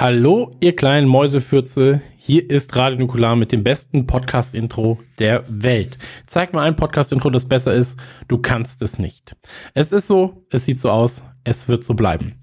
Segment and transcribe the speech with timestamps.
[0.00, 2.00] Hallo, ihr kleinen Mäusefürze.
[2.16, 5.98] Hier ist Radio Nukular mit dem besten Podcast-Intro der Welt.
[6.24, 7.98] Zeig mal ein Podcast-Intro, das besser ist.
[8.28, 9.34] Du kannst es nicht.
[9.74, 12.36] Es ist so, es sieht so aus, es wird so bleiben.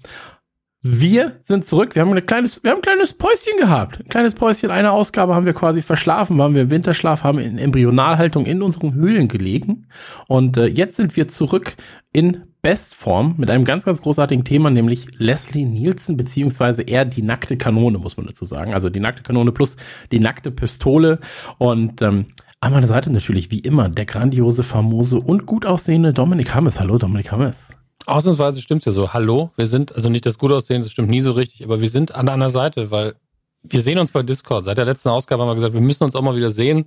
[0.82, 1.94] Wir sind zurück.
[1.94, 4.00] Wir haben, ein kleines, wir haben ein kleines Päuschen gehabt.
[4.00, 4.70] Ein kleines Päuschen.
[4.70, 8.92] Eine Ausgabe haben wir quasi verschlafen, waren wir im Winterschlaf, haben in Embryonalhaltung in unseren
[8.92, 9.86] Höhlen gelegen.
[10.28, 11.74] Und äh, jetzt sind wir zurück
[12.12, 17.56] in Bestform mit einem ganz, ganz großartigen Thema, nämlich Leslie Nielsen, beziehungsweise eher die nackte
[17.56, 18.74] Kanone, muss man dazu sagen.
[18.74, 19.76] Also die nackte Kanone plus
[20.10, 21.20] die nackte Pistole.
[21.58, 22.26] Und ähm,
[22.58, 26.80] an meiner Seite natürlich, wie immer, der grandiose, famose und gut aussehende Dominik Hammes.
[26.80, 27.70] Hallo, Dominik Hammes.
[28.04, 29.12] Ausnahmsweise stimmt ja so.
[29.12, 31.88] Hallo, wir sind, also nicht das gut aussehen, das stimmt nie so richtig, aber wir
[31.88, 33.14] sind an einer Seite, weil
[33.62, 34.64] wir sehen uns bei Discord.
[34.64, 36.86] Seit der letzten Ausgabe haben wir gesagt, wir müssen uns auch mal wieder sehen,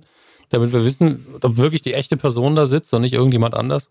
[0.50, 3.88] damit wir wissen, ob wirklich die echte Person da sitzt und nicht irgendjemand anders.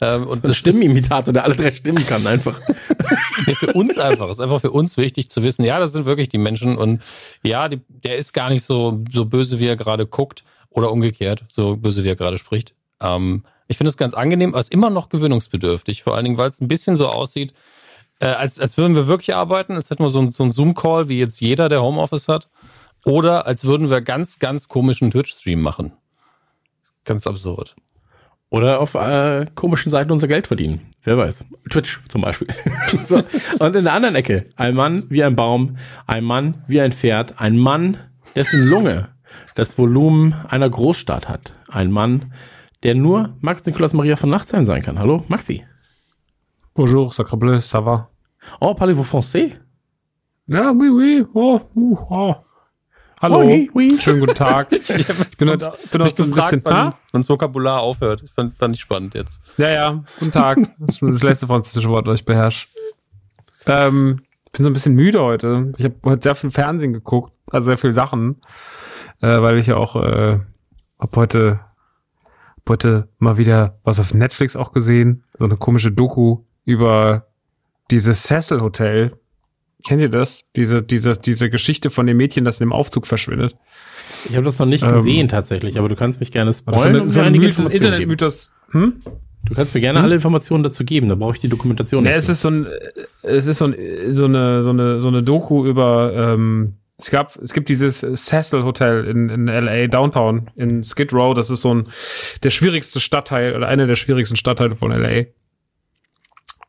[0.00, 2.60] Ähm, und das Stimmenimitator, der alle drei Stimmen kann, einfach.
[3.46, 4.28] nee, für uns einfach.
[4.28, 7.02] Es ist einfach für uns wichtig zu wissen, ja, das sind wirklich die Menschen und
[7.42, 11.44] ja, die, der ist gar nicht so, so böse, wie er gerade guckt oder umgekehrt,
[11.48, 12.74] so böse, wie er gerade spricht.
[13.00, 16.38] Ähm, ich finde es ganz angenehm, aber es ist immer noch gewöhnungsbedürftig, vor allen Dingen,
[16.38, 17.52] weil es ein bisschen so aussieht,
[18.20, 21.18] äh, als, als würden wir wirklich arbeiten, als hätten wir so, so einen Zoom-Call, wie
[21.18, 22.48] jetzt jeder, der Homeoffice hat,
[23.04, 25.92] oder als würden wir ganz, ganz komischen Twitch-Stream machen.
[27.04, 27.76] Ganz absurd.
[28.50, 30.90] Oder auf äh, komischen Seiten unser Geld verdienen.
[31.04, 31.44] Wer weiß.
[31.70, 32.48] Twitch zum Beispiel.
[33.04, 33.22] so.
[33.60, 37.40] Und in der anderen Ecke, ein Mann wie ein Baum, ein Mann wie ein Pferd,
[37.40, 37.96] ein Mann,
[38.34, 39.08] dessen Lunge
[39.54, 41.54] das Volumen einer Großstadt hat.
[41.68, 42.32] Ein Mann,
[42.82, 44.98] der nur Max Nikolaus Maria von Nachtsheim sein kann.
[44.98, 45.64] Hallo, Maxi.
[46.74, 48.10] Bonjour, sacre bleu, ça va?
[48.60, 49.52] Oh, parlez-vous français?
[50.46, 51.26] Ja, oui, oui.
[51.34, 52.34] Oh, uh, oh.
[53.22, 54.00] Hallo, oui, oui.
[54.00, 54.72] schönen guten Tag.
[54.72, 58.24] ich, ich bin heute, bin heute ein bisschen, wann, wann das Vokabular aufhört.
[58.34, 59.42] Fand, fand ich spannend jetzt.
[59.58, 60.56] Ja, ja, guten Tag.
[60.78, 62.68] Das ist das letzte französische Wort, das ich beherrsche.
[63.66, 64.16] Ähm,
[64.46, 65.74] ich bin so ein bisschen müde heute.
[65.76, 68.40] Ich habe heute sehr viel Fernsehen geguckt, also sehr viel Sachen,
[69.20, 70.38] äh, weil ich ja auch äh,
[70.98, 71.60] hab heute
[72.56, 77.26] hab heute mal wieder was auf Netflix auch gesehen, so eine komische Doku über
[77.90, 79.12] dieses Cecil Hotel,
[79.86, 80.42] Kennt ihr das?
[80.56, 83.56] Diese, diese, diese Geschichte von dem Mädchen, das in dem Aufzug verschwindet.
[84.28, 87.08] Ich habe das noch nicht ähm, gesehen tatsächlich, aber du kannst mich gerne spoilern.
[87.08, 88.52] So eine, so ein Internet-Mythos.
[88.72, 89.02] Hm?
[89.44, 90.04] Du kannst mir gerne hm?
[90.04, 92.04] alle Informationen dazu geben, da brauche ich die Dokumentation.
[92.04, 92.66] Ja, es ist so ein,
[93.22, 93.74] es ist so, ein,
[94.10, 98.62] so eine, so eine, so eine Doku über, ähm, es gab, es gibt dieses Cecil
[98.62, 101.34] Hotel in, in LA, Downtown, in Skid Row.
[101.34, 101.88] Das ist so ein,
[102.42, 105.24] der schwierigste Stadtteil oder einer der schwierigsten Stadtteile von LA.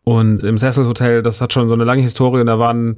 [0.03, 2.97] Und im Cecil Hotel, das hat schon so eine lange Historie und da waren,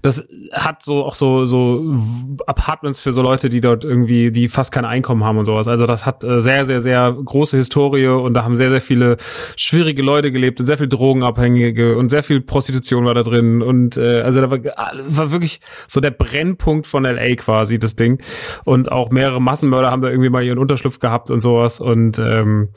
[0.00, 1.98] das hat so auch so, so
[2.46, 5.68] Apartments für so Leute, die dort irgendwie, die fast kein Einkommen haben und sowas.
[5.68, 9.18] Also das hat äh, sehr, sehr, sehr große Historie und da haben sehr, sehr viele
[9.54, 13.98] schwierige Leute gelebt und sehr viel Drogenabhängige und sehr viel Prostitution war da drin und
[13.98, 18.22] äh, also da war, war wirklich so der Brennpunkt von LA quasi, das Ding.
[18.64, 22.70] Und auch mehrere Massenmörder haben da irgendwie mal ihren Unterschlupf gehabt und sowas und ähm,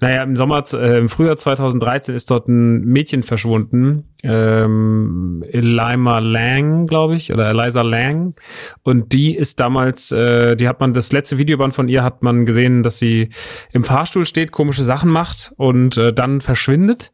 [0.00, 6.86] naja, im Sommer, äh, im Frühjahr 2013 ist dort ein Mädchen verschwunden, ähm, Elima Lang,
[6.86, 8.34] glaube ich, oder Eliza Lang.
[8.82, 12.46] Und die ist damals, äh, die hat man, das letzte Videoband von ihr hat man
[12.46, 13.30] gesehen, dass sie
[13.72, 17.12] im Fahrstuhl steht, komische Sachen macht und äh, dann verschwindet.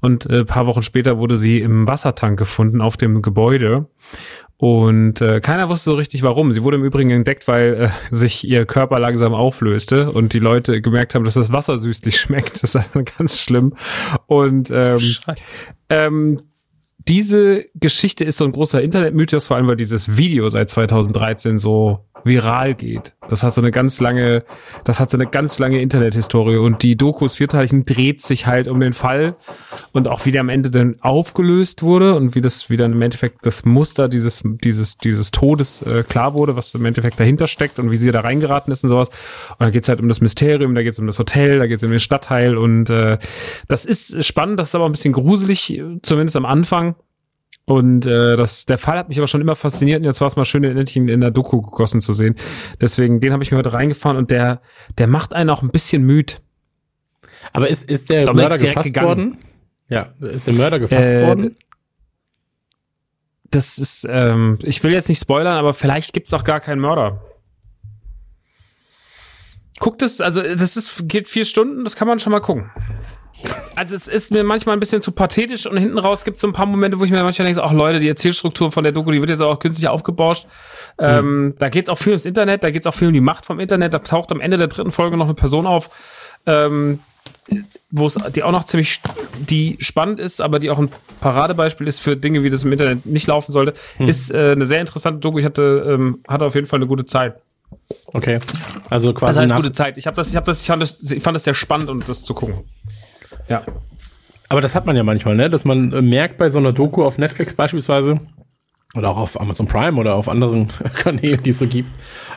[0.00, 3.88] Und äh, paar Wochen später wurde sie im Wassertank gefunden auf dem Gebäude.
[4.58, 6.52] Und äh, keiner wusste so richtig warum.
[6.52, 10.80] Sie wurde im Übrigen entdeckt, weil äh, sich ihr Körper langsam auflöste und die Leute
[10.80, 12.62] gemerkt haben, dass das Wasser süßlich schmeckt.
[12.62, 12.88] Das ist
[13.18, 13.74] ganz schlimm.
[14.26, 15.00] Und ähm,
[15.90, 16.42] ähm,
[17.08, 22.04] diese Geschichte ist so ein großer Internetmythos, vor allem weil dieses Video seit 2013 so
[22.24, 23.14] viral geht.
[23.28, 24.44] Das hat so eine ganz lange,
[24.84, 28.80] das hat so eine ganz lange Internethistorie und die Dokus Vierteilchen dreht sich halt um
[28.80, 29.36] den Fall
[29.92, 33.02] und auch wie der am Ende dann aufgelöst wurde und wie das wie dann im
[33.02, 37.78] Endeffekt das Muster dieses dieses dieses Todes äh, klar wurde, was im Endeffekt dahinter steckt
[37.78, 39.08] und wie sie da reingeraten ist und sowas.
[39.50, 41.90] Und da geht's halt um das Mysterium, da geht's um das Hotel, da geht's um
[41.90, 43.18] den Stadtteil und äh,
[43.68, 46.95] das ist spannend, das ist aber ein bisschen gruselig, zumindest am Anfang.
[47.68, 50.36] Und äh, das, der Fall hat mich aber schon immer fasziniert und jetzt war es
[50.36, 52.36] mal schön, den endlich in, in der Doku gegossen zu sehen.
[52.80, 54.62] Deswegen, den habe ich mir heute reingefahren und der,
[54.98, 56.40] der macht einen auch ein bisschen müd.
[57.52, 59.08] Aber ist, ist der Dominik Mörder gefasst gegangen.
[59.08, 59.38] worden?
[59.88, 61.56] Ja, ist der Mörder gefasst Äh, worden?
[63.50, 67.20] Das ist, ähm, ich will jetzt nicht spoilern, aber vielleicht gibt's auch gar keinen Mörder.
[69.80, 72.70] Guckt es, also das ist, geht vier Stunden, das kann man schon mal gucken.
[73.74, 76.46] Also es ist mir manchmal ein bisschen zu pathetisch und hinten raus gibt es so
[76.46, 79.10] ein paar Momente, wo ich mir manchmal denke, ach Leute, die Erzählstruktur von der Doku,
[79.10, 80.46] die wird jetzt auch künstlich aufgebauscht.
[80.98, 83.20] Ähm, da geht es auch viel ums Internet, da geht es auch viel um die
[83.20, 83.92] Macht vom Internet.
[83.92, 85.90] Da taucht am Ende der dritten Folge noch eine Person auf,
[86.46, 87.00] ähm,
[87.90, 89.00] wo es die auch noch ziemlich
[89.38, 90.90] die spannend ist, aber die auch ein
[91.20, 93.74] Paradebeispiel ist für Dinge, wie das im Internet nicht laufen sollte.
[93.98, 95.38] Ist äh, eine sehr interessante Doku.
[95.38, 97.36] Ich hatte ähm, hatte auf jeden Fall eine gute Zeit.
[98.06, 98.38] Okay.
[98.88, 99.98] Also quasi heißt nach, gute Zeit?
[99.98, 102.04] Ich habe das, ich habe das, ich fand das, ich fand das sehr spannend, um
[102.04, 102.64] das zu gucken.
[103.48, 103.62] Ja.
[104.48, 105.48] Aber das hat man ja manchmal, ne?
[105.50, 108.20] Dass man äh, merkt bei so einer Doku auf Netflix beispielsweise
[108.94, 111.90] oder auch auf Amazon Prime oder auf anderen Kanälen, die es so gibt,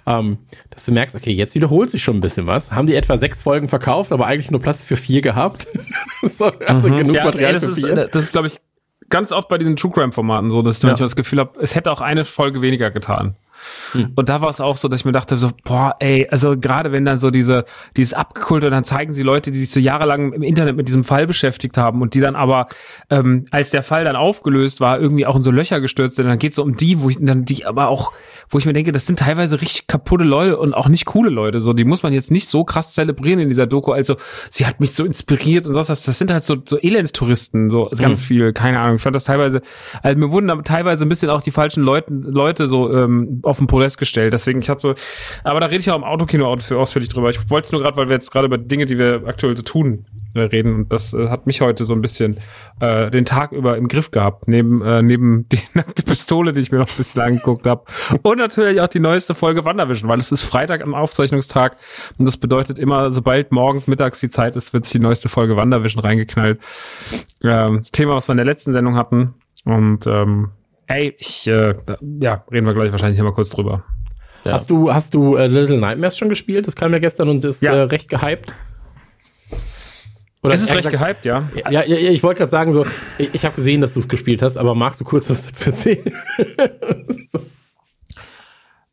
[0.07, 0.39] ähm,
[0.71, 2.71] dass du merkst, okay, jetzt wiederholt sich schon ein bisschen was.
[2.71, 5.67] Haben die etwa sechs Folgen verkauft, aber eigentlich nur Platz für vier gehabt?
[6.23, 7.13] so, also genug Mhm.
[7.13, 7.97] Ja, Material ey, das für ist, vier.
[7.97, 8.57] äh, das ist, glaube ich,
[9.09, 10.89] ganz oft bei diesen True Crime Formaten so, dass ich Ja.
[10.89, 13.35] manchmal das Gefühl habe, es hätte auch eine Folge weniger getan.
[13.93, 14.11] Hm.
[14.15, 16.91] Und da war es auch so, dass ich mir dachte, so, boah, ey, also gerade
[16.91, 17.65] wenn dann so diese,
[17.97, 21.03] dieses abgekulte und dann zeigen sie Leute, die sich so jahrelang im Internet mit diesem
[21.03, 22.67] Fall beschäftigt haben und die dann aber,
[23.09, 26.39] ähm, als der Fall dann aufgelöst war, irgendwie auch in so Löcher gestürzt sind, dann
[26.39, 28.11] geht es so um die, wo ich dann die aber auch,
[28.49, 31.59] wo ich mir denke, das sind teilweise richtig kaputte Leute und auch nicht coole Leute,
[31.59, 34.15] so, die muss man jetzt nicht so krass zelebrieren in dieser Doku, also
[34.49, 37.89] sie hat mich so inspiriert und sonst was, das sind halt so, so Elendstouristen, so
[37.97, 39.61] ganz viel, keine Ahnung, ich fand das teilweise,
[40.01, 43.57] also mir wurden da teilweise ein bisschen auch die falschen Leute, Leute so ähm, auf
[43.57, 44.95] den Podest gestellt, deswegen ich hatte so,
[45.43, 47.97] aber da rede ich auch im Autokino aus- ausführlich drüber, ich wollte es nur gerade,
[47.97, 50.05] weil wir jetzt gerade über Dinge, die wir aktuell so tun,
[50.35, 50.75] äh, reden.
[50.75, 52.37] Und das äh, hat mich heute so ein bisschen
[52.79, 56.71] äh, den Tag über im Griff gehabt, neben, äh, neben die nackte Pistole, die ich
[56.71, 57.83] mir noch ein bisschen angeguckt habe
[58.21, 61.77] und natürlich auch die neueste Folge Wandervision, weil es ist Freitag am Aufzeichnungstag.
[62.17, 65.55] Und das bedeutet immer, sobald morgens, mittags die Zeit ist, wird sich die neueste Folge
[65.55, 66.59] Wandervision reingeknallt.
[67.43, 69.33] Ähm, Thema, was wir in der letzten Sendung hatten.
[69.65, 70.49] Und ähm,
[70.89, 73.83] ey, ich, äh, da, ja, reden wir gleich wahrscheinlich mal kurz drüber.
[74.43, 74.53] Ja.
[74.53, 76.65] Hast du, hast du äh, Little Nightmares schon gespielt?
[76.67, 77.73] Das kam ja gestern und ist Ja.
[77.73, 78.53] äh, recht gehypt.
[80.41, 81.49] Oder es ist eher recht gesagt- gehypt, ja.
[81.55, 82.85] Ja, ja, ja ich wollte gerade sagen, so,
[83.17, 85.69] ich, ich habe gesehen, dass du es gespielt hast, aber magst du kurz was dazu
[85.71, 86.13] erzählen?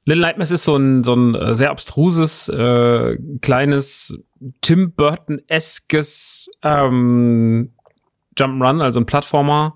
[0.04, 4.18] Little Nightmares ist so ein, so ein äh, sehr abstruses, äh, kleines
[4.60, 7.72] Tim Burton-eskes ähm,
[8.38, 9.74] Jump'n'Run, also ein Plattformer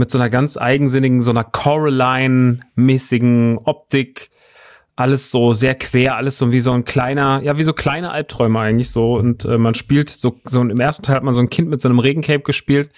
[0.00, 4.30] mit so einer ganz eigensinnigen, so einer Coraline-mäßigen Optik.
[4.96, 8.58] Alles so sehr quer, alles so wie so ein kleiner, ja, wie so kleine Albträume
[8.58, 9.14] eigentlich so.
[9.14, 11.80] Und äh, man spielt so, so im ersten Teil hat man so ein Kind mit
[11.80, 12.90] so einem Regencape gespielt,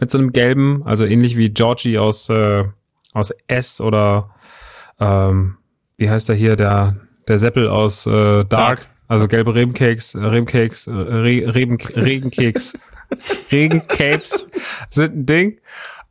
[0.00, 2.64] mit so einem gelben, also ähnlich wie Georgie aus, äh,
[3.12, 4.30] aus S oder
[4.98, 5.58] ähm,
[5.98, 6.96] wie heißt er hier, der,
[7.28, 8.88] der Seppel aus äh, Dark, Dark.
[9.08, 12.72] also gelbe Rebencakes, äh, Rebencakes, äh, Re Reben, Regenkeks,
[13.52, 14.48] Regencapes
[14.90, 15.58] sind ein Ding.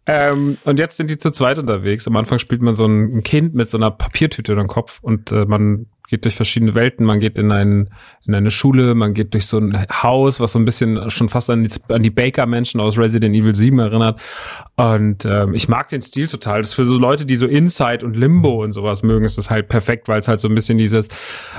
[0.07, 2.07] Ähm, und jetzt sind die zu zweit unterwegs.
[2.07, 5.31] Am Anfang spielt man so ein, Kind mit so einer Papiertüte über den Kopf und
[5.31, 7.05] äh, man geht durch verschiedene Welten.
[7.05, 7.89] Man geht in, ein,
[8.25, 11.49] in eine Schule, man geht durch so ein Haus, was so ein bisschen schon fast
[11.49, 14.19] an die, an die Baker-Menschen aus Resident Evil 7 erinnert.
[14.75, 16.61] Und ähm, ich mag den Stil total.
[16.61, 19.49] Das ist für so Leute, die so Inside und Limbo und sowas mögen, ist das
[19.49, 21.07] halt perfekt, weil es halt so ein bisschen dieses,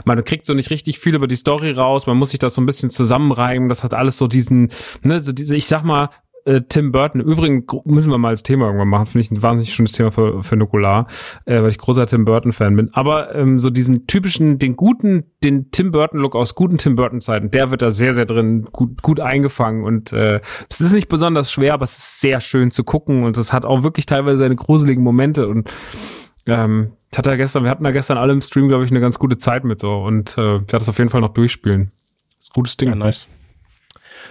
[0.05, 2.61] man kriegt so nicht richtig viel über die Story raus, man muss sich das so
[2.61, 3.69] ein bisschen zusammenreimen.
[3.69, 4.71] Das hat alles so diesen,
[5.03, 6.11] ne, so diese, ich sag mal,
[6.47, 7.21] äh, Tim Burton.
[7.21, 9.07] Übrigens müssen wir mal als Thema irgendwann machen.
[9.07, 11.07] Finde ich ein wahnsinnig schönes Thema für, für Nukular,
[11.45, 12.91] äh, weil ich großer Tim Burton-Fan bin.
[12.95, 17.71] Aber ähm, so diesen typischen, den guten, den Tim Burton-Look aus guten Tim Burton-Zeiten, der
[17.71, 19.85] wird da sehr, sehr drin gut, gut eingefangen.
[19.85, 23.37] Und äh, es ist nicht besonders schwer, aber es ist sehr schön zu gucken und
[23.37, 25.49] es hat auch wirklich teilweise seine gruseligen Momente.
[25.49, 25.71] Und
[26.47, 29.19] ähm, hatte ja gestern, wir hatten da gestern alle im Stream, glaube ich, eine ganz
[29.19, 29.97] gute Zeit mit so.
[29.97, 31.93] Und äh, ich werde das auf jeden Fall noch durchspielen.
[32.39, 32.91] ist ein gutes Ding.
[32.91, 33.29] Ja, nice.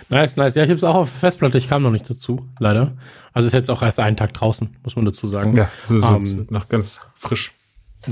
[0.09, 0.55] Nice, nice.
[0.55, 2.93] Ja, ich habe es auch auf Festplatte, ich kam noch nicht dazu, leider.
[3.33, 5.55] Also ist jetzt auch erst einen Tag draußen, muss man dazu sagen.
[5.55, 7.53] Ja, das ist Ähm, jetzt noch ganz frisch.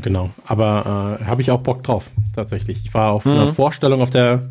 [0.02, 2.80] Genau, aber äh, habe ich auch Bock drauf, tatsächlich.
[2.84, 3.32] Ich war auf Mhm.
[3.34, 4.50] einer Vorstellung auf der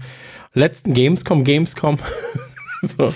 [0.55, 1.99] letzten Gamescom, Gamescom.
[2.83, 3.07] so,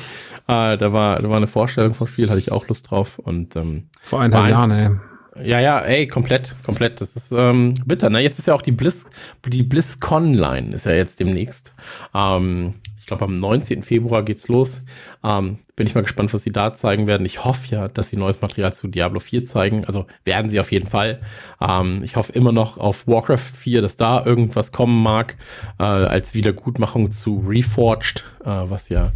[0.49, 3.21] äh, da war, da war eine Vorstellung vom Spiel, hatte ich auch Lust drauf.
[3.21, 5.49] Und ähm, Vor eineinhalb Jahren, ey.
[5.49, 7.00] ja, ja, ey, komplett, komplett.
[7.00, 8.11] Das ist ähm, bitter.
[8.11, 8.18] Ne?
[8.21, 9.06] Jetzt ist ja auch die Bliss,
[9.47, 11.73] die BlizzCon-Line ist ja jetzt demnächst.
[12.12, 12.75] Ähm,
[13.06, 13.84] ich glaube, am 19.
[13.84, 14.82] Februar geht's los.
[15.22, 17.25] Ähm, bin ich mal gespannt, was sie da zeigen werden.
[17.25, 19.84] Ich hoffe ja, dass sie neues Material zu Diablo 4 zeigen.
[19.84, 21.20] Also werden sie auf jeden Fall.
[21.64, 25.36] Ähm, ich hoffe immer noch auf Warcraft 4, dass da irgendwas kommen mag,
[25.78, 29.12] äh, als Wiedergutmachung zu Reforged, äh, was ja,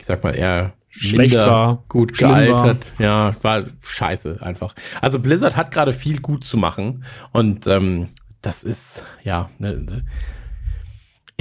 [0.00, 2.90] ich sag mal, eher schlecht minder war, gut gealtert.
[2.98, 4.74] Ja, war scheiße einfach.
[5.00, 8.08] Also Blizzard hat gerade viel gut zu machen und ähm,
[8.40, 9.48] das ist ja.
[9.60, 10.02] Ne.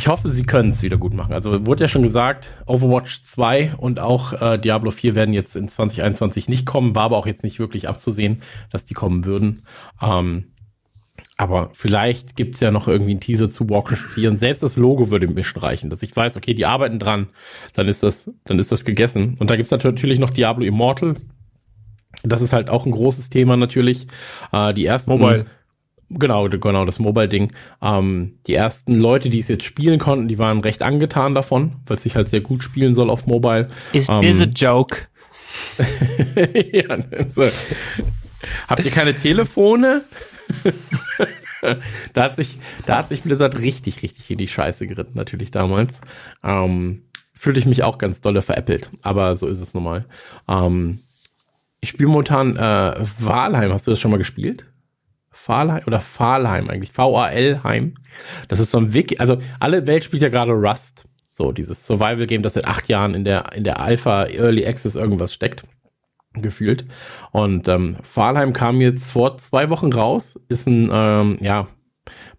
[0.02, 1.32] Ich hoffe, sie können es wieder gut machen.
[1.32, 5.70] Also wurde ja schon gesagt, Overwatch 2 und auch äh, Diablo 4 werden jetzt in
[5.70, 8.42] 2021 nicht kommen, war aber auch jetzt nicht wirklich abzusehen,
[8.72, 9.62] dass die kommen würden.
[10.02, 10.54] Ähm,
[11.38, 15.12] aber vielleicht gibt's ja noch irgendwie einen Teaser zu Warcraft 4 und selbst das Logo
[15.12, 17.28] würde mir schon reichen, dass ich weiß, okay, die arbeiten dran,
[17.76, 19.38] dann ist das, dann ist das gegessen.
[19.38, 21.14] Und da gibt's natürlich noch Diablo Immortal.
[22.24, 24.08] Das ist halt auch ein großes Thema natürlich.
[24.52, 25.46] Äh, die ersten Mobile.
[26.14, 27.54] Genau, genau, das Mobile-Ding.
[27.82, 31.98] Ähm, die ersten Leute, die es jetzt spielen konnten, die waren recht angetan davon, weil
[31.98, 33.70] es sich halt sehr gut spielen soll auf Mobile.
[33.94, 35.08] Is Ähm, this a joke?
[36.74, 37.48] ja, also,
[38.68, 40.04] habt ihr keine Telefone?
[42.14, 46.02] da hat sich, da hat sich Blizzard richtig, richtig in die Scheiße geritten, natürlich damals.
[46.44, 47.04] Ähm,
[47.34, 50.06] fühlte ich mich auch ganz dolle veräppelt, aber so ist es nun mal.
[50.48, 51.00] Ähm,
[51.80, 53.74] ich spiele momentan äh, Valheim.
[53.74, 54.66] Hast du das schon mal gespielt?
[55.46, 56.92] Valheim oder Valheim eigentlich?
[56.92, 57.94] V-A-L-Heim.
[58.48, 61.06] Das ist so ein Wiki, also alle Welt spielt ja gerade Rust.
[61.32, 65.34] So, dieses Survival-Game, das seit acht Jahren in der, in der Alpha Early Access irgendwas
[65.34, 65.64] steckt.
[66.34, 66.86] Gefühlt.
[67.32, 70.40] Und ähm, Valheim kam jetzt vor zwei Wochen raus.
[70.48, 71.68] Ist ein, ähm, ja,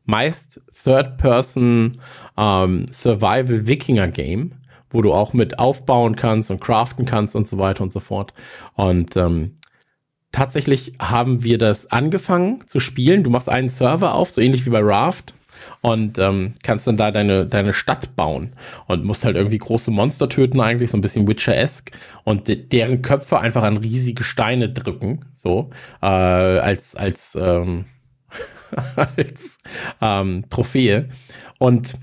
[0.04, 2.00] meist Third-Person
[2.38, 2.86] ähm,
[4.90, 8.34] wo du auch mit aufbauen kannst und craften kannst und so weiter und so fort.
[8.74, 9.56] Und ähm,
[10.32, 13.22] tatsächlich haben wir das angefangen zu spielen.
[13.22, 15.34] Du machst einen Server auf, so ähnlich wie bei Raft.
[15.80, 18.54] Und ähm, kannst dann da deine, deine Stadt bauen
[18.88, 21.92] und musst halt irgendwie große Monster töten, eigentlich so ein bisschen Witcher-esque
[22.24, 25.70] und de deren Köpfe einfach an riesige Steine drücken, so
[26.00, 27.84] äh, als, als, ähm,
[28.96, 29.58] als
[30.00, 31.10] ähm, Trophäe.
[31.58, 31.96] Und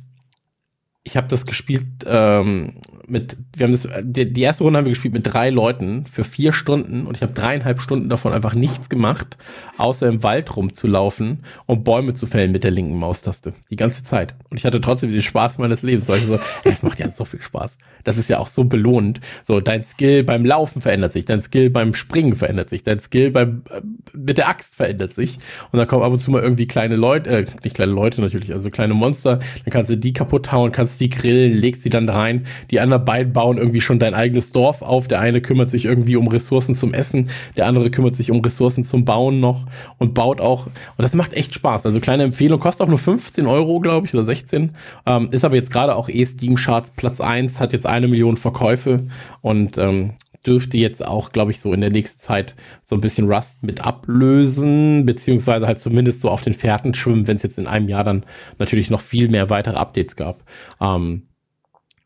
[1.04, 4.92] ich habe das gespielt ähm, mit, wir haben das, die, die erste Runde haben wir
[4.92, 8.90] gespielt mit drei Leuten für vier Stunden und ich habe dreieinhalb Stunden davon einfach nichts
[8.90, 9.38] gemacht,
[9.78, 13.54] außer im Wald rumzulaufen und Bäume zu fällen mit der linken Maustaste.
[13.70, 14.36] Die ganze Zeit.
[14.50, 17.26] Und ich hatte trotzdem den Spaß meines Lebens, weil ich so, das macht ja so
[17.26, 17.78] viel Spaß.
[18.04, 19.20] Das ist ja auch so belohnt.
[19.44, 23.32] So, dein Skill beim Laufen verändert sich, dein Skill beim Springen verändert sich, dein Skill
[23.32, 23.82] beim, äh,
[24.14, 25.38] mit der Axt verändert sich.
[25.72, 28.54] Und dann kommen ab und zu mal irgendwie kleine Leute, äh, nicht kleine Leute natürlich,
[28.54, 32.08] also kleine Monster, dann kannst du die kaputt hauen, kannst die grillen, legst sie dann
[32.08, 32.46] da rein.
[32.72, 35.08] Die anderen beiden bauen irgendwie schon dein eigenes Dorf auf.
[35.08, 38.84] Der eine kümmert sich irgendwie um Ressourcen zum Essen, der andere kümmert sich um Ressourcen
[38.84, 39.66] zum Bauen noch
[39.98, 40.68] und baut auch.
[40.68, 41.86] Und das macht echt Spaß.
[41.86, 44.72] Also kleine Empfehlung, kostet auch nur 15 Euro, glaube ich, oder 16.
[45.06, 48.38] Ähm, ist aber jetzt gerade auch eh Steam Charts Platz 1, hat jetzt eine Million
[48.38, 49.04] Verkäufe
[49.42, 50.14] und ähm,
[50.46, 53.86] dürfte jetzt auch, glaube ich, so in der nächsten Zeit so ein bisschen Rust mit
[53.86, 58.04] ablösen, beziehungsweise halt zumindest so auf den Fährten schwimmen, wenn es jetzt in einem Jahr
[58.04, 58.26] dann
[58.58, 60.44] natürlich noch viel mehr weitere Updates gab.
[60.82, 61.24] Ähm,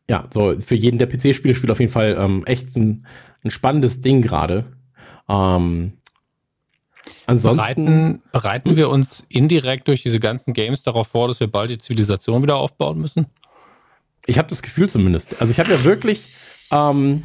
[0.08, 3.06] ja, so für jeden, der PC-Spiele spielt, auf jeden Fall ähm, echt ein,
[3.42, 4.64] ein spannendes Ding gerade.
[5.28, 5.94] Ähm,
[7.26, 7.56] ansonsten.
[7.56, 11.78] Bereiten, bereiten wir uns indirekt durch diese ganzen Games darauf vor, dass wir bald die
[11.78, 13.26] Zivilisation wieder aufbauen müssen?
[14.26, 15.40] Ich habe das Gefühl zumindest.
[15.40, 16.24] Also ich habe ja wirklich
[16.70, 17.24] ähm,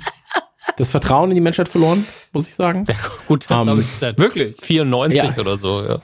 [0.78, 2.84] das Vertrauen in die Menschheit verloren, muss ich sagen.
[2.88, 2.96] Ja,
[3.28, 4.58] gut, das Ähm, habe ich seit wirklich?
[4.60, 5.38] 94 Ja.
[5.38, 5.84] oder so.
[5.84, 6.02] Ja.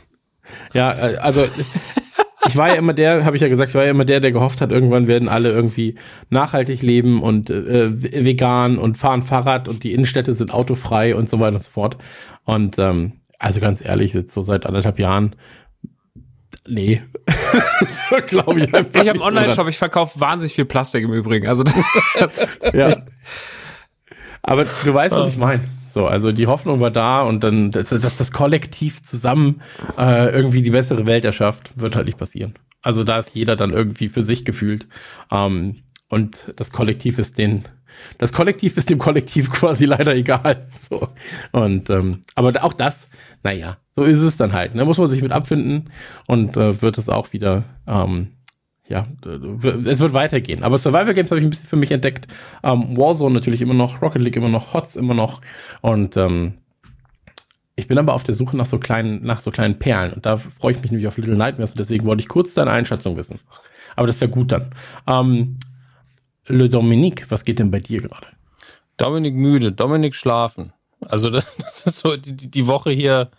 [0.74, 1.48] Ja, äh, also
[2.48, 4.32] ich war ja immer der, habe ich ja gesagt, ich war ja immer der, der
[4.32, 5.96] gehofft hat, irgendwann werden alle irgendwie
[6.30, 11.40] nachhaltig leben und äh, vegan und fahren Fahrrad und die Innenstädte sind autofrei und so
[11.40, 11.98] weiter und so fort.
[12.44, 15.36] Und ähm, also ganz ehrlich, so seit anderthalb Jahren,
[16.68, 17.02] nee,
[18.28, 21.48] glaube ich einfach Ich habe Online-Shop, ich verkaufe wahnsinnig viel Plastik im Übrigen.
[21.48, 21.64] Also
[22.74, 22.96] Ja.
[24.48, 25.64] Aber du weißt, was ich meine.
[25.96, 29.62] So, also die Hoffnung war da und dann, dass, dass das Kollektiv zusammen
[29.98, 32.56] äh, irgendwie die bessere Welt erschafft, wird halt nicht passieren.
[32.82, 34.90] Also da ist jeder dann irgendwie für sich gefühlt.
[35.32, 37.64] Ähm, und das Kollektiv ist den,
[38.18, 40.68] das Kollektiv ist dem Kollektiv quasi leider egal.
[40.82, 41.08] So.
[41.54, 43.08] Und ähm, aber auch das,
[43.44, 44.74] naja, so ist es dann halt.
[44.74, 44.84] Da ne?
[44.84, 45.92] muss man sich mit abfinden
[46.28, 48.35] und äh, wird es auch wieder ähm,
[48.88, 49.08] ja,
[49.86, 50.64] es wird weitergehen.
[50.64, 52.28] Aber Survival Games habe ich ein bisschen für mich entdeckt.
[52.64, 55.42] Ähm, Warzone natürlich immer noch, Rocket League immer noch, HOTS immer noch.
[55.82, 56.56] Und ähm,
[57.76, 60.14] ich bin aber auf der Suche nach so kleinen, nach so kleinen Perlen.
[60.14, 61.72] Und da freue ich mich nämlich auf Little Nightmares.
[61.72, 63.40] Und deswegen wollte ich kurz deine Einschätzung wissen.
[63.96, 64.70] Aber das ist ja gut dann.
[65.08, 65.58] Ähm,
[66.48, 68.28] Le Dominique, was geht denn bei dir gerade?
[68.98, 70.74] Dominik müde, Dominik schlafen.
[71.08, 73.32] Also das, das ist so die, die Woche hier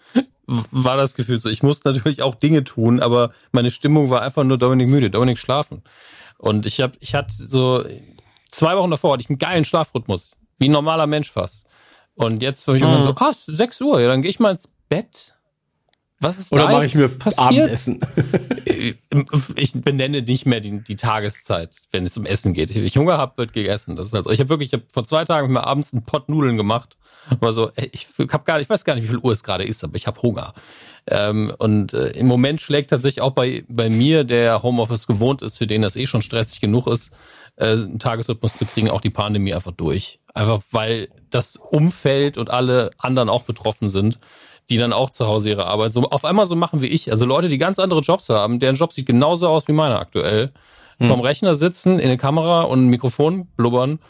[0.47, 1.49] war das Gefühl so.
[1.49, 5.39] Ich musste natürlich auch Dinge tun, aber meine Stimmung war einfach nur Dominik müde, Dominik
[5.39, 5.83] schlafen.
[6.39, 7.85] Und ich habe, ich hatte so
[8.51, 11.67] zwei Wochen davor hatte ich einen geilen Schlafrhythmus, wie ein normaler Mensch fast.
[12.15, 14.41] Und jetzt war ich irgendwann so, ah, es ist 6 Uhr, ja, dann gehe ich
[14.41, 15.35] mal ins Bett.
[16.19, 17.59] Was ist Oder mache ich mir passiert?
[17.59, 18.01] Abendessen?
[19.57, 22.75] Ich benenne nicht mehr die, die Tageszeit, wenn es um Essen geht.
[22.75, 23.97] Wenn ich Hunger habe, wird gegessen.
[23.97, 26.29] Das ist also, ich habe wirklich, ich hab vor zwei Tagen mir abends einen Pott
[26.29, 26.97] Nudeln gemacht.
[27.41, 29.83] War so, ich hab gar, ich weiß gar nicht, wie viel Uhr es gerade ist,
[29.85, 30.53] aber ich habe Hunger.
[31.09, 35.59] Ähm, und äh, im Moment schlägt tatsächlich auch bei bei mir, der Homeoffice gewohnt ist,
[35.59, 37.11] für den das eh schon stressig genug ist,
[37.57, 40.21] äh, einen Tagesrhythmus zu kriegen, auch die Pandemie einfach durch.
[40.35, 44.19] Einfach weil das Umfeld und alle anderen auch betroffen sind
[44.71, 47.11] die dann auch zu Hause ihre Arbeit so auf einmal so machen wie ich.
[47.11, 50.53] Also Leute, die ganz andere Jobs haben, deren Job sieht genauso aus wie meiner aktuell.
[50.99, 51.09] Hm.
[51.09, 54.01] Vom Rechner sitzen, in eine Kamera und ein Mikrofon blubbern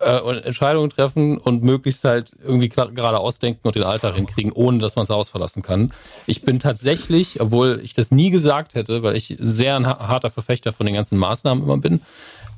[0.00, 4.78] äh, und Entscheidungen treffen und möglichst halt irgendwie gerade ausdenken und den Alltag hinkriegen, ohne
[4.78, 5.92] dass man das Haus verlassen kann.
[6.26, 10.72] Ich bin tatsächlich, obwohl ich das nie gesagt hätte, weil ich sehr ein harter Verfechter
[10.72, 12.00] von den ganzen Maßnahmen immer bin,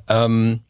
[0.08, 0.60] ähm,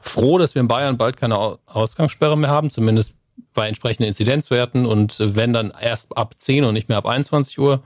[0.00, 3.14] froh, dass wir in Bayern bald keine Ausgangssperre mehr haben, zumindest
[3.54, 7.82] bei entsprechenden Inzidenzwerten und wenn dann erst ab 10 und nicht mehr ab 21 Uhr,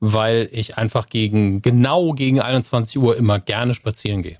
[0.00, 4.38] weil ich einfach gegen, genau gegen 21 Uhr immer gerne spazieren gehe.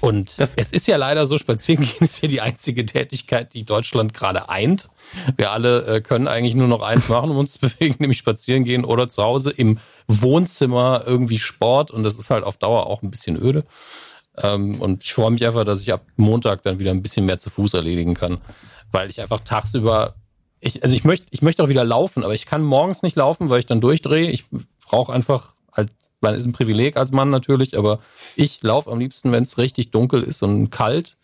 [0.00, 3.64] Und das es ist ja leider so, spazieren gehen ist ja die einzige Tätigkeit, die
[3.64, 4.88] Deutschland gerade eint.
[5.36, 8.64] Wir alle äh, können eigentlich nur noch eins machen, um uns zu bewegen, nämlich spazieren
[8.64, 11.90] gehen oder zu Hause im Wohnzimmer irgendwie Sport.
[11.90, 13.64] Und das ist halt auf Dauer auch ein bisschen öde.
[14.36, 17.38] Ähm, und ich freue mich einfach, dass ich ab Montag dann wieder ein bisschen mehr
[17.38, 18.40] zu Fuß erledigen kann
[18.92, 20.14] weil ich einfach tagsüber,
[20.60, 23.50] ich, also ich möchte, ich möchte auch wieder laufen, aber ich kann morgens nicht laufen,
[23.50, 24.30] weil ich dann durchdrehe.
[24.30, 24.44] Ich
[24.86, 25.90] brauche einfach, als,
[26.22, 27.98] man ist ein Privileg als Mann natürlich, aber
[28.36, 31.16] ich laufe am liebsten, wenn es richtig dunkel ist und kalt.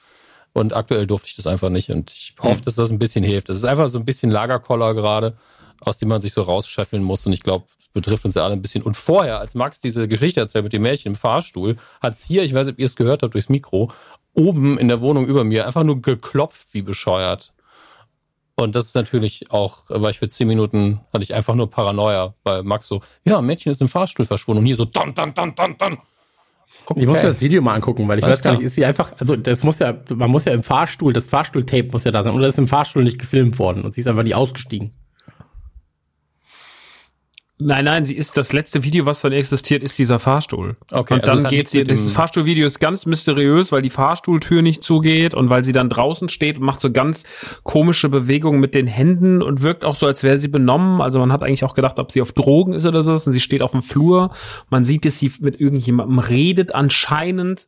[0.52, 1.90] Und aktuell durfte ich das einfach nicht.
[1.90, 2.62] Und ich hoffe, hm.
[2.62, 3.48] dass das ein bisschen hilft.
[3.48, 5.36] Das ist einfach so ein bisschen Lagerkoller gerade,
[5.80, 7.24] aus dem man sich so rausscheffeln muss.
[7.26, 8.82] Und ich glaube, das betrifft uns ja alle ein bisschen.
[8.82, 12.42] Und vorher, als Max diese Geschichte erzählt mit dem Mädchen im Fahrstuhl, hat es hier,
[12.42, 13.92] ich weiß nicht, ob ihr es gehört habt durchs Mikro,
[14.34, 17.52] oben in der Wohnung über mir einfach nur geklopft wie bescheuert.
[18.60, 22.34] Und das ist natürlich auch, weil ich für zehn Minuten hatte ich einfach nur Paranoia,
[22.42, 25.54] weil Max so, ja, Mädchen ist im Fahrstuhl verschwunden und hier so, dann, dann, dann,
[25.54, 25.98] dann, dann.
[26.86, 27.00] Okay.
[27.00, 28.84] Ich muss mir das Video mal angucken, weil ich Alles weiß gar nicht, ist sie
[28.84, 32.24] einfach, also das muss ja, man muss ja im Fahrstuhl, das Fahrstuhltape muss ja da
[32.24, 34.92] sein, oder ist im Fahrstuhl nicht gefilmt worden und sie ist einfach nicht ausgestiegen.
[37.60, 40.76] Nein, nein, sie ist das letzte Video, was von ihr existiert, ist dieser Fahrstuhl.
[40.92, 41.14] Okay.
[41.14, 45.34] Und also dann geht sie, dieses Fahrstuhlvideo ist ganz mysteriös, weil die Fahrstuhltür nicht zugeht
[45.34, 47.24] und weil sie dann draußen steht und macht so ganz
[47.64, 51.00] komische Bewegungen mit den Händen und wirkt auch so, als wäre sie benommen.
[51.00, 53.10] Also man hat eigentlich auch gedacht, ob sie auf Drogen ist oder so.
[53.10, 54.30] Und sie steht auf dem Flur.
[54.70, 57.66] Man sieht, dass sie mit irgendjemandem redet anscheinend.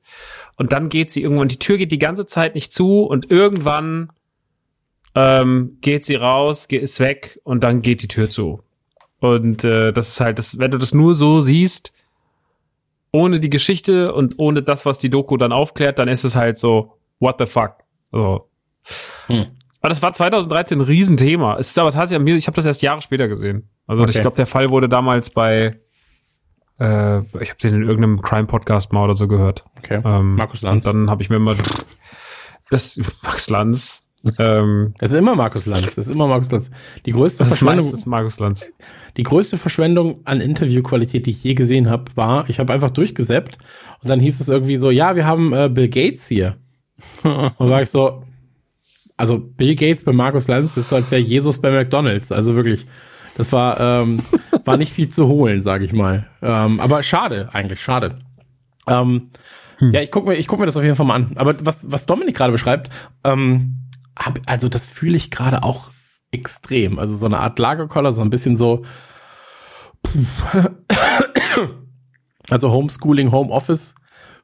[0.55, 4.11] Und dann geht sie irgendwann, die Tür geht die ganze Zeit nicht zu und irgendwann
[5.17, 8.63] ähm, geht sie raus, geht, ist weg und dann geht die Tür zu.
[9.21, 11.93] Und äh, das ist halt, das, wenn du das nur so siehst,
[13.13, 16.59] ohne die Geschichte und ohne das, was die Doku dann aufklärt, dann ist es halt
[16.59, 17.75] so, what the fuck?
[18.11, 18.49] So.
[19.27, 19.47] Hm.
[19.81, 21.57] Aber das war 2013 ein Riesenthema.
[21.59, 23.69] Es ist aber tatsächlich, ich habe das erst Jahre später gesehen.
[23.87, 24.13] Also okay.
[24.13, 25.81] ich glaube, der Fall wurde damals bei,
[26.79, 29.65] äh, ich habe den in irgendeinem Crime-Podcast mal oder so gehört.
[29.79, 30.01] Okay.
[30.05, 30.87] Ähm, Markus Lanz.
[30.87, 31.57] Und dann habe ich mir immer
[32.71, 34.00] das Max Lanz.
[34.39, 35.95] Ähm, das ist immer Markus Lanz.
[35.95, 36.71] Das ist immer Markus Lanz.
[37.07, 38.71] Die größte Verschwendung ist Markus Lanz.
[39.17, 43.59] Die größte Verschwendung an Interviewqualität, die ich je gesehen habe, war, ich habe einfach durchgesäppt
[44.03, 46.57] und dann hieß es irgendwie so, ja, wir haben äh, Bill Gates hier.
[47.23, 48.23] und war ich so,
[49.17, 52.31] also Bill Gates bei Markus Lanz ist so, als wäre Jesus bei McDonalds.
[52.31, 52.87] Also wirklich,
[53.37, 54.21] das war, ähm,
[54.65, 56.27] war nicht viel zu holen, sage ich mal.
[56.43, 58.17] Ähm, aber schade, eigentlich, schade.
[58.87, 59.31] Ähm,
[59.79, 59.93] hm.
[59.93, 61.33] Ja, ich gucke mir, ich guck mir das auf jeden Fall mal an.
[61.37, 62.91] Aber was, was Dominik gerade beschreibt,
[63.25, 63.77] ähm,
[64.21, 65.91] hab, also das fühle ich gerade auch
[66.31, 66.99] extrem.
[66.99, 68.85] Also so eine Art Lagerkoller, so ein bisschen so.
[72.51, 73.95] Also Homeschooling, Homeoffice.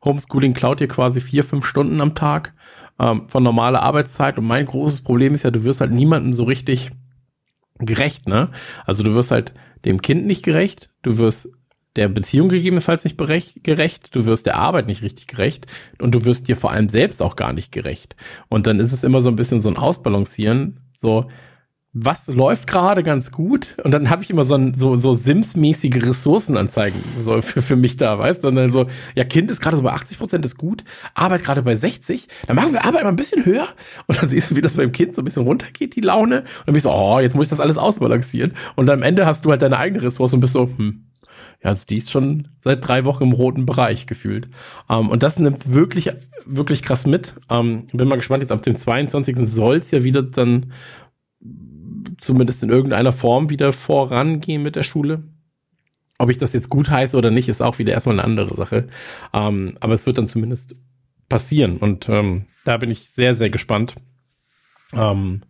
[0.04, 2.54] Homeschooling klaut dir quasi vier, fünf Stunden am Tag
[2.98, 4.38] ähm, von normaler Arbeitszeit.
[4.38, 6.92] Und mein großes Problem ist ja, du wirst halt niemandem so richtig
[7.78, 8.50] gerecht, ne?
[8.84, 11.50] Also du wirst halt dem Kind nicht gerecht, du wirst
[11.96, 15.66] der Beziehung gegebenenfalls nicht gerecht, du wirst der Arbeit nicht richtig gerecht
[16.00, 18.16] und du wirst dir vor allem selbst auch gar nicht gerecht.
[18.48, 21.26] Und dann ist es immer so ein bisschen so ein Ausbalancieren, so,
[21.98, 26.04] was läuft gerade ganz gut und dann habe ich immer so ein, so so Sims-mäßige
[26.04, 28.48] Ressourcenanzeigen so für, für mich da, weißt du?
[28.48, 31.62] Und dann so, ja, Kind ist gerade so bei 80 Prozent ist gut, Arbeit gerade
[31.62, 33.68] bei 60, dann machen wir Arbeit mal ein bisschen höher
[34.06, 36.66] und dann siehst du, wie das beim Kind so ein bisschen runtergeht, die Laune und
[36.66, 39.24] dann bist du so, oh, jetzt muss ich das alles ausbalancieren und dann am Ende
[39.24, 41.05] hast du halt deine eigene Ressource und bist so, hm,
[41.62, 44.48] ja, also die ist schon seit drei Wochen im roten Bereich gefühlt.
[44.88, 46.10] Um, und das nimmt wirklich,
[46.44, 47.34] wirklich krass mit.
[47.48, 49.36] Um, bin mal gespannt, jetzt ab dem 22.
[49.38, 50.72] soll es ja wieder dann
[52.20, 55.24] zumindest in irgendeiner Form wieder vorangehen mit der Schule.
[56.18, 58.88] Ob ich das jetzt gut heiße oder nicht, ist auch wieder erstmal eine andere Sache.
[59.32, 60.76] Ähm, aber es wird dann zumindest
[61.28, 63.96] passieren und ähm, da bin ich sehr, sehr gespannt.
[64.92, 65.42] Ähm,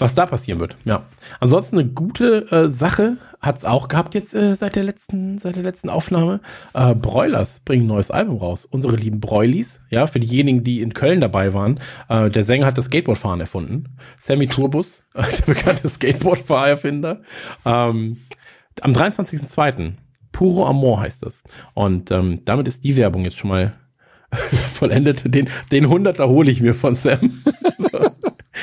[0.00, 0.76] was da passieren wird.
[0.84, 1.04] Ja.
[1.40, 5.62] Ansonsten eine gute äh, Sache hat's auch gehabt jetzt äh, seit der letzten seit der
[5.62, 6.40] letzten Aufnahme.
[6.74, 8.64] Äh, Broilers bringen ein neues Album raus.
[8.64, 11.80] Unsere lieben Broilies, ja, für diejenigen, die in Köln dabei waren.
[12.08, 13.96] Äh, der Sänger hat das Skateboardfahren erfunden.
[14.18, 17.22] Sammy Turbus, der bekannte Skateboardfahrerfinder.
[17.64, 18.18] Ähm,
[18.80, 19.94] am 23.02.
[20.32, 21.42] Puro Amor heißt das.
[21.74, 23.74] Und ähm, damit ist die Werbung jetzt schon mal
[24.74, 25.34] vollendet.
[25.34, 27.42] Den, den 100er hole ich mir von Sam.
[27.78, 28.09] so.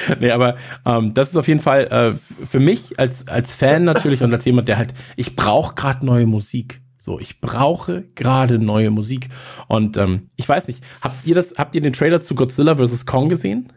[0.19, 4.21] Nee, aber ähm, das ist auf jeden Fall äh, für mich als, als Fan natürlich
[4.21, 6.81] und als jemand, der halt, ich brauche gerade neue Musik.
[6.97, 9.29] So, ich brauche gerade neue Musik.
[9.67, 13.05] Und ähm, ich weiß nicht, habt ihr das, habt ihr den Trailer zu Godzilla vs.
[13.05, 13.71] Kong gesehen?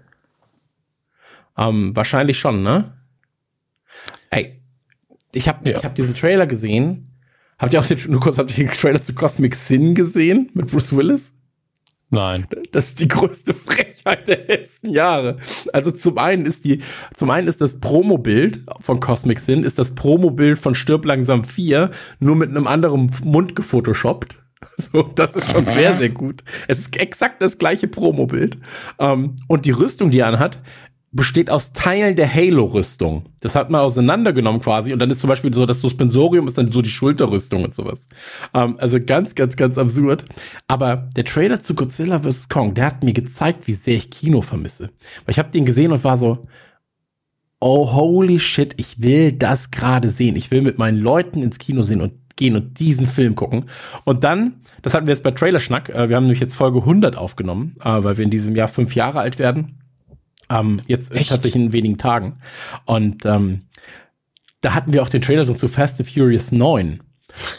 [1.56, 2.94] Ähm, wahrscheinlich schon, ne?
[4.30, 4.60] Ey,
[5.32, 5.78] ich habe ja.
[5.78, 7.18] ich hab diesen Trailer gesehen.
[7.58, 10.68] Habt ihr auch den, nur kurz, habt ihr den Trailer zu Cosmic Sin gesehen mit
[10.68, 11.32] Bruce Willis?
[12.08, 12.48] Nein.
[12.72, 15.36] Das ist die größte Frechheit der letzten Jahre.
[15.72, 16.82] Also zum einen ist die,
[17.16, 21.90] zum einen ist das Promobild von Cosmic Sin, ist das Promobild von Stirb langsam 4,
[22.18, 24.38] nur mit einem anderen Mund gefotoshoppt.
[24.92, 26.44] So, das ist schon sehr, sehr gut.
[26.68, 28.58] Es ist exakt das gleiche Promobild.
[28.98, 30.58] Ähm, und die Rüstung, die er anhat,
[31.12, 33.24] besteht aus Teilen der Halo-Rüstung.
[33.40, 36.70] Das hat man auseinandergenommen quasi und dann ist zum Beispiel so, das Suspensorium ist dann
[36.70, 38.06] so die Schulterrüstung und sowas.
[38.54, 40.24] Ähm, also ganz, ganz, ganz absurd.
[40.68, 42.48] Aber der Trailer zu Godzilla vs.
[42.48, 44.90] Kong, der hat mir gezeigt, wie sehr ich Kino vermisse.
[45.24, 46.38] Weil ich habe den gesehen und war so,
[47.58, 50.36] oh holy shit, ich will das gerade sehen.
[50.36, 53.64] Ich will mit meinen Leuten ins Kino sehen und gehen und diesen Film gucken.
[54.04, 57.16] Und dann, das hatten wir jetzt bei Trailerschnack, äh, wir haben nämlich jetzt Folge 100
[57.16, 59.79] aufgenommen, äh, weil wir in diesem Jahr fünf Jahre alt werden.
[60.50, 61.30] Ähm, jetzt Echt?
[61.30, 62.40] tatsächlich in wenigen Tagen.
[62.84, 63.62] Und ähm,
[64.60, 67.00] da hatten wir auch den Trailer zu Fast and Furious 9.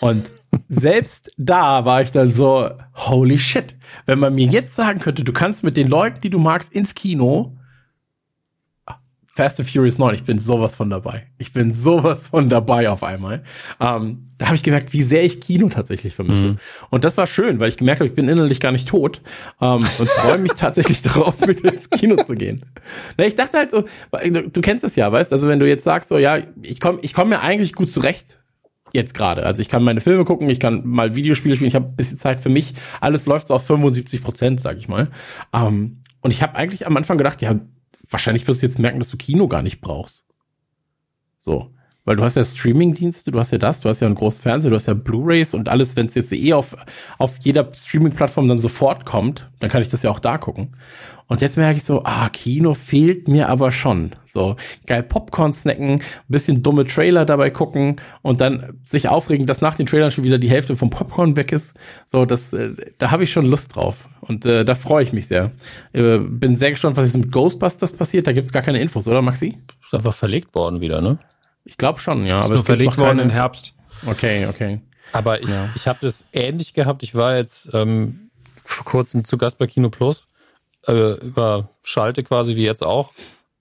[0.01, 0.29] Und
[0.69, 3.75] selbst da war ich dann so, holy shit.
[4.05, 6.93] Wenn man mir jetzt sagen könnte, du kannst mit den Leuten, die du magst, ins
[6.93, 7.57] Kino
[9.33, 11.27] Fast and Furious 9, ich bin sowas von dabei.
[11.37, 13.43] Ich bin sowas von dabei auf einmal.
[13.79, 16.41] Ähm, da habe ich gemerkt, wie sehr ich Kino tatsächlich vermisse.
[16.41, 16.57] Mhm.
[16.89, 19.21] Und das war schön, weil ich gemerkt habe, ich bin innerlich gar nicht tot
[19.61, 22.65] ähm, und freue mich tatsächlich darauf, mit ins Kino zu gehen.
[23.17, 25.85] Na, ich dachte halt so, du, du kennst es ja, weißt, also wenn du jetzt
[25.85, 28.37] sagst, so ja, ich komme ich komm mir eigentlich gut zurecht
[28.93, 29.45] jetzt gerade.
[29.45, 32.17] Also ich kann meine Filme gucken, ich kann mal Videospiele spielen, ich habe ein bisschen
[32.17, 32.73] Zeit für mich.
[32.99, 35.09] Alles läuft so auf 75 Prozent, sag ich mal.
[35.53, 37.55] Ähm, und ich habe eigentlich am Anfang gedacht, ja,
[38.11, 40.27] wahrscheinlich wirst du jetzt merken, dass du Kino gar nicht brauchst.
[41.39, 41.73] So.
[42.03, 44.71] Weil du hast ja Streaming-Dienste, du hast ja das, du hast ja einen großen Fernseher,
[44.71, 46.75] du hast ja Blu-Rays und alles, wenn es jetzt eh auf,
[47.19, 50.75] auf jeder Streaming-Plattform dann sofort kommt, dann kann ich das ja auch da gucken.
[51.31, 54.11] Und jetzt merke ich so, ah, Kino fehlt mir aber schon.
[54.27, 59.75] So, geil Popcorn snacken, bisschen dumme Trailer dabei gucken und dann sich aufregen, dass nach
[59.75, 61.73] den Trailern schon wieder die Hälfte vom Popcorn weg ist.
[62.07, 64.09] So, das, äh, da habe ich schon Lust drauf.
[64.19, 65.51] Und äh, da freue ich mich sehr.
[65.93, 68.27] Äh, bin sehr gespannt, was jetzt mit Ghostbusters passiert.
[68.27, 69.57] Da gibt es gar keine Infos, oder Maxi?
[69.85, 71.17] Ist einfach verlegt worden wieder, ne?
[71.63, 72.39] Ich glaube schon, ja.
[72.39, 73.21] Ist aber nur es verlegt worden keine...
[73.23, 73.73] im Herbst.
[74.05, 74.81] Okay, okay.
[75.11, 75.69] Aber ich, ja.
[75.75, 77.03] ich habe das ähnlich gehabt.
[77.03, 78.31] Ich war jetzt ähm,
[78.63, 80.27] vor kurzem zu Gast bei Kino Plus
[80.87, 83.11] äh, über Schalte quasi wie jetzt auch.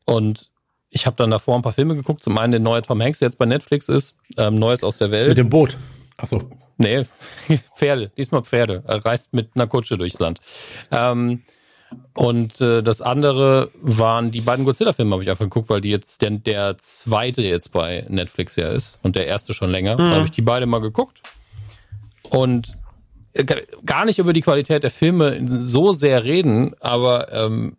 [0.05, 0.51] Und
[0.91, 2.23] ich habe dann davor ein paar Filme geguckt.
[2.23, 5.11] Zum einen der neue Tom Hanks, der jetzt bei Netflix ist, ähm, Neues aus der
[5.11, 5.29] Welt.
[5.29, 5.77] Mit dem Boot.
[6.17, 6.43] Achso.
[6.79, 7.05] Nee,
[7.77, 8.11] Pferde.
[8.17, 8.83] Diesmal Pferde.
[8.87, 10.41] Er reist mit einer Kutsche durchs Land.
[10.91, 11.43] Ähm,
[12.15, 16.23] und äh, das andere waren die beiden Godzilla-Filme, habe ich einfach geguckt, weil die jetzt
[16.23, 19.95] der, der zweite jetzt bei Netflix ja ist und der erste schon länger.
[19.95, 20.11] Mhm.
[20.11, 21.23] Da habe ich die beide mal geguckt.
[22.29, 22.73] Und
[23.33, 23.45] äh,
[23.85, 27.77] gar nicht über die Qualität der Filme so sehr reden, aber ähm,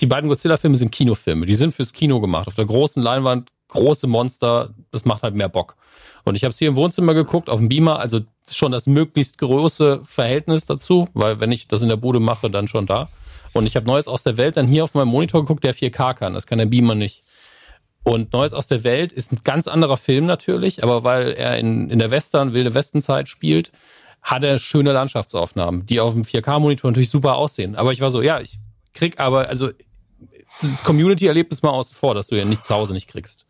[0.00, 1.46] die beiden Godzilla-Filme sind Kinofilme.
[1.46, 2.48] Die sind fürs Kino gemacht.
[2.48, 5.76] Auf der großen Leinwand, große Monster, das macht halt mehr Bock.
[6.24, 9.38] Und ich habe es hier im Wohnzimmer geguckt, auf dem Beamer, also schon das möglichst
[9.38, 13.08] große Verhältnis dazu, weil wenn ich das in der Bude mache, dann schon da.
[13.52, 16.14] Und ich habe Neues aus der Welt dann hier auf meinem Monitor geguckt, der 4K
[16.14, 16.34] kann.
[16.34, 17.24] Das kann der Beamer nicht.
[18.02, 21.90] Und Neues aus der Welt ist ein ganz anderer Film natürlich, aber weil er in,
[21.90, 23.72] in der Western, wilde Westenzeit spielt,
[24.22, 27.76] hat er schöne Landschaftsaufnahmen, die auf dem 4K-Monitor natürlich super aussehen.
[27.76, 28.58] Aber ich war so, ja, ich
[28.94, 29.70] krieg aber, also
[30.60, 33.46] das Community-Erlebnis mal außen vor, dass du ja nicht zu Hause nicht kriegst.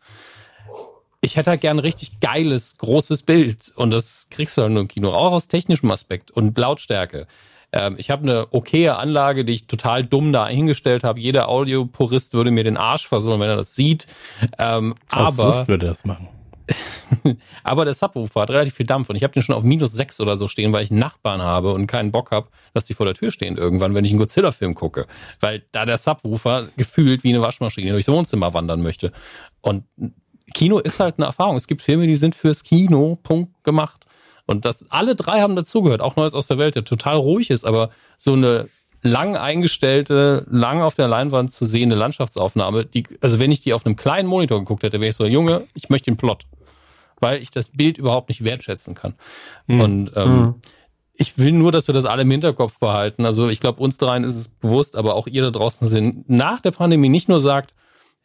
[1.21, 4.81] Ich hätte halt gern ein richtig geiles, großes Bild und das kriegst du halt nur
[4.81, 7.27] im Kino, auch aus technischem Aspekt und Lautstärke.
[7.71, 11.19] Ähm, ich habe eine okaye Anlage, die ich total dumm da eingestellt habe.
[11.19, 14.07] Jeder Audiopurist würde mir den Arsch versohlen, wenn er das sieht.
[14.57, 16.27] Ähm, Aus aber Lust würde das machen.
[17.63, 20.21] aber der Subwoofer hat relativ viel Dampf und ich habe den schon auf minus sechs
[20.21, 23.05] oder so stehen, weil ich einen Nachbarn habe und keinen Bock habe, dass die vor
[23.05, 25.07] der Tür stehen irgendwann, wenn ich einen Godzilla-Film gucke.
[25.39, 29.11] Weil da der Subwoofer gefühlt wie eine Waschmaschine durchs Wohnzimmer wandern möchte.
[29.61, 29.83] Und
[30.53, 31.55] Kino ist halt eine Erfahrung.
[31.55, 34.05] Es gibt Filme, die sind fürs Kino, Punkt, gemacht.
[34.45, 36.01] Und das, alle drei haben dazugehört.
[36.01, 38.67] Auch Neues aus der Welt, der total ruhig ist, aber so eine
[39.03, 43.85] lang eingestellte, lang auf der Leinwand zu sehende Landschaftsaufnahme, die, also wenn ich die auf
[43.85, 46.45] einem kleinen Monitor geguckt hätte, wäre ich so, Junge, ich möchte den Plot.
[47.19, 49.15] Weil ich das Bild überhaupt nicht wertschätzen kann.
[49.67, 49.81] Mhm.
[49.81, 50.55] Und ähm, mhm.
[51.13, 53.25] ich will nur, dass wir das alle im Hinterkopf behalten.
[53.25, 56.59] Also ich glaube, uns dreien ist es bewusst, aber auch ihr da draußen sind, nach
[56.59, 57.73] der Pandemie nicht nur sagt,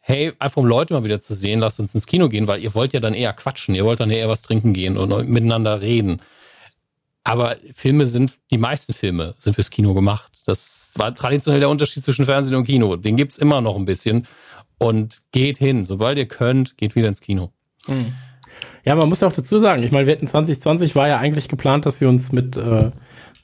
[0.07, 2.73] hey, einfach um Leute mal wieder zu sehen, lasst uns ins Kino gehen, weil ihr
[2.73, 6.21] wollt ja dann eher quatschen, ihr wollt dann eher was trinken gehen und miteinander reden.
[7.25, 10.31] Aber Filme sind, die meisten Filme sind fürs Kino gemacht.
[10.45, 12.95] Das war traditionell der Unterschied zwischen Fernsehen und Kino.
[12.95, 14.25] Den gibt's immer noch ein bisschen.
[14.79, 15.83] Und geht hin.
[15.83, 17.51] Sobald ihr könnt, geht wieder ins Kino.
[18.85, 21.85] Ja, man muss auch dazu sagen, ich meine, wir hatten 2020 war ja eigentlich geplant,
[21.85, 22.91] dass wir uns mit äh,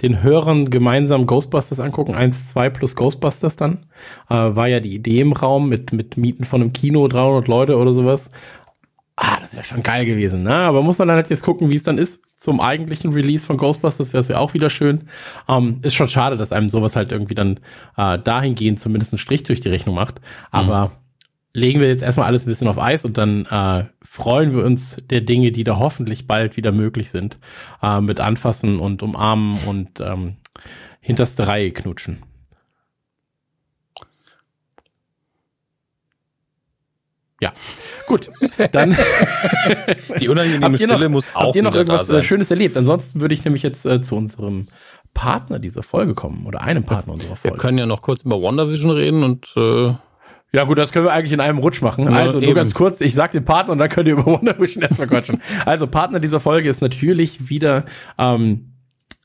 [0.01, 2.15] den Hörern gemeinsam Ghostbusters angucken.
[2.15, 3.85] Eins, zwei plus Ghostbusters dann.
[4.29, 7.77] Äh, war ja die Idee im Raum mit, mit Mieten von einem Kino, 300 Leute
[7.77, 8.29] oder sowas.
[9.15, 10.55] Ah, das wäre schon geil gewesen, ne?
[10.55, 13.57] Aber muss man dann halt jetzt gucken, wie es dann ist zum eigentlichen Release von
[13.57, 15.03] Ghostbusters, wäre es ja auch wieder schön.
[15.47, 17.61] Ähm, ist schon schade, dass einem sowas halt irgendwie dann
[17.95, 20.19] äh, dahingehend zumindest einen Strich durch die Rechnung macht.
[20.51, 20.91] Aber mhm.
[21.53, 24.97] Legen wir jetzt erstmal alles ein bisschen auf Eis und dann äh, freuen wir uns
[25.09, 27.37] der Dinge, die da hoffentlich bald wieder möglich sind.
[27.81, 30.37] Äh, mit Anfassen und Umarmen und ähm,
[30.99, 32.23] hinterste Reihe knutschen.
[37.39, 37.51] Ja,
[38.07, 38.31] gut.
[38.71, 38.95] Dann
[40.19, 42.77] die unangenehme Stille noch, muss auch habt ihr noch irgendwas äh, Schönes erlebt?
[42.77, 44.67] Ansonsten würde ich nämlich jetzt äh, zu unserem
[45.13, 47.57] Partner dieser Folge kommen oder einem Partner unserer Folge.
[47.57, 49.93] Wir können ja noch kurz über WandaVision reden und äh
[50.53, 52.05] ja gut, das können wir eigentlich in einem Rutsch machen.
[52.05, 52.55] Ja, also nur eben.
[52.55, 55.41] ganz kurz, ich sag den Partner und dann könnt ihr über WandaVision erstmal quatschen.
[55.65, 57.85] Also Partner dieser Folge ist natürlich wieder
[58.19, 58.73] ähm,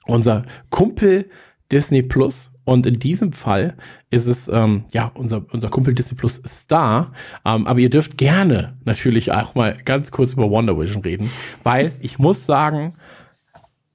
[0.06, 1.28] unser Kumpel
[1.70, 3.74] Disney Plus und in diesem Fall
[4.10, 7.12] ist es ähm, ja unser, unser Kumpel Disney Plus Star.
[7.44, 11.30] Ähm, aber ihr dürft gerne natürlich auch mal ganz kurz über Wonder Vision reden,
[11.62, 12.94] weil ich muss sagen,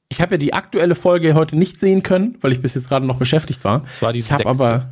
[0.08, 3.08] ich habe ja die aktuelle Folge heute nicht sehen können, weil ich bis jetzt gerade
[3.08, 3.80] noch beschäftigt war.
[3.82, 4.89] Das war die ich habe aber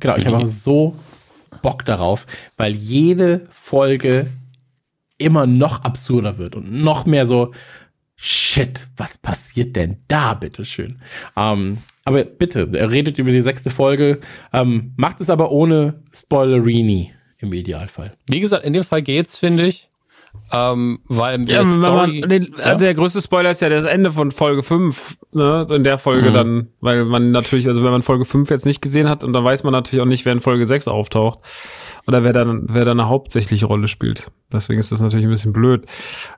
[0.00, 0.96] genau, ich habe so
[1.58, 4.28] Bock darauf, weil jede Folge
[5.18, 7.52] immer noch absurder wird und noch mehr so
[8.20, 11.00] Shit, was passiert denn da, bitteschön?
[11.36, 14.18] Ähm, aber bitte, redet über die sechste Folge,
[14.52, 18.14] ähm, macht es aber ohne Spoilerini im Idealfall.
[18.26, 19.87] Wie gesagt, in dem Fall geht's, finde ich.
[20.52, 22.64] Ähm, weil ja, Story, man, den, ja?
[22.64, 25.66] also der größte Spoiler ist ja das Ende von Folge 5, ne?
[25.70, 26.34] In der Folge mhm.
[26.34, 29.44] dann, weil man natürlich, also wenn man Folge 5 jetzt nicht gesehen hat, und dann
[29.44, 31.40] weiß man natürlich auch nicht, wer in Folge 6 auftaucht.
[32.06, 34.30] Oder wer dann, wer dann eine hauptsächliche Rolle spielt.
[34.50, 35.84] Deswegen ist das natürlich ein bisschen blöd.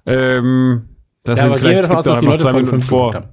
[0.05, 0.89] Ähm,
[1.27, 3.29] Deswegen ja, vielleicht skippt er einfach zwei Minuten vor.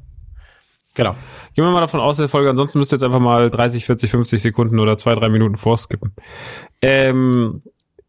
[0.93, 1.15] Genau.
[1.53, 4.11] Gehen wir mal davon aus, der Folge, ansonsten müsst ihr jetzt einfach mal 30, 40,
[4.11, 6.13] 50 Sekunden oder zwei, drei Minuten vorskippen.
[6.81, 7.61] Ähm,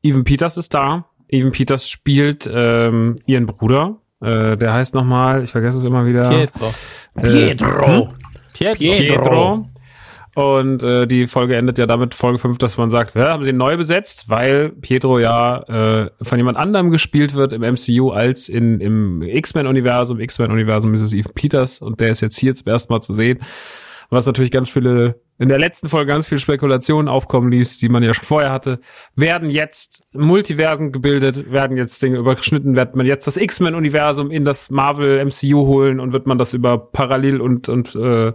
[0.03, 1.07] Evan Peters ist da.
[1.29, 3.97] Evan Peters spielt ähm, ihren Bruder.
[4.21, 6.29] Äh, der heißt nochmal, ich vergesse es immer wieder.
[6.29, 6.75] Pietro.
[7.17, 8.09] Äh, Pietro.
[8.53, 8.77] Pietro.
[8.79, 9.69] Pietro.
[10.35, 13.51] Und äh, die Folge endet ja damit, Folge 5, dass man sagt, ja, haben sie
[13.51, 15.63] ihn neu besetzt, weil Pietro ja
[16.05, 20.21] äh, von jemand anderem gespielt wird im MCU als in, im X-Men-Universum.
[20.21, 23.41] X-Men-Universum ist es Eve Peters und der ist jetzt hier zum ersten Mal zu sehen
[24.11, 28.03] was natürlich ganz viele, in der letzten Folge ganz viele Spekulationen aufkommen ließ, die man
[28.03, 28.81] ja schon vorher hatte,
[29.15, 34.71] werden jetzt Multiversen gebildet, werden jetzt Dinge überschnitten, wird man jetzt das X-Men-Universum in das
[34.71, 38.33] Marvel MCU holen und wird man das über Parallel- und, und äh,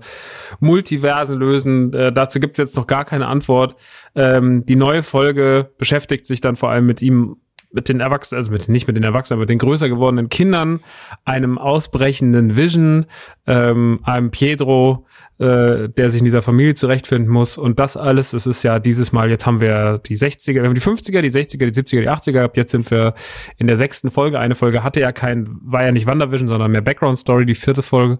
[0.60, 1.92] Multiversen lösen.
[1.94, 3.76] Äh, dazu gibt's jetzt noch gar keine Antwort.
[4.16, 7.38] Ähm, die neue Folge beschäftigt sich dann vor allem mit ihm
[7.74, 10.82] mit den Erwachsenen, also mit, nicht mit den Erwachsenen, mit den größer gewordenen Kindern,
[11.26, 13.08] einem ausbrechenden Vision,
[13.48, 15.08] ähm, einem Pietro,
[15.40, 17.58] äh, der sich in dieser Familie zurechtfinden muss.
[17.58, 20.76] Und das alles, es ist ja dieses Mal, jetzt haben wir die 60er, wir haben
[20.76, 22.58] die 50er, die 60er, die 70er, die 80er gehabt.
[22.58, 23.14] Jetzt sind wir
[23.58, 24.40] in der sechsten Folge.
[24.40, 27.82] Eine Folge hatte ja kein, war ja nicht WandaVision, sondern mehr Background Story, die vierte
[27.82, 28.20] Folge.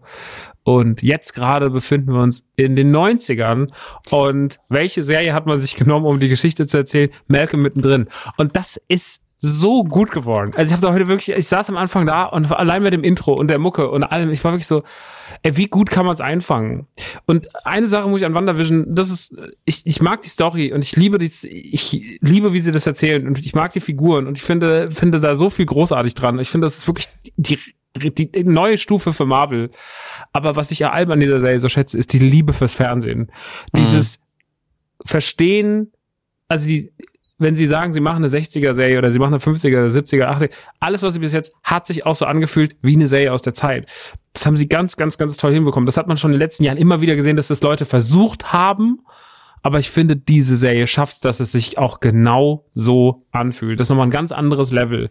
[0.64, 3.70] Und jetzt gerade befinden wir uns in den 90ern.
[4.10, 7.10] Und welche Serie hat man sich genommen, um die Geschichte zu erzählen?
[7.28, 8.08] Malcolm mittendrin.
[8.38, 10.54] Und das ist so gut geworden.
[10.56, 13.04] Also ich habe da heute wirklich, ich saß am Anfang da und allein mit dem
[13.04, 14.84] Intro und der Mucke und allem, ich war wirklich so,
[15.42, 16.88] ey, wie gut kann man es einfangen?
[17.26, 20.82] Und eine Sache muss ich an WandaVision, das ist, ich, ich mag die Story und
[20.82, 24.38] ich liebe die, ich liebe, wie sie das erzählen und ich mag die Figuren und
[24.38, 26.40] ich finde, finde da so viel großartig dran.
[26.40, 27.60] Ich finde, das ist wirklich die,
[27.98, 29.72] die, neue Stufe für Marvel.
[30.32, 33.30] Aber was ich ja allem an dieser Serie so schätze, ist die Liebe fürs Fernsehen.
[33.76, 34.24] Dieses mhm.
[35.06, 35.92] Verstehen,
[36.48, 36.94] also die,
[37.38, 41.02] wenn sie sagen, sie machen eine 60er-Serie oder sie machen eine 50er, 70er, 80er, alles,
[41.02, 43.92] was sie bis jetzt hat sich auch so angefühlt wie eine Serie aus der Zeit.
[44.34, 45.86] Das haben sie ganz, ganz, ganz toll hinbekommen.
[45.86, 48.54] Das hat man schon in den letzten Jahren immer wieder gesehen, dass das Leute versucht
[48.54, 49.00] haben,
[49.64, 53.80] aber ich finde, diese Serie schafft, dass es sich auch genau so anfühlt.
[53.80, 55.10] Das ist nochmal ein ganz anderes Level.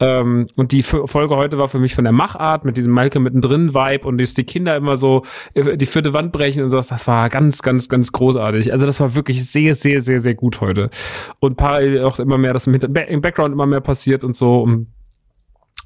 [0.00, 3.72] Ähm, und die Folge heute war für mich von der Machart mit diesem Malcolm mittendrin
[3.72, 5.22] Vibe und die Kinder immer so
[5.54, 6.88] äh, die vierte Wand brechen und sowas.
[6.88, 8.72] Das war ganz, ganz, ganz großartig.
[8.72, 10.90] Also das war wirklich sehr, sehr, sehr, sehr gut heute.
[11.38, 14.60] Und parallel auch immer mehr, dass im, im Background immer mehr passiert und so.
[14.60, 14.88] Und,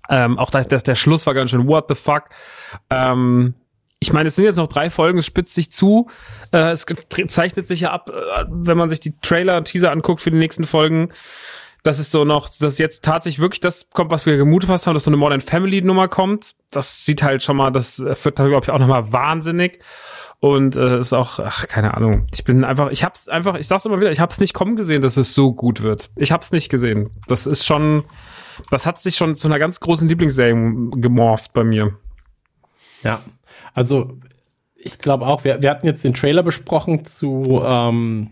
[0.09, 2.31] ähm, auch das, der Schluss war ganz schön what the fuck.
[2.88, 3.53] Ähm,
[4.00, 6.08] ich meine, es sind jetzt noch drei Folgen, es spitzt sich zu.
[6.52, 6.87] Äh, es
[7.26, 10.37] zeichnet sich ja ab, äh, wenn man sich die Trailer und Teaser anguckt für die
[10.37, 11.12] nächsten Folgen,
[11.82, 15.04] dass es so noch, dass jetzt tatsächlich wirklich das kommt, was wir gemutet haben, dass
[15.04, 16.54] so eine Modern Family Nummer kommt.
[16.70, 19.80] Das sieht halt schon mal, das wird, glaube ich, auch nochmal wahnsinnig.
[20.40, 22.28] Und äh, ist auch, ach, keine Ahnung.
[22.32, 25.02] Ich bin einfach, ich hab's einfach, ich sag's immer wieder, ich hab's nicht kommen gesehen,
[25.02, 26.11] dass es so gut wird.
[26.14, 27.11] Ich hab's nicht gesehen.
[27.26, 28.04] Das ist schon,
[28.70, 30.54] das hat sich schon zu einer ganz großen Lieblingsserie
[30.92, 31.96] gemorpht bei mir.
[33.02, 33.20] Ja,
[33.74, 34.18] also,
[34.76, 38.31] ich glaube auch, wir, wir hatten jetzt den Trailer besprochen zu ähm,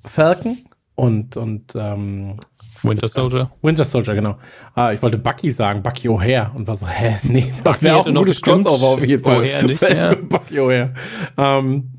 [0.00, 0.58] Falcon
[0.94, 2.38] und, und ähm,
[2.82, 3.50] Winter Soldier.
[3.62, 4.36] Winter Soldier, genau.
[4.74, 8.06] Ah, ich wollte Bucky sagen, Bucky O'Hare und war so, hä, nee, das wäre auch
[8.06, 9.42] ein gutes Crossover auf jeden Fall.
[9.42, 10.14] O'Hare nicht, ja.
[10.14, 10.90] Bucky O'Hare.
[11.36, 11.90] Ähm,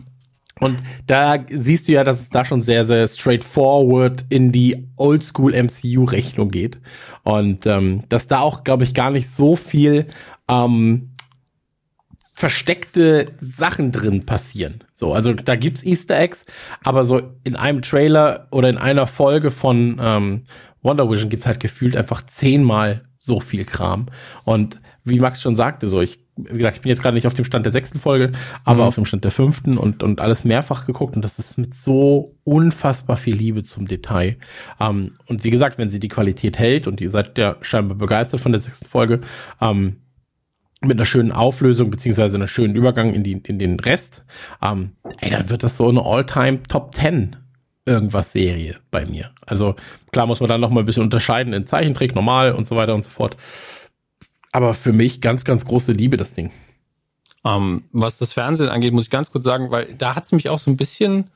[0.60, 5.54] und da siehst du ja, dass es da schon sehr, sehr straightforward in die Oldschool
[5.54, 6.80] MCU-Rechnung geht.
[7.24, 10.08] Und ähm, dass da auch, glaube ich, gar nicht so viel
[10.50, 11.09] ähm,
[12.40, 14.86] versteckte Sachen drin passieren.
[14.94, 16.46] So, also da gibt's Easter Eggs,
[16.82, 20.46] aber so in einem Trailer oder in einer Folge von ähm,
[20.82, 24.06] Wonder Vision gibt's halt gefühlt einfach zehnmal so viel Kram.
[24.46, 27.34] Und wie Max schon sagte, so ich, wie gesagt, ich bin jetzt gerade nicht auf
[27.34, 28.32] dem Stand der sechsten Folge,
[28.64, 28.88] aber mhm.
[28.88, 32.38] auf dem Stand der fünften und, und alles mehrfach geguckt und das ist mit so
[32.46, 34.38] unfassbar viel Liebe zum Detail.
[34.80, 38.40] Ähm, und wie gesagt, wenn sie die Qualität hält und ihr seid ja scheinbar begeistert
[38.40, 39.20] von der sechsten Folge,
[39.60, 39.98] ähm,
[40.82, 44.24] mit einer schönen Auflösung beziehungsweise einer schönen Übergang in, die, in den Rest,
[44.62, 47.36] ähm, ey, dann wird das so eine All-Time Top 10
[47.86, 49.32] irgendwas Serie bei mir.
[49.46, 49.76] Also
[50.12, 52.94] klar muss man dann noch mal ein bisschen unterscheiden in Zeichentrick, normal und so weiter
[52.94, 53.36] und so fort.
[54.52, 56.52] Aber für mich ganz, ganz große Liebe, das Ding.
[57.42, 60.32] Um, ähm, was das Fernsehen angeht, muss ich ganz kurz sagen, weil da hat es
[60.34, 61.30] mich auch so ein bisschen,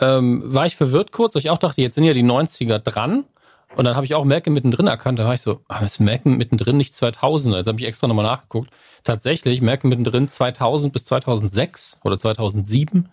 [0.00, 3.24] ähm, war ich verwirrt kurz, weil ich auch dachte, jetzt sind ja die 90er dran.
[3.76, 5.18] Und dann habe ich auch Malcolm mittendrin erkannt.
[5.18, 7.54] Da war ich so, ah, ist Malcolm mittendrin nicht 2000?
[7.54, 8.70] Jetzt habe ich extra nochmal nachgeguckt.
[9.04, 13.08] Tatsächlich, Malcolm mittendrin 2000 bis 2006 oder 2007.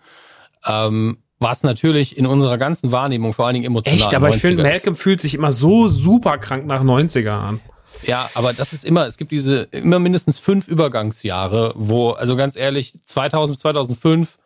[0.66, 4.64] Ähm, was natürlich in unserer ganzen Wahrnehmung vor allen Dingen emotional Echt, aber ich finde,
[4.64, 7.60] Malcolm fühlt sich immer so super krank nach 90er an.
[8.04, 12.56] Ja, aber das ist immer, es gibt diese immer mindestens fünf Übergangsjahre, wo, also ganz
[12.56, 14.38] ehrlich, 2000 bis 2005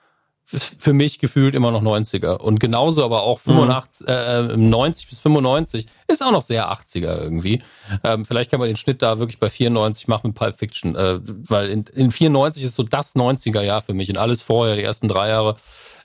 [0.52, 2.38] für mich gefühlt immer noch 90er.
[2.38, 4.14] Und genauso aber auch 85, mhm.
[4.14, 7.62] äh, 90 bis 95 ist auch noch sehr 80er irgendwie.
[8.04, 11.20] Ähm, vielleicht kann man den Schnitt da wirklich bei 94 machen mit Pulp Fiction, äh,
[11.24, 14.84] weil in, in 94 ist so das 90er Jahr für mich und alles vorher, die
[14.84, 15.56] ersten drei Jahre,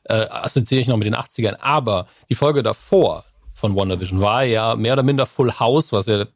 [0.05, 1.57] äh, assoziiere ich noch mit den 80ern.
[1.61, 6.27] Aber die Folge davor von WandaVision war ja mehr oder minder Full House, was ja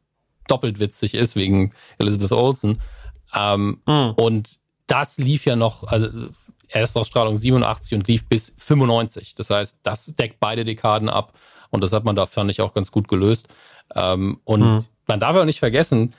[0.47, 2.79] doppelt witzig ist wegen Elizabeth Olsen.
[3.33, 4.13] Ähm, mhm.
[4.17, 6.07] Und das lief ja noch, also
[6.71, 9.35] Erstausstrahlung 87 und lief bis 95.
[9.35, 11.33] Das heißt, das deckt beide Dekaden ab
[11.69, 13.47] und das hat man da, fand ich, auch ganz gut gelöst.
[13.95, 14.85] Ähm, und mhm.
[15.07, 16.13] man darf auch nicht vergessen,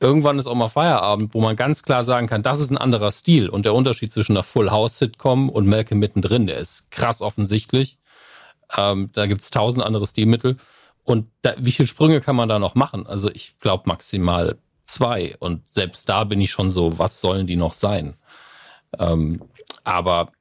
[0.00, 3.10] irgendwann ist auch mal Feierabend, wo man ganz klar sagen kann, das ist ein anderer
[3.10, 7.20] Stil und der Unterschied zwischen einer Full House Sitcom und Malcolm mittendrin, der ist krass
[7.20, 7.98] offensichtlich.
[8.76, 10.56] Ähm, da gibt's tausend andere Stilmittel.
[11.04, 13.06] Und da, wie viele Sprünge kann man da noch machen?
[13.06, 15.36] Also ich glaube maximal zwei.
[15.38, 18.14] Und selbst da bin ich schon so, was sollen die noch sein?
[18.98, 19.40] Ähm,
[19.88, 20.32] aber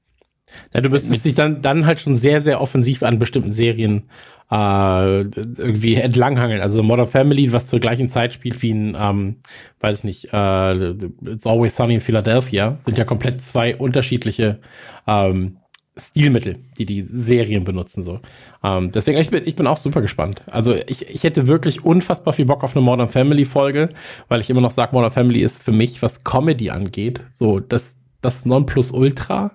[0.73, 4.10] ja, du müsstest dich dann, dann halt schon sehr, sehr offensiv an bestimmten Serien
[4.51, 6.62] äh, irgendwie entlanghangeln.
[6.62, 9.36] Also Modern Family, was zur gleichen Zeit spielt wie ein, ähm,
[9.81, 10.91] weiß ich nicht, äh,
[11.25, 14.60] It's Always Sunny in Philadelphia, sind ja komplett zwei unterschiedliche
[15.05, 15.57] ähm,
[15.97, 18.21] Stilmittel, die die Serien benutzen so.
[18.63, 20.43] Ähm, deswegen, ich bin, ich bin auch super gespannt.
[20.49, 23.89] Also ich, ich hätte wirklich unfassbar viel Bock auf eine Modern Family Folge,
[24.29, 27.96] weil ich immer noch sage, Modern Family ist für mich, was Comedy angeht, so das
[28.21, 29.51] das Nonplusultra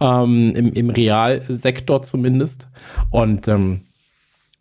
[0.00, 2.68] ähm, im, im Realsektor zumindest.
[3.10, 3.82] Und ähm,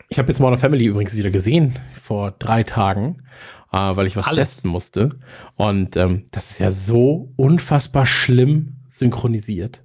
[0.10, 3.24] ich habe jetzt Modern Family übrigens wieder gesehen vor drei Tagen,
[3.72, 4.50] äh, weil ich was Alles.
[4.50, 5.18] testen musste.
[5.56, 9.84] Und ähm, das ist ja so unfassbar schlimm synchronisiert.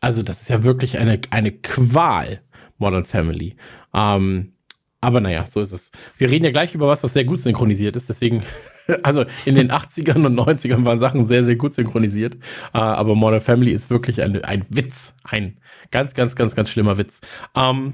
[0.00, 2.40] Also das ist ja wirklich eine, eine Qual,
[2.78, 3.56] Modern Family.
[3.94, 4.54] Ähm,
[5.00, 5.90] aber naja, so ist es.
[6.16, 8.42] Wir reden ja gleich über was, was sehr gut synchronisiert ist, deswegen
[9.02, 12.36] also in den 80ern und 90ern waren Sachen sehr, sehr gut synchronisiert.
[12.74, 15.14] Uh, aber Modern Family ist wirklich ein, ein Witz.
[15.24, 15.58] Ein
[15.90, 17.20] ganz, ganz, ganz, ganz schlimmer Witz.
[17.54, 17.92] Um, ähm,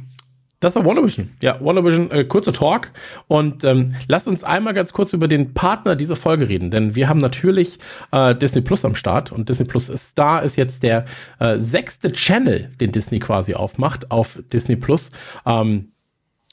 [0.60, 1.30] Das war WandaVision.
[1.40, 2.90] Ja, WandaVision, äh, kurzer Talk.
[3.28, 7.08] Und ähm, lass uns einmal ganz kurz über den Partner dieser Folge reden, denn wir
[7.08, 7.78] haben natürlich
[8.10, 11.04] äh, Disney Plus am Start und Disney Plus Star ist jetzt der
[11.38, 15.10] äh, sechste Channel, den Disney quasi aufmacht auf Disney Plus.
[15.46, 15.92] Ähm,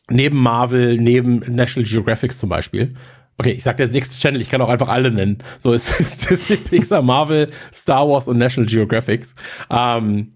[0.09, 2.95] neben Marvel, neben National Geographic zum Beispiel.
[3.37, 5.39] Okay, ich sag der sechste Channel, ich kann auch einfach alle nennen.
[5.59, 9.25] So ist es Disney, Pixar, Marvel, Star Wars und National Geographic.
[9.69, 10.35] Ähm,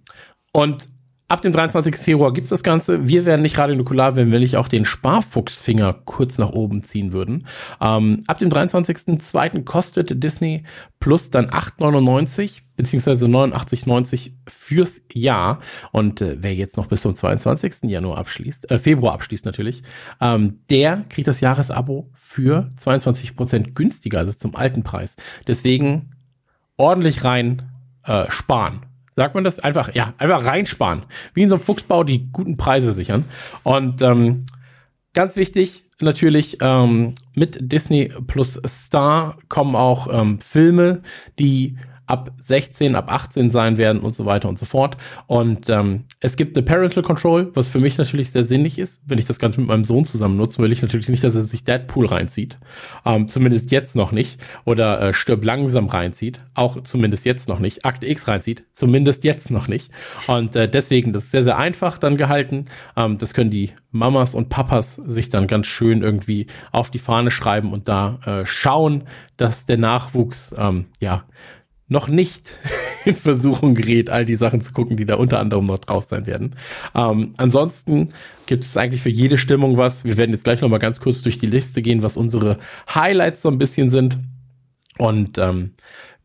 [0.51, 0.87] und
[1.29, 1.95] Ab dem 23.
[1.95, 3.07] Februar gibt's das Ganze.
[3.07, 7.45] Wir werden nicht radionukular, wenn wir nicht auch den Sparfuchsfinger kurz nach oben ziehen würden.
[7.79, 9.63] Ähm, ab dem 23.02.
[9.63, 10.63] kostet Disney
[10.99, 15.59] Plus dann 8,99 beziehungsweise 89,90 fürs Jahr.
[15.91, 17.83] Und äh, wer jetzt noch bis zum 22.
[17.83, 19.83] Januar abschließt, äh, Februar abschließt natürlich,
[20.21, 25.17] ähm, der kriegt das Jahresabo für 22 Prozent günstiger, also zum alten Preis.
[25.45, 26.11] Deswegen
[26.77, 27.69] ordentlich rein
[28.05, 28.85] äh, sparen.
[29.11, 29.59] Sagt man das?
[29.59, 31.03] Einfach, ja, einfach reinsparen.
[31.33, 33.25] Wie in so einem Fuchsbau die guten Preise sichern.
[33.63, 34.45] Und ähm,
[35.13, 41.01] ganz wichtig, natürlich, ähm, mit Disney Plus Star kommen auch ähm, Filme,
[41.39, 41.75] die
[42.09, 44.97] ab 16, ab 18 sein werden und so weiter und so fort.
[45.27, 49.19] Und ähm, es gibt eine Parental Control, was für mich natürlich sehr sinnig ist, wenn
[49.19, 51.63] ich das Ganze mit meinem Sohn zusammen nutze, will ich natürlich nicht, dass er sich
[51.63, 52.57] Deadpool reinzieht.
[53.05, 54.39] Ähm, zumindest jetzt noch nicht.
[54.65, 56.41] Oder äh, Stirb langsam reinzieht.
[56.55, 57.85] Auch zumindest jetzt noch nicht.
[57.85, 58.63] Akte X reinzieht.
[58.73, 59.91] Zumindest jetzt noch nicht.
[60.25, 62.65] Und äh, deswegen, das ist sehr, sehr einfach dann gehalten.
[62.97, 67.31] Ähm, das können die Mamas und Papas sich dann ganz schön irgendwie auf die Fahne
[67.31, 69.03] schreiben und da äh, schauen,
[69.37, 71.23] dass der Nachwuchs, ähm, ja,
[71.89, 72.57] noch nicht
[73.05, 76.25] in Versuchung gerät, all die Sachen zu gucken, die da unter anderem noch drauf sein
[76.25, 76.55] werden.
[76.95, 78.13] Ähm, ansonsten
[78.45, 80.05] gibt es eigentlich für jede Stimmung was.
[80.05, 82.57] Wir werden jetzt gleich noch mal ganz kurz durch die Liste gehen, was unsere
[82.93, 84.17] Highlights so ein bisschen sind.
[84.97, 85.73] Und ähm,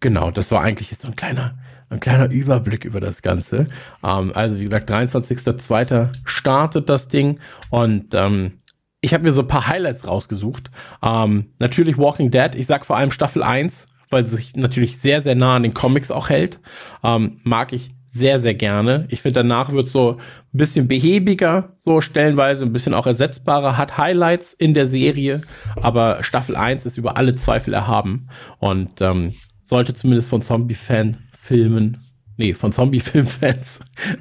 [0.00, 1.58] genau, das war eigentlich so ein kleiner,
[1.88, 3.68] ein kleiner Überblick über das Ganze.
[4.02, 6.10] Ähm, also wie gesagt, 23.02.
[6.24, 7.38] startet das Ding
[7.70, 8.52] und ähm,
[9.00, 10.70] ich habe mir so ein paar Highlights rausgesucht.
[11.06, 12.54] Ähm, natürlich Walking Dead.
[12.54, 15.74] Ich sag vor allem Staffel 1 weil sie sich natürlich sehr, sehr nah an den
[15.74, 16.60] Comics auch hält.
[17.02, 19.06] Ähm, mag ich sehr, sehr gerne.
[19.10, 20.18] Ich finde, danach wird so ein
[20.56, 25.42] bisschen behäbiger, so stellenweise ein bisschen auch ersetzbarer, hat Highlights in der Serie,
[25.82, 28.28] aber Staffel 1 ist über alle Zweifel erhaben
[28.60, 29.34] und ähm,
[29.64, 31.98] sollte zumindest von Zombie-Fan-Filmen,
[32.36, 33.80] nee, von Zombie-Filmfans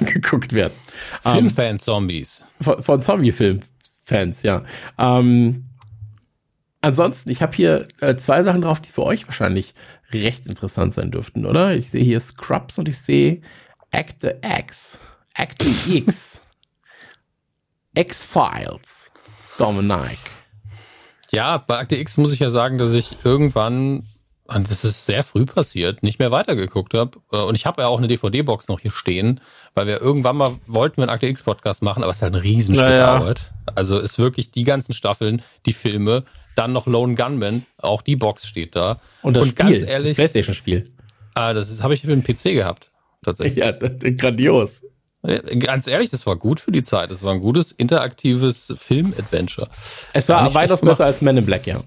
[0.00, 0.72] angeguckt werden.
[1.20, 2.40] Filmfan-Zombies.
[2.40, 4.62] Ähm, von, von Zombie-Film-Fans, ja.
[4.98, 5.66] Ähm,
[6.84, 9.74] ansonsten, ich habe hier äh, zwei Sachen drauf, die für euch wahrscheinlich
[10.12, 11.74] recht interessant sein dürften, oder?
[11.74, 13.40] Ich sehe hier Scrubs und ich sehe
[13.90, 15.00] Acte X,
[15.34, 16.40] Acte X,
[17.94, 19.10] X-Files,
[19.58, 20.18] Dominic.
[21.32, 24.06] Ja, bei Akte X muss ich ja sagen, dass ich irgendwann,
[24.44, 27.18] und das ist sehr früh passiert, nicht mehr weitergeguckt habe.
[27.32, 29.40] Äh, und ich habe ja auch eine DVD-Box noch hier stehen,
[29.74, 32.40] weil wir irgendwann mal wollten wir einen Akte X-Podcast machen, aber es ist halt ein
[32.40, 33.06] Riesenstück naja.
[33.06, 33.50] Arbeit.
[33.74, 36.24] Also ist wirklich die ganzen Staffeln, die Filme,
[36.54, 39.00] dann noch Lone Gunman, auch die Box steht da.
[39.22, 40.90] Und das und Spiel, ganz ehrlich, das PlayStation-Spiel.
[41.34, 42.90] Ah, das habe ich für den PC gehabt,
[43.22, 43.64] tatsächlich.
[43.64, 44.82] Ja, grandios.
[45.58, 47.10] Ganz ehrlich, das war gut für die Zeit.
[47.10, 49.68] Das war ein gutes interaktives Film-Adventure.
[50.12, 51.80] Es war, war weitaus besser als Men in Black, ja.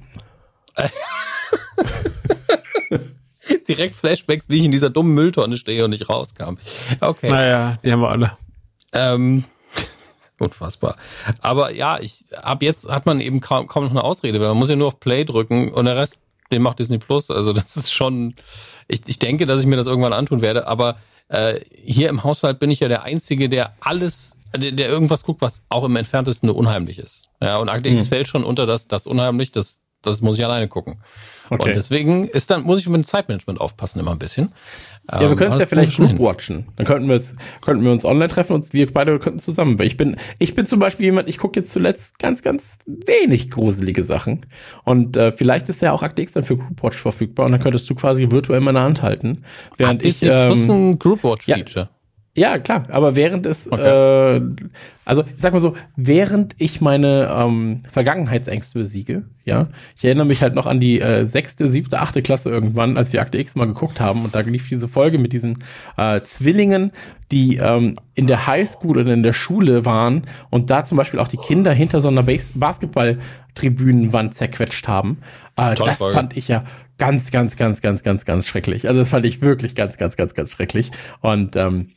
[3.68, 6.57] Direkt Flashbacks, wie ich in dieser dummen Mülltonne stehe und nicht rauskam.
[6.99, 7.30] Okay.
[7.30, 8.32] Naja, die haben wir alle.
[8.93, 9.43] Ähm,
[10.39, 10.97] Unfassbar.
[11.41, 14.57] Aber ja, ich ab jetzt hat man eben kaum, kaum noch eine Ausrede, weil man
[14.57, 16.17] muss ja nur auf Play drücken und der Rest,
[16.51, 17.31] den macht Disney Plus.
[17.31, 18.35] Also das ist schon,
[18.88, 20.97] ich, ich denke, dass ich mir das irgendwann antun werde, aber
[21.29, 25.41] äh, hier im Haushalt bin ich ja der Einzige, der alles, der, der irgendwas guckt,
[25.41, 27.29] was auch im entferntesten nur unheimlich ist.
[27.41, 28.09] Ja, und Akte X hm.
[28.09, 30.97] fällt schon unter das, das unheimlich, das das muss ich alleine gucken.
[31.49, 31.64] Okay.
[31.64, 34.51] Und deswegen ist dann, muss ich mit dem Zeitmanagement aufpassen immer ein bisschen.
[35.10, 36.68] Ja, wir ähm, können es ja vielleicht Group watchen.
[36.76, 39.80] Dann könnten wir es, könnten wir uns online treffen und wir beide könnten zusammen.
[39.82, 44.03] Ich bin, ich bin zum Beispiel jemand, ich gucke jetzt zuletzt ganz, ganz wenig gruselige
[44.03, 44.45] Sachen.
[44.84, 47.62] Und äh, vielleicht ist ja auch Akte X dann für Group Watch verfügbar und dann
[47.62, 49.43] könntest du quasi virtuell meine Hand halten.
[49.78, 51.86] Während Ach, ich, ähm, ein Group Watch Feature.
[51.86, 51.97] Ja,
[52.38, 54.38] ja, klar, aber während es, okay.
[54.38, 54.41] äh,
[55.05, 60.43] also ich sag mal so, während ich meine ähm, Vergangenheitsängste besiege, ja, ich erinnere mich
[60.43, 63.65] halt noch an die äh, sechste, siebte, achte Klasse irgendwann, als wir Akte X mal
[63.65, 65.63] geguckt haben und da lief diese Folge mit diesen
[65.97, 66.91] äh, Zwillingen,
[67.31, 71.29] die ähm, in der Highschool oder in der Schule waren und da zum Beispiel auch
[71.29, 75.17] die Kinder hinter so einer Bas Basketballtribünenwand zerquetscht haben.
[75.55, 76.15] Äh, das Folge.
[76.15, 76.65] fand ich ja
[76.99, 78.88] ganz, ganz, ganz, ganz, ganz, ganz schrecklich.
[78.88, 80.91] Also das fand ich wirklich ganz, ganz, ganz, ganz schrecklich.
[81.21, 81.89] Und ähm,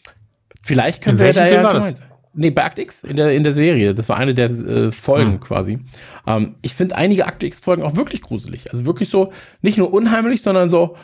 [0.62, 2.02] Vielleicht können in wir da Film ja war das?
[2.32, 3.94] Nee, bei Act X in der, in der Serie.
[3.94, 5.40] Das war eine der äh, Folgen hm.
[5.40, 5.78] quasi.
[6.26, 8.70] Ähm, ich finde einige Act X-Folgen auch wirklich gruselig.
[8.70, 9.32] Also wirklich so,
[9.62, 10.96] nicht nur unheimlich, sondern so,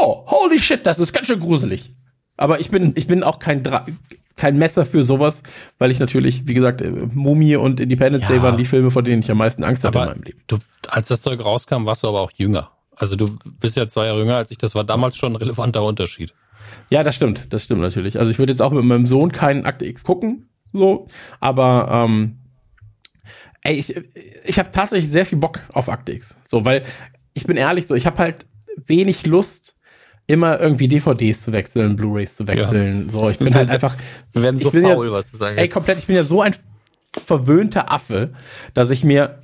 [0.00, 1.94] oh, holy shit, das ist ganz schön gruselig.
[2.36, 3.84] Aber ich bin, ich bin auch kein Dra
[4.36, 5.42] kein Messer für sowas,
[5.76, 8.36] weil ich natürlich, wie gesagt, äh, Mumie und Independence Ja.
[8.36, 10.40] Day waren die Filme, vor denen ich am meisten Angst hatte in Aber meinem Leben.
[10.46, 10.56] du,
[10.88, 12.70] als das Zeug rauskam, warst du aber auch jünger.
[12.96, 13.26] Also du
[13.60, 14.56] bist ja zwei Jahre jünger als ich.
[14.56, 16.32] Das war damals schon ein relevanter Unterschied.
[16.90, 18.18] Ja, das stimmt, das stimmt natürlich.
[18.18, 21.08] Also ich würde jetzt auch mit meinem Sohn keinen Akte X gucken, so,
[21.40, 22.38] aber ähm,
[23.62, 23.94] ey, ich,
[24.44, 26.84] ich habe tatsächlich sehr viel Bock auf Akte X, so, weil
[27.34, 28.46] ich bin ehrlich so, ich habe halt
[28.76, 29.76] wenig Lust
[30.26, 33.96] immer irgendwie DVDs zu wechseln, Blu-rays zu wechseln, so, ich bin halt einfach
[34.32, 36.24] Wir werden so ich bin ja- faul, was du sagen Ey, komplett, ich bin ja
[36.24, 36.54] so ein
[37.12, 38.32] verwöhnter Affe,
[38.74, 39.42] dass ich mir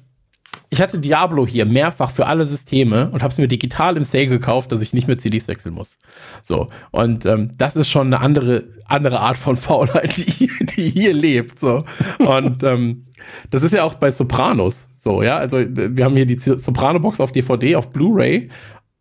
[0.70, 4.26] ich hatte Diablo hier mehrfach für alle Systeme und habe es mir digital im Sale
[4.26, 5.98] gekauft, dass ich nicht mehr CDs wechseln muss.
[6.42, 11.14] So und ähm, das ist schon eine andere andere Art von Faulheit, die, die hier
[11.14, 11.60] lebt.
[11.60, 11.84] So
[12.18, 13.06] und ähm,
[13.50, 15.36] das ist ja auch bei Sopranos so, ja.
[15.36, 18.50] Also wir haben hier die Soprano Box auf DVD, auf Blu-ray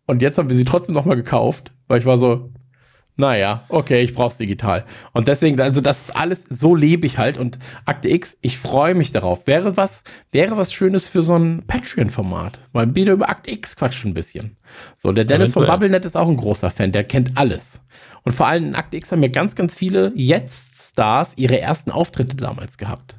[0.05, 2.51] und jetzt haben wir sie trotzdem noch mal gekauft, weil ich war so,
[3.18, 4.86] naja, okay, ich brauch's digital.
[5.13, 7.38] Und deswegen, also das ist alles, so lebe ich halt.
[7.38, 9.47] Und Akte X, ich freue mich darauf.
[9.47, 12.59] Wäre was, wäre was Schönes für so ein Patreon-Format.
[12.74, 14.57] Mal wieder über Akte X quatschen ein bisschen.
[14.97, 15.66] So, der Dennis von.
[15.66, 17.80] BubbleNet ist auch ein großer Fan, der kennt alles.
[18.24, 22.36] Und vor allem in Akte X haben ja ganz, ganz viele Jetzt-Stars ihre ersten Auftritte
[22.36, 23.16] damals gehabt.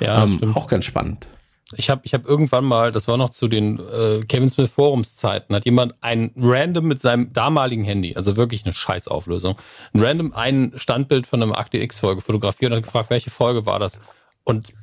[0.00, 0.56] Ja, ähm, stimmt.
[0.56, 1.28] auch ganz spannend.
[1.74, 5.54] Ich habe ich hab irgendwann mal, das war noch zu den äh, Kevin Smith Forumszeiten,
[5.54, 9.56] hat jemand ein random mit seinem damaligen Handy, also wirklich eine Scheißauflösung,
[9.92, 13.66] ein random ein Standbild von einem Akte X Folge fotografiert und hat gefragt, welche Folge
[13.66, 14.00] war das?
[14.44, 14.74] Und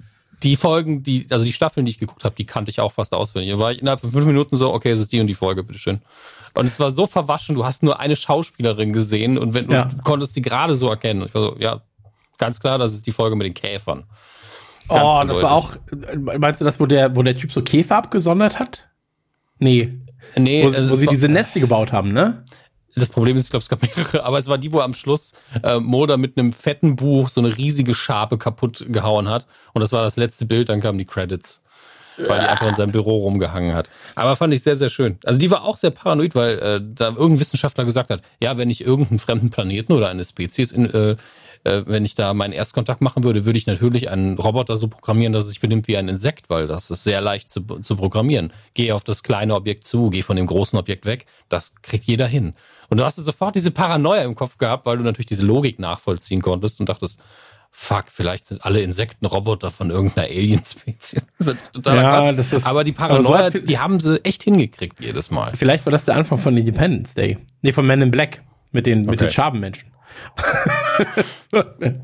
[0.43, 3.13] die Folgen, die, also die Staffeln, die ich geguckt habe, die kannte ich auch fast
[3.13, 3.53] auswendig.
[3.53, 5.63] Da war ich innerhalb von fünf Minuten so, okay, es ist die und die Folge,
[5.63, 6.01] bitteschön.
[6.53, 9.85] Und es war so verwaschen, du hast nur eine Schauspielerin gesehen und wenn Ja.
[9.85, 11.21] du konntest sie gerade so erkennen.
[11.21, 11.81] Und ich war so, ja,
[12.37, 14.03] ganz klar, das ist die Folge mit den Käfern.
[14.87, 15.71] Ganz Oh, das war auch,
[16.17, 18.87] meinst du das, wo der, wo der Typ so Käfer abgesondert hat?
[19.59, 19.99] Nee.
[20.35, 22.43] Nee, Wo, also wo sie diese Neste gebaut haben, ne?
[22.95, 25.33] Das Problem ist, ich glaube, es gab mehrere, aber es war die, wo am Schluss
[25.63, 29.47] äh, Mulder mit einem fetten Buch so eine riesige Schabe kaputt gehauen hat.
[29.73, 31.63] Und das war das letzte Bild, dann kamen die Credits.
[32.15, 33.89] Weil die einfach in seinem Büro rumgehangen hat.
[34.13, 35.17] Aber fand ich sehr, sehr schön.
[35.25, 38.69] Also die war auch sehr paranoid, weil äh, da irgendein Wissenschaftler gesagt hat, ja, wenn
[38.69, 41.15] ich irgendeinen fremden Planeten oder eine Spezies in, äh,
[41.65, 45.33] äh, wenn ich da meinen Erstkontakt machen würde, würde ich natürlich einen Roboter so programmieren,
[45.33, 48.51] dass es sich benimmt wie ein Insekt, weil das ist sehr leicht zu, zu programmieren.
[48.73, 51.25] Geh auf das kleine Objekt zu, geh von dem großen Objekt weg.
[51.49, 52.53] Das kriegt jeder hin.
[52.89, 56.41] Und du hast sofort diese Paranoia im Kopf gehabt, weil du natürlich diese Logik nachvollziehen
[56.41, 57.19] konntest und dachtest,
[57.75, 61.25] fuck, vielleicht sind alle Insekten Roboter von irgendeiner Alien-Spezies.
[61.39, 62.37] Das ist totaler Ja, Quatsch.
[62.39, 65.31] das ist- aber die aber so Paranoia, hat viel- die haben sie echt hingekriegt jedes
[65.31, 65.53] Mal.
[65.55, 67.37] Vielleicht war das der Anfang von Independence Day.
[67.63, 68.43] Nee, von Men in Black.
[68.71, 69.25] Mit den, mit Okay.
[69.25, 69.89] den Schabenmenschen.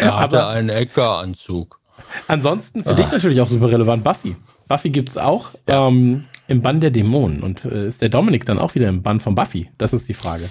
[0.00, 1.78] Er hatte Aber- einen Eckeranzug.
[2.26, 4.36] Ansonsten für dich natürlich auch super relevant Buffy.
[4.66, 7.42] Buffy gibt's auch ähm, im Bann der Dämonen.
[7.42, 9.70] Und äh, ist der Dominik dann auch wieder im Bann von Buffy?
[9.78, 10.48] Das ist die Frage.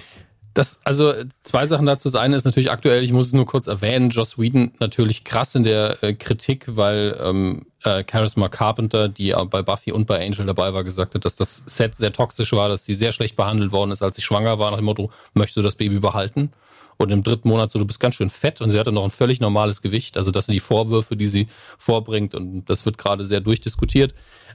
[0.54, 2.10] Das, also zwei Sachen dazu.
[2.10, 5.54] Das eine ist natürlich aktuell, ich muss es nur kurz erwähnen, Joss Whedon natürlich krass
[5.54, 10.24] in der äh, Kritik, weil ähm, äh, Charisma Carpenter, die auch bei Buffy und bei
[10.24, 13.36] Angel dabei war, gesagt hat, dass das Set sehr toxisch war, dass sie sehr schlecht
[13.36, 16.50] behandelt worden ist, als sie schwanger war, nach dem Motto, möchtest du das Baby behalten?
[16.98, 19.10] Und im dritten Monat so, du bist ganz schön fett und sie hatte noch ein
[19.10, 20.16] völlig normales Gewicht.
[20.16, 21.46] Also das sind die Vorwürfe, die sie
[21.78, 24.14] vorbringt und das wird gerade sehr durchdiskutiert.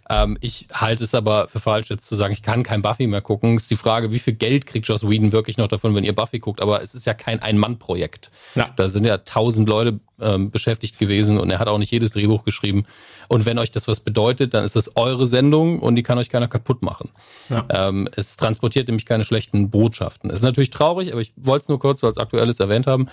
[0.10, 3.22] Ähm, ich halte es aber für falsch, jetzt zu sagen, ich kann kein Buffy mehr
[3.22, 3.58] gucken.
[3.58, 6.40] Ist die Frage, wie viel Geld kriegt Joss Whedon wirklich noch davon, wenn ihr Buffy
[6.40, 6.62] guckt?
[6.62, 8.32] Aber es ist ja kein Ein-Mann-Projekt.
[8.56, 8.70] Ja.
[8.76, 12.44] Da sind ja tausend Leute ähm, beschäftigt gewesen und er hat auch nicht jedes Drehbuch
[12.44, 12.86] geschrieben.
[13.28, 16.30] Und wenn euch das was bedeutet, dann ist das eure Sendung und die kann euch
[16.30, 17.10] keiner kaputt machen.
[17.50, 17.66] Ja.
[17.70, 20.30] Ähm, es transportiert nämlich keine schlechten Botschaften.
[20.30, 23.08] Es ist natürlich traurig, aber ich wollte es nur kurz, weil es aktuelles erwähnt haben.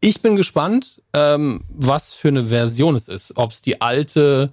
[0.00, 3.36] Ich bin gespannt, ähm, was für eine Version es ist.
[3.36, 4.52] Ob es die alte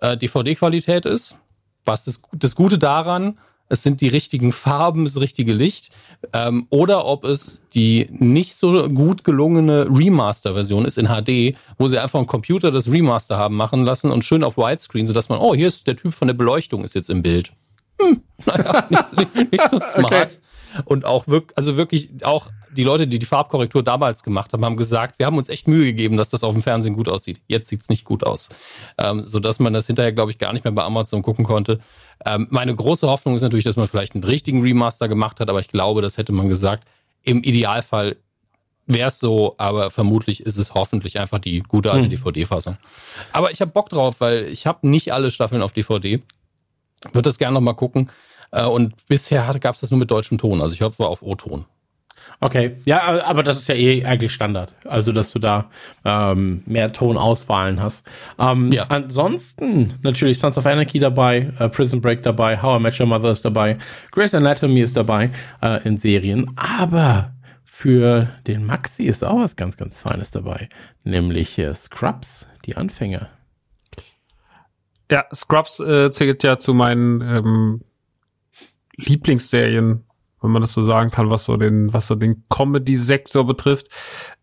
[0.00, 1.36] äh, DVD-Qualität ist.
[1.84, 3.38] Was ist das Gute daran?
[3.68, 5.90] Es sind die richtigen Farben, das richtige Licht.
[6.32, 11.98] Ähm, oder ob es die nicht so gut gelungene Remaster-Version ist in HD, wo sie
[11.98, 15.54] einfach am Computer das Remaster haben machen lassen und schön auf Widescreen, sodass man, oh,
[15.54, 17.52] hier ist der Typ von der Beleuchtung ist jetzt im Bild.
[18.00, 20.40] Hm, naja, nicht, nicht, nicht so smart.
[20.84, 24.76] Und auch wirklich, also wirklich auch die Leute, die die Farbkorrektur damals gemacht haben, haben
[24.76, 27.40] gesagt, wir haben uns echt Mühe gegeben, dass das auf dem Fernsehen gut aussieht.
[27.48, 28.48] Jetzt sieht's nicht gut aus.
[28.98, 31.80] Ähm, so dass man das hinterher, glaube ich, gar nicht mehr bei Amazon gucken konnte.
[32.24, 35.60] Ähm, meine große Hoffnung ist natürlich, dass man vielleicht einen richtigen Remaster gemacht hat, aber
[35.60, 36.84] ich glaube, das hätte man gesagt.
[37.22, 38.16] Im Idealfall
[38.86, 42.10] wäre es so, aber vermutlich ist es hoffentlich einfach die gute alte Hm.
[42.10, 42.76] DVD-Fassung.
[43.32, 46.22] Aber ich habe Bock drauf, weil ich habe nicht alle Staffeln auf DVD.
[47.12, 48.10] Würde das gerne noch mal gucken.
[48.52, 50.62] Äh, Und bisher gab es das nur mit deutschem Ton.
[50.62, 51.64] Also ich hoffe auf O-Ton.
[52.40, 54.72] Okay, ja, aber- das ist ja eh eigentlich Standard.
[54.84, 55.70] Also, dass du da
[56.04, 58.06] ähm, mehr Tonauswahlen hast.
[58.38, 58.84] Ähm, Ja.
[58.88, 63.30] Ansonsten natürlich Sons of Anarchy dabei, äh, Prison Break dabei, How I Met Your Mother
[63.30, 63.78] ist dabei,
[64.12, 65.30] Grey's Anatomy ist dabei
[65.62, 66.50] äh, in Serien.
[66.56, 67.32] Aber
[67.64, 70.68] für den Maxi ist auch was ganz, ganz Feines dabei.
[71.04, 73.28] Nämlich äh, Scrubs, die Anfänger.
[75.10, 77.80] Ja, Scrubs äh, zählt ja zu meinen ähm,
[78.96, 80.04] Lieblingsserien,
[80.42, 83.88] wenn man das so sagen kann, was so den, was so den Comedy-Sektor betrifft.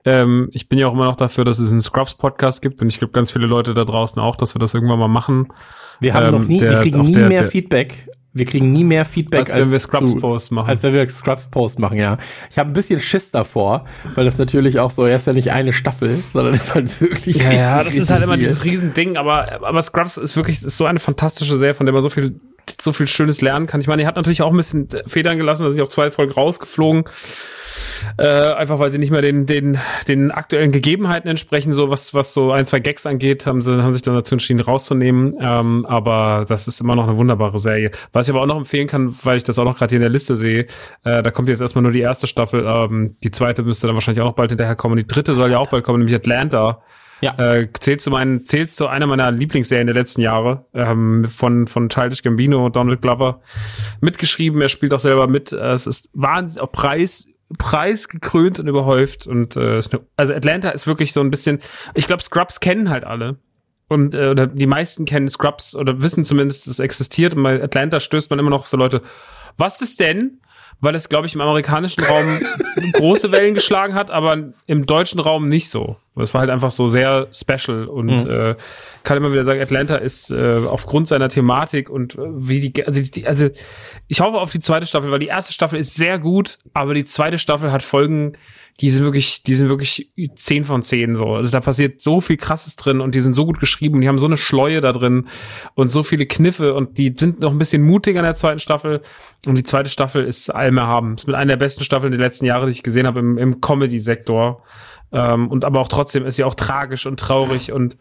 [0.06, 3.00] Ähm, ich bin ja auch immer noch dafür, dass es einen Scrubs-Podcast gibt und ich
[3.00, 5.48] glaube ganz viele Leute da draußen auch, dass wir das irgendwann mal machen.
[6.00, 8.08] Wir haben Ähm, noch nie, der- wir kriegen nie der- mehr der- Feedback.
[8.36, 10.68] Wir kriegen nie mehr Feedback, Als wenn wir Scrubs-Post machen.
[10.68, 12.18] Als wenn wir Scrubs Post machen, ja.
[12.50, 13.86] Ich habe ein bisschen Schiss davor,
[14.16, 17.36] weil das natürlich auch so, er ist ja nicht eine Staffel, sondern ist halt wirklich.
[17.38, 18.48] Ja, ja, richtig, das ist halt richtig immer viel.
[18.48, 22.02] dieses Riesending, aber, aber Scrubs ist wirklich ist so eine fantastische Serie, von der man
[22.02, 22.40] so viel,
[22.82, 23.82] so viel Schönes lernen kann.
[23.82, 26.34] Ich meine, die hat natürlich auch ein bisschen Federn gelassen, da sind auch zwei Folgen
[26.34, 27.06] rausgeflogen.
[28.18, 32.34] Äh, einfach weil sie nicht mehr den, den, den aktuellen Gegebenheiten entsprechen, so was, was
[32.34, 35.36] so ein, zwei Gags angeht, haben sie, haben sich dann dazu entschieden, rauszunehmen.
[35.40, 37.92] Ähm, aber das ist immer noch eine wunderbare Serie.
[38.12, 40.04] Was ich aber auch noch empfehlen kann, weil ich das auch noch gerade hier in
[40.04, 40.68] der Liste sehe,
[41.04, 44.22] äh, da kommt jetzt erstmal nur die erste Staffel, ähm, die zweite müsste dann wahrscheinlich
[44.22, 44.98] auch noch bald hinterher kommen.
[44.98, 46.82] Die dritte soll ja auch bald kommen, nämlich Atlanta.
[47.22, 47.38] Ja.
[47.38, 51.90] Äh, zählt zu meinen, zählt zu einer meiner Lieblingsserien der letzten Jahre, ähm, von, von
[51.90, 53.42] Childish Gambino und Donald Glover.
[54.02, 55.52] Mitgeschrieben, er spielt auch selber mit.
[55.52, 59.28] Äh, es ist wahnsinnig auch Preis, preisgekrönt und überhäuft.
[59.28, 61.60] Und äh, ist eine, also Atlanta ist wirklich so ein bisschen,
[61.94, 63.38] ich glaube, Scrubs kennen halt alle.
[63.90, 67.36] Und äh, oder die meisten kennen Scrubs oder wissen zumindest, dass es existiert.
[67.36, 69.02] Und bei Atlanta stößt man immer noch auf so Leute,
[69.58, 70.42] was ist denn?
[70.84, 72.40] Weil es, glaube ich, im amerikanischen Raum
[72.94, 75.96] große Wellen geschlagen hat, aber im deutschen Raum nicht so.
[76.16, 78.56] Es war halt einfach so sehr special und äh,
[79.04, 83.02] kann immer wieder sagen, Atlanta ist äh, aufgrund seiner Thematik und äh, wie die, also,
[83.02, 83.50] die, also
[84.08, 87.06] ich hoffe auf die zweite Staffel, weil die erste Staffel ist sehr gut, aber die
[87.06, 88.34] zweite Staffel hat Folgen,
[88.80, 91.36] die sind wirklich, die sind wirklich 10 von 10 so.
[91.36, 94.18] Also da passiert so viel krasses drin und die sind so gut geschrieben, die haben
[94.18, 95.28] so eine Schleue da drin
[95.76, 99.02] und so viele Kniffe und die sind noch ein bisschen mutiger in der zweiten Staffel
[99.46, 101.16] und die zweite Staffel ist allem erhaben.
[101.16, 103.62] Ist mit einer der besten Staffeln der letzten Jahre, die ich gesehen habe im, im
[103.62, 104.64] Comedy-Sektor.
[105.12, 107.98] Ähm, und aber auch trotzdem ist sie auch tragisch und traurig und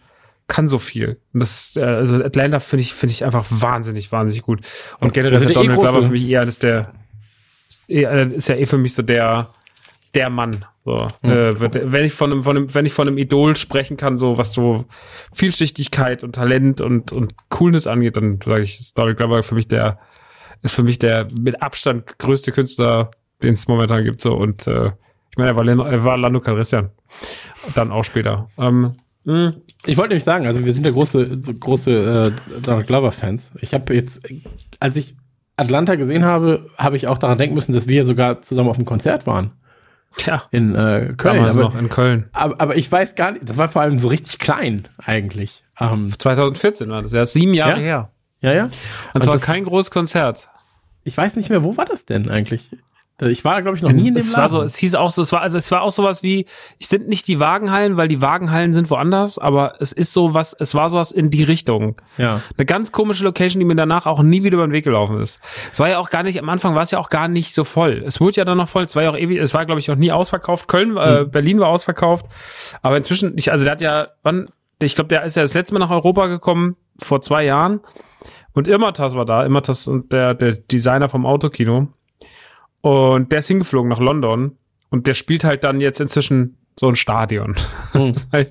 [0.48, 1.18] kann so viel.
[1.34, 4.60] Und das ist, äh, also Atlanta finde ich, finde ich einfach wahnsinnig, wahnsinnig gut.
[5.00, 6.92] Und generell sind ist ja eh Donald Glover für mich eher eines der,
[7.68, 9.50] ist, eher, ist ja eh für mich so der,
[10.14, 10.64] der Mann.
[10.84, 14.18] So, äh, wenn ich von einem, von einem, wenn ich von einem Idol sprechen kann,
[14.18, 14.84] so was so
[15.32, 19.68] Vielschichtigkeit und Talent und und Coolness angeht, dann sage ich, ist Donald Glover für mich
[19.68, 19.98] der
[20.62, 23.10] ist für mich der mit Abstand größte Künstler,
[23.42, 24.20] den es momentan gibt.
[24.20, 24.86] So und äh,
[25.30, 26.90] ich meine, er war, Leno- er war Lando Calrissian.
[27.74, 28.48] Dann auch später.
[28.58, 29.54] Ähm, mh,
[29.86, 33.52] Ich wollte nämlich sagen, also wir sind ja große, große äh, Donald Glover-Fans.
[33.60, 34.20] Ich habe jetzt,
[34.78, 35.16] als ich
[35.56, 38.84] Atlanta gesehen habe, habe ich auch daran denken müssen, dass wir sogar zusammen auf einem
[38.84, 39.52] Konzert waren
[40.26, 41.36] ja, in äh, Köln.
[41.36, 42.28] damals Aber, noch in Köln.
[42.32, 45.64] aber, aber ich weiß gar nicht, das war vor allem so richtig klein eigentlich.
[45.80, 47.78] Ähm, 2014 war das ja, sieben Jahre Ja?
[47.78, 48.10] her.
[48.40, 48.68] ja, ja.
[49.14, 50.48] Und zwar das- kein großes Konzert.
[51.04, 52.76] Ich weiß nicht mehr, wo war das denn eigentlich?
[53.30, 54.42] Ich war, glaube ich, noch nie in dem es Laden.
[54.42, 56.46] war so, es hieß auch so, es war, also es war auch sowas wie,
[56.80, 60.52] es sind nicht die Wagenhallen, weil die Wagenhallen sind woanders, aber es ist so was,
[60.52, 62.00] es war sowas in die Richtung.
[62.18, 62.40] ja.
[62.56, 65.40] Eine ganz komische Location, die mir danach auch nie wieder über den Weg gelaufen ist.
[65.72, 67.64] Es war ja auch gar nicht, am Anfang war es ja auch gar nicht so
[67.64, 68.02] voll.
[68.06, 69.90] Es wurde ja dann noch voll, es war ja auch ewig, es war, glaube ich,
[69.90, 70.68] auch nie ausverkauft.
[70.68, 72.26] Köln, äh, Berlin war ausverkauft.
[72.82, 74.48] Aber inzwischen, ich, also der hat ja, wann,
[74.80, 77.80] ich glaube, der ist ja das letzte Mal nach Europa gekommen, vor zwei Jahren.
[78.54, 81.88] Und Immertas war da, Immertas und der, der Designer vom Autokino.
[82.82, 84.58] Und der ist hingeflogen nach London.
[84.90, 87.56] Und der spielt halt dann jetzt inzwischen so ein Stadion.
[87.92, 88.14] Hm.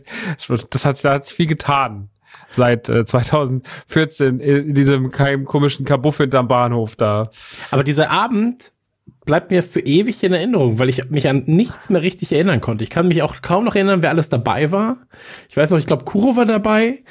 [0.72, 2.10] Das hat, da hat sich viel getan.
[2.50, 7.30] Seit äh, 2014 in diesem keinem komischen Kabuff hinterm Bahnhof da.
[7.70, 8.72] Aber dieser Abend
[9.26, 12.84] bleibt mir für ewig in Erinnerung, weil ich mich an nichts mehr richtig erinnern konnte.
[12.84, 14.98] Ich kann mich auch kaum noch erinnern, wer alles dabei war.
[15.50, 17.04] Ich weiß noch, ich glaube, Kuro war dabei,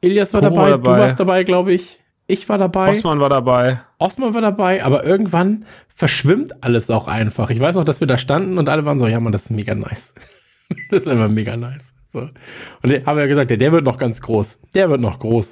[0.00, 0.98] Ilias war Kuro dabei, war du dabei.
[0.98, 2.00] warst dabei, glaube ich.
[2.26, 3.82] Ich war dabei, Osman war dabei.
[3.98, 7.50] Osman war dabei, aber irgendwann verschwimmt alles auch einfach.
[7.50, 9.50] Ich weiß noch, dass wir da standen und alle waren so, ja man, das ist
[9.50, 10.14] mega nice.
[10.90, 11.92] das ist immer mega nice.
[12.12, 12.20] So.
[12.20, 14.58] Und der, haben wir ja gesagt, der, der wird noch ganz groß.
[14.72, 15.50] Der wird noch groß.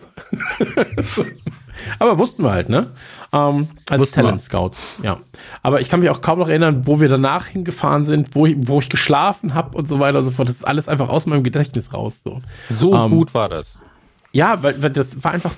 [1.99, 2.93] aber wussten wir halt, ne?
[3.33, 4.21] Ähm, als Wussten.
[4.21, 5.19] Talent Scouts, ja.
[5.63, 8.57] Aber ich kann mich auch kaum noch erinnern, wo wir danach hingefahren sind, wo ich,
[8.59, 10.49] wo ich geschlafen habe und so weiter und so fort.
[10.49, 12.23] Das ist alles einfach aus meinem Gedächtnis raus.
[12.23, 12.41] So.
[12.69, 13.83] So Ähm, gut war das.
[14.31, 15.53] Ja, weil, weil das war einfach,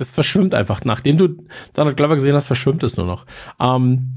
[0.00, 0.84] das verschwimmt einfach.
[0.84, 1.28] Nachdem du
[1.74, 3.26] Donald Glover gesehen hast, verschwimmt es nur noch.
[3.60, 4.14] Ähm,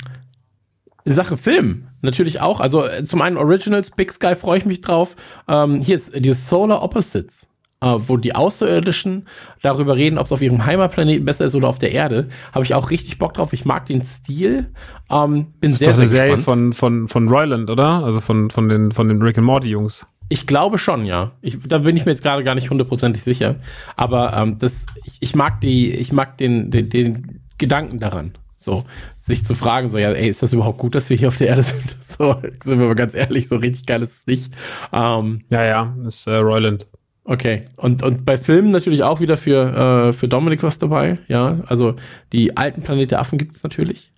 [1.05, 2.59] in Sache Film natürlich auch.
[2.59, 5.15] Also äh, zum einen Originals, Big Sky freue ich mich drauf.
[5.47, 7.49] Ähm, hier ist dieses Solar Opposites,
[7.81, 9.27] äh, wo die Außerirdischen
[9.61, 12.29] darüber reden, ob es auf ihrem Heimatplaneten besser ist oder auf der Erde.
[12.53, 13.51] Habe ich auch richtig Bock drauf.
[13.51, 14.71] Ich mag den Stil.
[15.11, 16.75] Ähm, bin Das ist sehr, doch eine sehr Serie gespannt.
[16.75, 18.03] von, von, von Royland, oder?
[18.05, 20.05] Also von, von den, von den Rick and Morty Jungs.
[20.33, 21.33] Ich glaube schon, ja.
[21.43, 23.57] Ich, da bin ich mir jetzt gerade gar nicht hundertprozentig sicher.
[23.95, 28.33] Aber ähm, das, ich, ich mag die, ich mag den, den, den Gedanken daran.
[28.59, 28.83] So,
[29.21, 31.49] sich zu fragen, so, ja, ey, ist das überhaupt gut, dass wir hier auf der
[31.49, 31.97] Erde sind?
[32.03, 34.51] So, sind wir mal ganz ehrlich, so richtig geil ist es nicht.
[34.91, 36.87] Ähm, Ja, ja, ist äh, Royland.
[37.25, 37.65] Okay.
[37.77, 41.59] Und, und bei Filmen natürlich auch wieder für, äh, für Dominik was dabei, ja.
[41.67, 41.95] Also
[42.31, 44.11] die alten Planet der Affen gibt es natürlich.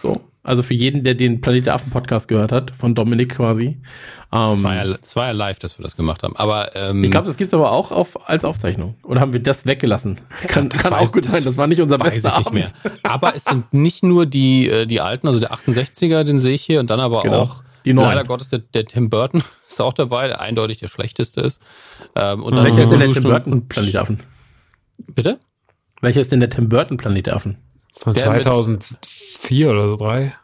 [0.00, 0.18] So.
[0.44, 3.64] Also für jeden, der den Planet der Affen Podcast gehört hat, von Dominik quasi.
[4.32, 6.34] Ähm, Das war, ja, das war ja live, dass wir das gemacht haben.
[6.36, 8.96] Aber ähm, ich glaube, das gibt's aber auch auf, als Aufzeichnung.
[9.04, 10.20] Oder haben wir das weggelassen?
[10.48, 11.44] Kann, das kann weiß- auch gut das sein.
[11.44, 12.84] Das war nicht unser weiß bester ich nicht Abend.
[12.84, 12.92] mehr.
[13.12, 16.62] Aber es sind nicht nur die, äh, die alten, also der 68er, den sehe ich
[16.62, 17.42] hier, und dann aber Genau.
[17.42, 18.08] auch Die neuen.
[18.08, 21.62] leider Gottes der, der Tim Burton ist auch dabei, der eindeutig der schlechteste ist.
[22.16, 24.20] Ähm, und dann Welcher ist denn der Tim Burton Planet Affen?
[25.14, 25.38] Bitte?
[26.00, 27.58] Welcher ist denn der Tim Burton Planet Affen?
[27.98, 30.34] Von Der mit- 2004 oder so, drei.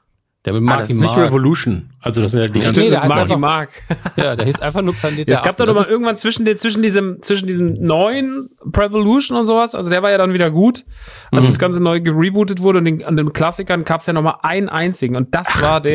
[0.45, 1.27] Der mit Ah, Marky das ist nicht Mark.
[1.27, 1.91] Revolution.
[2.01, 2.81] Also das sind ja die Nee, ganzen.
[2.85, 3.71] nee, der heißt Marky einfach- Mark.
[4.17, 5.67] Ja, der hieß einfach nur Planet Ja, es gab Affen.
[5.67, 10.01] doch mal irgendwann zwischen, den, zwischen diesem, zwischen diesem neuen Revolution und sowas, also der
[10.03, 10.85] war ja dann wieder gut,
[11.33, 11.47] als Mhm.
[11.49, 14.39] das Ganze neu gerebootet wurde und den, an den Klassikern gab es ja noch mal
[14.43, 15.93] einen einzigen und das war der.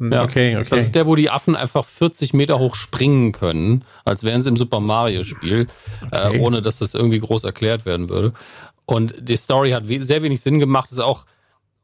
[0.00, 0.66] Ja, Okay, okay.
[0.70, 4.48] Das ist der, wo die Affen einfach 40 Meter hoch springen können, als wären sie
[4.48, 5.66] im Super Mario Spiel,
[6.10, 6.38] Okay.
[6.38, 8.32] äh, ohne dass das irgendwie groß erklärt werden würde.
[8.92, 10.90] Und die Story hat we sehr wenig Sinn gemacht.
[10.90, 11.24] Ist auch,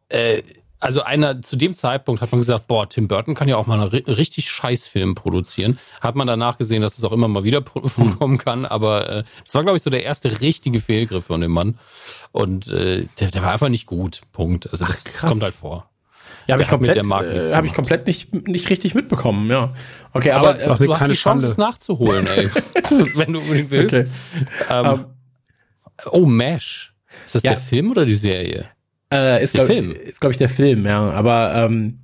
[0.08, 0.42] äh,
[0.80, 3.80] also einer, zu dem Zeitpunkt hat man gesagt, boah, Tim Burton kann ja auch mal
[3.80, 5.78] einen ri richtig Scheißfilm produzieren.
[6.00, 9.24] Hat man danach gesehen, dass es auch immer mal wieder pro- vorkommen kann, aber äh,
[9.44, 11.78] das war, glaube ich, so der erste richtige Fehlgriff von dem Mann.
[12.30, 14.20] Und äh, der, der war einfach nicht gut.
[14.32, 14.70] Punkt.
[14.70, 15.30] Also das, das krass.
[15.30, 15.88] kommt halt vor.
[16.46, 19.74] Ja, habe ich komplett, äh, hab ich komplett nicht, nicht richtig mitbekommen, ja.
[20.14, 22.48] Okay, Aber, aber, äh, auch du hast keine die Chance, es nachzuholen, ey.
[23.14, 23.94] Wenn du unbedingt willst.
[23.94, 24.06] Okay.
[24.70, 25.04] Ähm, Ähm,
[26.12, 26.94] oh, Mesh.
[27.28, 27.52] Ist das Ja.
[27.52, 28.66] der Film oder die Serie?
[29.12, 29.92] Äh, Ist ist, der glaub, Film.
[29.94, 31.10] Ist, glaube ich, der Film, ja.
[31.10, 32.00] Aber ähm,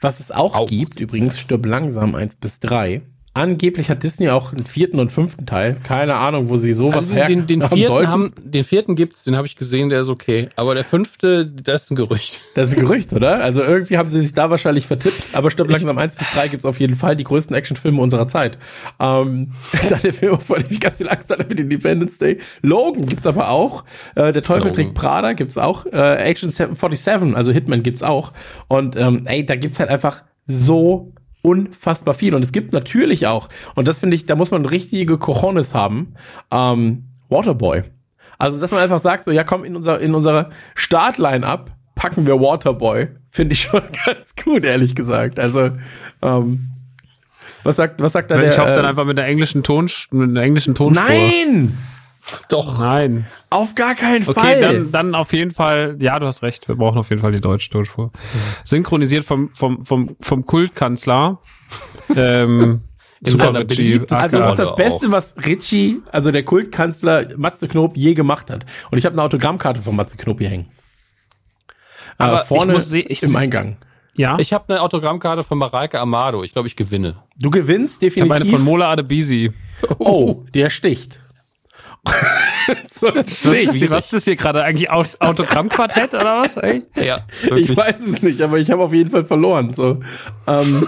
[0.00, 0.68] was es auch, Auch.
[0.68, 3.02] gibt, übrigens, stirb langsam eins bis drei.
[3.34, 5.76] Angeblich hat Disney auch einen vierten und fünften Teil.
[5.84, 8.10] Keine Ahnung, wo sie sowas Also den, den, den haben vierten sollten.
[8.10, 10.50] haben, den vierten gibt's, den habe ich gesehen, der ist okay.
[10.56, 12.42] Aber der fünfte, das ist ein Gerücht.
[12.54, 13.42] Das ist ein Gerücht, oder?
[13.42, 15.22] Also irgendwie haben sie sich da wahrscheinlich vertippt.
[15.32, 18.58] Aber stirb langsam eins bis drei gibt's auf jeden Fall die größten Actionfilme unserer Zeit.
[19.00, 19.52] Ähm,
[19.88, 22.38] dann der Film, vor dem ich ganz viel Angst hatte mit Independence Day.
[22.60, 23.84] Logan gibt's aber auch.
[24.14, 24.74] Äh, der Teufel Logan.
[24.74, 25.86] trägt Prada gibt's auch.
[25.86, 28.32] Äh, Agent 47, also Hitman gibt's auch.
[28.68, 32.34] Und ähm, ey, da gibt's halt einfach so unfassbar viel.
[32.34, 36.14] Und es gibt natürlich auch, und das finde ich, da muss man richtige Cojones haben,
[36.50, 37.82] ähm, Waterboy.
[38.38, 42.26] Also, dass man einfach sagt, so, ja, komm, in unser, in unserer Startline ab, packen
[42.26, 43.08] wir Waterboy.
[43.30, 45.38] Finde ich schon ganz gut, ehrlich gesagt.
[45.38, 45.70] Also,
[46.22, 46.68] ähm,
[47.64, 48.50] was sagt, was sagt da der?
[48.50, 51.06] ich hoffe dann äh, einfach mit einer englischen Ton, mit einer englischen Tonspur.
[51.06, 51.78] Nein!
[52.48, 52.78] Doch.
[52.78, 53.26] Nein.
[53.50, 54.60] Auf gar keinen Okay, Fall.
[54.60, 57.40] dann, dann auf jeden Fall, ja, du hast recht, wir brauchen auf jeden Fall die
[57.40, 58.12] deutsche Tonspur.
[58.64, 61.38] Synchronisiert vom, vom, vom, vom Kultkanzler.
[62.16, 62.82] ähm,
[63.24, 67.66] In seiner Richie, beliebtesten also das ist das Beste, was Ritchie, also der Kultkanzler Matze
[67.68, 68.66] Knob, je gemacht hat.
[68.90, 70.68] Und ich habe eine Autogrammkarte von Matze Knob hier hängen.
[72.18, 73.78] Aber äh, ich vorne muss se- ich- im Eingang.
[74.14, 76.44] Ja, ich, Ich habe eine Autogrammkarte von Mareike Amado.
[76.44, 77.16] Ich glaube, ich gewinne.
[77.38, 78.32] Du gewinnst habe definitiv.
[78.32, 79.52] eine von Mola Adebisi.
[79.98, 81.18] oh, der sticht.
[82.92, 84.62] So, Was ist, das hier, was ist das hier gerade?
[84.64, 86.56] Eigentlich Au- Autogrammquartett oder was?
[86.56, 86.82] Ey?
[86.96, 87.26] Ja,
[87.56, 89.72] Ich weiß es nicht, aber ich habe auf jeden Fall verloren.
[89.72, 90.00] So.
[90.46, 90.86] Ähm,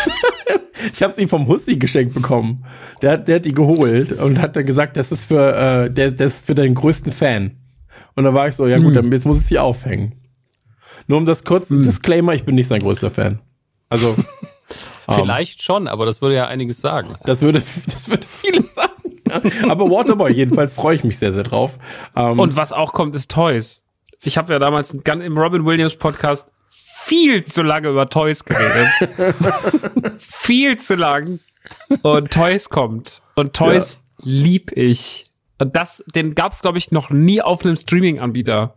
[0.92, 2.64] ich habe sie vom Hussi geschenkt bekommen.
[3.02, 5.54] Der, hat- der hat die geholt und hat dann gesagt, das ist für,
[5.86, 7.56] äh, der, das ist für deinen größten Fan.
[8.14, 10.14] Und dann war ich so, ja gut, dann jetzt muss ich sie aufhängen.
[11.06, 13.40] Nur um das kurze Disclaimer, ich bin nicht sein größter Fan.
[13.88, 14.16] Also,
[15.12, 17.14] Vielleicht schon, aber das würde ja einiges sagen.
[17.24, 17.60] das würde,
[17.92, 18.89] das würde viele sagen.
[19.30, 19.40] Ja.
[19.70, 21.78] Aber Waterboy, jedenfalls freue ich mich sehr, sehr drauf.
[22.16, 23.84] Ähm, Und was auch kommt, ist Toys.
[24.22, 28.88] Ich habe ja damals im Robin Williams Podcast viel zu lange über Toys geredet.
[30.18, 31.40] viel zu lang.
[32.02, 33.22] Und Toys kommt.
[33.34, 35.30] Und Toys lieb ich.
[35.58, 38.74] Und das, den gab's glaube ich noch nie auf einem Streaming-Anbieter.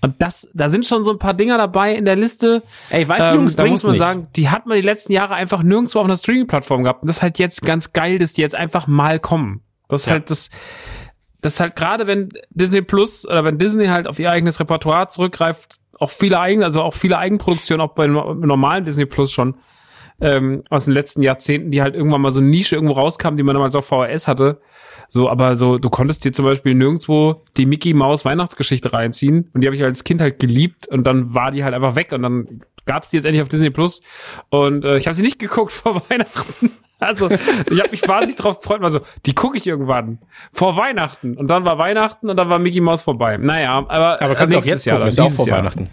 [0.00, 2.62] Und das, da sind schon so ein paar Dinger dabei in der Liste.
[2.90, 4.00] ey, weißt du, Ähm, Jungs, da muss man nicht.
[4.00, 7.02] sagen, die hat man die letzten Jahre einfach nirgendwo auf einer Streaming-Plattform gehabt.
[7.02, 9.62] Und das ist halt jetzt ganz geil, dass die jetzt einfach mal kommen.
[9.88, 10.12] Das ist Ja.
[10.14, 10.50] halt das,
[11.40, 15.08] das ist halt gerade, wenn Disney Plus oder wenn Disney halt auf ihr eigenes Repertoire
[15.08, 19.56] zurückgreift, auch viele eigene, also auch viele Eigenproduktionen, auch bei no- normalen Disney Plus schon,
[20.20, 23.42] ähm, aus den letzten Jahrzehnten, die halt irgendwann mal so eine Nische irgendwo rauskam, die
[23.44, 24.60] man damals auf VHS hatte.
[25.08, 29.62] So, aber so, du konntest dir zum Beispiel nirgendwo die Mickey Maus Weihnachtsgeschichte reinziehen und
[29.62, 32.22] die habe ich als Kind halt geliebt und dann war die halt einfach weg und
[32.22, 34.02] dann gab's die jetzt endlich auf Disney Plus
[34.50, 36.70] und äh, ich habe sie nicht geguckt vor Weihnachten.
[37.00, 40.18] Also, ich habe mich wahnsinnig drauf gefreut, mal so, die gucke ich irgendwann
[40.52, 43.36] vor Weihnachten und dann war Weihnachten und dann war Mickey Maus vorbei.
[43.36, 45.58] Naja, aber, Aber äh, kannst du auch jetzt gucken, dann ja auch dieses vor Jahr.
[45.58, 45.88] Weihnachten.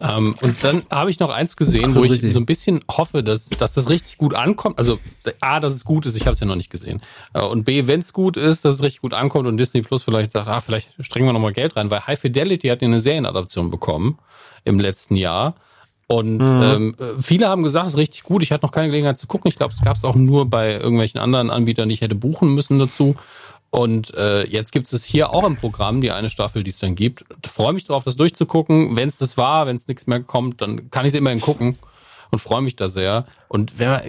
[0.00, 3.48] Ähm, und dann habe ich noch eins gesehen, wo ich so ein bisschen hoffe, dass,
[3.48, 4.78] dass das richtig gut ankommt.
[4.78, 4.98] Also
[5.40, 7.02] A, dass es gut ist, ich habe es ja noch nicht gesehen.
[7.34, 10.04] Äh, Und B, wenn es gut ist, dass es richtig gut ankommt und Disney Plus
[10.04, 13.00] vielleicht sagt, ah, vielleicht strengen wir nochmal Geld rein, weil High Fidelity hat ja eine
[13.00, 14.18] Serienadaption bekommen
[14.64, 15.54] im letzten Jahr.
[16.10, 18.42] Und ähm, äh, viele haben gesagt, es ist richtig gut.
[18.42, 19.48] Ich hatte noch keine Gelegenheit zu gucken.
[19.48, 22.54] Ich glaube, es gab es auch nur bei irgendwelchen anderen Anbietern, die ich hätte buchen
[22.54, 23.16] müssen dazu.
[23.70, 26.94] Und äh, jetzt gibt es hier auch im Programm die eine Staffel, die es dann
[26.94, 27.24] gibt.
[27.46, 28.96] Freue mich drauf, das durchzugucken.
[28.96, 31.76] Wenn es das war, wenn es nichts mehr kommt, dann kann ich es immerhin gucken
[32.30, 33.26] und freue mich da sehr.
[33.48, 34.04] Und wer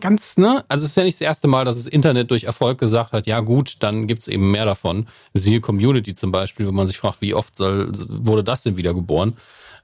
[0.00, 2.78] ganz, ne, also es ist ja nicht das erste Mal, dass das Internet durch Erfolg
[2.78, 5.06] gesagt hat, ja gut, dann gibt's eben mehr davon.
[5.32, 8.94] Siehe Community zum Beispiel, wo man sich fragt, wie oft soll, wurde das denn wieder
[8.94, 9.36] geboren?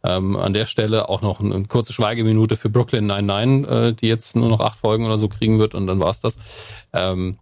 [0.02, 4.36] Ähm, an der Stelle auch noch eine kurze Schweigeminute für Brooklyn 99, äh, die jetzt
[4.36, 6.38] nur noch acht Folgen oder so kriegen wird und dann war's das.
[6.92, 7.38] Ähm,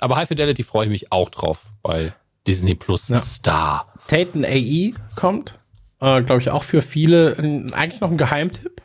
[0.00, 2.12] aber High Fidelity freue ich mich auch drauf bei
[2.46, 3.18] Disney Plus Ja.
[3.18, 3.92] Star.
[4.08, 5.58] Taten AI kommt,
[6.00, 8.80] äh, glaube ich, auch für viele ein, eigentlich noch ein Geheimtipp.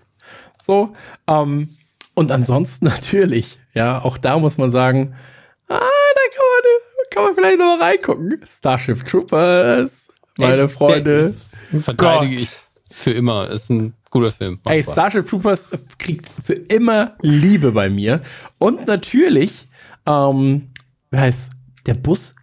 [0.66, 0.94] So.
[1.28, 1.78] Ähm,
[2.14, 5.16] und ansonsten natürlich, ja, auch da muss man sagen,
[5.70, 8.42] ah, da kann man, kann man vielleicht noch mal reingucken.
[8.48, 10.08] Starship Troopers,
[10.38, 11.34] meine Ey, Freunde.
[11.80, 12.44] Verteidige Gott.
[12.44, 13.50] ich für immer.
[13.50, 14.60] Ist ein guter Film.
[14.64, 14.94] Macht Ey, Spaß.
[14.94, 18.22] Starship Troopers kriegt für immer Liebe bei mir.
[18.60, 19.68] Und natürlich,
[20.06, 20.70] ähm,
[21.14, 21.52] wie heißt
[21.86, 22.36] der Bus,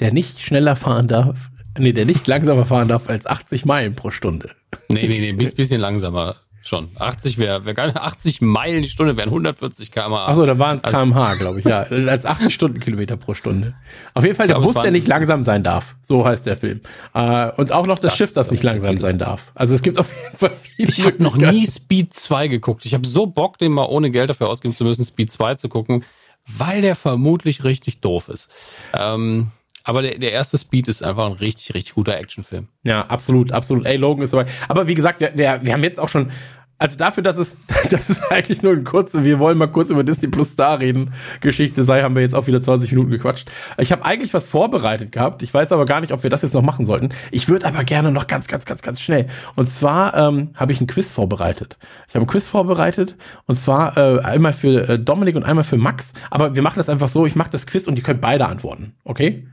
[0.00, 1.36] der nicht schneller fahren darf,
[1.78, 4.50] nee, der nicht langsamer fahren darf als 80 Meilen pro Stunde.
[4.88, 6.88] Nee, nee, nee, bis bisschen langsamer schon.
[6.96, 10.26] 80 wäre, wär gar nicht, 80 Meilen die Stunde wären 140 km/h.
[10.26, 11.82] Achso, da waren es Also- kmh, glaube ich, ja.
[11.84, 13.74] Als 80 Stundenkilometer pro Stunde.
[14.14, 15.94] Auf jeden Fall der glaube, es Bus, der nicht langsam sein darf.
[16.02, 16.80] So heißt der Film.
[17.14, 19.52] Äh, und auch noch das, Das Schiff, das nicht langsam sein darf.
[19.54, 22.84] Also es gibt auf jeden Fall viele Ich habe noch nie Speed 2 geguckt.
[22.84, 25.68] Ich habe so Bock, den mal ohne Geld dafür ausgeben zu müssen, Speed 2 zu
[25.68, 26.02] gucken,
[26.46, 28.50] weil der vermutlich richtig doof ist.
[28.96, 29.50] Ähm,
[29.84, 32.66] aber der, der erste Speed ist einfach ein richtig, richtig guter Actionfilm.
[32.82, 33.86] Ja, absolut, absolut.
[33.86, 34.50] Ey, Logan ist dabei.
[34.68, 36.32] Aber wie gesagt, wir, wir, wir haben jetzt auch schon,
[36.78, 37.56] also dafür, dass es,
[37.90, 41.12] das ist eigentlich nur ein kurze, wir wollen mal kurz über Disney Plus Star reden,
[41.40, 43.50] Geschichte sei, haben wir jetzt auch wieder 20 Minuten gequatscht.
[43.78, 45.42] Ich habe eigentlich was vorbereitet gehabt.
[45.42, 47.10] Ich weiß aber gar nicht, ob wir das jetzt noch machen sollten.
[47.30, 49.26] Ich würde aber gerne noch ganz, ganz, ganz, ganz schnell.
[49.54, 51.78] Und zwar ähm, habe ich ein Quiz vorbereitet.
[52.08, 53.16] Ich habe ein Quiz vorbereitet
[53.46, 56.12] und zwar äh, einmal für äh, Dominik und einmal für Max.
[56.30, 58.94] Aber wir machen das einfach so, ich mache das Quiz und ihr könnt beide antworten.
[59.04, 59.46] Okay?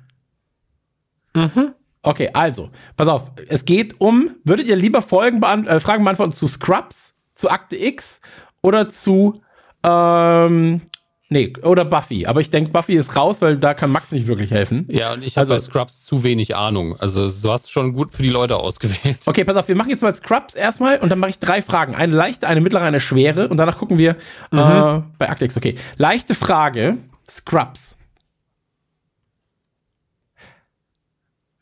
[1.34, 1.74] Mhm.
[2.05, 3.32] Okay, also, pass auf.
[3.47, 7.75] Es geht um, würdet ihr lieber Folgen beant äh, Fragen beantworten zu Scrubs, zu Akte
[7.75, 8.21] X
[8.61, 9.41] oder zu,
[9.84, 10.81] ähm,
[11.29, 12.25] nee, oder Buffy.
[12.25, 14.88] Aber ich denke, Buffy ist raus, weil da kann Max nicht wirklich helfen.
[14.91, 16.95] Ja, und ich habe Also- bei Scrubs zu wenig Ahnung.
[16.99, 19.19] Also du hast schon gut für die Leute ausgewählt.
[19.25, 21.95] Okay, pass auf, wir machen jetzt mal Scrubs erstmal und dann mache ich drei Fragen.
[21.95, 24.11] Eine leichte, eine mittlere, eine schwere und danach gucken wir
[24.51, 25.57] äh, bei Akte X.
[25.57, 26.97] Okay, leichte Frage,
[27.29, 27.97] Scrubs.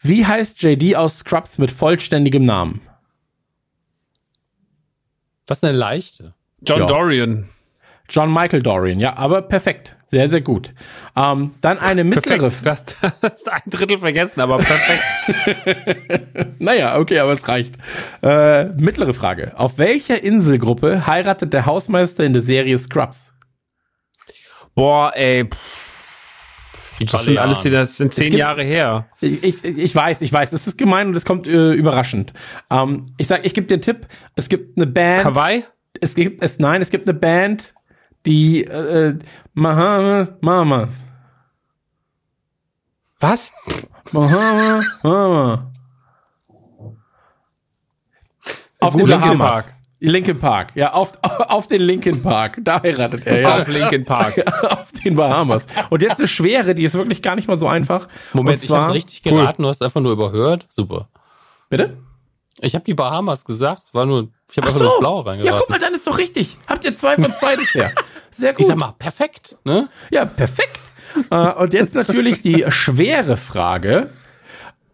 [0.03, 2.81] Wie heißt JD aus Scrubs mit vollständigem Namen?
[5.49, 6.33] Ist eine leichte.
[6.61, 6.85] John Ja.
[6.85, 7.49] Dorian.
[8.09, 9.95] John Michael Dorian, ja, aber perfekt.
[10.03, 10.73] Sehr, sehr gut.
[11.15, 12.49] Ähm, dann eine mittlere.
[12.51, 12.65] Perfekt.
[12.65, 15.01] Du hast, hast ein Drittel vergessen, aber perfekt.
[16.59, 17.75] Naja, okay, aber es reicht.
[18.21, 19.57] Äh, mittlere Frage.
[19.57, 23.33] Auf welcher Inselgruppe heiratet der Hausmeister in der Serie Scrubs?
[24.75, 25.45] Boah, ey.
[25.45, 25.49] Die
[27.05, 29.07] Das sind alles wieder, das sind zehn gibt- Jahre her.
[29.21, 32.33] Ich, ich, ich weiß, ich weiß, es ist gemein und es kommt äh, überraschend.
[32.69, 34.07] Ähm, ich sag, ich gebe dir einen Tipp.
[34.35, 35.25] Es gibt eine Band.
[35.25, 35.63] Hawaii?
[35.99, 37.73] Es gibt es, nein, es gibt eine Band,
[38.25, 39.17] die äh,
[39.53, 40.89] Mahamas, Mamas.
[43.19, 43.51] Was?
[44.11, 45.71] Mahama, Mama.
[48.79, 49.49] Auf Linkin Bahamas.
[49.65, 49.73] Park.
[50.09, 52.57] Linkin Park, ja, auf, auf den Linkin Park.
[52.61, 53.55] Da heiratet er, ja.
[53.61, 54.43] Auf Linkin Park.
[54.63, 55.67] auf den Bahamas.
[55.89, 58.07] Und jetzt eine schwere, die ist wirklich gar nicht mal so einfach.
[58.33, 60.65] Moment, Und ich habe zwar- richtig geraten, du hast einfach nur überhört.
[60.69, 61.07] Super.
[61.69, 61.97] Bitte?
[62.61, 64.93] Ich habe die Bahamas gesagt, es war nur, ich habe Ach einfach nur so.
[64.95, 65.59] das Blaue Ja, reingeraten.
[65.59, 66.57] guck mal, dann ist doch richtig.
[66.67, 67.91] Habt ihr zwei von zwei bisher.
[68.31, 68.61] Sehr gut.
[68.61, 69.87] ich sag mal, perfekt, ne?
[70.09, 70.79] Ja, perfekt.
[71.29, 74.09] äh, und jetzt natürlich die schwere Frage.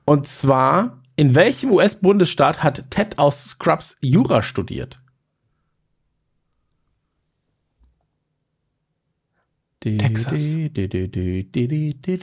[0.05, 4.99] Und zwar, in welchem US-Bundesstaat hat Ted aus Scrubs Jura studiert?
[9.81, 10.57] Texas.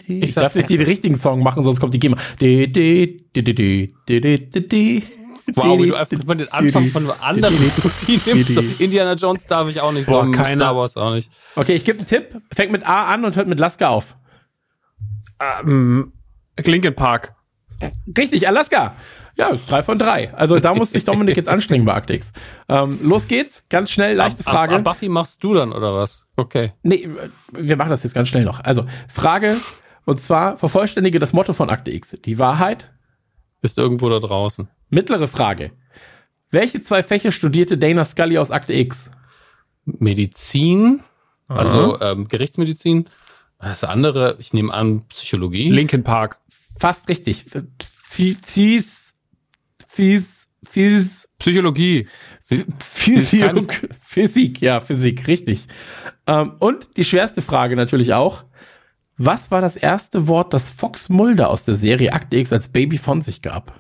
[0.08, 2.16] Ich darf nicht den richtigen Song machen, sonst kommt die GEMA.
[5.54, 8.54] Wow, wie du einfach mal den Anfang von anderen Melodie nimmst.
[8.54, 11.30] So, Indiana Jones darf ich auch nicht, Boah, so keiner- Star Wars auch nicht.
[11.54, 12.40] Okay, ich gebe einen Tipp.
[12.52, 14.16] Fängt mit A an und hört mit Laska auf.
[15.40, 16.12] Ähm,
[16.64, 17.33] Linkin Park.
[18.16, 18.94] Richtig, Alaska.
[19.36, 20.32] Ja, ist drei von drei.
[20.34, 22.32] Also da muss sich Dominik jetzt anstrengen bei Arctics.
[22.68, 23.64] Ähm, los geht's.
[23.68, 24.74] Ganz schnell, leichte Ab- Frage.
[24.74, 26.28] Ab, ab Buffy machst du dann, oder was?
[26.36, 26.72] Okay.
[26.82, 27.08] Nee,
[27.52, 28.60] wir machen das jetzt ganz schnell noch.
[28.62, 29.56] Also, Frage,
[30.04, 32.16] und zwar vervollständige das Motto von Akte X.
[32.24, 32.92] Die Wahrheit.
[33.60, 34.68] Bist irgendwo da draußen.
[34.90, 35.72] Mittlere Frage.
[36.50, 39.10] Welche zwei Fächer studierte Dana Scully aus Akte X?
[39.86, 41.00] Medizin,
[41.48, 43.08] also ähm, Gerichtsmedizin.
[43.58, 45.70] Das andere, ich nehme an, Psychologie.
[45.70, 46.38] Linkin Park.
[46.78, 47.46] Fast richtig.
[47.80, 49.14] Fies,
[49.88, 52.08] fies, fies, Psychologie.
[52.80, 55.66] Physik, Physik, ja, Physik, richtig.
[56.26, 58.44] Ähm, und die schwerste Frage natürlich auch.
[59.16, 62.98] Was war das erste Wort, das Fox Mulder aus der Serie Akte X als Baby
[62.98, 63.72] von sich gab?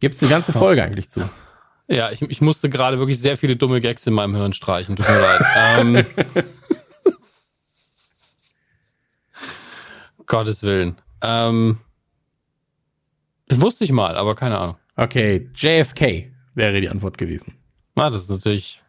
[0.00, 1.28] Gibt's eine ganze Folge eigentlich zu.
[1.88, 4.96] Ja, ich, ich musste gerade wirklich sehr viele dumme Gags in meinem Hirn streichen.
[4.96, 5.42] Tut mir leid.
[5.78, 6.04] ähm,
[10.26, 10.96] Gottes Willen.
[11.22, 11.78] Ähm,
[13.50, 14.76] wusste ich mal, aber keine Ahnung.
[14.96, 17.56] Okay, JFK wäre die Antwort gewesen.
[17.94, 18.82] Na, das ist natürlich.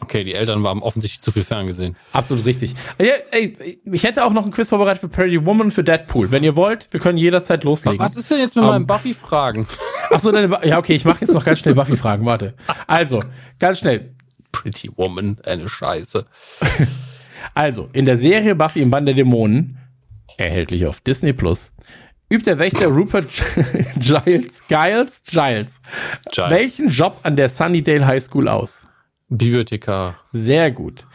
[0.00, 1.96] Okay, die Eltern waren offensichtlich zu viel ferngesehen.
[2.12, 2.74] Absolut richtig.
[2.98, 6.32] Ey, ich hätte auch noch ein Quiz vorbereitet für Pretty Woman für Deadpool.
[6.32, 8.00] Wenn ihr wollt, wir können jederzeit loslegen.
[8.00, 9.64] Was ist denn jetzt mit Um, meinen Buffy-Fragen?
[10.10, 12.26] Achso, ja, okay, ich mache jetzt noch ganz schnell Buffy-Fragen.
[12.26, 12.54] Warte.
[12.88, 13.22] Also,
[13.60, 14.16] ganz schnell.
[14.50, 16.26] Pretty Woman, eine Scheiße.
[17.54, 19.78] Also, in der Serie Buffy im Bann der Dämonen,
[20.38, 21.72] erhältlich auf Disney Plus,
[22.30, 23.28] übt der Wächter Rupert
[23.96, 25.80] Giles, Giles, Giles,
[26.32, 26.50] Giles.
[26.50, 28.86] welchen Job an der Sunnydale High School aus?
[29.28, 30.16] Bibliothekar.
[30.32, 31.06] Sehr gut.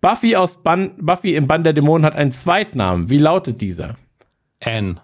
[0.00, 3.10] Buffy aus Bann, Buffy im Bann der Dämonen hat einen Zweitnamen.
[3.10, 3.96] Wie lautet dieser?
[4.60, 5.00] Anne.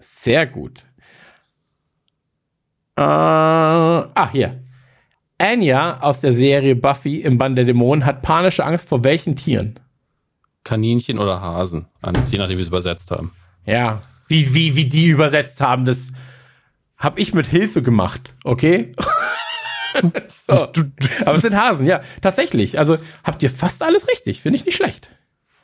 [0.00, 0.84] Sehr gut.
[2.96, 4.62] Äh, ah, hier.
[5.36, 9.80] Anya aus der Serie Buffy im Bann der Dämonen hat panische Angst vor welchen Tieren?
[10.64, 11.86] Kaninchen oder Hasen.
[12.02, 13.32] Eins, je nachdem, wie sie es übersetzt haben.
[13.66, 16.10] Ja, wie, wie, wie die übersetzt haben, das
[16.96, 18.92] habe ich mit Hilfe gemacht, okay?
[20.46, 20.66] so.
[21.24, 22.78] Aber es sind Hasen, ja, tatsächlich.
[22.78, 25.08] Also habt ihr fast alles richtig, finde ich nicht schlecht.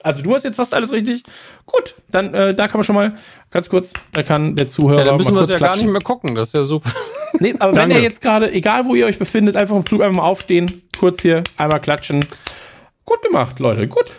[0.03, 1.24] Also du hast jetzt fast alles richtig.
[1.66, 3.16] Gut, dann äh, da kann man schon mal
[3.51, 5.84] ganz kurz, da kann der Zuhörer Ja, dann müssen wir es ja gar klatschen.
[5.86, 6.34] nicht mehr gucken.
[6.34, 6.90] Das ist ja super.
[7.38, 10.16] Nee, aber wenn ihr jetzt gerade, egal wo ihr euch befindet, einfach im Zug einfach
[10.16, 12.24] mal aufstehen, kurz hier einmal klatschen.
[13.05, 14.11] Gut gemacht, Leute, gut.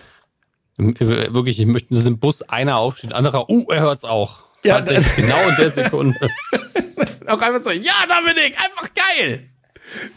[0.77, 4.43] Wirklich, ich möchte, dass im Bus einer aufsteht, anderer, uh, er hört's auch.
[4.63, 6.29] Ja, Tatsächlich, genau in der Sekunde.
[7.27, 9.49] Auch einfach so, ja, Dominik, einfach geil.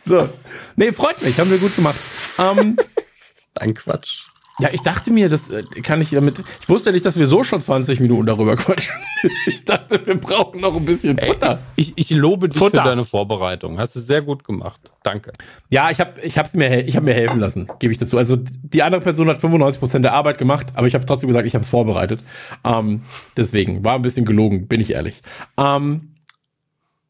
[0.05, 0.29] So.
[0.77, 1.97] Nee, freut mich, haben wir gut gemacht.
[2.39, 2.77] Ähm,
[3.61, 4.27] Ein Quatsch.
[4.61, 6.37] Ja, ich dachte mir, das äh, kann ich damit.
[6.61, 8.95] Ich wusste nicht, dass wir so schon 20 Minuten darüber quatschen.
[9.47, 11.59] Ich dachte, wir brauchen noch ein bisschen Ey, Futter.
[11.77, 12.83] ich, ich lobe dich Futter.
[12.83, 13.79] für deine Vorbereitung.
[13.79, 14.79] Hast du sehr gut gemacht.
[15.03, 15.33] Danke.
[15.71, 18.19] Ja, ich habe ich hab's mir, ich hab mir helfen lassen, gebe ich dazu.
[18.19, 21.55] Also die andere Person hat 95% der Arbeit gemacht, aber ich habe trotzdem gesagt, ich
[21.55, 22.23] habe es vorbereitet.
[22.65, 23.01] Ähm,
[23.35, 25.23] deswegen war ein bisschen gelogen, bin ich ehrlich.
[25.57, 26.17] Ähm,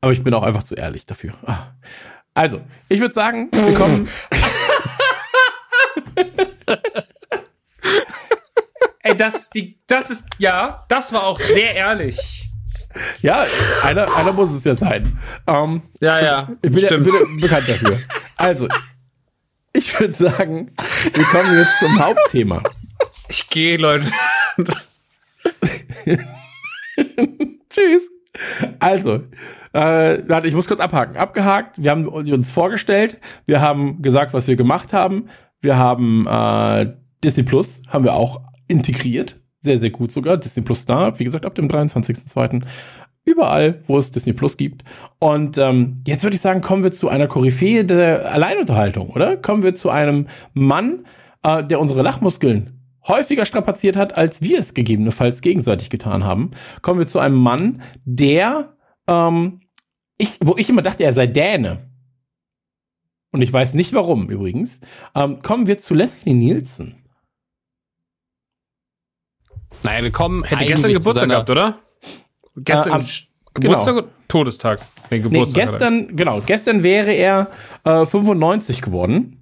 [0.00, 1.32] aber ich bin auch einfach zu ehrlich dafür.
[1.44, 1.72] Ah.
[2.32, 4.08] Also, ich würde sagen, wir kommen.
[9.06, 12.48] Ey, das, die, das ist, ja, das war auch sehr ehrlich.
[13.20, 13.44] ja,
[13.82, 15.18] einer, einer muss es ja sein.
[15.46, 17.04] Ähm, Ja, ja, ich bin, ja, stimmt.
[17.04, 17.98] bin ja bekannt dafür.
[18.36, 18.66] Also,
[19.74, 20.70] ich würde sagen,
[21.12, 22.62] wir kommen jetzt zum Hauptthema.
[23.28, 24.06] Ich gehe, Leute.
[27.68, 28.10] Tschüss.
[28.80, 29.22] Also,
[29.74, 31.18] äh, ich muss kurz abhaken.
[31.18, 35.28] Abgehakt, wir haben uns vorgestellt, wir haben gesagt, was wir gemacht haben.
[35.60, 39.40] Wir haben äh, Disney Plus, haben wir auch integriert.
[39.58, 40.36] Sehr, sehr gut sogar.
[40.36, 42.62] Disney Plus da, wie gesagt, ab dem 23.02.
[43.24, 44.84] Überall, wo es Disney Plus gibt.
[45.18, 49.38] Und ähm, jetzt würde ich sagen, kommen wir zu einer Koryphäe der Alleinunterhaltung, oder?
[49.38, 51.06] Kommen wir zu einem Mann,
[51.42, 52.74] äh, der unsere Lachmuskeln
[53.06, 56.50] häufiger strapaziert hat, als wir es gegebenenfalls gegenseitig getan haben.
[56.82, 59.60] Kommen wir zu einem Mann, der, ähm,
[60.18, 61.90] ich, wo ich immer dachte, er sei Däne.
[63.30, 64.80] Und ich weiß nicht warum übrigens.
[65.14, 67.03] Ähm, kommen wir zu Leslie Nielsen.
[69.82, 71.78] Naja, wir kommen Hätte gestern Geburtstag gehabt, oder?
[72.56, 73.06] Gestern Äh, am-
[73.54, 74.80] Geburtstag oder Todestag?
[75.10, 75.62] Nee, Nee, Geburtstag.
[75.62, 75.70] er.
[75.70, 77.50] gestern, genau, gestern wäre er
[77.84, 79.40] äh, 95 geworden.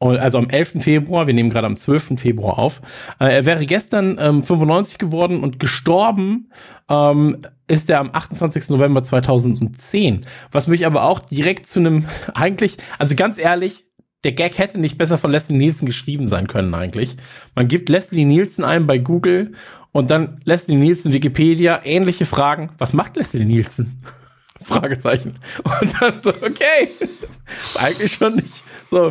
[0.00, 0.82] Also am 11.
[0.82, 2.18] Februar, wir nehmen gerade am 12.
[2.20, 2.82] Februar auf.
[3.20, 6.50] Äh, er wäre gestern ähm, 95 geworden und gestorben
[6.90, 7.38] ähm,
[7.68, 8.68] ist er am 28.
[8.68, 10.26] November 2010.
[10.52, 13.86] Was mich aber auch direkt zu einem, eigentlich, also ganz ehrlich,
[14.24, 17.16] der Gag hätte nicht besser von Leslie Nielsen geschrieben sein können eigentlich.
[17.54, 19.52] Man gibt Leslie Nielsen ein bei Google
[19.92, 22.70] und dann Leslie Nielsen Wikipedia, ähnliche Fragen.
[22.78, 24.02] Was macht Leslie Nielsen?
[24.62, 25.38] Fragezeichen.
[25.80, 26.88] Und dann so, okay,
[27.78, 28.62] eigentlich schon nicht.
[28.90, 29.10] So,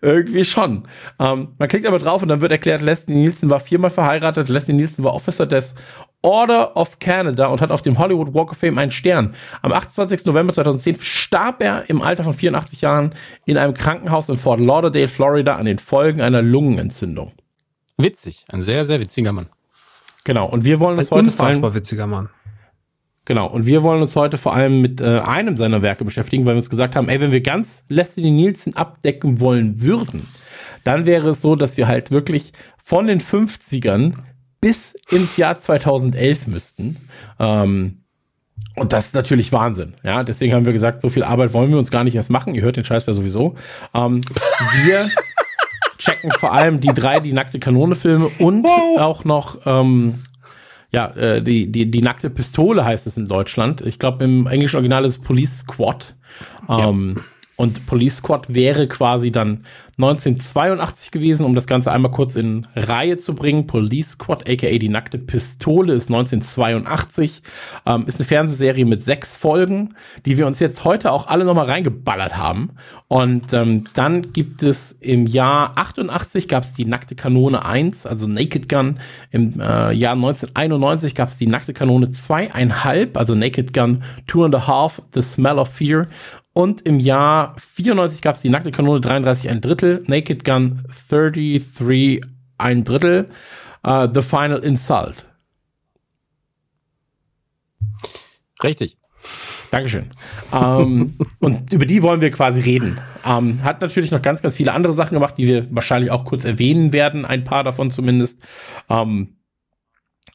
[0.00, 0.82] irgendwie schon.
[1.18, 4.48] Ähm, man klickt aber drauf und dann wird erklärt, Leslie Nielsen war viermal verheiratet.
[4.48, 5.74] Leslie Nielsen war Officer des
[6.22, 9.34] Order of Canada und hat auf dem Hollywood Walk of Fame einen Stern.
[9.62, 10.24] Am 28.
[10.26, 13.14] November 2010 starb er im Alter von 84 Jahren
[13.44, 17.32] in einem Krankenhaus in Fort Lauderdale, Florida, an den Folgen einer Lungenentzündung.
[17.96, 19.46] Witzig, ein sehr, sehr witziger Mann.
[20.24, 22.28] Genau, und wir wollen Ein uns heute vor unfassbar allem, witziger Mann.
[23.24, 26.54] Genau, und wir wollen uns heute vor allem mit äh, einem seiner Werke beschäftigen, weil
[26.54, 30.28] wir uns gesagt haben, ey, wenn wir ganz Leslie Nielsen abdecken wollen würden,
[30.84, 32.52] dann wäre es so, dass wir halt wirklich
[32.82, 34.14] von den 50ern
[34.60, 36.96] bis ins Jahr 2011 müssten.
[37.38, 38.02] Ähm,
[38.74, 39.94] und das ist natürlich Wahnsinn.
[40.02, 42.54] Ja, deswegen haben wir gesagt, so viel Arbeit wollen wir uns gar nicht erst machen.
[42.54, 43.54] Ihr hört den Scheiß ja sowieso.
[43.94, 44.22] Ähm,
[44.84, 45.08] wir
[45.98, 50.18] checken vor allem die drei, die nackte Kanone-Filme und auch noch ähm,
[50.92, 53.80] ja, äh, die, die, die nackte Pistole heißt es in Deutschland.
[53.82, 56.14] Ich glaube, im englischen Original ist es Police Squad.
[56.68, 57.22] Ähm, ja.
[57.56, 59.64] Und Police Squad wäre quasi dann
[59.98, 63.66] 1982 gewesen, um das Ganze einmal kurz in Reihe zu bringen.
[63.66, 67.42] Police Squad, aka die nackte Pistole, ist 1982.
[67.86, 69.94] Ähm, ist eine Fernsehserie mit sechs Folgen,
[70.26, 72.72] die wir uns jetzt heute auch alle nochmal reingeballert haben.
[73.08, 78.26] Und ähm, dann gibt es im Jahr 88 gab es die nackte Kanone 1, also
[78.26, 78.98] Naked Gun.
[79.30, 84.54] Im äh, Jahr 1991 gab es die nackte Kanone 2,5, also Naked Gun Two and
[84.54, 86.08] a Half, The Smell of Fear.
[86.56, 92.22] Und im Jahr 94 gab es die nackte Kanone 33 ein Drittel, Naked Gun 33
[92.58, 93.28] ein Drittel,
[93.86, 95.26] uh, The Final Insult.
[98.62, 98.96] Richtig.
[99.70, 100.10] Dankeschön.
[100.52, 102.98] ähm, und über die wollen wir quasi reden.
[103.24, 106.44] Ähm, hat natürlich noch ganz, ganz viele andere Sachen gemacht, die wir wahrscheinlich auch kurz
[106.44, 108.42] erwähnen werden, ein paar davon zumindest.
[108.88, 109.36] Ähm,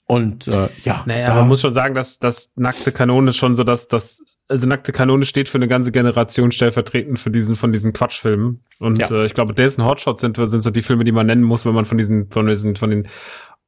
[0.06, 1.04] und äh, ja.
[1.06, 4.22] Naja, man muss schon sagen, dass das nackte Kanone schon so dass das
[4.52, 9.00] also nackte Kanone steht für eine ganze Generation stellvertretend für diesen von diesen Quatschfilmen und
[9.00, 9.10] ja.
[9.10, 11.74] äh, ich glaube Jason Hotshot sind sind so die Filme, die man nennen muss, wenn
[11.74, 13.08] man von diesen von diesen von den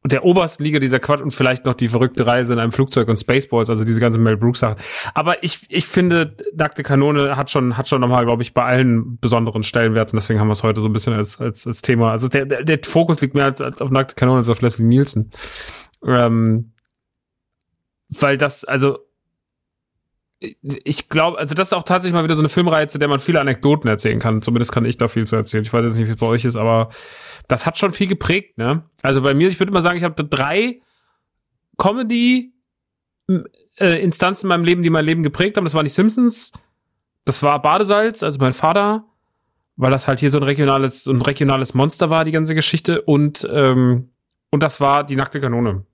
[0.05, 3.17] der obersten Liga dieser Quatsch und vielleicht noch die verrückte Reise in einem Flugzeug und
[3.17, 4.75] Spaceballs, also diese ganze Mel Brooks Sachen.
[5.13, 9.17] Aber ich, ich finde, nackte Kanone hat schon, hat schon nochmal, glaube ich, bei allen
[9.19, 12.11] besonderen Stellenwert und deswegen haben wir es heute so ein bisschen als, als, als Thema.
[12.11, 14.85] Also der, der, der Fokus liegt mehr als, als auf nackte Kanone als auf Leslie
[14.85, 15.31] Nielsen.
[16.05, 16.73] Ähm,
[18.09, 18.99] weil das, also
[20.61, 23.19] ich glaube, also das ist auch tatsächlich mal wieder so eine Filmreihe, zu der man
[23.19, 24.41] viele Anekdoten erzählen kann.
[24.41, 25.63] Zumindest kann ich da viel zu erzählen.
[25.63, 26.89] Ich weiß jetzt nicht, wie es bei euch ist, aber
[27.47, 28.83] das hat schon viel geprägt, ne?
[29.01, 30.81] Also bei mir, ich würde mal sagen, ich habe drei
[31.77, 32.53] Comedy
[33.27, 35.63] äh, Instanzen in meinem Leben, die mein Leben geprägt haben.
[35.63, 36.51] Das war nicht Simpsons,
[37.25, 39.05] das war Badesalz, also mein Vater,
[39.75, 43.01] weil das halt hier so ein regionales, ein regionales Monster war, die ganze Geschichte.
[43.01, 44.09] Und, ähm,
[44.51, 45.85] und das war die nackte Kanone.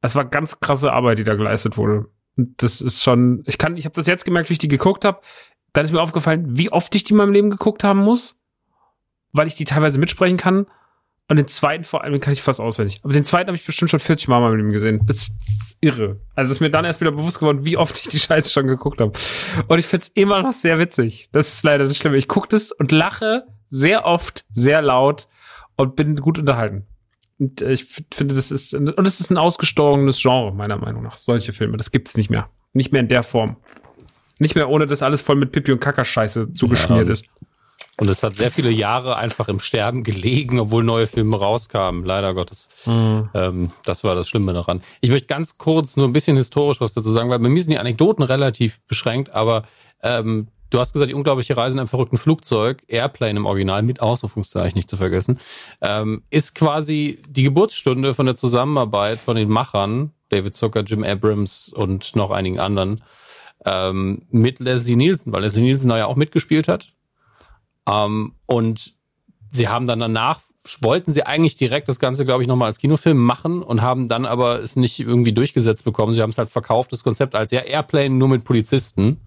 [0.00, 2.06] Es war ganz krasse Arbeit, die da geleistet wurde.
[2.36, 5.20] Das ist schon, ich kann, ich habe das jetzt gemerkt, wie ich die geguckt habe.
[5.72, 8.40] Dann ist mir aufgefallen, wie oft ich die in meinem Leben geguckt haben muss,
[9.32, 10.66] weil ich die teilweise mitsprechen kann.
[11.28, 13.00] Und den zweiten vor allem kann ich fast auswendig.
[13.02, 15.00] Aber den zweiten habe ich bestimmt schon 40 Mal in meinem Leben gesehen.
[15.06, 15.32] Das ist
[15.80, 16.20] irre.
[16.34, 19.00] Also ist mir dann erst wieder bewusst geworden, wie oft ich die Scheiße schon geguckt
[19.00, 19.12] habe.
[19.68, 21.28] Und ich find's immer noch sehr witzig.
[21.32, 22.16] Das ist leider das Schlimme.
[22.16, 25.28] Ich gucke das und lache sehr oft, sehr laut
[25.76, 26.86] und bin gut unterhalten.
[27.42, 31.16] Und äh, ich finde, das ist, und das ist ein ausgestorbenes Genre, meiner Meinung nach.
[31.16, 32.44] Solche Filme, das gibt's nicht mehr.
[32.72, 33.56] Nicht mehr in der Form.
[34.38, 37.12] Nicht mehr ohne, dass alles voll mit Pipi und Kackerscheiße zugeschmiert ja.
[37.12, 37.26] ist.
[37.98, 42.04] Und es hat sehr viele Jahre einfach im Sterben gelegen, obwohl neue Filme rauskamen.
[42.04, 42.68] Leider Gottes.
[42.86, 43.28] Mhm.
[43.34, 44.80] Ähm, das war das Schlimme daran.
[45.00, 47.72] Ich möchte ganz kurz nur ein bisschen historisch was dazu sagen, weil bei mir sind
[47.72, 49.64] die Anekdoten relativ beschränkt, aber
[50.04, 54.00] ähm, Du hast gesagt, die unglaubliche Reise in einem verrückten Flugzeug, Airplane im Original, mit
[54.00, 55.38] Ausrufungszeichen nicht zu vergessen,
[55.82, 61.74] ähm, ist quasi die Geburtsstunde von der Zusammenarbeit von den Machern, David Zucker, Jim Abrams
[61.74, 63.04] und noch einigen anderen,
[63.66, 66.94] ähm, mit Leslie Nielsen, weil Leslie Nielsen da ja auch mitgespielt hat.
[67.86, 68.94] Ähm, und
[69.50, 70.40] sie haben dann danach
[70.80, 74.24] wollten sie eigentlich direkt das Ganze, glaube ich, nochmal als Kinofilm machen und haben dann
[74.24, 76.14] aber es nicht irgendwie durchgesetzt bekommen.
[76.14, 79.20] Sie haben es halt verkauft, das Konzept als ja Airplane nur mit Polizisten.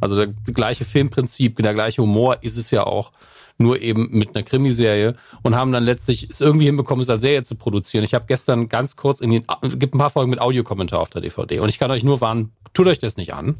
[0.00, 3.12] Also der gleiche Filmprinzip, der gleiche Humor ist es ja auch,
[3.58, 7.42] nur eben mit einer Krimiserie und haben dann letztlich es irgendwie hinbekommen, es als Serie
[7.42, 8.04] zu produzieren.
[8.04, 9.44] Ich habe gestern ganz kurz in den,
[9.78, 12.52] gibt ein paar Folgen mit Audiokommentar auf der DVD und ich kann euch nur warnen,
[12.72, 13.56] tut euch das nicht an.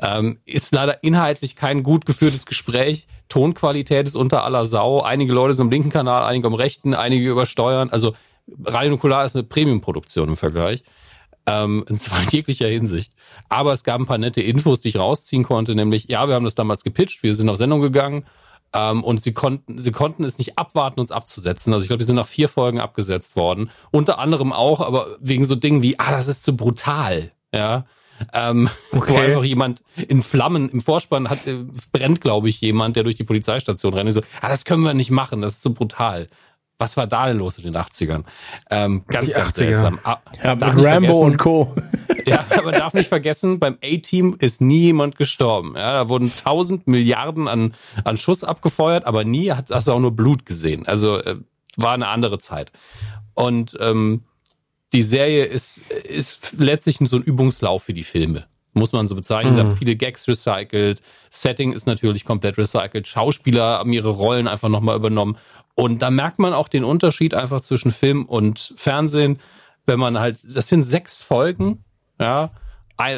[0.00, 3.06] Ähm, ist leider inhaltlich kein gut geführtes Gespräch.
[3.28, 5.00] Tonqualität ist unter aller Sau.
[5.02, 7.90] Einige Leute sind im linken Kanal, einige am rechten, einige übersteuern.
[7.90, 8.14] Also
[8.64, 10.82] Radio Nukular ist eine Premium-Produktion im Vergleich.
[11.46, 13.11] Ähm, und zwar in jeglicher Hinsicht.
[13.48, 16.44] Aber es gab ein paar nette Infos, die ich rausziehen konnte, nämlich, ja, wir haben
[16.44, 18.24] das damals gepitcht, wir sind auf Sendung gegangen
[18.74, 21.72] ähm, und sie konnten, sie konnten es nicht abwarten, uns abzusetzen.
[21.72, 23.70] Also ich glaube, die sind nach vier Folgen abgesetzt worden.
[23.90, 27.32] Unter anderem auch, aber wegen so Dingen wie, ah, das ist zu brutal.
[27.54, 27.84] Ja.
[28.32, 29.12] Ähm, okay.
[29.12, 33.16] Wo einfach jemand in Flammen im Vorspann hat, äh, brennt, glaube ich, jemand, der durch
[33.16, 34.06] die Polizeistation rennt.
[34.06, 36.28] Und so, ah, das können wir nicht machen, das ist zu brutal.
[36.82, 38.24] Was war da denn los in den 80ern?
[38.68, 39.58] Ähm, ganz, die ganz 80er.
[39.58, 40.00] seltsam.
[40.02, 41.74] Ah, ja, mit Rambo und Co.
[42.24, 45.74] Ja, aber man darf nicht vergessen, beim A-Team ist nie jemand gestorben.
[45.76, 50.14] Ja, da wurden tausend Milliarden an, an Schuss abgefeuert, aber nie hat das auch nur
[50.14, 50.86] Blut gesehen.
[50.86, 51.36] Also äh,
[51.76, 52.70] war eine andere Zeit.
[53.34, 54.22] Und ähm,
[54.92, 58.46] die Serie ist, ist letztlich so ein Übungslauf für die Filme.
[58.74, 59.52] Muss man so bezeichnen.
[59.52, 59.54] Mhm.
[59.54, 61.02] Sie haben viele Gags recycelt.
[61.30, 63.06] Setting ist natürlich komplett recycelt.
[63.06, 65.36] Schauspieler haben ihre Rollen einfach nochmal übernommen.
[65.74, 69.38] Und da merkt man auch den Unterschied einfach zwischen Film und Fernsehen.
[69.84, 71.84] Wenn man halt, das sind sechs Folgen,
[72.20, 72.50] ja,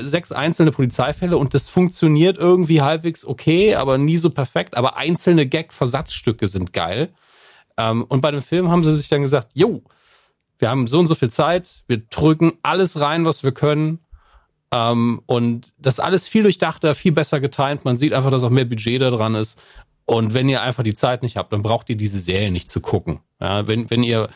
[0.02, 4.76] sechs einzelne Polizeifälle und das funktioniert irgendwie halbwegs okay, aber nie so perfekt.
[4.76, 7.10] Aber einzelne Gag-Versatzstücke sind geil.
[7.76, 9.82] Ähm, und bei dem Film haben sie sich dann gesagt, jo,
[10.58, 13.98] wir haben so und so viel Zeit, wir drücken alles rein, was wir können.
[14.74, 17.84] Ähm, und das alles viel durchdachter, viel besser getimt.
[17.84, 19.62] Man sieht einfach, dass auch mehr Budget da dran ist.
[20.04, 22.80] Und wenn ihr einfach die Zeit nicht habt, dann braucht ihr diese Serie nicht zu
[22.80, 23.20] gucken.
[23.40, 24.28] Ja, wenn, wenn ihr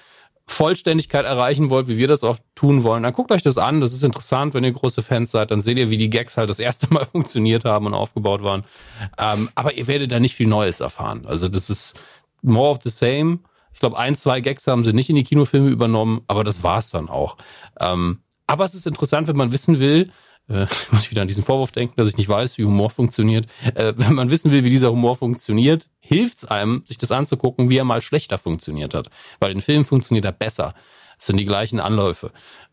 [0.46, 3.80] Vollständigkeit erreichen wollt, wie wir das oft tun wollen, dann guckt euch das an.
[3.80, 5.50] Das ist interessant, wenn ihr große Fans seid.
[5.50, 8.64] Dann seht ihr, wie die Gags halt das erste Mal funktioniert haben und aufgebaut waren.
[9.18, 11.26] Ähm, aber ihr werdet da nicht viel Neues erfahren.
[11.26, 12.00] Also das ist
[12.42, 13.40] more of the same.
[13.74, 16.90] Ich glaube, ein, zwei Gags haben sie nicht in die Kinofilme übernommen, aber das war's
[16.90, 17.36] dann auch.
[17.80, 20.10] Ähm, aber es ist interessant, wenn man wissen will,
[20.48, 23.46] äh, muss ich wieder an diesen Vorwurf denken, dass ich nicht weiß, wie Humor funktioniert.
[23.74, 27.70] Äh, wenn man wissen will, wie dieser Humor funktioniert, hilft es einem, sich das anzugucken,
[27.70, 29.08] wie er mal schlechter funktioniert hat.
[29.40, 30.74] Weil in Filmen funktioniert er besser.
[31.18, 32.30] Es sind die gleichen Anläufe.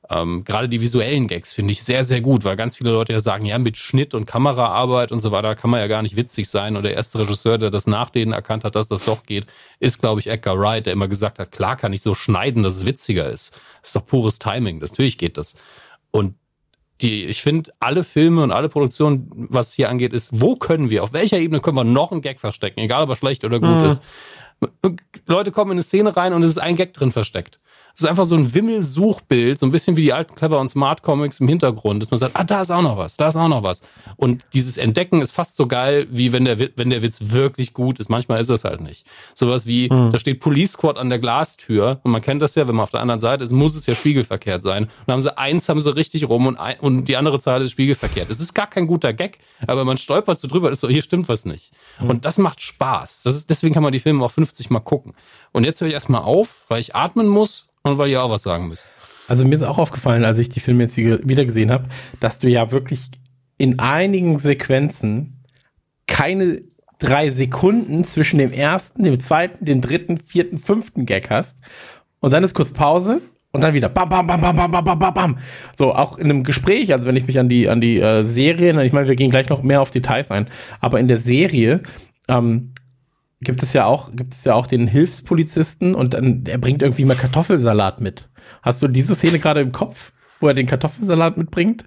[0.08, 3.20] Ähm, gerade die visuellen Gags finde ich sehr, sehr gut, weil ganz viele Leute ja
[3.20, 6.48] sagen, ja, mit Schnitt und Kameraarbeit und so weiter kann man ja gar nicht witzig
[6.48, 6.78] sein.
[6.78, 9.48] Und der erste Regisseur, der das nach denen erkannt hat, dass das doch geht,
[9.80, 12.76] ist, glaube ich, Edgar Wright, der immer gesagt hat, klar kann ich so schneiden, dass
[12.76, 13.54] es witziger ist.
[13.82, 14.78] Das ist doch pures Timing.
[14.78, 15.56] Natürlich geht das.
[16.12, 16.36] Und
[17.02, 21.04] die, ich finde, alle Filme und alle Produktionen, was hier angeht, ist, wo können wir,
[21.04, 23.82] auf welcher Ebene können wir noch einen Gag verstecken, egal ob er schlecht oder gut
[23.82, 23.86] mhm.
[23.86, 24.02] ist.
[25.28, 27.58] Leute kommen in eine Szene rein und es ist ein Gag drin versteckt.
[27.96, 31.02] Es ist einfach so ein Wimmelsuchbild, so ein bisschen wie die alten Clever und Smart
[31.02, 33.48] Comics im Hintergrund, dass man sagt, ah, da ist auch noch was, da ist auch
[33.48, 33.84] noch was.
[34.18, 38.02] Und dieses Entdecken ist fast so geil, wie wenn der, wenn der Witz wirklich gut
[38.02, 38.10] ist.
[38.10, 39.06] Manchmal ist es halt nicht.
[39.34, 40.12] Sowas wie, mhm.
[40.12, 42.92] da steht Police Squad an der Glastür und man kennt das ja, wenn man auf
[42.92, 44.84] der anderen Seite ist, muss es ja spiegelverkehrt sein.
[44.84, 47.62] Und dann haben sie eins, haben sie richtig rum und, ein, und die andere Zahl
[47.62, 48.30] ist spiegelverkehrt.
[48.30, 51.30] Es ist gar kein guter Gag, aber man stolpert so drüber, ist so, hier stimmt
[51.30, 51.72] was nicht.
[52.02, 52.10] Mhm.
[52.10, 53.24] Und das macht Spaß.
[53.24, 55.14] Das ist, deswegen kann man die Filme auch 50 Mal gucken.
[55.54, 58.42] Und jetzt höre ich erstmal auf, weil ich atmen muss und weil ihr auch was
[58.42, 58.88] sagen müsst.
[59.28, 61.84] Also mir ist auch aufgefallen, als ich die Filme jetzt wieder gesehen habe,
[62.20, 63.10] dass du ja wirklich
[63.58, 65.44] in einigen Sequenzen
[66.08, 66.62] keine
[67.00, 71.60] drei Sekunden zwischen dem ersten, dem zweiten, dem dritten, vierten, fünften Gag hast.
[72.20, 73.22] Und dann ist kurz Pause
[73.52, 75.38] und dann wieder bam, bam, bam, bam, bam, bam, bam, bam.
[75.78, 78.80] So, auch in einem Gespräch, also wenn ich mich an die, an die äh, Serien,
[78.80, 80.48] ich meine, wir gehen gleich noch mehr auf Details ein,
[80.82, 81.82] aber in der Serie
[82.28, 82.74] ähm,
[83.46, 87.06] gibt es ja auch, gibt es ja auch den Hilfspolizisten und dann, er bringt irgendwie
[87.06, 88.28] mal Kartoffelsalat mit.
[88.62, 91.86] Hast du diese Szene gerade im Kopf, wo er den Kartoffelsalat mitbringt?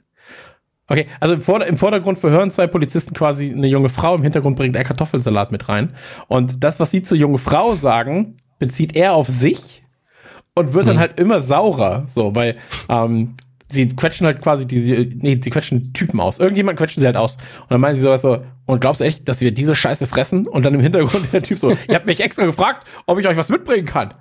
[0.86, 4.56] Okay, also im, Vorder im Vordergrund verhören zwei Polizisten quasi eine junge Frau, im Hintergrund
[4.56, 5.94] bringt er Kartoffelsalat mit rein.
[6.28, 9.84] Und das, was sie zur jungen Frau sagen, bezieht er auf sich
[10.54, 10.88] und wird mhm.
[10.88, 12.04] dann halt immer saurer.
[12.08, 12.56] So, weil
[12.88, 13.34] ähm,
[13.70, 16.38] sie quetschen halt quasi diese, nee, sie quetschen Typen aus.
[16.38, 17.36] Irgendjemand quetschen sie halt aus.
[17.36, 20.46] Und dann meinen sie sowas so, und glaubst du echt, dass wir diese Scheiße fressen?
[20.46, 23.38] Und dann im Hintergrund der Typ so, ihr habt mich extra gefragt, ob ich euch
[23.38, 24.12] was mitbringen kann.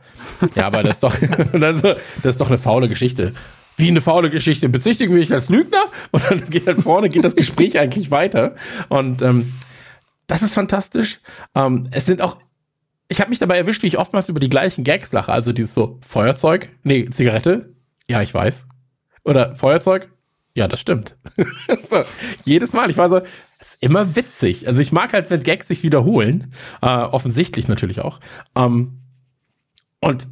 [0.56, 1.14] Ja, aber das ist doch,
[1.52, 3.34] dann das ist doch eine faule Geschichte.
[3.76, 4.70] Wie eine faule Geschichte.
[4.70, 5.84] Bezichtigen wir dich als Lügner?
[6.12, 8.56] Und dann geht halt vorne, geht das Gespräch eigentlich weiter.
[8.88, 9.54] Und ähm,
[10.28, 11.20] das ist fantastisch.
[11.54, 12.38] Ähm, es sind auch
[13.10, 15.32] ich habe mich dabei erwischt, wie ich oftmals über die gleichen Gags lache.
[15.32, 17.74] Also dieses so Feuerzeug, nee, Zigarette.
[18.08, 18.68] Ja, ich weiß.
[19.24, 20.10] Oder Feuerzeug?
[20.54, 21.16] Ja, das stimmt.
[21.90, 22.04] so,
[22.44, 22.90] jedes Mal.
[22.90, 23.22] Ich war so,
[23.80, 24.68] immer witzig.
[24.68, 26.54] Also ich mag halt, wenn Gags sich wiederholen.
[26.82, 28.20] Äh, offensichtlich natürlich auch.
[28.56, 29.00] Ähm,
[30.00, 30.28] und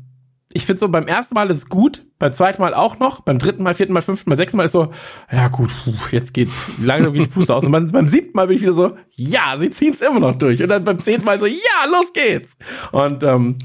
[0.53, 3.39] ich finde so, beim ersten Mal ist es gut, beim zweiten Mal auch noch, beim
[3.39, 4.93] dritten Mal, vierten Mal, fünften Mal, sechsten Mal ist so,
[5.29, 5.69] ja gut,
[6.11, 6.49] jetzt geht
[6.81, 7.65] langsam geht die Puste aus.
[7.65, 10.37] Und beim, beim siebten Mal bin ich wieder so, ja, sie ziehen es immer noch
[10.37, 10.63] durch.
[10.63, 12.57] Und dann beim zehnten Mal so, ja, los geht's.
[12.93, 13.57] Und ähm,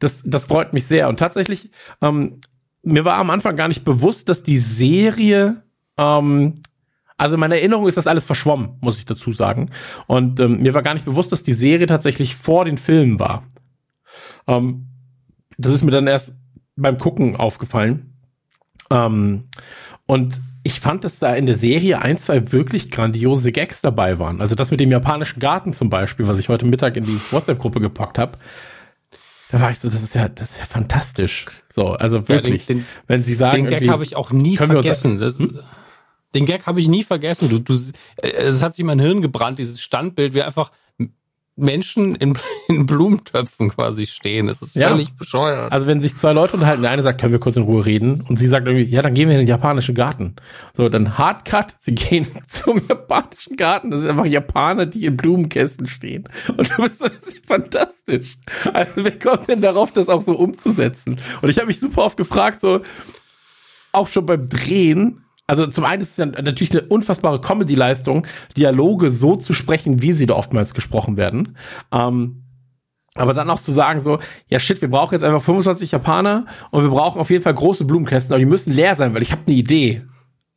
[0.00, 1.08] das, das freut mich sehr.
[1.08, 1.70] Und tatsächlich
[2.02, 2.40] ähm,
[2.84, 5.62] mir war am Anfang gar nicht bewusst, dass die Serie,
[5.98, 6.60] ähm,
[7.16, 9.70] also meine Erinnerung ist das alles verschwommen, muss ich dazu sagen.
[10.06, 13.44] Und ähm, mir war gar nicht bewusst, dass die Serie tatsächlich vor den Filmen war.
[14.46, 14.88] Ähm,
[15.56, 16.34] das ist mir dann erst
[16.76, 18.14] beim Gucken aufgefallen.
[18.90, 19.44] Ähm,
[20.06, 24.40] und ich fand, dass da in der Serie ein, zwei wirklich grandiose Gags dabei waren.
[24.40, 27.80] Also das mit dem japanischen Garten zum Beispiel, was ich heute Mittag in die WhatsApp-Gruppe
[27.80, 28.38] gepackt habe
[29.54, 31.44] da war ich so, das ist ja, das ist ja fantastisch.
[31.72, 32.62] So, also wirklich.
[32.62, 35.20] Ja, den, den, wenn Sie sagen, den Gag habe ich auch nie vergessen.
[35.20, 35.60] Das, hm?
[36.34, 37.48] Den Gag habe ich nie vergessen.
[37.48, 37.74] Du, du,
[38.16, 40.70] äh, es hat sich in mein Hirn gebrannt, dieses Standbild, wie einfach
[41.56, 42.36] Menschen in,
[42.68, 44.48] in Blumentöpfen quasi stehen.
[44.48, 45.14] Das ist völlig ja.
[45.18, 45.72] bescheuert.
[45.72, 48.24] Also wenn sich zwei Leute unterhalten, der eine sagt, können wir kurz in Ruhe reden?
[48.28, 50.36] Und sie sagt irgendwie, ja, dann gehen wir in den japanischen Garten.
[50.76, 53.90] So, dann Hardcut, sie gehen zum japanischen Garten.
[53.90, 56.28] Das sind einfach Japaner, die in Blumenkästen stehen.
[56.56, 58.36] Und das ist fantastisch.
[58.72, 61.18] Also wer kommt denn darauf, das auch so umzusetzen?
[61.42, 62.80] Und ich habe mich super oft gefragt, so,
[63.92, 68.26] auch schon beim Drehen also zum einen ist es ja natürlich eine unfassbare Comedy-Leistung,
[68.56, 71.56] Dialoge so zu sprechen, wie sie da oftmals gesprochen werden.
[71.92, 72.44] Ähm,
[73.14, 74.18] aber dann auch zu sagen so,
[74.48, 77.84] ja shit, wir brauchen jetzt einfach 25 Japaner und wir brauchen auf jeden Fall große
[77.84, 80.02] Blumenkästen, aber die müssen leer sein, weil ich habe eine Idee.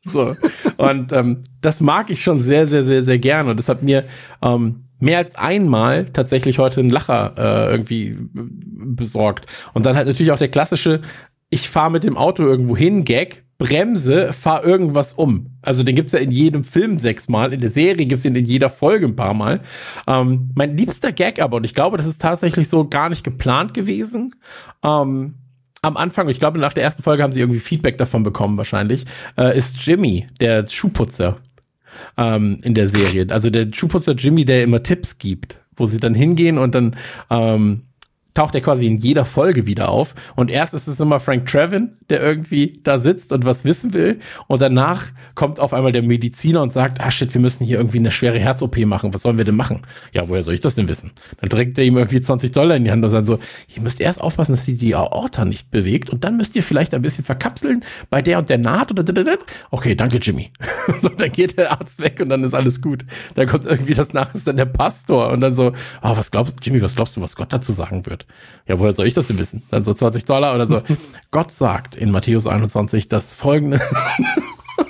[0.03, 0.35] So.
[0.77, 3.51] und ähm, das mag ich schon sehr, sehr, sehr, sehr gerne.
[3.51, 4.05] Und das hat mir
[4.41, 9.45] ähm, mehr als einmal tatsächlich heute einen Lacher äh, irgendwie besorgt.
[9.73, 11.01] Und dann halt natürlich auch der klassische,
[11.49, 15.57] ich fahre mit dem Auto irgendwo hin, Gag, bremse, fahr irgendwas um.
[15.61, 18.69] Also den gibt's ja in jedem Film sechsmal, in der Serie gibt's ihn in jeder
[18.69, 19.61] Folge ein paar Mal.
[20.07, 23.73] Ähm, mein liebster Gag aber, und ich glaube, das ist tatsächlich so gar nicht geplant
[23.73, 24.35] gewesen,
[24.83, 25.35] ähm,
[25.81, 29.05] am Anfang, ich glaube, nach der ersten Folge haben sie irgendwie Feedback davon bekommen, wahrscheinlich,
[29.37, 31.37] äh, ist Jimmy, der Schuhputzer
[32.17, 33.27] ähm, in der Serie.
[33.29, 36.95] Also der Schuhputzer Jimmy, der immer Tipps gibt, wo sie dann hingehen und dann
[37.29, 37.83] ähm,
[38.37, 40.13] taucht er quasi in jeder Folge wieder auf.
[40.35, 44.19] Und erst ist es immer Frank Trevin, der irgendwie da sitzt und was wissen will.
[44.45, 47.97] Und danach kommt auf einmal der Mediziner und sagt, ah shit, wir müssen hier irgendwie
[47.97, 49.11] eine schwere Herz-OP machen.
[49.11, 49.81] Was sollen wir denn machen?
[50.13, 51.13] Ja, woher soll ich das denn wissen?
[51.41, 53.39] Dann trägt er ihm irgendwie 20 Dollar in die Hand und sagt so,
[53.75, 56.93] ihr müsst erst aufpassen, dass sie die Aorta nicht bewegt und dann müsst ihr vielleicht
[56.93, 59.03] ein bisschen verkapseln bei der und der Naht oder
[59.71, 60.51] okay, danke Jimmy.
[61.01, 63.03] so, dann geht der Arzt weg und dann ist alles gut.
[63.33, 65.73] Dann kommt irgendwie das nach, ist dann der Pastor und dann so,
[66.03, 68.26] oh, was glaubst du, Jimmy, was glaubst du, was Gott dazu sagen wird?
[68.67, 69.63] Ja, woher soll ich das denn wissen?
[69.69, 70.81] Dann so 20 Dollar oder so.
[71.31, 73.81] Gott sagt in Matthäus 21 das folgende.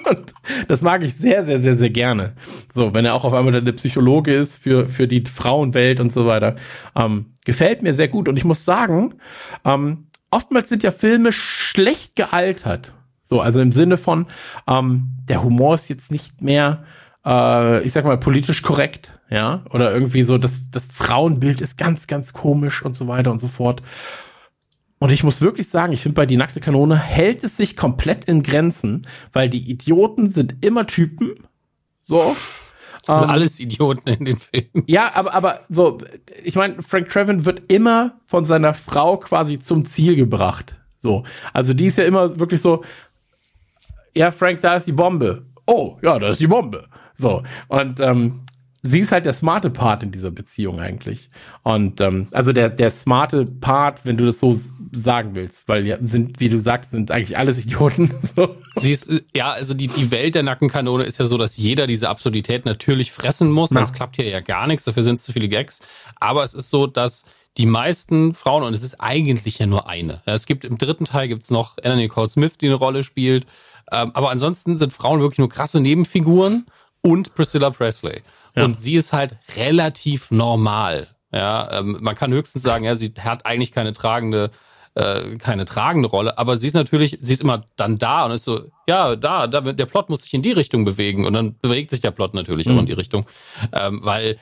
[0.09, 0.33] Und
[0.67, 2.33] das mag ich sehr, sehr, sehr, sehr gerne.
[2.73, 6.25] So, wenn er auch auf einmal der Psychologe ist für, für die Frauenwelt und so
[6.25, 6.55] weiter.
[6.95, 8.27] Ähm, gefällt mir sehr gut.
[8.27, 9.15] Und ich muss sagen,
[9.65, 12.93] ähm, oftmals sind ja Filme schlecht gealtert.
[13.23, 14.25] So, also im Sinne von,
[14.67, 16.85] ähm, der Humor ist jetzt nicht mehr,
[17.25, 22.07] äh, ich sag mal, politisch korrekt ja, oder irgendwie so, das, das Frauenbild ist ganz,
[22.07, 23.81] ganz komisch und so weiter und so fort.
[24.99, 28.25] Und ich muss wirklich sagen, ich finde bei Die nackte Kanone hält es sich komplett
[28.25, 31.47] in Grenzen, weil die Idioten sind immer Typen.
[32.01, 32.35] So.
[33.09, 34.83] Ähm, alles Idioten in den Filmen.
[34.85, 35.97] Ja, aber, aber so,
[36.43, 40.75] ich meine, Frank Trevin wird immer von seiner Frau quasi zum Ziel gebracht.
[40.97, 41.23] So.
[41.53, 42.83] Also die ist ja immer wirklich so,
[44.13, 45.45] ja, Frank, da ist die Bombe.
[45.65, 46.89] Oh, ja, da ist die Bombe.
[47.15, 47.43] So.
[47.69, 48.41] Und ähm,
[48.87, 51.29] sie ist halt der smarte Part in dieser Beziehung eigentlich.
[51.63, 54.57] Und ähm, also der, der smarte Part, wenn du das so
[54.93, 58.11] sagen willst, weil ja, sind, wie du sagst, sind eigentlich alles Idioten.
[58.35, 58.55] So.
[58.75, 62.09] Sie ist, ja, also die, die Welt der Nackenkanone ist ja so, dass jeder diese
[62.09, 63.95] Absurdität natürlich fressen muss, sonst ja.
[63.95, 65.79] klappt hier ja gar nichts, dafür sind es zu viele Gags.
[66.19, 67.25] Aber es ist so, dass
[67.57, 70.21] die meisten Frauen, und es ist eigentlich ja nur eine.
[70.25, 73.47] Es gibt im dritten Teil gibt's noch Anna Nicole Smith, die eine Rolle spielt.
[73.91, 76.65] Ähm, aber ansonsten sind Frauen wirklich nur krasse Nebenfiguren
[77.01, 78.21] und Priscilla Presley.
[78.57, 78.65] Ja.
[78.65, 81.07] Und sie ist halt relativ normal.
[81.31, 84.49] Ja, ähm, man kann höchstens sagen, ja, sie hat eigentlich keine tragende,
[84.95, 88.45] äh, keine tragende Rolle, aber sie ist natürlich, sie ist immer dann da und ist
[88.45, 91.91] so, ja, da, da, der Plot muss sich in die Richtung bewegen und dann bewegt
[91.91, 92.75] sich der Plot natürlich mhm.
[92.75, 93.27] auch in die Richtung,
[93.73, 94.37] ähm, weil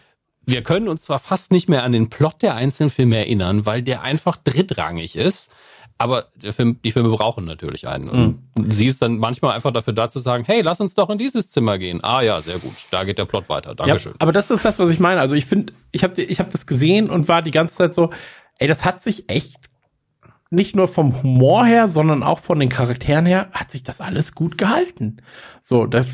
[0.45, 3.81] wir können uns zwar fast nicht mehr an den Plot der einzelnen Filme erinnern, weil
[3.81, 5.51] der einfach drittrangig ist.
[5.97, 8.09] Aber Film, die Filme brauchen natürlich einen.
[8.09, 8.71] Und mhm.
[8.71, 11.49] sie ist dann manchmal einfach dafür da zu sagen, hey, lass uns doch in dieses
[11.49, 12.03] Zimmer gehen.
[12.03, 12.73] Ah ja, sehr gut.
[12.91, 13.75] Da geht der Plot weiter.
[13.75, 14.11] Dankeschön.
[14.11, 15.21] Ja, aber das ist das, was ich meine.
[15.21, 18.09] Also ich finde, ich habe ich hab das gesehen und war die ganze Zeit so,
[18.59, 19.55] ey, das hat sich echt
[20.49, 24.35] nicht nur vom Humor her, sondern auch von den Charakteren her, hat sich das alles
[24.35, 25.17] gut gehalten.
[25.61, 26.09] So, das.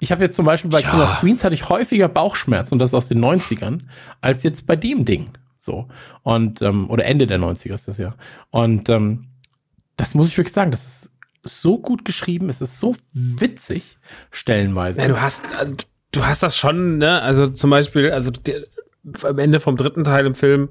[0.00, 0.90] Ich habe jetzt zum Beispiel bei ja.
[0.90, 3.82] King of Queens hatte ich häufiger Bauchschmerz und das aus den 90ern,
[4.20, 5.30] als jetzt bei dem Ding.
[5.62, 5.86] So.
[6.24, 8.16] Und, ähm, oder Ende der 90er ist das ja.
[8.50, 9.28] Und ähm,
[9.96, 11.12] das muss ich wirklich sagen, das ist
[11.44, 13.96] so gut geschrieben, es ist so witzig,
[14.32, 15.00] stellenweise.
[15.00, 15.76] Ja, du hast, also,
[16.10, 17.22] du hast das schon, ne?
[17.22, 18.56] Also zum Beispiel, also die,
[19.22, 20.70] am Ende vom dritten Teil im Film,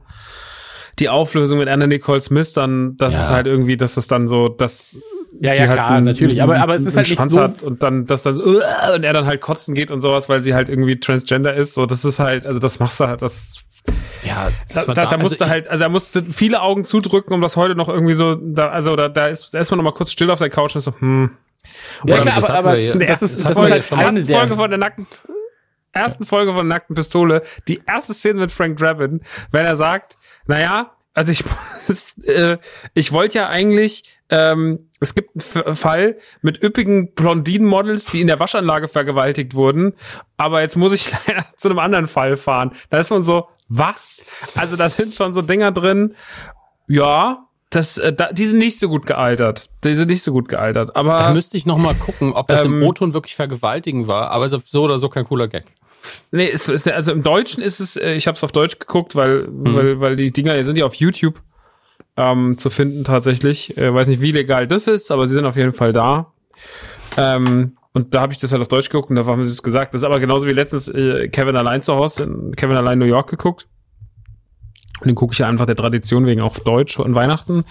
[0.99, 3.21] die Auflösung mit Anna Nicole Smith, dann, das ja.
[3.21, 4.97] ist halt irgendwie, dass es dann so, dass
[5.39, 6.41] ja, ja, halt klar, einen, natürlich.
[6.41, 7.41] Aber, aber es ist halt nicht Schwanz so.
[7.41, 10.53] Hat und dann, dass dann, und er dann halt kotzen geht und sowas, weil sie
[10.53, 11.73] halt irgendwie transgender ist.
[11.73, 13.63] So, das ist halt, also das machst du halt, das
[14.23, 17.41] ja, da, da, da, da musste also halt, also da musste viele Augen zudrücken, um
[17.41, 19.93] das heute noch irgendwie so, da, also da, da ist, da ist man noch mal
[19.93, 21.31] kurz still auf der Couch und so, hm.
[22.05, 22.95] Ja, klar, aber, aber ja.
[22.95, 25.07] das ist, das, das ist halt eine der Folge von der nackten,
[25.91, 29.21] ersten Folge von der nackten Pistole, die erste Szene mit Frank Drabin,
[29.51, 31.43] wenn er sagt, naja, also ich,
[32.25, 32.57] äh,
[32.93, 38.39] ich wollte ja eigentlich, ähm, es gibt einen Fall mit üppigen Blondinen-Models, die in der
[38.39, 39.93] Waschanlage vergewaltigt wurden,
[40.37, 42.71] aber jetzt muss ich leider zu einem anderen Fall fahren.
[42.89, 44.25] Da ist man so, was?
[44.55, 46.15] Also da sind schon so Dinger drin.
[46.87, 49.69] Ja, das, äh, da, die sind nicht so gut gealtert.
[49.83, 50.95] Die sind nicht so gut gealtert.
[50.95, 54.31] Aber da müsste ich noch mal gucken, ob das ähm, im O-Ton wirklich vergewaltigen war.
[54.31, 55.65] Aber ist so oder so kein cooler Gag.
[56.31, 59.15] Nee, es ist, also im Deutschen ist es, äh, ich habe es auf Deutsch geguckt,
[59.15, 59.75] weil, mhm.
[59.75, 61.41] weil, weil die Dinger sind ja auf YouTube.
[62.17, 63.77] Ähm, zu finden tatsächlich.
[63.77, 66.33] Äh, weiß nicht, wie legal das ist, aber sie sind auf jeden Fall da.
[67.17, 69.63] Ähm, und da habe ich das halt auf Deutsch geguckt und da haben sie es
[69.63, 69.93] gesagt.
[69.93, 73.05] Das ist aber genauso wie letztens äh, Kevin allein zu Hause, in Kevin allein New
[73.05, 73.67] York geguckt.
[75.01, 77.65] Und den gucke ich ja einfach der Tradition wegen auf Deutsch an Weihnachten.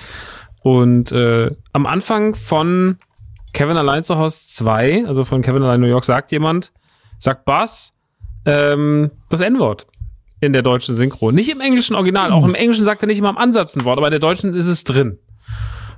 [0.62, 2.98] Und äh, am Anfang von
[3.52, 6.72] Kevin allein zu Hause 2, also von Kevin allein New York, sagt jemand,
[7.18, 7.94] sagt Bass,
[8.44, 9.86] ähm, das N-Wort
[10.40, 11.32] in der deutschen Synchro.
[11.32, 13.98] Nicht im englischen Original, auch im englischen sagt er nicht immer am Ansatz ein Wort,
[13.98, 15.18] aber in der deutschen ist es drin.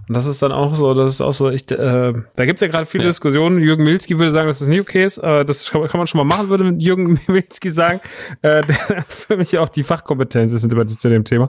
[0.08, 2.66] Und das ist dann auch so, das ist auch so, ich, äh, da gibt's ja
[2.66, 3.10] gerade viele Ja.
[3.10, 3.60] Diskussionen.
[3.60, 5.18] Jürgen Milzki würde sagen, dass das nicht okay ist.
[5.18, 8.00] Äh, das kann, kann man schon mal machen, würde Jürgen Milzki sagen.
[8.42, 11.48] Äh, der für mich auch die Fachkompetenz ist zu dem Thema.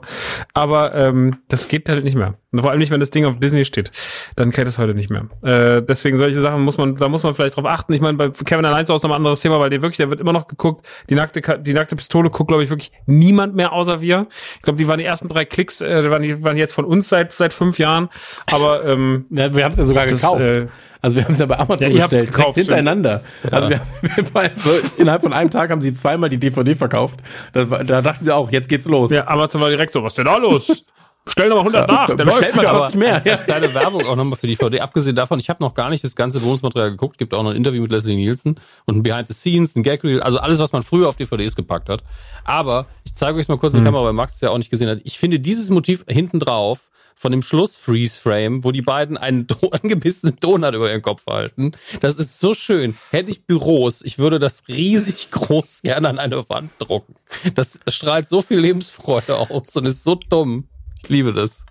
[0.52, 2.38] Aber ähm, das geht halt nicht mehr.
[2.54, 3.90] Und vor allem nicht, wenn das Ding auf Disney steht.
[4.36, 5.26] Dann geht es heute nicht mehr.
[5.42, 7.92] Äh, deswegen solche Sachen muss man, da muss man vielleicht drauf achten.
[7.92, 10.20] Ich meine, bei Kevin allein ist noch ein anderes Thema, weil der wirklich, der wird
[10.20, 10.86] immer noch geguckt.
[11.10, 14.28] Die nackte, die nackte Pistole guckt, glaube ich, wirklich niemand mehr außer wir.
[14.56, 17.08] Ich glaube, die waren die ersten drei Klicks, äh, waren, die, waren jetzt von uns
[17.08, 18.08] seit seit fünf Jahren.
[18.50, 20.42] Aber ähm, Ja, wir haben es ja sogar das, gekauft.
[20.42, 20.66] äh,
[21.02, 23.22] also wir haben es ja bei Amazon Ja, bestellt, gekauft, hintereinander.
[23.50, 24.50] Also wir, wir
[24.96, 27.20] innerhalb von einem Tag haben sie zweimal die DVD verkauft.
[27.52, 29.10] Da, da dachten sie auch, jetzt geht's los.
[29.10, 30.84] ja, Amazon war direkt so, was ist denn da los?
[31.26, 32.76] Stell noch mal 100 nach, der läuft mal wieder.
[32.78, 33.14] 20 mehr.
[33.14, 34.80] Als, als kleine Werbung auch nochmal für die DVD.
[34.80, 37.16] Abgesehen davon, ich habe noch gar nicht das ganze Bonusmaterial geguckt.
[37.16, 40.04] Gibt auch noch ein Interview mit Leslie Nielsen und ein Behind the Scenes, ein Gag
[40.04, 42.04] Reel, also alles, was man früher auf DVDs gepackt hat.
[42.44, 44.70] Aber ich zeige euch mal kurz in die Kamera, weil Max es ja auch nicht
[44.70, 45.00] gesehen hat.
[45.04, 46.80] Ich finde dieses Motiv hinten drauf
[47.16, 51.72] von dem Schluss-Freeze-Frame, wo die beiden einen Do angebissenen Donut über ihren Kopf halten.
[52.00, 52.96] Das ist so schön.
[53.10, 57.14] Hätte ich Büros, ich würde das riesig groß gerne an eine Wand drucken.
[57.54, 60.68] Das strahlt so viel Lebensfreude aus und ist so dumm.
[61.04, 61.66] Ich liebe das.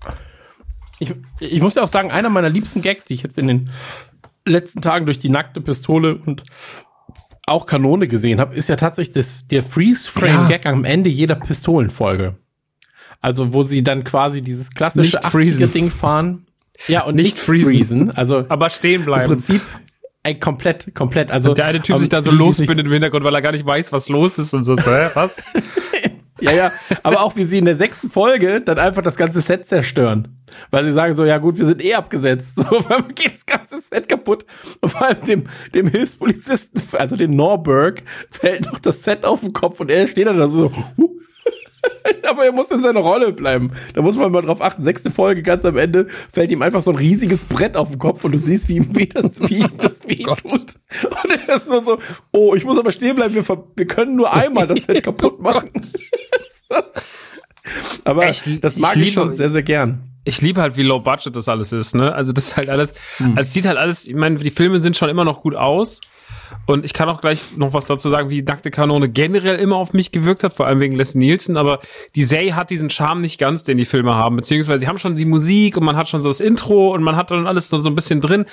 [0.99, 3.69] Ich, ich muss ja auch sagen, einer meiner liebsten Gags, die ich jetzt in den
[4.45, 6.43] letzten Tagen durch die nackte Pistole und
[7.47, 12.35] auch Kanone gesehen habe, ist ja tatsächlich das, der Freeze-Frame-Gag am Ende jeder Pistolenfolge.
[13.22, 15.19] Also, wo sie dann quasi dieses klassische.
[15.22, 16.45] 80er-Ding fahren.
[16.88, 17.65] Ja, und Nicht nicht, freezen.
[17.65, 18.11] freezen.
[18.11, 19.27] Also, Aber stehen im bleiben.
[19.27, 19.61] Prinzip,
[20.23, 21.31] ey, komplett, komplett.
[21.31, 23.65] Also, der eine Typ ähm, sich dann so losbindet im Hintergrund, weil er gar nicht
[23.65, 24.76] weiß, was los ist und so.
[24.76, 25.38] so, Hä, was?
[26.44, 26.72] Ja, ja,
[27.03, 30.28] aber auch wie sie in der sechsten Folge dann einfach das ganze Set zerstören.
[30.72, 32.53] Weil sie sagen so, ja gut, wir sind eh abgesetzt.
[32.64, 34.45] So, weil geht das ganze Set kaputt.
[34.82, 35.44] Und vor allem dem,
[35.74, 40.28] dem Hilfspolizisten, also den Norberg, fällt noch das Set auf den Kopf und er steht
[40.28, 41.10] dann da so, huh.
[42.30, 43.72] Aber er muss in seiner Rolle bleiben.
[43.93, 44.84] Da muss man mal drauf achten.
[44.84, 48.23] Sechste Folge, ganz am Ende, fällt ihm einfach so ein riesiges Brett auf den Kopf
[48.23, 50.41] und du siehst, wie ihm weh das, wie ihm das weh Gott.
[50.41, 50.76] tut.
[51.03, 51.99] Und er ist nur so,
[52.31, 53.43] oh, ich muss aber stehen bleiben, wir,
[53.76, 55.69] wir können nur einmal das Set kaputt machen.
[58.03, 60.10] aber Ich- das ich mag ich, liebe- schon sehr, sehr gern.
[60.23, 62.14] ich liebe halt, wie low budget das alles ist, ne?
[62.14, 63.31] Also das ist halt alles, Hm.
[63.38, 66.01] also es sieht halt alles, ich meine, die Filme sind schon immer noch gut aus.
[66.65, 69.94] Und ich kann auch gleich noch was dazu sagen, wie Nackte Kanone generell immer auf
[69.94, 71.80] mich gewirkt hat, vor allem wegen Leslie Nielsen, aber
[72.15, 75.15] die Serie hat diesen Charme nicht ganz, den die Filme haben, beziehungsweise sie haben schon
[75.15, 77.78] die Musik und man hat schon so das Intro und man hat dann alles so,
[77.80, 78.45] so ein bisschen drin,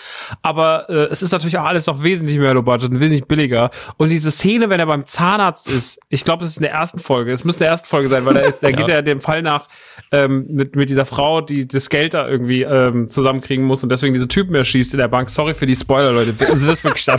[0.43, 3.71] aber äh, es ist natürlich auch alles noch wesentlich mehr low budget und wesentlich billiger.
[3.97, 6.99] Und diese Szene, wenn er beim Zahnarzt ist, ich glaube, das ist in der ersten
[6.99, 9.43] Folge, es müsste in der ersten Folge sein, weil da, da geht er dem Fall
[9.43, 9.69] nach,
[10.13, 14.15] ähm, mit, mit dieser Frau, die das Geld da irgendwie ähm, zusammenkriegen muss und deswegen
[14.15, 15.31] diese Typen erschießt in der Bank.
[15.31, 16.35] Sorry für die Spoiler, Leute.
[16.51, 17.19] Also das ist wirklich dann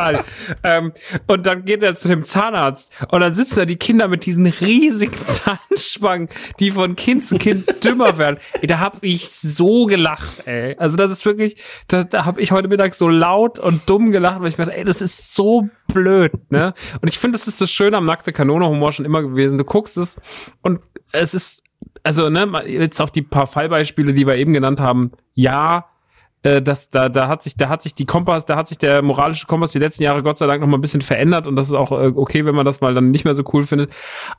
[0.00, 0.24] scheißegal.
[0.62, 0.92] Ähm,
[1.26, 4.46] und dann geht er zu dem Zahnarzt und dann sitzen da die Kinder mit diesen
[4.46, 6.28] riesigen Zahnspangen,
[6.58, 8.38] die von Kind zu Kind dümmer werden.
[8.60, 10.76] Ey, da hab ich so gelacht, ey.
[10.78, 11.56] Also das ist wirklich,
[11.88, 14.78] da, da habe ich heute Mittag so laut und dumm gelacht, weil ich mir dachte,
[14.78, 16.74] ey, das ist so blöd, ne?
[17.00, 19.58] Und ich finde, das ist das Schöne am nackte Kanone-Humor schon immer gewesen.
[19.58, 20.16] Du guckst es
[20.62, 20.80] und
[21.12, 21.64] es ist
[22.02, 25.86] also ne, jetzt auf die paar Fallbeispiele, die wir eben genannt haben, ja,
[26.42, 29.02] äh, das, da, da hat sich, da hat sich die Kompass, da hat sich der
[29.02, 31.68] moralische Kompass die letzten Jahre Gott sei Dank noch mal ein bisschen verändert und das
[31.68, 33.92] ist auch äh, okay, wenn man das mal dann nicht mehr so cool findet.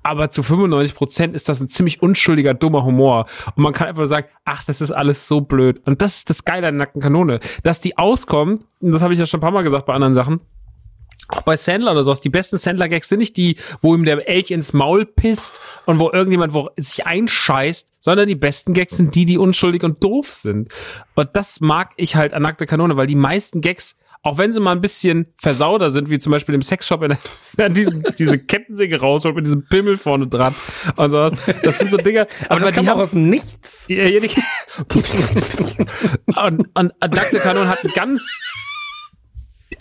[0.03, 3.25] Aber zu 95 Prozent ist das ein ziemlich unschuldiger, dummer Humor
[3.55, 5.81] und man kann einfach nur sagen, ach, das ist alles so blöd.
[5.85, 8.63] Und das ist das Geile an der nackten Kanone, dass die auskommt.
[8.79, 10.41] Und das habe ich ja schon ein paar Mal gesagt bei anderen Sachen
[11.27, 14.51] auch bei Sandler oder sowas, die besten Sandler-Gags sind nicht die, wo ihm der Elch
[14.51, 19.25] ins Maul pisst und wo irgendjemand wo sich einscheißt, sondern die besten Gags sind die,
[19.25, 20.73] die unschuldig und doof sind.
[21.15, 24.59] Und das mag ich halt an nackter Kanone, weil die meisten Gags, auch wenn sie
[24.59, 27.17] mal ein bisschen versauter sind, wie zum Beispiel im Sexshop, wenn
[27.57, 30.53] er diesen, diese Kettensäge rausholt mit diesem Pimmel vorne dran
[30.95, 31.31] und so,
[31.63, 33.85] das sind so Dinge, Aber das die kam auch aus dem Nichts.
[33.87, 34.29] ja, ja, die,
[36.35, 38.23] und, und Nackte Kanon hat ein ganz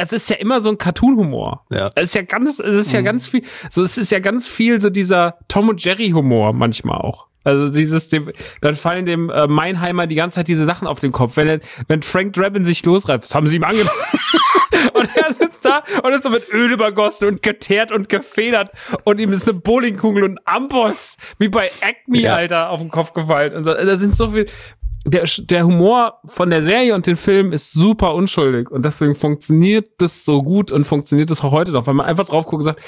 [0.00, 1.66] es ist ja immer so ein Cartoon-Humor.
[1.70, 1.90] Ja.
[1.94, 4.80] Es ist ja ganz, es ist ja ganz viel, so es ist ja ganz viel
[4.80, 7.26] so dieser Tom und Jerry-Humor manchmal auch.
[7.44, 11.12] Also dieses, dem, dann fallen dem äh, Meinheimer die ganze Zeit diese Sachen auf den
[11.12, 11.36] Kopf.
[11.36, 13.94] Wenn, er, wenn Frank Drabin sich losreißt, das haben sie ihm angetan.
[14.94, 18.70] und er sitzt sitzt da und ist so mit Öl übergossen und geteert und gefedert
[19.04, 22.34] und ihm ist eine Bowlingkugel und ein Amboss wie bei Acme, Ja.
[22.34, 23.54] Alter, auf den Kopf gefallen.
[23.54, 23.74] Und so.
[23.74, 24.46] Da sind so viel.
[25.06, 29.92] Der, der Humor von der Serie und dem Film ist super unschuldig und deswegen funktioniert
[29.98, 32.64] das so gut und funktioniert das auch heute noch, weil man einfach drauf guckt und
[32.64, 32.80] sagt,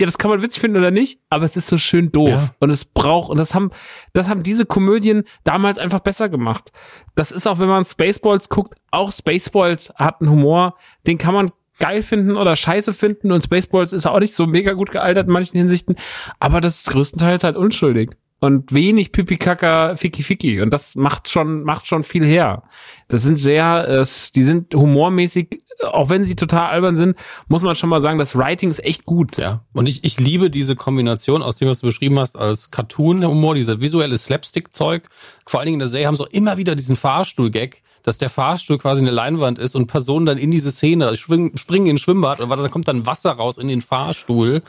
[0.00, 2.50] ja, das kann man witzig finden oder nicht, aber es ist so schön doof Ja.
[2.60, 3.70] und es braucht und das haben
[4.14, 6.72] das haben diese Komödien damals einfach besser gemacht.
[7.14, 10.76] Das ist auch, wenn man Spaceballs guckt, auch Spaceballs hat einen Humor,
[11.06, 14.72] den kann man geil finden oder scheiße finden und Spaceballs ist auch nicht so mega
[14.72, 15.96] gut gealtert in manchen Hinsichten,
[16.40, 21.86] aber das ist größtenteils halt unschuldig und wenig Pipi-Kaka, Fiki-Fiki und das macht schon macht
[21.86, 22.64] schon viel her.
[23.08, 27.16] Das sind sehr, äh, die sind humormäßig, auch wenn sie total albern sind,
[27.48, 29.38] muss man schon mal sagen, das Writing ist echt gut.
[29.38, 33.54] Ja, und ich, ich liebe diese Kombination aus dem, was du beschrieben hast, als Cartoon-Humor,
[33.54, 35.08] dieser visuelle Slapstick-Zeug.
[35.46, 38.30] Vor allen Dingen in der Serie haben sie auch immer wieder diesen Fahrstuhl-Gag, dass der
[38.30, 42.40] Fahrstuhl quasi eine Leinwand ist und Personen dann in diese Szene springen, springen in Schwimmbad
[42.40, 44.62] und dann kommt dann Wasser raus in den Fahrstuhl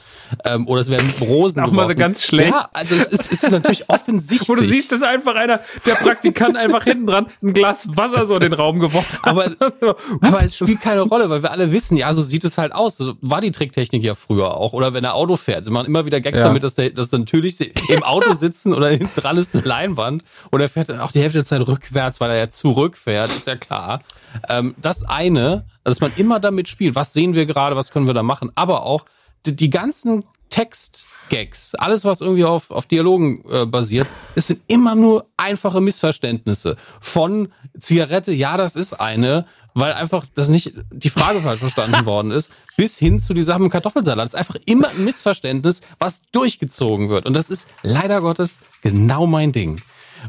[0.45, 2.49] ähm, oder es werden Rosen Auch mal so ganz schlecht.
[2.49, 4.49] Ja, also es ist, es ist natürlich offensichtlich.
[4.49, 8.35] Wo du siehst, dass einfach einer, der Praktikant einfach hinten dran ein Glas Wasser so
[8.35, 9.27] in den Raum geworfen hat.
[9.27, 9.51] Aber,
[10.21, 12.97] aber es spielt keine Rolle, weil wir alle wissen, ja, so sieht es halt aus.
[12.97, 14.73] So war die Tricktechnik ja früher auch.
[14.73, 15.65] Oder wenn er Auto fährt.
[15.65, 16.45] Sie machen immer wieder Gags Ja.
[16.45, 20.23] damit, dass, der, dass natürlich sie im Auto sitzen oder hinten dran ist eine Leinwand.
[20.51, 23.47] Und er fährt dann auch die Hälfte der Zeit rückwärts, weil er ja zurückfährt, ist
[23.47, 24.01] ja klar.
[24.49, 26.95] Ähm, das eine, dass man immer damit spielt.
[26.95, 28.51] Was sehen wir gerade, was können wir da machen?
[28.55, 29.05] Aber auch
[29.45, 34.95] die, die ganzen Textgags, alles was irgendwie auf, auf Dialogen äh, basiert, es sind immer
[34.95, 36.77] nur einfache Missverständnisse.
[36.99, 42.31] Von Zigarette, ja, das ist eine, weil einfach das nicht die Frage falsch verstanden worden
[42.31, 44.23] ist, bis hin zu die Sache mit dem Kartoffelsalat.
[44.23, 47.25] Das ist einfach immer ein Missverständnis, was durchgezogen wird.
[47.25, 49.81] Und das ist leider Gottes genau mein Ding.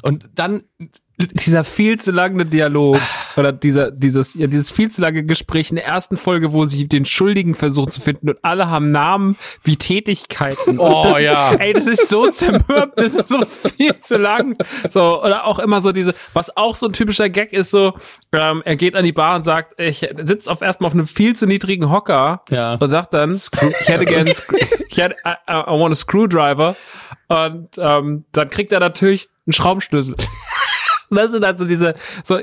[0.02, 0.64] Und dann
[1.18, 2.98] dieser viel zu lange Dialog
[3.36, 6.86] oder dieser, dieses, ja, dieses viel zu lange Gespräch in der ersten Folge, wo sie
[6.88, 10.78] den Schuldigen versuchen zu finden und alle haben Namen wie Tätigkeiten.
[10.78, 11.54] Oh, das, ja.
[11.54, 14.56] Ey, das ist so zermürbt, das ist so viel zu lang.
[14.90, 17.94] So, oder auch immer so diese, was auch so ein typischer Gag ist, so,
[18.32, 21.34] ähm, er geht an die Bar und sagt, ich sitzt auf erstmal auf einem viel
[21.34, 22.74] zu niedrigen Hocker Ja.
[22.74, 24.26] und sagt dann, ich hätte gern,
[24.88, 26.76] ich hätte, I, I I want a screwdriver.
[27.28, 30.14] Und ähm, dann kriegt er natürlich einen Schraubenschlüssel.
[31.10, 32.38] Das sind also diese, so,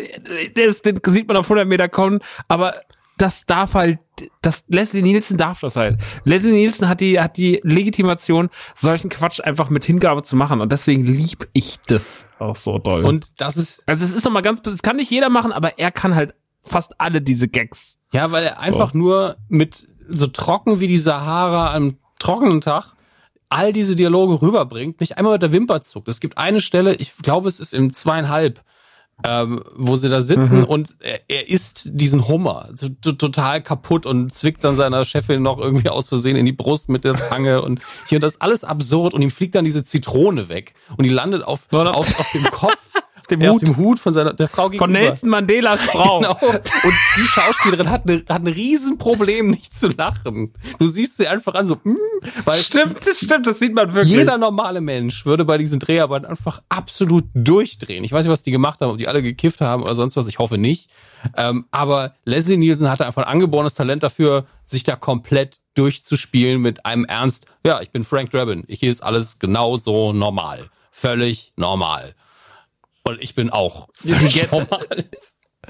[0.55, 2.75] das, den sieht man auf 100 Meter kommen, aber
[3.17, 3.99] das darf halt,
[4.41, 5.99] das, Leslie Nielsen darf das halt.
[6.23, 10.71] Leslie Nielsen hat die, hat die Legitimation, solchen Quatsch einfach mit Hingabe zu machen und
[10.71, 13.05] deswegen lieb ich das auch so doll.
[13.05, 15.91] Und das ist, also es ist nochmal ganz, das kann nicht jeder machen, aber er
[15.91, 16.33] kann halt
[16.63, 17.97] fast alle diese Gags.
[18.13, 22.92] ja, weil er einfach nur mit so trocken wie die Sahara am trockenen Tag
[23.53, 26.07] all diese Dialoge rüberbringt, nicht einmal mit der Wimper zuckt.
[26.07, 28.61] Es gibt eine Stelle, ich glaube, es ist im zweieinhalb,
[29.25, 32.69] ähm, wo sie da sitzen und er, er isst diesen Hummer
[33.01, 37.03] total kaputt und zwickt dann seiner Chefin noch irgendwie aus Versehen in die Brust mit
[37.03, 40.49] der Zange und hier und das ist alles absurd und ihm fliegt dann diese Zitrone
[40.49, 42.91] weg und die landet auf- auf, auf dem Kopf.
[43.23, 43.61] Auf dem ja, auf Hut.
[43.61, 44.83] dem Hut von seiner der Frau gegenüber.
[44.83, 46.19] Von Nelson Mandelas Frau.
[46.19, 46.37] Genau.
[46.41, 50.51] Und die Schauspielerin hat, ne, hat ein Riesenproblem, nicht zu lachen.
[50.77, 51.95] Du siehst sie einfach an, so, mm,
[52.43, 54.11] weil Stimmt, das stimmt, das sieht man wirklich.
[54.13, 58.03] jeder normale Mensch würde bei diesen Dreharbeiten einfach absolut durchdrehen.
[58.03, 60.27] Ich weiß nicht, was die gemacht haben, ob die alle gekifft haben oder sonst was.
[60.27, 60.89] Ich hoffe nicht.
[61.37, 66.85] Ähm, aber Leslie Nielsen hatte einfach ein angeborenes Talent dafür, sich da komplett durchzuspielen mit
[66.85, 67.45] einem Ernst.
[67.65, 68.65] Ja, ich bin Frank Drabin.
[68.67, 70.69] Hier ist alles genauso normal.
[70.91, 72.15] Völlig normal.
[73.03, 74.87] Und ich bin auch Die völlig Get- normal.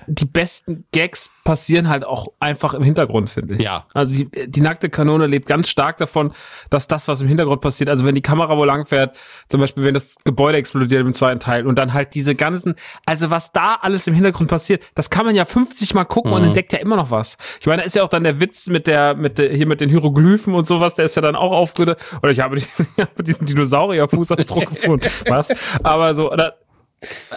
[0.08, 3.62] die besten Gags passieren halt auch einfach im Hintergrund, finde ich.
[3.62, 3.86] Ja.
[3.94, 6.34] Also die, die nackte Kanone lebt ganz stark davon,
[6.72, 9.16] dass das, was im Hintergrund passiert, also wenn die Kamera wo lang fährt,
[9.50, 13.30] zum Beispiel wenn das Gebäude explodiert im zweiten Teil und dann halt diese ganzen, also
[13.30, 16.48] was da alles im Hintergrund passiert, das kann man ja 50 Mal gucken und Mhm.
[16.50, 17.38] entdeckt ja immer noch was.
[17.62, 19.80] Ich meine, da ist ja auch dann der Witz mit der, mit der, hier mit
[19.80, 22.00] den Hieroglyphen und sowas, der ist ja dann auch aufgeführt.
[22.22, 22.66] Oder ich habe, die,
[22.98, 25.08] ich habe diesen Dinosaurier-Fußabdruck gefunden.
[25.28, 25.50] Was?
[25.84, 26.56] Aber so, oder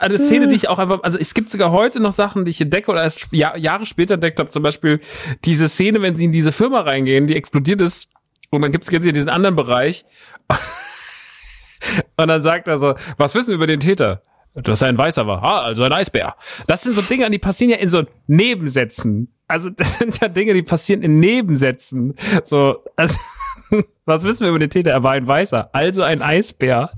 [0.00, 2.60] eine Szene, die ich auch einfach, also es gibt sogar heute noch Sachen, die ich
[2.60, 4.48] entdecke oder erst Jahr, Jahre später entdeckt habe.
[4.48, 5.00] Zum Beispiel
[5.44, 8.10] diese Szene, wenn sie in diese Firma reingehen, die explodiert ist
[8.50, 10.04] und dann gibt es jetzt hier diesen anderen Bereich
[12.16, 14.22] und dann sagt er so, was wissen wir über den Täter?
[14.54, 15.42] Dass er ein Weißer war.
[15.42, 16.34] Ah, also ein Eisbär.
[16.66, 19.30] Das sind so Dinge, die passieren ja in so Nebensätzen.
[19.48, 22.14] Also das sind ja Dinge, die passieren in Nebensätzen.
[22.46, 23.18] So, also,
[24.06, 24.92] was wissen wir über den Täter?
[24.92, 26.90] Er war ein Weißer, also ein Eisbär.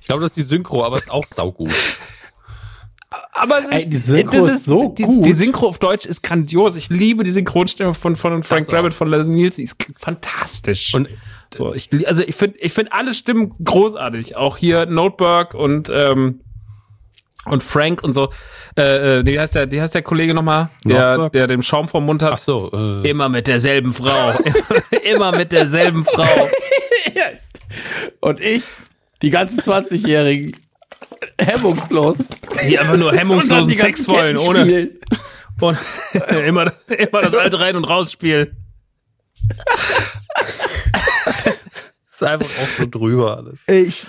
[0.00, 1.70] Ich glaube, das ist die Synchro, aber ist auch saugut.
[3.32, 5.24] Aber es ist, Ey, die Synchro das ist so die, gut.
[5.24, 6.76] Die Synchro auf Deutsch ist grandios.
[6.76, 8.72] Ich liebe die Synchronstimme von, von Frank.
[8.72, 9.56] Rabbit, von Leslie Nielsen.
[9.58, 10.94] Die ist fantastisch.
[10.94, 11.08] Und
[11.52, 14.36] so, ich, also ich finde, ich finde alle Stimmen großartig.
[14.36, 16.40] Auch hier Noteberg und, ähm,
[17.44, 18.30] und Frank und so.
[18.76, 20.70] Äh, äh, wie heißt der, wie heißt der Kollege nochmal?
[20.84, 22.34] Der, der den Schaum vom Mund hat.
[22.34, 24.32] Ach so, äh, Immer mit derselben Frau.
[25.04, 26.48] Immer mit derselben Frau.
[28.20, 28.62] Und ich,
[29.24, 30.56] die ganzen 20-Jährigen,
[31.40, 32.16] hemmungslos.
[32.68, 34.98] Die einfach nur hemmungslosen Sex wollen, ohne spielen.
[35.60, 35.78] und
[36.46, 38.56] immer, immer das alte Rein- und Rausspiel.
[42.06, 43.66] ist einfach auch so drüber alles.
[43.68, 44.04] Ich,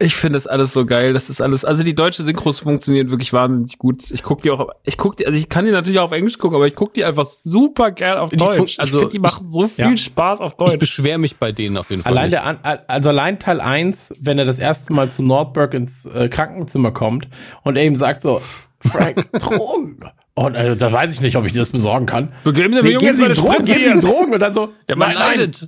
[0.00, 1.12] ich finde das alles so geil.
[1.12, 4.10] Das ist alles, also die deutsche Synchros funktioniert wirklich wahnsinnig gut.
[4.10, 6.36] Ich gucke die auch, ich gucke die, also ich kann die natürlich auch auf Englisch
[6.38, 8.74] gucken, aber ich gucke die einfach super geil auf Deutsch.
[8.76, 9.96] fun- also ich finde, die machen so viel ja.
[9.96, 10.78] Spaß auf Ich Deutsch.
[10.78, 12.12] beschwere mich bei denen auf jeden Fall.
[12.12, 12.32] Allein nicht.
[12.32, 12.58] der, An-
[12.88, 17.28] also allein Teil 1, wenn er das erste Mal zu Nordberg ins äh, Krankenzimmer kommt
[17.62, 18.40] und er ihm sagt so,
[18.80, 20.00] Frank, Drogen.
[20.36, 22.32] Und äh, da weiß ich nicht, ob ich dir das besorgen kann.
[22.44, 24.06] Geben Sie mir Nee, ihm meine Drogen, geben Sie.
[24.06, 25.66] Drogen und dann so, Ja, man leidet.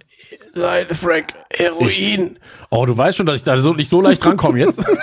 [0.54, 2.38] Nein, Frank, Heroin.
[2.70, 4.82] Oh, du weißt schon, dass ich da so, nicht so leicht rankomme jetzt.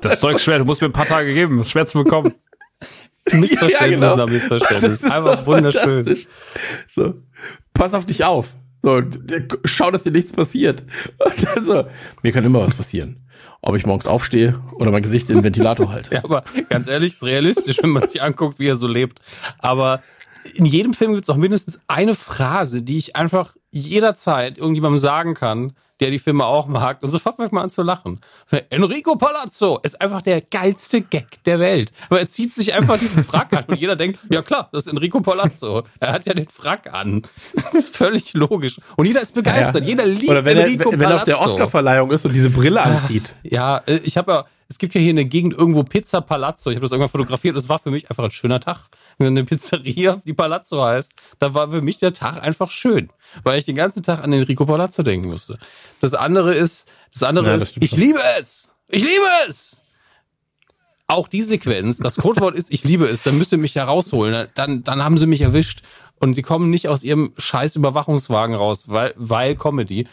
[0.00, 2.34] Das Zeug ist schwer, du musst mir ein paar Tage geben, ist schwer zu bekommen.
[3.30, 4.26] Missverständnis Ja, genau.
[4.26, 5.04] Missverständnis.
[5.04, 6.18] Einfach wunderschön.
[6.92, 7.14] So,
[7.72, 8.48] pass auf dich auf.
[8.82, 10.82] So, der- schau, dass dir nichts passiert.
[11.18, 11.84] Und dann so,
[12.22, 13.18] mir kann immer was passieren.
[13.62, 16.14] Ob ich morgens aufstehe oder mein Gesicht in den Ventilator halte.
[16.14, 19.20] Ja, aber ganz ehrlich, ist realistisch, wenn man sich anguckt, wie er so lebt.
[19.58, 20.02] Aber
[20.54, 25.34] in jedem Film gibt es auch mindestens eine Phrase, die ich einfach jederzeit irgendjemandem sagen
[25.34, 27.02] kann, der die Filme auch mag.
[27.02, 28.20] Und sofort fängt man an zu lachen.
[28.70, 31.92] Enrico Palazzo ist einfach der geilste Gag der Welt.
[32.08, 34.92] Aber er zieht sich einfach diesen Frack an und jeder denkt, ja klar, das ist
[34.92, 35.84] Enrico Palazzo.
[36.00, 37.22] Er hat ja den Frack an.
[37.54, 38.80] Das ist völlig logisch.
[38.96, 39.84] Und jeder ist begeistert.
[39.84, 41.52] Jeder liebt Oder wenn er, Enrico wenn er auf der Palazzo.
[41.52, 43.34] Oscarverleihung ist und diese Brille anzieht.
[43.42, 46.70] Ja, äh, ich habe ja, es gibt ja hier in der Gegend irgendwo Pizza Palazzo.
[46.70, 47.56] Ich habe das irgendwann fotografiert.
[47.56, 48.86] Das war für mich einfach ein schöner Tag.
[49.18, 53.08] Eine Pizzeria, die Palazzo heißt, da war für mich der Tag einfach schön,
[53.42, 55.58] weil ich den ganzen Tag an Enrico Palazzo denken musste.
[56.00, 57.98] Das andere ist, das andere Ja, das ist, ich schon.
[57.98, 59.80] liebe es, ich liebe es.
[61.08, 64.46] Auch die Sequenz, das Codewort ist, ich liebe es, dann müsst ihr mich ja rausholen.
[64.54, 65.82] Dann, dann haben sie mich erwischt
[66.20, 70.06] und sie kommen nicht aus ihrem scheiß Überwachungswagen raus, weil, weil Comedy.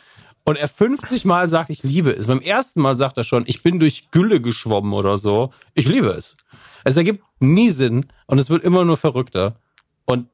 [0.48, 2.28] Und er 50 Mal sagt, ich liebe es.
[2.28, 5.52] Beim ersten Mal sagt er schon, ich bin durch Gülle geschwommen oder so.
[5.74, 6.38] Ich liebe es.
[6.86, 9.60] Es ergibt nie Sinn und es wird immer nur verrückter.
[10.06, 10.30] Und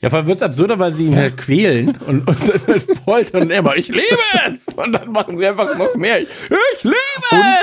[0.00, 3.42] Ja, vor allem wird's absurder, weil sie ihn halt quälen und, und dann halt foltern
[3.42, 4.04] und immer, ich liebe
[4.46, 4.72] es!
[4.76, 6.20] Und dann machen sie einfach noch mehr.
[6.22, 6.96] Ich, ich liebe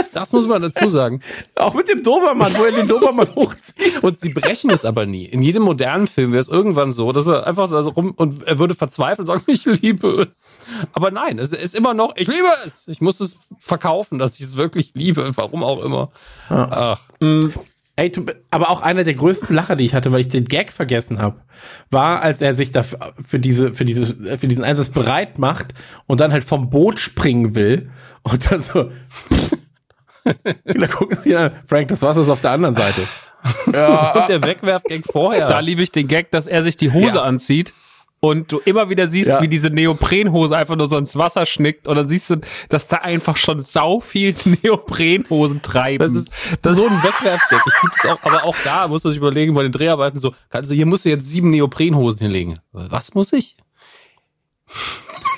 [0.01, 0.11] es!
[0.11, 1.21] das muss man dazu sagen.
[1.55, 4.03] Auch mit dem Dobermann, wo er den Dobermann hochzieht.
[4.03, 5.23] Und sie brechen es aber nie.
[5.23, 8.43] In jedem modernen Film wäre es irgendwann so, dass er einfach da so rum und
[8.45, 10.59] er würde verzweifeln und sagen, ich liebe es.
[10.91, 12.89] Aber nein, es ist immer noch, ich liebe es.
[12.89, 16.11] Ich muss es verkaufen, dass ich es wirklich liebe, warum auch immer.
[16.49, 16.99] Ach,
[17.97, 18.11] Ey,
[18.51, 21.41] aber auch einer der größten Lacher, die ich hatte, weil ich den Gag vergessen habe,
[21.91, 25.73] war, als er sich da für, für diese, für diese, für diesen Einsatz bereit macht
[26.05, 27.89] und dann halt vom Boot springen will
[28.23, 28.91] und dann so.
[30.65, 33.01] da gucken sie an, Frank, das Wasser ist auf der anderen Seite.
[33.72, 35.47] Ja, und der Wegwerfgag vorher.
[35.47, 37.22] Da liebe ich den Gag, dass er sich die Hose Ja.
[37.23, 37.73] anzieht
[38.30, 39.41] und du immer wieder siehst, Ja.
[39.41, 42.38] wie diese Neoprenhose einfach nur so ins Wasser schnickt und dann siehst du,
[42.69, 45.99] dass da einfach schon sau viel Neoprenhosen treiben.
[45.99, 46.34] Das ist
[46.64, 47.61] so ein Wegwerfgag.
[47.68, 50.34] Ich liebe es auch, aber auch da muss man sich überlegen bei den Dreharbeiten so,
[50.49, 52.60] kannst du, hier musst du jetzt sieben Neoprenhosen hinlegen.
[52.72, 53.56] Was muss ich?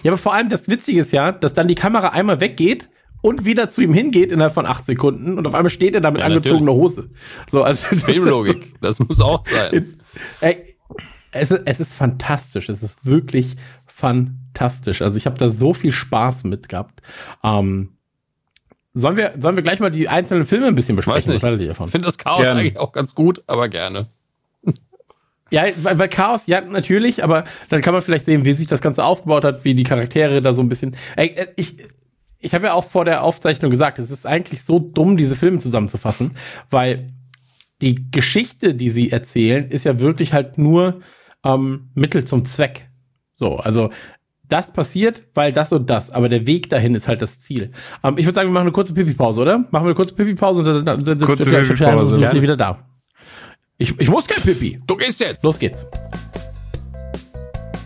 [0.04, 2.90] Ja, aber vor allem das Witzige ist ja, dass dann die Kamera einmal weggeht
[3.22, 6.12] und wieder zu ihm hingeht innerhalb von acht Sekunden und auf einmal steht er da
[6.12, 7.10] mit Ja, angezogener Hose.
[7.52, 8.76] So, also Filmlogik.
[8.82, 10.00] Das muss auch sein.
[10.40, 10.77] Ey,
[11.32, 12.70] es, ist- es ist fantastisch.
[12.70, 13.56] Es ist wirklich
[13.86, 15.02] fantastisch.
[15.02, 17.02] Also ich habe da so viel Spaß mit gehabt.
[17.44, 17.90] Ähm,
[18.94, 21.32] sollen wir, sollen wir gleich mal die einzelnen Filme ein bisschen Weiß besprechen?
[21.34, 21.42] nicht.
[21.44, 22.60] Was haltet ihr Ich finde das Chaos Gerne.
[22.62, 24.08] eigentlich auch ganz gut, aber gerne.
[25.50, 28.82] Ja, weil, weil Chaos, ja, natürlich, aber dann kann man vielleicht sehen, wie sich das
[28.82, 30.98] Ganze aufgebaut hat, wie die Charaktere da so ein bisschen.
[31.16, 31.78] Ey, äh, ich,
[32.40, 35.60] ich habe ja auch vor der Aufzeichnung gesagt, es ist eigentlich so dumm, diese Filme
[35.60, 36.32] zusammenzufassen,
[36.70, 37.14] weil
[37.82, 41.00] die Geschichte, die sie erzählen, ist ja wirklich halt nur
[41.48, 42.90] ähm, Mittel zum Zweck.
[43.34, 43.90] So, also
[44.50, 47.72] das passiert, weil das und das, aber der Weg dahin ist halt das Ziel.
[48.04, 49.58] Ähm, ich würde sagen, wir machen eine kurze Pipi-Pause, oder?
[49.60, 52.42] Machen wir eine kurze Pipi-Pause und dann, dann, dann dann- dann- gerne.
[52.42, 52.80] wieder da.
[53.78, 54.82] Ich, ich muss kein Pipi.
[54.88, 55.44] Du gehst jetzt!
[55.44, 55.86] Los geht's.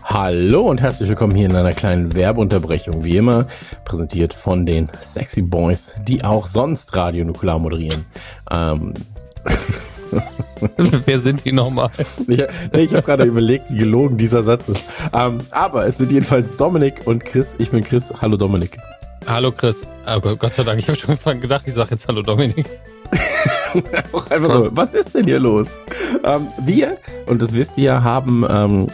[0.04, 3.02] Hallo und herzlich willkommen hier in einer kleinen Werbeunterbrechung.
[3.04, 3.46] Wie immer
[3.84, 8.04] präsentiert von den Sexy Boys, die auch sonst Radio Nukular moderieren.
[8.50, 8.94] Ähm,
[11.06, 11.88] Wer sind die nochmal?
[12.18, 14.84] ich nee, ich habe gerade überlegt, wie gelogen dieser Satz ist.
[15.12, 17.56] Ähm, aber es sind jedenfalls Dominik und Chris.
[17.58, 18.12] Ich bin Chris.
[18.20, 18.78] Hallo Dominik.
[19.26, 19.86] Hallo Chris.
[20.06, 22.66] Oh Gott, Gott sei Dank, ich habe schon gedacht, ich sage jetzt Hallo Dominik.
[24.12, 25.70] Auch einfach so, was ist denn hier los?
[26.24, 28.86] Ähm, wir, und das wisst ihr, haben ähm,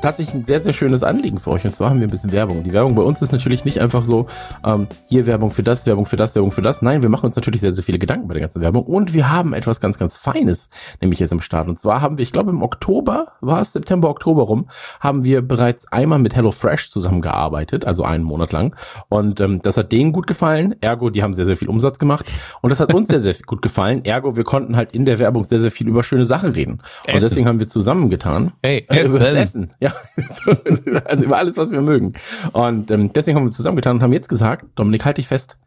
[0.00, 1.64] tatsächlich ein sehr, sehr schönes Anliegen für euch.
[1.64, 2.64] Und zwar haben wir ein bisschen Werbung.
[2.64, 4.26] Die Werbung bei uns ist natürlich nicht einfach so,
[4.66, 6.82] ähm, hier Werbung für das, Werbung für das, Werbung für das.
[6.82, 8.84] Nein, wir machen uns natürlich sehr, sehr viele Gedanken bei der ganzen Werbung.
[8.84, 10.70] Und wir haben etwas ganz, ganz Feines,
[11.00, 11.68] nämlich jetzt im Start.
[11.68, 14.66] Und zwar haben wir, ich glaube im Oktober, war es September, Oktober rum,
[15.00, 18.74] haben wir bereits einmal mit HelloFresh zusammengearbeitet, also einen Monat lang.
[19.08, 20.74] Und ähm, das hat denen gut gefallen.
[20.80, 22.26] Ergo, die haben sehr, sehr viel Umsatz gemacht.
[22.60, 24.04] Und das hat uns sehr, sehr gut gefallen.
[24.04, 26.80] Ergo, wir konnten halt in der Werbung sehr, sehr viel über schöne Sachen reden.
[27.04, 27.14] Essen.
[27.14, 28.52] Und deswegen haben wir zusammengetan.
[28.62, 29.20] Hey, Äh, Essen.
[29.36, 29.72] Essen.
[29.80, 29.89] Ja,
[31.04, 32.14] also über alles, was wir mögen.
[32.52, 35.58] Und ähm, deswegen haben wir zusammengetan und haben jetzt gesagt, Dominik, halt dich fest,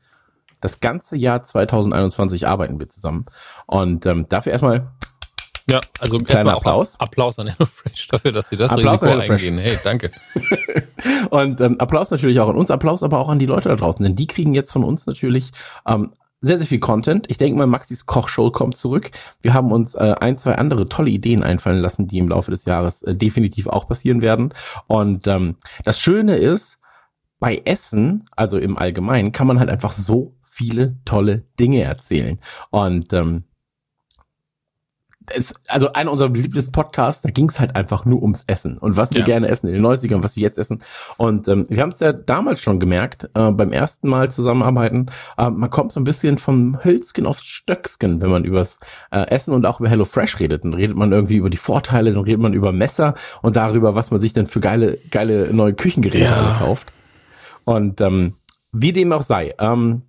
[0.61, 3.25] das ganze Jahr 2021 arbeiten wir zusammen.
[3.65, 4.87] Und ähm, dafür erstmal
[5.69, 6.99] Ja, also Kleiner erstmal Applaus.
[6.99, 9.57] Applaus an HelloFresh dafür, dass sie das Applaus Risiko eingehen.
[9.57, 10.11] Hey, danke.
[11.29, 14.03] Und ähm, Applaus natürlich auch an uns, Applaus aber auch an die Leute da draußen,
[14.03, 15.51] denn die kriegen jetzt von uns natürlich
[15.85, 16.13] ähm,
[16.43, 17.25] sehr, sehr viel Content.
[17.29, 19.11] Ich denke mal, Maxis Kochshow kommt zurück.
[19.41, 22.65] Wir haben uns äh, ein, zwei andere tolle Ideen einfallen lassen, die im Laufe des
[22.65, 24.53] Jahres äh, definitiv auch passieren werden.
[24.87, 25.55] Und ähm,
[25.85, 26.79] das Schöne ist,
[27.39, 32.39] bei Essen, also im Allgemeinen, kann man halt einfach so viele tolle Dinge erzählen.
[32.69, 33.45] Und ähm,
[35.35, 38.97] es, also einer unserer beliebtesten Podcasts, da ging es halt einfach nur ums Essen und
[38.97, 39.25] was wir Ja.
[39.25, 40.81] gerne essen in den 90ern, was wir jetzt essen.
[41.17, 45.49] Und ähm, wir haben es ja damals schon gemerkt, äh, beim ersten Mal zusammenarbeiten, äh,
[45.49, 48.79] man kommt so ein bisschen vom Hölzchen aufs Stöcksken, wenn man übers
[49.11, 50.63] äh, Essen und auch über HelloFresh redet.
[50.65, 54.11] Dann redet man irgendwie über die Vorteile, dann redet man über Messer und darüber, was
[54.11, 56.55] man sich denn für geile, geile neue Küchengeräte Ja.
[56.59, 56.91] kauft.
[57.65, 58.33] Und ähm,
[58.71, 60.01] wie dem auch sei, ähm,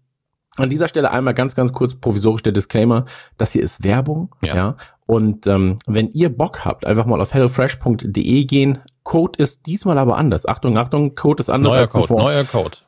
[0.56, 3.06] an dieser Stelle einmal ganz, ganz kurz provisorisch der Disclaimer.
[3.38, 4.32] Das hier ist Werbung.
[4.44, 4.54] Ja.
[4.54, 4.76] Ja.
[5.06, 8.78] Und ähm, wenn ihr Bock habt, einfach mal auf hellofresh.de gehen.
[9.02, 10.46] Code ist diesmal aber anders.
[10.46, 12.22] Achtung, Achtung, Code ist anders Neuer als Code, zuvor.
[12.22, 12.78] neuer Code.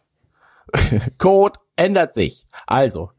[1.19, 2.47] Code ändert sich.
[2.67, 3.11] Also,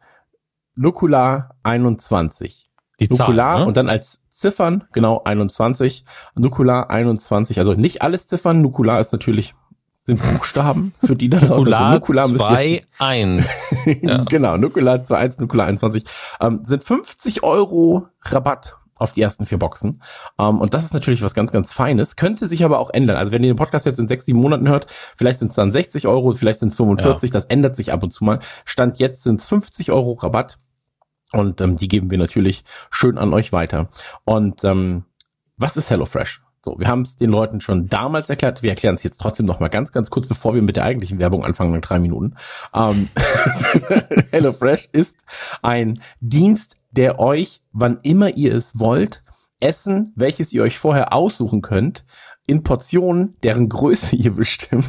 [0.76, 2.70] Nukular 21.
[3.00, 3.66] Die Zahl, Nukular ne?
[3.68, 6.04] und dann als Ziffern, genau 21.
[6.36, 7.60] Nukular 21.
[7.60, 8.62] Also nicht alles Ziffern.
[8.62, 9.54] Nukular ist natürlich,
[10.02, 11.72] sind Buchstaben für die da draußen.
[11.72, 13.76] Also Nukular müsst ihr- 2, 1.
[14.02, 14.24] Ja.
[14.24, 16.04] genau, Nukular 21, Nukular 21,
[16.42, 20.02] ähm, sind 50 Euro Rabatt auf die ersten vier Boxen.
[20.40, 22.16] Ähm, und das ist natürlich was ganz, ganz Feines.
[22.16, 23.18] Könnte sich aber auch ändern.
[23.18, 25.72] Also wenn ihr den Podcast jetzt in sechs, sieben Monaten hört, vielleicht sind es dann
[25.72, 28.40] 60 Euro, vielleicht sind es 45, das ändert sich ab und zu mal.
[28.66, 30.58] Stand jetzt sind es 50 Euro Rabatt.
[31.34, 33.90] Und ähm, die geben wir natürlich schön an euch weiter.
[34.24, 35.04] Und ähm,
[35.58, 36.42] was ist HelloFresh?
[36.64, 38.62] So, wir haben es den Leuten schon damals erklärt.
[38.62, 41.20] Wir erklären es jetzt trotzdem noch mal ganz, ganz kurz, bevor wir mit der eigentlichen
[41.20, 42.36] Werbung anfangen, nach drei Minuten.
[42.74, 43.10] Ähm,
[44.32, 45.26] HelloFresh ist
[45.62, 49.24] ein Dienst, der euch, wann immer ihr es wollt,
[49.60, 52.06] Essen, welches ihr euch vorher aussuchen könnt,
[52.46, 54.88] in Portionen, deren Größe ihr bestimmt,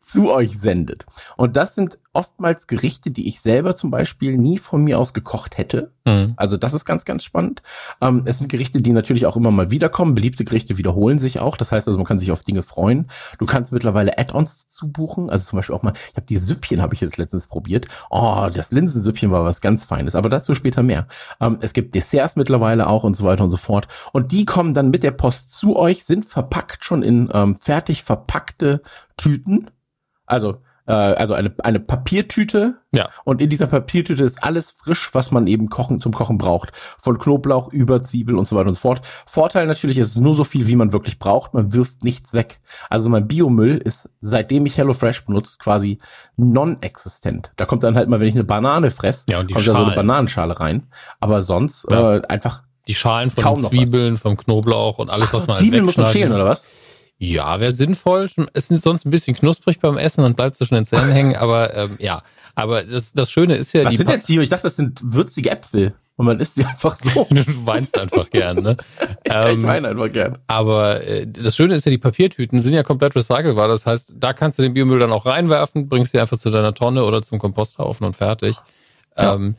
[0.00, 1.06] zu euch sendet.
[1.36, 5.56] Und das sind oftmals Gerichte, die ich selber zum Beispiel nie von mir aus gekocht
[5.56, 5.92] hätte.
[6.04, 6.34] Hm.
[6.36, 7.62] Also das ist ganz, ganz spannend.
[8.00, 10.16] Ähm, es sind Gerichte, die natürlich auch immer mal wiederkommen.
[10.16, 11.56] Beliebte Gerichte wiederholen sich auch.
[11.56, 13.06] Das heißt also, man kann sich auf Dinge freuen.
[13.38, 15.30] Du kannst mittlerweile Add-ons dazu buchen.
[15.30, 17.86] Also zum Beispiel auch mal, ich habe die Süppchen, habe ich jetzt letztens probiert.
[18.10, 20.16] Oh, das Linsensüppchen war was ganz Feines.
[20.16, 21.06] Aber dazu später mehr.
[21.40, 23.86] Ähm, es gibt Desserts mittlerweile auch und so weiter und so fort.
[24.12, 28.02] Und die kommen dann mit der Post zu euch, sind verpackt schon in ähm, fertig
[28.02, 28.82] verpackte
[29.16, 29.70] Tüten.
[30.26, 33.08] Also äh, also eine, eine Papiertüte Ja.
[33.24, 36.72] und in dieser Papiertüte ist alles frisch, was man eben kochen, zum Kochen braucht.
[36.98, 39.02] Von Knoblauch über Zwiebel und so weiter und so fort.
[39.26, 41.54] Vorteil natürlich ist es ist nur so viel, wie man wirklich braucht.
[41.54, 42.60] Man wirft nichts weg.
[42.90, 45.98] Also mein Biomüll ist, seitdem ich HelloFresh benutze, quasi
[46.36, 47.52] non-existent.
[47.56, 49.84] Da kommt dann halt mal, wenn ich eine Banane fresse, Ja, kommt da so eine
[49.84, 49.94] Schalen.
[49.96, 50.86] Bananenschale rein.
[51.20, 52.16] Aber sonst Ja.
[52.16, 55.84] äh, einfach Die Schalen von Kaum Zwiebeln, vom Knoblauch und alles, was man halt Zwiebeln
[55.84, 56.66] muss man schälen, oder was?
[57.18, 58.28] Ja, wäre sinnvoll.
[58.52, 61.74] Es ist sonst ein bisschen knusprig beim Essen und bleibt zwischen den Zähnen hängen, aber
[61.74, 62.22] ähm, ja.
[62.54, 64.42] Aber das, das Schöne ist ja, Was die sind denn Zwiebeln?
[64.44, 65.94] Ich dachte, das sind würzige Äpfel.
[66.16, 67.28] Und man isst sie einfach so.
[67.30, 68.76] du weinst einfach gern, ne?
[69.24, 70.38] ich Ähm, meine einfach gern.
[70.48, 73.68] Aber äh, das Schöne ist ja, die Papiertüten sind ja komplett recycelbar.
[73.68, 76.74] Das heißt, da kannst du den Biomüll dann auch reinwerfen, bringst sie einfach zu deiner
[76.74, 78.56] Tonne oder zum Komposthaufen und fertig.
[79.16, 79.34] Ja.
[79.34, 79.54] Ähm,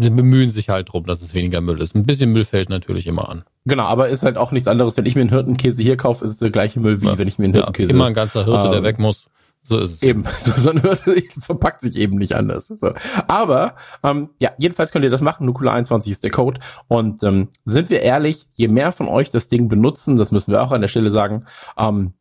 [0.00, 1.94] sie bemühen sich halt drum, dass es weniger Müll ist.
[1.94, 3.42] Ein bisschen Müll fällt natürlich immer an.
[3.64, 4.96] Genau, aber ist halt auch nichts anderes.
[4.96, 7.18] Wenn ich mir einen Hirtenkäse hier kaufe, ist es der gleiche Müll, wie Ja.
[7.18, 7.92] wenn ich mir einen Ja, Hirtenkäse...
[7.92, 9.26] immer ein ganzer Hirte, der ähm, weg muss.
[9.64, 10.02] So ist es.
[10.02, 12.68] Eben, so, so ein Hirte verpackt sich eben nicht anders.
[12.68, 12.92] So.
[13.26, 15.44] Aber ähm, ja, jedenfalls könnt ihr das machen.
[15.46, 16.60] Nukula 21 ist der Code.
[16.86, 20.62] Und ähm, sind wir ehrlich, je mehr von euch das Ding benutzen, das müssen wir
[20.62, 21.44] auch an der Stelle sagen,
[21.76, 22.14] ähm,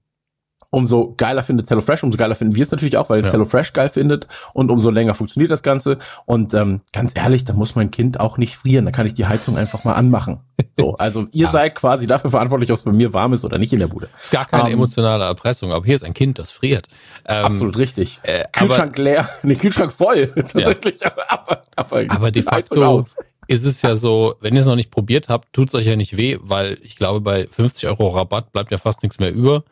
[0.78, 3.32] umso geiler findet HelloFresh, umso geiler finden wir es natürlich auch, weil es Ja.
[3.34, 5.98] HelloFresh geil findet und umso länger funktioniert das Ganze.
[6.26, 9.26] Und ähm, ganz ehrlich, da muss mein Kind auch nicht frieren, da kann ich die
[9.26, 10.40] Heizung einfach mal anmachen.
[10.72, 11.52] So, also ihr Ja.
[11.52, 14.10] seid quasi dafür verantwortlich, ob es bei mir warm ist oder nicht in der Bude.
[14.22, 16.88] Ist gar keine Ähm, emotionale Erpressung, aber hier ist ein Kind, das friert.
[17.26, 18.20] Ähm, Absolut richtig.
[18.24, 23.02] äh, Kühlschrank leer, nee, Kühlschrank voll, tatsächlich, aber, aber, Aber de facto
[23.50, 26.18] ist es ja so, wenn ihr es noch nicht probiert habt, tut's euch ja nicht
[26.18, 29.64] weh, weil ich glaube, bei 50 Euro Rabatt bleibt ja fast nichts mehr über.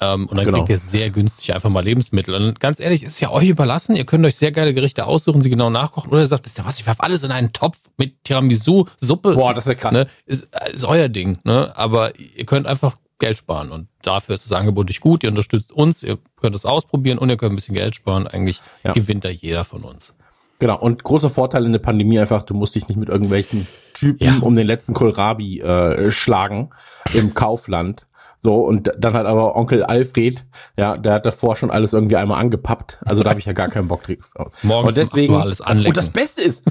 [0.00, 0.58] Ähm, und dann Genau.
[0.58, 2.34] kriegt ihr sehr günstig einfach mal Lebensmittel.
[2.34, 3.96] Und ganz ehrlich, ist ja euch überlassen.
[3.96, 6.10] Ihr könnt euch sehr geile Gerichte aussuchen, sie genau nachkochen.
[6.12, 9.34] Oder ihr sagt, wisst ihr was, ich werfe alles in einen Topf mit Tiramisu, Suppe.
[9.34, 9.92] Boah, das wär krass.
[9.92, 10.06] Ne?
[10.26, 11.38] Ist, ist euer Ding.
[11.44, 11.72] Ne?
[11.76, 13.72] Aber ihr könnt einfach Geld sparen.
[13.72, 15.24] Und dafür ist das Angebot nicht gut.
[15.24, 18.28] Ihr unterstützt uns, ihr könnt es ausprobieren und ihr könnt ein bisschen Geld sparen.
[18.28, 18.92] Eigentlich Ja.
[18.92, 20.14] gewinnt da jeder von uns.
[20.60, 24.24] Genau, und großer Vorteil in der Pandemie einfach, du musst dich nicht mit irgendwelchen Typen
[24.24, 24.38] Ja.
[24.40, 26.70] um den letzten Kohlrabi äh, schlagen
[27.14, 28.06] im Kaufland.
[28.40, 30.44] So, und dann hat aber Onkel Alfred,
[30.76, 32.98] ja, der hat davor schon alles irgendwie einmal angepappt.
[33.04, 34.52] Also da habe ich ja gar keinen Bock drauf.
[34.62, 35.88] Morgens und deswegen, alles anlecken.
[35.88, 36.64] Und das Beste ist,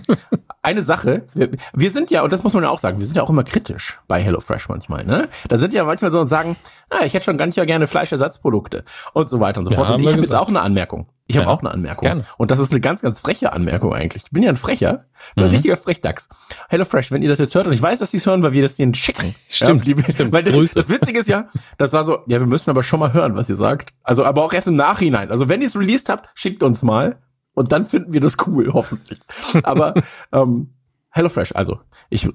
[0.62, 3.16] eine Sache, wir, wir sind ja, und das muss man ja auch sagen, wir sind
[3.16, 5.28] ja auch immer kritisch bei HelloFresh manchmal, ne?
[5.48, 6.56] Da sind ja manchmal so und sagen,
[6.90, 8.84] ah, ich hätte schon ganz ja gerne Fleischersatzprodukte
[9.14, 9.92] und so weiter und so Ja, fort.
[9.92, 11.08] Und ich habe jetzt auch eine Anmerkung.
[11.28, 11.52] Ich habe Ja.
[11.54, 12.06] auch eine Anmerkung.
[12.08, 12.26] Gerne.
[12.38, 14.24] Und das ist eine ganz, ganz freche Anmerkung eigentlich.
[14.26, 15.06] Ich bin ja ein Frecher.
[15.36, 15.54] Bin ein Mhm.
[15.56, 16.30] richtiger Frechdachs.
[16.70, 18.62] HelloFresh, wenn ihr das jetzt hört, und ich weiß, dass die es hören, weil wir
[18.64, 19.36] das denen schicken.
[19.50, 20.32] Stimmt, Ja, die, stimmt.
[20.32, 20.76] Weil das, Grüße.
[20.76, 21.48] das Witzige ist ja,
[21.78, 23.94] das war so, ja, wir müssen aber schon mal hören, was ihr sagt.
[24.04, 25.30] Also, aber auch erst im Nachhinein.
[25.32, 27.22] Also, wenn ihr es released habt, schickt uns mal.
[27.54, 29.20] Und dann finden wir das cool, hoffentlich.
[29.64, 29.96] Aber,
[30.32, 30.74] ähm,
[31.10, 31.80] HelloFresh, also,
[32.10, 32.30] ich,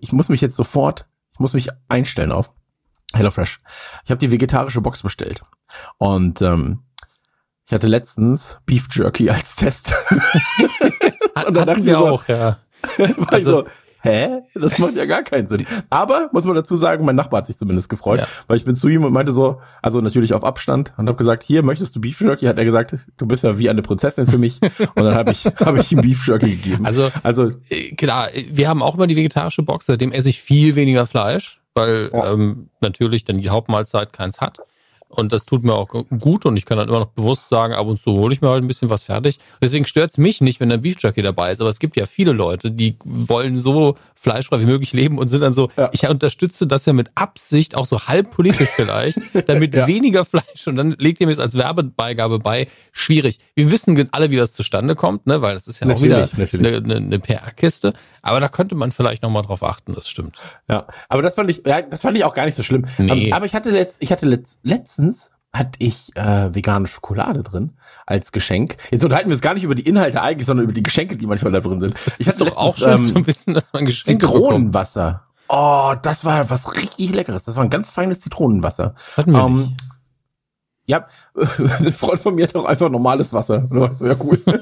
[0.00, 2.52] ich muss mich jetzt sofort, ich muss mich einstellen auf
[3.14, 3.60] HelloFresh.
[4.04, 5.42] Ich habe die vegetarische Box bestellt.
[5.98, 6.80] Und, ähm,
[7.66, 9.92] ich hatte letztens Beef Jerky als Test.
[11.46, 12.58] Und dann dachten wir so- auch, ja.
[12.98, 13.72] War Also- ich so,
[14.02, 14.28] hä?
[14.54, 15.66] Das macht ja gar keinen Sinn.
[15.90, 18.28] Aber, muss man dazu sagen, mein Nachbar hat sich zumindest gefreut, Ja.
[18.46, 21.42] weil ich bin zu ihm und meinte so, also natürlich auf Abstand und habe gesagt,
[21.42, 22.46] hier, möchtest du Beef Jerky?
[22.46, 24.60] Hat er gesagt, du bist ja wie eine Prinzessin für mich.
[24.94, 26.86] Und dann habe ich, habe ich ihm Beef Jerky gegeben.
[26.86, 30.76] Also, also äh, klar, wir haben auch immer die vegetarische Box, seitdem esse ich viel
[30.76, 32.32] weniger Fleisch, weil Ja.
[32.32, 34.60] ähm, natürlich dann die Hauptmahlzeit keins hat.
[35.08, 35.88] Und das tut mir auch
[36.18, 38.48] gut und ich kann dann immer noch bewusst sagen, ab und zu hole ich mir
[38.48, 39.38] halt ein bisschen was fertig.
[39.62, 41.60] Deswegen stört's mich nicht, wenn ein Beef Jerky dabei ist.
[41.60, 45.40] Aber es gibt ja viele Leute, die wollen so fleischfrei wie möglich leben und sind
[45.42, 45.90] dann so, Ja.
[45.92, 49.86] ich unterstütze das ja mit Absicht, auch so halb politisch vielleicht, damit Ja.
[49.86, 52.66] weniger Fleisch und dann legt ihr mir es als Werbebeigabe bei.
[52.92, 53.38] Schwierig.
[53.54, 55.42] Wir wissen alle, wie das zustande kommt, ne?
[55.42, 56.66] weil das ist ja auch wieder Natürlich, natürlich.
[56.76, 57.92] eine, eine, eine PR-Kiste.
[58.22, 60.36] Aber da könnte man vielleicht nochmal drauf achten, das stimmt.
[60.68, 62.86] Ja, aber das fand ich, ja, das fand ich auch gar nicht so schlimm.
[62.98, 63.26] Nee.
[63.28, 67.72] Ähm, aber ich hatte letzt, ich hatte letzt, letztens hatte ich äh, vegane Schokolade drin
[68.06, 68.76] als Geschenk.
[68.90, 71.26] Jetzt unterhalten wir uns gar nicht über die Inhalte eigentlich, sondern über die Geschenke, die
[71.26, 71.94] manchmal da drin sind.
[72.04, 74.26] Das ich ist doch auch schön ähm, zu wissen, dass man Geschenke.
[74.26, 75.22] Zitronenwasser.
[75.48, 77.44] Oh, das war was richtig Leckeres.
[77.44, 78.94] Das war ein ganz feines Zitronenwasser.
[79.06, 79.74] Das hatten wir Ähm, nicht.
[80.86, 81.06] ja,
[81.78, 83.58] ein Freund von mir hat auch einfach normales Wasser.
[83.70, 84.40] Und da war ich so, ja, cool.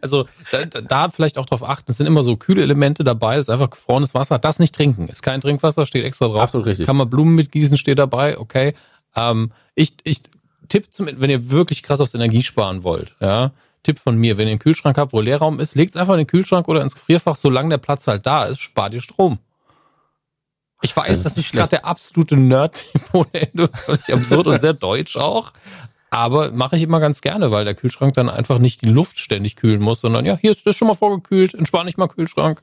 [0.00, 1.90] Also da, da- da vielleicht auch drauf achten.
[1.90, 3.36] Es sind immer so kühle Elemente dabei.
[3.36, 4.38] Das ist einfach gefrorenes Wasser.
[4.38, 5.08] Das nicht trinken.
[5.08, 6.40] Ist kein Trinkwasser, steht extra drauf.
[6.42, 6.86] Absolut richtig.
[6.86, 8.38] Kann man Blumen mitgießen, steht dabei.
[8.38, 8.74] Okay.
[9.16, 10.20] Ähm, ich ich
[10.68, 13.52] Tipp, zum, wenn ihr wirklich krass aufs Energiesparen wollt, ja.
[13.82, 16.26] Tipp von mir, wenn ihr einen Kühlschrank habt, wo Leerraum ist, legt einfach in den
[16.26, 19.38] Kühlschrank oder ins Gefrierfach, solange der Platz halt da ist, spart ihr Strom.
[20.82, 24.46] Ich weiß, Das ist das nicht ist gerade der absolute Nerd-Tipp ohne Ende, völlig absurd
[24.48, 25.52] und sehr deutsch auch.
[26.10, 29.56] Aber mache ich immer ganz gerne, weil der Kühlschrank dann einfach nicht die Luft ständig
[29.56, 32.62] kühlen muss, sondern ja, hier ist das schon mal vorgekühlt, entspann ich mal Kühlschrank.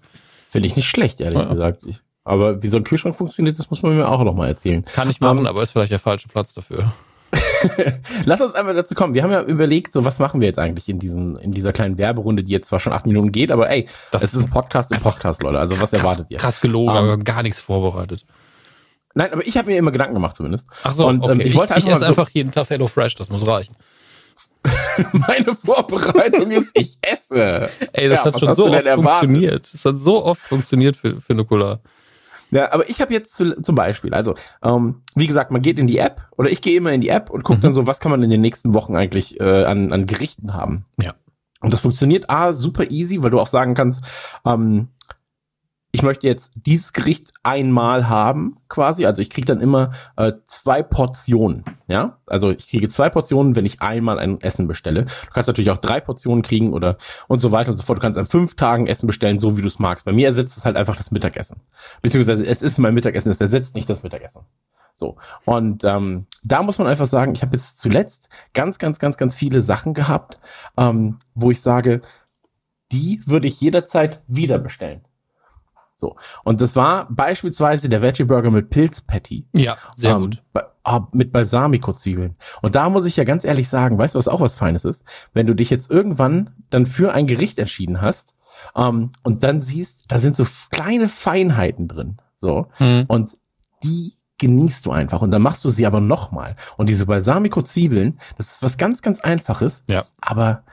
[0.49, 1.49] Finde ich nicht schlecht, ehrlich Ja.
[1.49, 1.83] gesagt.
[1.85, 4.85] Ich, aber wie so ein Kühlschrank funktioniert, das muss man mir auch noch mal erzählen.
[4.85, 6.91] Kann ich machen, Ähm, aber ist vielleicht der falsche Platz dafür.
[8.25, 9.13] Lass uns einmal dazu kommen.
[9.13, 11.97] Wir haben ja überlegt, so was machen wir jetzt eigentlich in diesen, in dieser kleinen
[11.97, 14.91] Werberunde, die jetzt zwar schon acht Minuten geht, aber ey, Das es ist ein Podcast
[14.91, 15.59] im Podcast, Leute.
[15.59, 16.37] Also was erwartet ihr?
[16.37, 18.25] Krass gelogen, Ähm, aber gar nichts vorbereitet.
[19.15, 20.67] Nein, aber ich habe mir immer Gedanken gemacht zumindest.
[20.83, 21.33] Ach so, und, okay.
[21.33, 23.75] ähm, ich wollte einfach ich esse so- einfach jeden Tag Hello Fresh, das muss reichen.
[25.11, 27.69] Meine Vorbereitung ist, ich esse.
[27.93, 29.03] Ey, das Ja, hat schon so oft erwartet?
[29.05, 29.73] funktioniert.
[29.73, 31.79] Das hat so oft funktioniert für, für Nikola.
[32.53, 35.87] Ja, aber ich habe jetzt zu, zum Beispiel, also ähm, wie gesagt, man geht in
[35.87, 37.61] die App oder ich gehe immer in die App und gucke Mhm.
[37.63, 40.85] dann so, was kann man in den nächsten Wochen eigentlich äh, an, an Gerichten haben.
[41.01, 41.13] Ja.
[41.61, 44.03] Und das funktioniert A, super easy, weil du auch sagen kannst,
[44.45, 44.89] ähm,
[45.95, 49.05] ich möchte jetzt dieses Gericht einmal haben, quasi.
[49.05, 51.63] Also ich kriege dann immer äh, zwei Portionen.
[51.87, 55.03] Ja, also ich kriege zwei Portionen, wenn ich einmal ein Essen bestelle.
[55.05, 56.97] Du kannst natürlich auch drei Portionen kriegen oder
[57.27, 57.99] und so weiter und so fort.
[57.99, 60.03] Du kannst an fünf Tagen Essen bestellen, so wie du es magst.
[60.03, 61.61] Bei mir ersetzt es halt einfach das Mittagessen.
[62.01, 64.41] Beziehungsweise es ist mein Mittagessen, es ersetzt nicht das Mittagessen.
[64.95, 65.17] So.
[65.45, 69.35] Und ähm, da muss man einfach sagen, ich habe jetzt zuletzt ganz, ganz, ganz, ganz
[69.35, 70.39] viele Sachen gehabt,
[70.75, 72.01] ähm, wo ich sage,
[72.91, 75.01] die würde ich jederzeit wieder bestellen.
[75.93, 76.15] So.
[76.43, 79.47] Und das war beispielsweise der Veggie Burger mit Pilzpatty.
[79.55, 80.43] Ja, sehr Ähm, gut.
[80.53, 82.35] ba- ah, mit Balsamico-Zwiebeln.
[82.61, 85.03] Und da muss ich ja ganz ehrlich sagen, weißt du, was auch was Feines ist?
[85.33, 88.33] Wenn du dich jetzt irgendwann dann für ein Gericht entschieden hast
[88.75, 92.17] ähm, und dann siehst, da sind so kleine Feinheiten drin.
[92.37, 92.67] So.
[92.77, 93.05] Hm.
[93.07, 93.37] Und
[93.83, 95.21] die genießt du einfach.
[95.21, 96.55] Und dann machst du sie aber nochmal.
[96.75, 99.83] Und diese Balsamico-Zwiebeln, das ist was ganz, ganz Einfaches.
[99.87, 100.03] Ja.
[100.19, 100.63] Aber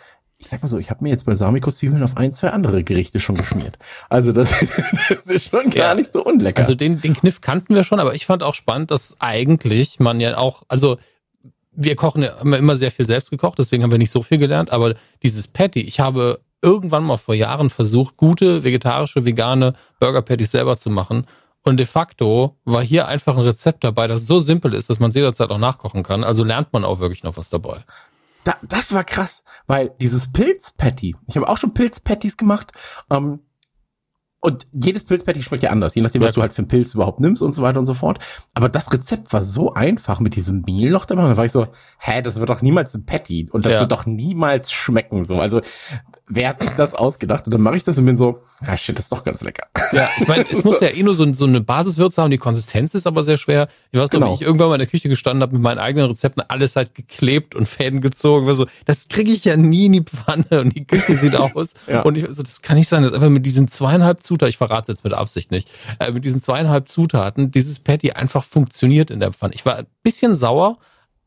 [0.40, 3.36] ich sag mal so, ich habe mir jetzt Balsamico-Zwiebeln auf ein, zwei andere Gerichte schon
[3.36, 3.78] geschmiert.
[4.08, 4.50] Also das,
[5.10, 5.94] das ist schon gar Ja.
[5.94, 6.58] nicht so unlecker.
[6.58, 10.18] Also den, den Kniff kannten wir schon, aber ich fand auch spannend, dass eigentlich man
[10.18, 10.96] ja auch, also
[11.72, 14.38] wir kochen ja immer, immer sehr viel selbst gekocht, deswegen haben wir nicht so viel
[14.38, 20.22] gelernt, aber dieses Patty, ich habe irgendwann mal vor Jahren versucht, gute vegetarische, vegane Burger
[20.22, 21.26] Patties selber zu machen.
[21.62, 25.10] Und de facto war hier einfach ein Rezept dabei, das so simpel ist, dass man
[25.10, 26.24] es jederzeit auch nachkochen kann.
[26.24, 27.84] Also lernt man auch wirklich noch was dabei.
[28.44, 32.72] Da, das war krass, weil dieses Pilz-Patty, ich habe auch schon Pilz-Patties gemacht,
[33.10, 33.40] ähm,
[34.42, 36.34] und jedes Pilz-Patty schmeckt ja anders, je nachdem, was Ja.
[36.36, 38.18] du halt für einen Pilz überhaupt nimmst und so weiter und so fort.
[38.54, 41.24] Aber das Rezept war so einfach mit diesem Mehl noch dabei.
[41.28, 41.66] Da war ich so,
[41.98, 43.80] hä, das wird doch niemals ein Patty und das Ja.
[43.80, 45.26] wird doch niemals schmecken.
[45.26, 45.60] So, also
[46.32, 47.44] wer hat sich das ausgedacht?
[47.46, 49.66] Und dann mache ich das und bin so, ah shit, das ist doch ganz lecker.
[49.92, 52.94] Ja, ich meine, es muss ja eh nur so, so eine Basiswürze haben, die Konsistenz
[52.94, 53.68] ist aber sehr schwer.
[53.90, 54.30] Ich weiß noch, Genau.
[54.30, 56.94] wie ich irgendwann mal in der Küche gestanden habe mit meinen eigenen Rezepten, alles halt
[56.94, 58.46] geklebt und Fäden gezogen.
[58.46, 61.74] War so, das kriege ich ja nie in die Pfanne und die Küche sieht aus.
[61.88, 62.02] Ja.
[62.02, 64.82] Und ich so, das kann nicht sein, dass einfach mit diesen zweieinhalb Zutaten, ich verrate
[64.92, 69.18] es jetzt mit Absicht nicht, äh, mit diesen zweieinhalb Zutaten dieses Patty einfach funktioniert in
[69.20, 69.54] der Pfanne.
[69.54, 70.78] Ich war ein bisschen sauer,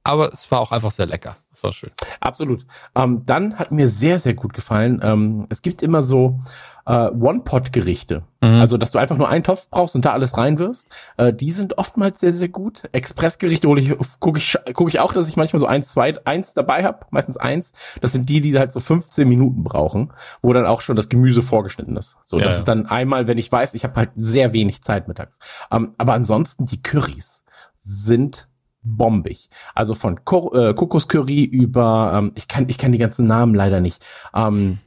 [0.03, 1.37] aber es war auch einfach sehr lecker.
[1.51, 1.91] Das war schön.
[2.19, 2.65] Absolut.
[2.95, 4.99] Ähm, dann hat mir sehr, sehr gut gefallen.
[5.03, 6.39] Ähm, es gibt immer so
[6.85, 8.23] äh, One-Pot-Gerichte.
[8.41, 8.55] Mhm.
[8.55, 10.87] Also, dass du einfach nur einen Topf brauchst und da alles reinwirfst.
[11.17, 12.83] Äh, die sind oftmals sehr, sehr gut.
[12.91, 16.53] Expressgerichte hole ich, gucke ich, guck ich auch, dass ich manchmal so eins, zwei, eins
[16.53, 17.05] dabei habe.
[17.11, 17.71] Meistens eins.
[18.01, 20.11] Das sind die, die halt so 15 Minuten brauchen,
[20.41, 22.17] wo dann auch schon das Gemüse vorgeschnitten ist.
[22.23, 22.59] So, Ja, das ja.
[22.59, 25.39] ist dann einmal, wenn ich weiß, ich habe halt sehr wenig Zeit mittags.
[25.71, 27.43] Ähm, aber ansonsten die Currys
[27.75, 28.49] sind
[28.83, 29.49] bombig.
[29.75, 33.79] Also von Ko äh, Kokoscurry über, ähm, ich kann, ich kann die ganzen Namen leider
[33.79, 34.03] nicht.
[34.33, 34.79] Ähm,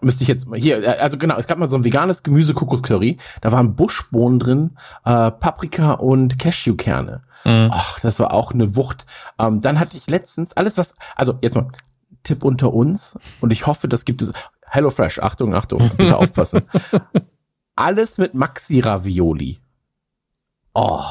[0.00, 3.18] müsste ich jetzt hier, äh, also genau, es gab mal so ein veganes Gemüse Kokoscurry,
[3.40, 7.22] da waren Buschbohnen drin, äh, Paprika und Cashewkerne.
[7.44, 7.70] Mhm.
[7.72, 9.06] Ach, das war auch eine Wucht.
[9.38, 11.68] Ähm, dann hatte ich letztens alles was, also jetzt mal
[12.22, 14.32] Tipp unter uns und ich hoffe, das gibt es.
[14.70, 16.62] HelloFresh, Achtung, Achtung, bitte aufpassen.
[17.74, 19.60] Alles mit Maxi Ravioli.
[20.74, 21.04] Oh,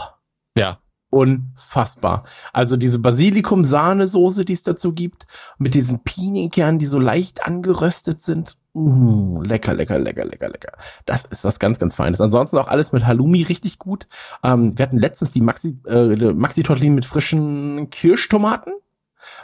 [0.57, 0.77] Ja.
[1.09, 2.23] Unfassbar.
[2.53, 5.25] Also diese Basilikum-Sahnesoße, die es dazu gibt,
[5.57, 8.57] mit diesen Pinienkernen, die so leicht angeröstet sind.
[8.73, 10.73] Mm, lecker, lecker, lecker, lecker, lecker.
[11.05, 12.21] Das ist was ganz, ganz Feines.
[12.21, 14.07] Ansonsten auch alles mit Halloumi richtig gut.
[14.43, 18.73] Ähm, wir hatten letztens die Maxi, äh, die Maxi-Tortellini mit frischen Kirschtomaten.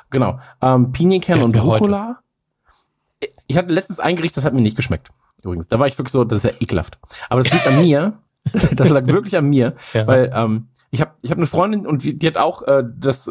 [0.09, 0.39] Genau.
[0.61, 1.83] Ähm, Pinienkerne und heute.
[1.83, 2.19] Rucola.
[3.47, 5.09] Ich hatte letztens ein Gericht, das hat mir nicht geschmeckt.
[5.43, 6.99] Übrigens, da war ich wirklich so, das ist ja ekelhaft.
[7.29, 8.19] Aber das liegt an mir.
[8.75, 10.05] Das lag wirklich an mir, Ja.
[10.05, 13.27] weil ähm, ich habe ich hab eine Freundin und die, hat auch äh, das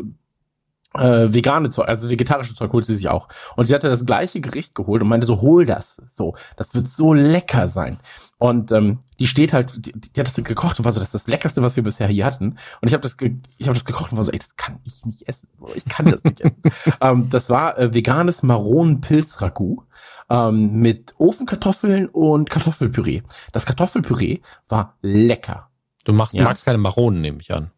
[0.94, 3.28] äh, vegane Zeug, also vegetarische Zeug holt sie sich auch.
[3.54, 6.02] Und sie hatte das gleiche Gericht geholt und meinte so, hol das.
[6.08, 8.00] So, das wird so lecker sein.
[8.38, 11.14] Und ähm, die steht halt, die, die hat das gekocht und war so, das ist
[11.14, 12.58] das Leckerste, was wir bisher hier hatten.
[12.80, 14.80] Und ich habe das, ge ich habe das gekocht und war so, ey, das kann
[14.82, 15.48] ich nicht essen.
[15.60, 16.62] So, ich kann das nicht essen.
[17.00, 19.84] ähm, das war äh, veganes Maronenpilz-Ragout
[20.30, 23.22] ähm, mit Ofenkartoffeln und Kartoffelpüree.
[23.52, 25.68] Das Kartoffelpüree war lecker.
[26.04, 26.44] Du machst, Ja.
[26.44, 27.70] magst keine Maronen, nehme ich an.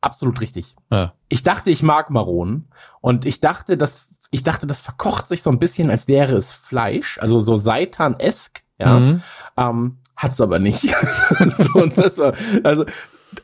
[0.00, 0.76] Absolut richtig.
[0.90, 1.12] Ja.
[1.28, 2.68] ich dachte, ich mag Maronen
[3.00, 6.52] und ich dachte, das, ich dachte, das verkocht sich so ein bisschen, als wäre es
[6.52, 8.98] Fleisch, also so Seitan-esk, ja.
[8.98, 9.22] Mhm.
[9.56, 10.82] Ähm, hat's aber nicht.
[11.58, 11.74] so,
[12.16, 12.84] war, also,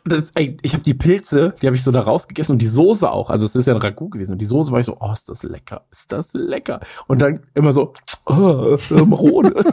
[0.05, 3.11] das, ey, ich habe die Pilze, die habe ich so da rausgegessen und die Soße
[3.11, 3.31] auch.
[3.31, 5.29] Also es ist ja ein Ragout gewesen und die Soße war ich so, oh, ist
[5.29, 6.81] das lecker, ist das lecker.
[7.07, 7.93] Und dann immer so,
[8.27, 9.53] oh, Marone.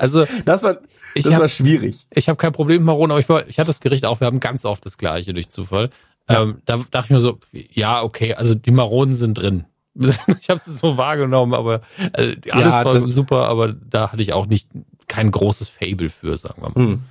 [0.00, 0.78] Also Das war,
[1.14, 2.06] das habe war schwierig.
[2.10, 4.26] ich hab kein Problem mit Maronen, aber ich, war, ich hatte das Gericht auch, wir
[4.26, 5.90] haben ganz oft das gleiche durch Zufall.
[6.28, 6.42] Ja.
[6.42, 9.64] Ähm, da dachte ich mir so, ja, okay, also die Maronen sind drin.
[10.40, 11.80] Ich habe es so wahrgenommen, aber
[12.12, 14.68] äh, alles Ja, war super, aber da hatte ich auch nicht
[15.08, 16.74] kein großes Fable für, sagen wir mal.
[16.74, 17.02] Hm.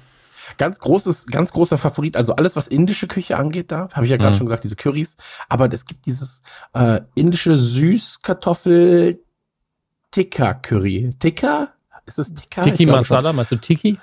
[0.58, 2.18] Ganz großes, ganz großer Favorit.
[2.18, 4.38] Also alles, was indische Küche angeht, da habe ich ja gerade Mhm.
[4.38, 5.16] schon gesagt, diese Currys.
[5.50, 6.42] Aber es gibt dieses
[6.74, 9.24] äh, indische Süßkartoffel
[10.12, 11.14] Tikka Curry.
[11.20, 11.74] Tikka?
[12.06, 12.62] Ist es Tikka?
[12.62, 12.98] Tiki glaub.
[12.98, 14.00] Masala, meinst du Tiki?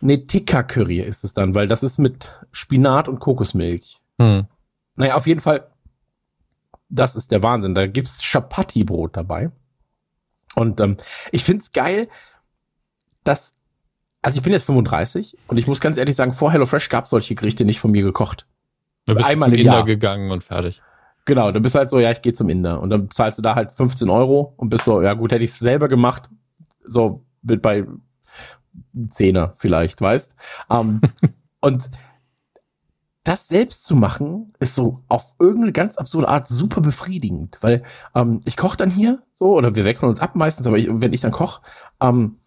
[0.00, 4.00] Nee, Tikka Curry ist es dann, weil das ist mit Spinat und Kokosmilch.
[4.20, 4.46] Hm.
[4.96, 5.70] Naja, auf jeden Fall,
[6.88, 7.74] das ist der Wahnsinn.
[7.74, 9.50] Da gibt's Chapati-Brot dabei.
[10.54, 10.96] Und ähm,
[11.30, 12.08] ich find's geil,
[13.24, 13.54] dass,
[14.22, 17.34] also ich bin jetzt 35 und ich muss ganz ehrlich sagen, vor HelloFresh gab's solche
[17.34, 18.46] Gerichte nicht von mir gekocht.
[19.06, 19.84] Du bist Einmal zum im Inder Jahr.
[19.84, 20.80] gegangen und fertig.
[21.24, 22.80] Genau, du bist halt so, ja, ich gehe zum Inder.
[22.80, 25.58] Und dann zahlst du da halt 15 Euro und bist so, ja gut, hätte ich's
[25.58, 26.30] selber gemacht,
[26.84, 27.84] so mit bei
[29.08, 30.36] Zehner vielleicht, weißt.
[30.70, 31.00] Ähm,
[31.60, 31.90] und
[33.24, 37.84] das selbst zu machen, ist so auf irgendeine ganz absurde Art super befriedigend, weil
[38.14, 41.12] ähm, ich koche dann hier so, oder wir wechseln uns ab meistens, aber ich, wenn
[41.12, 41.62] ich dann koche,
[42.00, 42.38] ähm,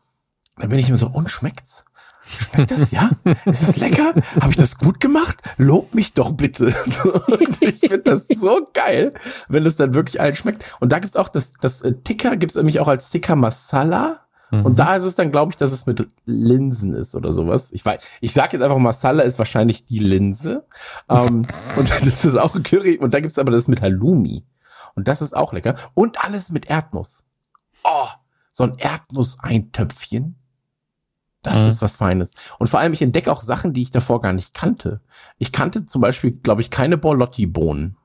[0.58, 1.84] dann bin ich immer so, und schmeckt's?
[2.28, 2.90] Schmeckt das?
[2.92, 3.12] Ja?
[3.46, 4.16] Ist es lecker?
[4.42, 5.44] Habe ich das gut gemacht?
[5.58, 6.74] Lob mich doch bitte.
[7.28, 9.14] Und ich finde das so geil,
[9.48, 10.66] wenn es dann wirklich allen schmeckt.
[10.80, 14.22] Und da gibt's auch das, das äh, Ticker, gibt's nämlich auch als Ticker Masala.
[14.52, 14.76] Und Mhm.
[14.76, 17.72] da ist es dann, glaube ich, dass es mit Linsen ist oder sowas.
[17.72, 20.66] Ich weiß, ich sage jetzt einfach, Masala ist wahrscheinlich die Linse.
[21.10, 21.46] Ähm,
[21.78, 22.98] und das ist auch ein Curry.
[22.98, 24.46] Und da gibt's aber das mit Halloumi.
[24.96, 25.76] Und das ist auch lecker.
[25.94, 27.26] Und alles mit Erdnuss.
[27.84, 28.08] Oh,
[28.52, 30.38] so ein Erdnusseintöpfchen.
[31.46, 31.68] Das Mhm.
[31.68, 32.32] ist was Feines.
[32.60, 35.02] Und vor allem, ich entdecke auch Sachen, die ich davor gar nicht kannte.
[35.38, 37.98] Ich kannte zum Beispiel, glaube ich, keine Borlotti-Bohnen.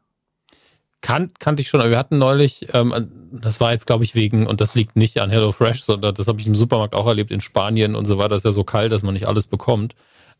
[1.02, 4.46] Kan kannte ich schon, aber wir hatten neulich, ähm, das war jetzt, glaube ich, wegen,
[4.46, 7.40] und das liegt nicht an HelloFresh, sondern das habe ich im Supermarkt auch erlebt in
[7.40, 8.28] Spanien und so weiter.
[8.30, 9.94] Das ist ja so kalt, dass man nicht alles bekommt.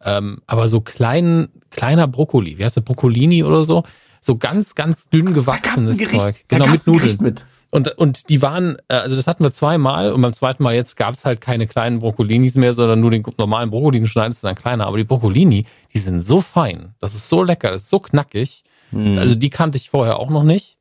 [0.04, 3.84] Ähm, aber so klein, kleiner Brokkoli, wie heißt der, Brokkolini oder so?
[4.20, 6.44] So ganz, ganz dünn gewachsenes Zeug.
[6.48, 7.16] Genau, mit Nudeln.
[7.22, 7.46] Mit.
[7.70, 10.96] Und, und die waren, äh, also das hatten wir zweimal und beim zweiten Mal jetzt
[10.96, 14.86] gab's halt keine kleinen Brokkolinis mehr, sondern nur den normalen Brokkolini schneidest du dann kleiner.
[14.86, 18.64] Aber die Brokkolini, die sind so fein, das ist so lecker, das ist so knackig.
[18.90, 19.18] Hm.
[19.18, 20.76] Also die kannte ich vorher auch noch nicht.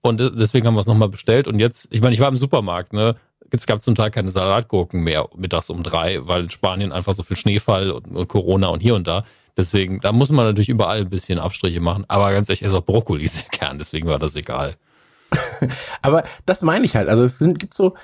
[0.00, 1.46] Und de- deswegen haben wir es nochmal bestellt.
[1.46, 3.14] Und jetzt, ich meine, ich war im Supermarkt, ne?
[3.54, 7.22] Es gab zum Teil keine Salatgurken mehr mittags um drei, weil in Spanien einfach so
[7.22, 9.24] viel Schneefall und, und Corona und hier und da.
[9.56, 12.04] Deswegen, da muss man natürlich überall ein bisschen Abstriche machen.
[12.08, 14.76] Aber ganz ehrlich, ich esse auch Brokkoli sehr gern, deswegen war das egal.
[16.02, 17.08] Aber das meine ich halt.
[17.08, 17.94] Also es sind, gibt so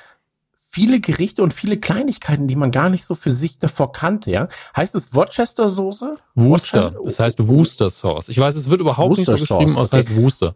[0.71, 4.49] viele Gerichte und viele Kleinigkeiten, die man gar nicht so für sich davor kannte, ja.
[4.77, 6.17] Heißt es Worcester-Soße?
[6.35, 6.95] Wooster.
[7.05, 8.29] Das heißt Wooster Sauce.
[8.29, 10.55] Ich weiß, es wird überhaupt nicht so Worcester geschrieben, aber es heißt Wooster.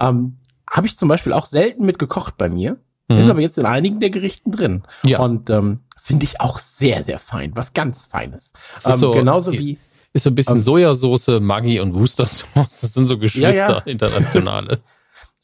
[0.00, 0.36] Ähm,
[0.70, 2.78] Habe ich zum Beispiel auch selten mit gekocht bei mir.
[3.08, 3.18] Mhm.
[3.18, 4.82] Ist aber jetzt in einigen der Gerichten drin.
[5.04, 5.20] Ja.
[5.20, 7.52] Und ähm, finde ich auch sehr, sehr fein.
[7.54, 8.52] Was ganz Feines.
[8.84, 9.78] Ähm, so- genauso wie,
[10.12, 12.80] Ist so ein bisschen Ähm, Sojasauce, Maggi und Wooster Sauce.
[12.80, 13.78] Das sind so Geschwister, Ja, ja.
[13.86, 14.80] internationale.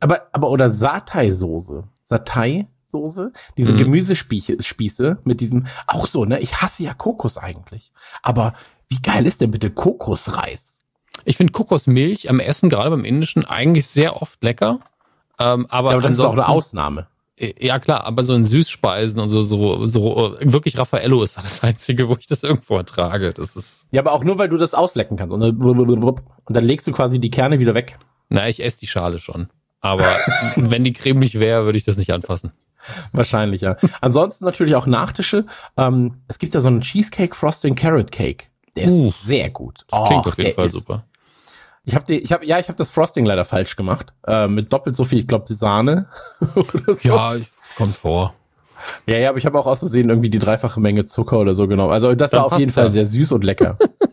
[0.04, 1.82] aber, aber oder Satay-Soße.
[2.02, 3.32] Satay-Soße.
[3.56, 3.76] Diese Mhm.
[3.78, 6.40] Gemüsespieße Spieße mit diesem, auch so, ne?
[6.40, 7.92] Ich hasse ja Kokos eigentlich.
[8.22, 8.54] Aber
[8.88, 10.80] wie geil ist denn bitte Kokosreis?
[11.24, 14.80] Ich finde Kokosmilch am Essen, gerade beim Indischen, eigentlich sehr oft lecker.
[15.38, 17.06] Ähm, aber, Ja, aber das ist auch eine Ausnahme.
[17.58, 21.64] Ja, klar, aber so in Süßspeisen und so, so, so, äh, wirklich Raffaello ist das
[21.64, 23.32] Einzige, wo ich das irgendwo ertrage.
[23.32, 25.32] Das ist, Ja, aber auch nur, weil du das auslecken kannst.
[25.34, 27.98] Und dann, und dann legst du quasi die Kerne wieder weg.
[28.28, 29.48] na, ich esse die Schale schon.
[29.84, 30.16] Aber
[30.56, 32.52] wenn die cremig wäre, würde ich das nicht anfassen.
[33.12, 33.76] Wahrscheinlich, ja.
[34.00, 35.44] Ansonsten natürlich auch Nachtische.
[35.76, 38.46] Ähm, es gibt ja so einen Cheesecake Frosting Carrot Cake.
[38.76, 39.84] Der ist Uh, sehr gut.
[39.88, 41.04] Klingt Och, auf jeden Fall ist- super.
[41.84, 44.14] Ich habe ich habe ja, ich habe das Frosting leider falsch gemacht.
[44.26, 46.06] Äh, mit doppelt so viel, ich glaube, Sahne
[46.86, 46.94] so.
[47.02, 47.34] Ja,
[47.76, 48.32] kommt vor.
[49.06, 51.68] ja, ja, aber ich habe auch aus Versehen irgendwie die dreifache Menge Zucker oder so
[51.68, 51.92] genommen.
[51.92, 52.90] Also das Dann war auf jeden passt's Fall ja.
[52.90, 53.76] sehr süß und lecker.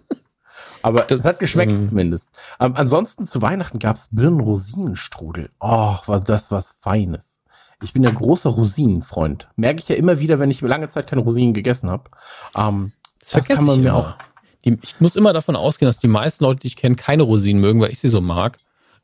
[0.82, 2.32] aber Das, es hat geschmeckt ähm, zumindest.
[2.60, 5.50] Ähm, ansonsten zu Weihnachten gab's Birnen-Rosinenstrudel.
[5.62, 7.42] Och, was das was Feines.
[7.84, 9.48] Ich bin ja großer Rosinenfreund.
[9.56, 12.12] Merke ich ja immer wieder, wenn ich lange Zeit keine Rosinen gegessen habe.
[12.56, 12.92] Ähm,
[13.22, 13.98] das, vergesse kann man ich mir immer.
[13.98, 14.14] auch.
[14.66, 17.62] Die, ich muss immer davon ausgehen, dass die meisten Leute, die ich kenne, keine Rosinen
[17.62, 18.58] mögen, weil ich sie so mag.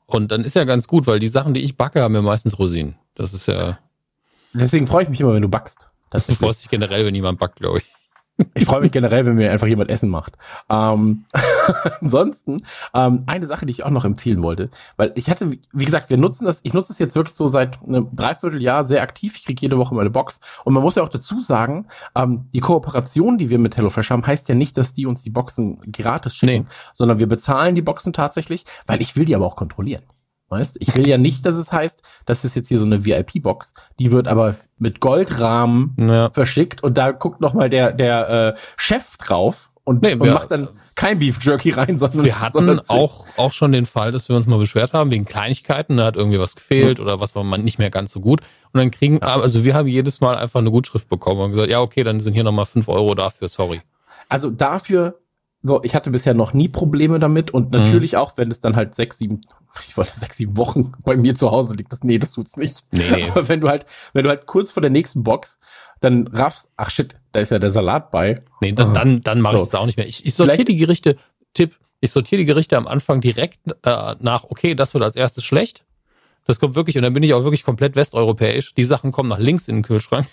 [0.05, 2.59] Und dann ist ja ganz gut, weil die Sachen, die ich backe, haben ja meistens
[2.59, 2.95] Rosinen.
[3.15, 3.79] Das ist ja,
[4.53, 5.89] Deswegen freue ich mich immer, wenn du backst.
[6.09, 6.37] Tatsächlich.
[6.39, 7.85] freust dich generell, wenn jemand backt, glaube ich.
[8.53, 10.37] Ich freue mich generell, wenn mir einfach jemand Essen macht.
[10.69, 11.23] Ähm,
[12.01, 12.57] ansonsten,
[12.93, 16.17] ähm, eine Sache, die ich auch noch empfehlen wollte, weil ich hatte, wie- gesagt, wir
[16.17, 19.35] nutzen das, ich nutze das jetzt wirklich so seit einem Dreivierteljahr sehr aktiv.
[19.37, 20.39] Ich kriege jede Woche meine Box.
[20.65, 24.25] Und man muss ja auch dazu sagen, ähm, die Kooperation, die wir mit HelloFresh haben,
[24.27, 26.65] heißt ja nicht, dass die uns die Boxen gratis schicken, Nee.
[26.93, 30.03] sondern wir bezahlen die Boxen tatsächlich, weil ich will die aber auch kontrollieren.
[30.49, 33.73] Weißt, ich will ja nicht, dass es heißt, das ist jetzt hier so eine VIP-Box,
[33.99, 36.29] die wird aber mit Goldrahmen Ja.
[36.29, 40.33] verschickt und da guckt noch mal der der äh, Chef drauf und, Nee, und wir-
[40.33, 44.11] macht dann kein Beef Jerky rein, sondern Wir hatten sondern auch, auch schon den Fall,
[44.11, 47.35] dass wir uns mal beschwert haben wegen Kleinigkeiten, da hat irgendwie was gefehlt oder was
[47.35, 48.41] war man nicht mehr ganz so gut.
[48.73, 51.79] Und dann kriegen, also wir haben jedes Mal einfach eine Gutschrift bekommen und gesagt, ja,
[51.81, 53.81] okay, dann sind hier nochmal fünf Euro dafür, sorry.
[54.29, 55.19] also dafür
[55.63, 57.79] so ich hatte bisher noch nie Probleme damit und Mhm.
[57.79, 59.41] natürlich auch wenn es dann halt sechs sieben
[59.85, 62.85] ich wollte sechs sieben Wochen bei mir zu Hause liegt das nee das tut's nicht
[62.91, 65.59] Nee, aber wenn du halt wenn du halt kurz vor der nächsten Box
[65.99, 69.57] dann raffst ach shit da ist ja der Salat bei Nee, dann, dann, dann mache
[69.57, 69.61] So.
[69.61, 70.07] ich es auch nicht mehr.
[70.07, 71.17] Ich, ich sortiere die Gerichte,
[71.53, 75.43] Tipp, ich sortiere die Gerichte am Anfang direkt äh, nach, okay, das wird als erstes
[75.43, 75.83] schlecht.
[76.45, 78.73] Das kommt wirklich, und dann bin ich auch wirklich komplett westeuropäisch.
[78.73, 80.25] Die Sachen kommen nach links in den Kühlschrank.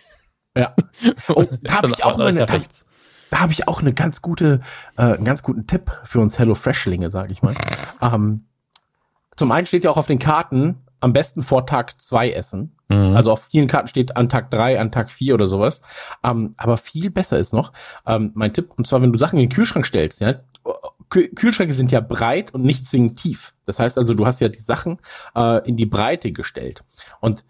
[0.56, 0.74] ja
[1.28, 2.86] oh, da habe ich auch meine da, rechts.
[3.30, 4.60] da habe ich auch eine ganz gute,
[4.96, 7.54] äh, einen ganz guten Tipp für uns Hello Freshlinge, sage ich mal.
[8.00, 8.46] ähm,
[9.36, 12.76] zum einen steht ja auch auf den Karten, am besten vor Tag zwei essen.
[12.88, 13.14] Mhm.
[13.16, 15.80] Also auf vielen Karten steht an Tag drei, an Tag vier oder sowas.
[16.24, 17.72] Ähm, aber viel besser ist noch,
[18.06, 20.34] ähm, mein Tipp, und zwar, wenn du Sachen in den Kühlschrank stellst, ja,
[21.10, 23.52] Kü- Kühlschränke sind ja breit und nicht zwingend tief.
[23.66, 24.98] Das heißt also, du hast ja die Sachen
[25.36, 26.82] äh, in die Breite gestellt.
[27.20, 27.44] Und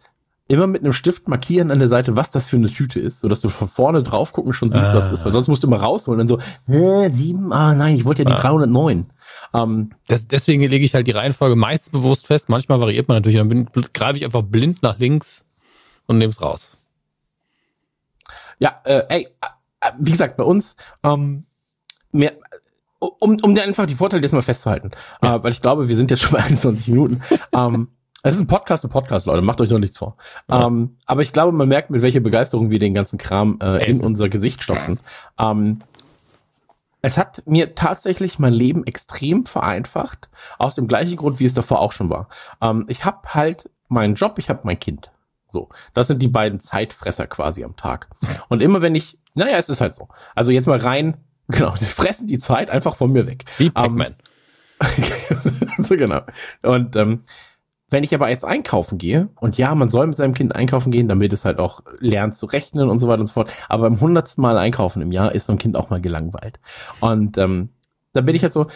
[0.48, 3.40] immer mit einem Stift markieren an der Seite, was das für eine Tüte ist, sodass
[3.40, 5.24] du von vorne drauf gucken schon siehst, was das ist.
[5.24, 8.22] Weil sonst musst du immer rausholen und dann so, hä, sieben, ah nein, ich wollte
[8.24, 8.40] ja die Ah.
[8.40, 9.06] 309.
[9.54, 12.48] Ähm, Das, deswegen lege ich halt die Reihenfolge meist bewusst fest.
[12.48, 13.38] Manchmal variiert man natürlich.
[13.38, 15.46] Dann bin, greife ich einfach blind nach links
[16.06, 16.76] und nehme es raus.
[18.58, 19.28] Ja, äh, ey,
[19.80, 21.44] äh, wie gesagt, bei uns, ähm,
[22.12, 22.32] mehr,
[22.98, 24.90] um, um dir einfach die Vorteile jetzt mal festzuhalten,
[25.20, 27.22] äh, weil ich glaube, wir sind jetzt schon bei 21 Minuten.
[27.52, 27.88] ähm,
[28.22, 30.16] es ist ein Podcast, ein Podcast, Leute, macht euch noch nichts vor.
[30.48, 30.66] Ja.
[30.66, 34.00] Ähm, aber ich glaube, man merkt, mit welcher Begeisterung wir den ganzen Kram äh, in
[34.00, 34.98] unser Gesicht stopfen.
[35.38, 35.80] Ähm,
[37.04, 41.80] es hat mir tatsächlich mein Leben extrem vereinfacht, aus dem gleichen Grund, wie es davor
[41.80, 42.28] auch schon war.
[42.62, 45.12] Ähm, ich habe halt meinen Job, ich habe mein Kind.
[45.44, 48.08] So, das sind die beiden Zeitfresser quasi am Tag.
[48.48, 50.08] Und immer wenn ich, naja, es ist halt so.
[50.34, 51.18] Also jetzt mal rein,
[51.48, 53.44] genau, die fressen die Zeit einfach von mir weg.
[53.58, 54.16] Wie Ähm, Pac-Man.
[55.84, 56.22] so genau.
[56.62, 57.22] Und ähm,
[57.90, 61.08] wenn ich aber jetzt einkaufen gehe, und ja, man soll mit seinem Kind einkaufen gehen,
[61.08, 64.00] damit es halt auch lernt zu rechnen und so weiter und so fort, aber beim
[64.00, 66.58] hundertsten Mal einkaufen im Jahr ist so ein Kind auch mal gelangweilt.
[67.00, 67.68] Und ähm,
[68.12, 68.66] da bin ich halt so,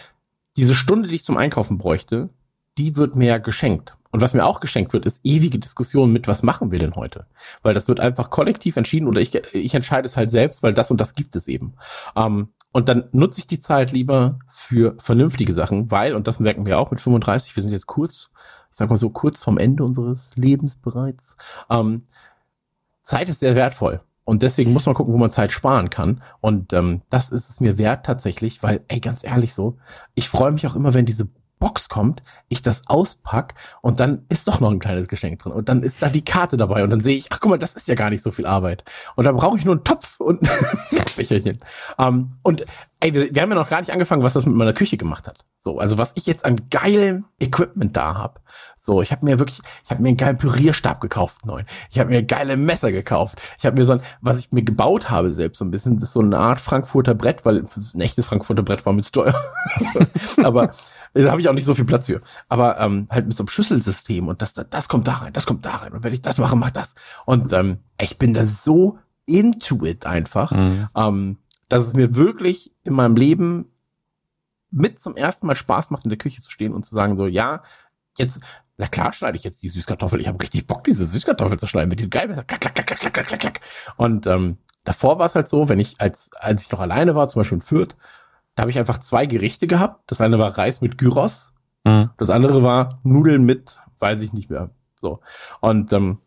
[0.57, 2.29] diese Stunde, die ich zum Einkaufen bräuchte,
[2.77, 3.97] die wird mir ja geschenkt.
[4.11, 7.27] Und was mir auch geschenkt wird, ist ewige Diskussionen mit, was machen wir denn heute?
[7.63, 10.91] Weil das wird einfach kollektiv entschieden oder ich, ich entscheide es halt selbst, weil das
[10.91, 11.75] und das gibt es eben.
[12.17, 16.67] Ähm, und dann nutze ich die Zeit lieber für vernünftige Sachen, weil, und das merken
[16.67, 18.31] wir auch mit 35, wir sind jetzt kurz,
[18.71, 21.37] sag mal so, kurz vom Ende unseres Lebens bereits.
[21.71, 22.05] Ähm,
[23.03, 24.01] Zeit ist sehr wertvoll.
[24.25, 26.23] Und deswegen muss man gucken, wo man Zeit sparen kann.
[26.43, 29.79] Und ähm, das ist es mir wert tatsächlich, weil, ey, ganz ehrlich so,
[30.15, 31.29] ich freue mich auch immer, wenn diese
[31.59, 35.69] Box kommt, ich das auspack und dann ist doch noch ein kleines Geschenk drin und
[35.69, 37.89] dann ist da die Karte dabei und dann sehe ich, ach guck mal, das ist
[37.89, 38.85] ja gar nicht so viel Arbeit
[39.17, 41.61] und da brauche ich nur einen Topf und ein Mixbecherchen.
[41.99, 42.65] Ähm, und
[43.01, 45.27] ey, wir, wir haben ja noch gar nicht angefangen, was das mit meiner Küche gemacht
[45.27, 45.45] hat.
[45.57, 48.41] So, also was ich jetzt an geilem Equipment da hab.
[48.77, 51.67] So, ich habe mir wirklich, ich habe mir einen geilen Pürierstab gekauft, neuen.
[51.91, 53.41] Ich habe mir geile Messer gekauft.
[53.59, 56.05] Ich habe mir so ein, was ich mir gebaut habe selbst so ein bisschen, das
[56.05, 59.35] ist so eine Art Frankfurter Brett, weil ein echtes Frankfurter Brett war mit Steuer.
[60.43, 60.71] Aber
[61.15, 62.21] da habe ich auch nicht so viel Platz für.
[62.49, 65.47] Aber ähm, halt mit so einem Schüsselsystem und das, das, das kommt da rein, das
[65.47, 65.93] kommt da rein.
[65.93, 66.95] Und wenn ich das mache, mach das.
[67.27, 70.89] Und ähm, ich bin da so into it einfach, Mhm.
[70.97, 73.67] ähm, dass es mir wirklich in meinem Leben
[74.71, 77.27] mit zum ersten Mal Spaß macht, in der Küche zu stehen und zu sagen, so,
[77.27, 77.63] ja,
[78.17, 78.41] jetzt,
[78.77, 80.21] na klar schneide ich jetzt die Süßkartoffel.
[80.21, 82.45] Ich habe richtig Bock, diese Süßkartoffel zu schneiden mit diesem Messer.
[82.45, 83.61] Klack, klack, klack, klack, klack, klack, klack.
[83.97, 87.29] Und ähm, davor war es halt so, wenn ich, als, als ich noch alleine war,
[87.29, 87.97] zum Beispiel in Fürth,
[88.59, 90.03] da habe ich einfach zwei Gerichte gehabt.
[90.11, 91.53] Das eine war Reis mit Gyros,
[91.85, 92.11] Mhm.
[92.19, 94.71] das andere war Nudeln mit, weiß ich nicht mehr.
[95.01, 95.21] So.
[95.61, 96.19] Und ähm,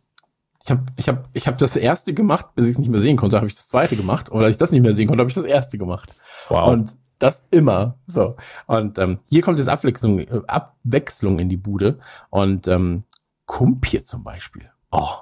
[0.63, 3.17] ich habe ich hab, ich hab das erste gemacht, bis ich es nicht mehr sehen
[3.17, 4.31] konnte, habe ich das zweite gemacht.
[4.31, 6.15] Oder als ich das nicht mehr sehen konnte, habe ich das erste gemacht.
[6.47, 6.69] Wow.
[6.69, 7.97] Und das immer.
[8.05, 8.37] So.
[8.65, 11.99] Und ähm, hier kommt jetzt Abwechslung, äh, Abwechslung in die Bude.
[12.29, 13.03] Und ähm,
[13.45, 14.71] Kumpir zum Beispiel.
[14.89, 15.17] Oh.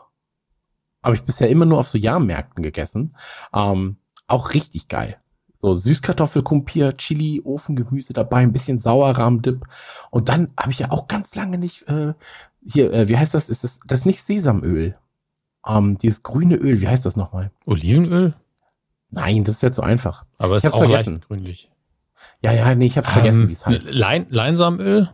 [1.04, 3.16] Habe ich bisher immer nur auf so Jahrmärkten gegessen.
[3.52, 5.18] Ähm, auch richtig geil.
[5.62, 9.66] So Süßkartoffelkumpir, Chili, Ofengemüse dabei, ein bisschen Sauerrahmdip.
[10.10, 12.14] Und dann habe ich ja auch ganz lange nicht, äh,
[12.66, 13.50] hier, äh, wie heißt das?
[13.50, 14.98] Ist das, das ist nicht Sesamöl.
[15.68, 17.52] Ähm, dieses grüne Öl, wie heißt das nochmal?
[17.66, 18.36] Olivenöl?
[19.12, 20.24] Nein, das wäre zu einfach.
[20.38, 21.16] Aber Ich ist auch vergessen.
[21.16, 21.72] leicht grünlich.
[22.42, 23.94] Ja, ja, nee, ich hab's vergessen, wie es heißt.
[23.94, 25.14] Lein, Leinsamenöl?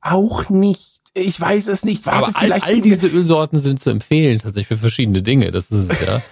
[0.00, 0.99] Auch nicht.
[1.14, 2.06] Ich weiß es nicht.
[2.06, 5.50] Warte, Aber all, all diese Ölsorten sind zu empfehlen, tatsächlich für verschiedene Dinge.
[5.50, 6.22] Das ist es ja.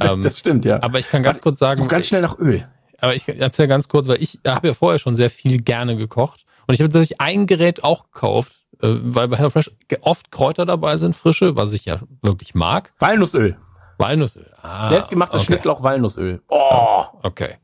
[0.12, 0.82] ähm, Das stimmt, ja.
[0.82, 2.66] aber ich kann ganz kurz sagen, so ganz schnell nach Öl.
[3.00, 6.44] aber ich erzähle ganz kurz, weil ich habe ja vorher schon sehr viel gerne gekocht.
[6.66, 8.52] Und ich habe tatsächlich ein Gerät auch gekauft,
[8.82, 9.70] äh, weil bei HelloFresh
[10.00, 12.92] oft Kräuter dabei sind, frische, was ich ja wirklich mag.
[12.98, 13.58] Walnussöl.
[13.98, 14.50] Walnussöl.
[14.62, 15.46] Ah, Selbstgemachtes okay.
[15.46, 16.40] Schnittlauch-Walnussöl.
[16.48, 17.04] Oh.
[17.22, 17.56] Okay.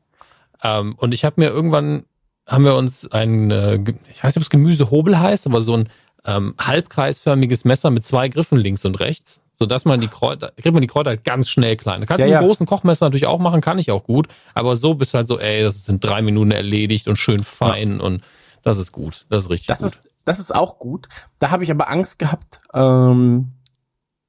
[0.63, 2.05] Ähm, und ich habe mir irgendwann,
[2.47, 3.75] haben wir uns ein, äh,
[4.11, 5.89] ich weiß nicht, ob es Gemüsehobel heißt, aber so ein
[6.25, 10.81] ähm, halbkreisförmiges Messer mit zwei Griffen links und rechts, sodass man die Kräuter, kriegt man
[10.81, 12.01] die Kräuter halt ganz schnell klein.
[12.01, 12.47] Du kannst Ja, mit einem ja.
[12.47, 15.39] großen Kochmesser natürlich auch machen, kann ich auch gut, aber so bist du halt so,
[15.39, 18.21] ey, das sind drei Minuten erledigt und schön fein und
[18.63, 19.25] das ist gut.
[19.29, 19.87] Das ist richtig Das gut.
[19.87, 21.07] ist, das ist auch gut.
[21.39, 23.53] Da habe ich aber Angst gehabt, ähm,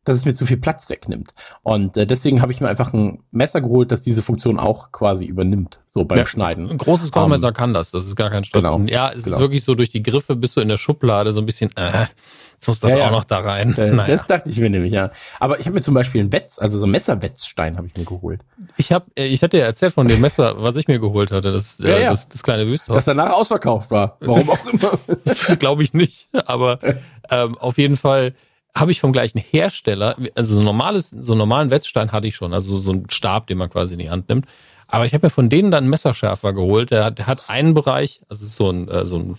[0.05, 1.31] dass es mir zu viel Platz wegnimmt.
[1.63, 5.25] Und äh, deswegen habe ich mir einfach ein Messer geholt, das diese Funktion auch quasi
[5.25, 6.69] übernimmt, so beim Ja, Schneiden.
[6.71, 8.65] Ein großes Kochmesser kann das, das ist gar kein Stress.
[8.65, 9.37] Genau, ja, es genau.
[9.37, 12.07] ist wirklich so, durch die Griffe bist du in der Schublade so ein bisschen, äh,
[12.55, 13.07] jetzt muss das Ja, ja.
[13.07, 13.77] auch noch da rein.
[13.77, 14.17] Äh, naja.
[14.17, 15.13] Das dachte ich mir nämlich, ja.
[15.39, 18.05] Aber ich habe mir zum Beispiel ein Wetz, also so ein Messerwetzstein habe ich mir
[18.05, 18.41] geholt.
[18.77, 21.79] Ich habe, ich hatte ja erzählt von dem Messer, was ich mir geholt hatte, das,
[21.79, 22.11] Ja, äh, ja.
[22.11, 23.05] das, das kleine Das Wüsthaus.
[23.05, 24.17] danach ausverkauft war.
[24.21, 24.99] Warum auch immer.
[25.59, 26.81] Glaube ich nicht, aber
[27.31, 28.35] ähm, auf jeden Fall
[28.75, 32.37] habe ich vom gleichen Hersteller, also so ein normales, so einen normalen Wetzstein hatte ich
[32.37, 34.47] schon, also so ein Stab, den man quasi in die Hand nimmt.
[34.89, 36.91] Aber ich habe mir von denen dann einen Messerschärfer geholt.
[36.91, 39.37] Der, hat- der hat einen Bereich, also ist so ein, äh, so ein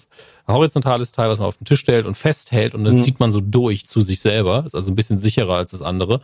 [0.48, 3.00] horizontales Teil, was man auf den Tisch stellt und festhält und dann Mhm.
[3.00, 4.64] zieht man so durch zu sich selber.
[4.66, 6.22] Ist also ein bisschen sicherer als das andere.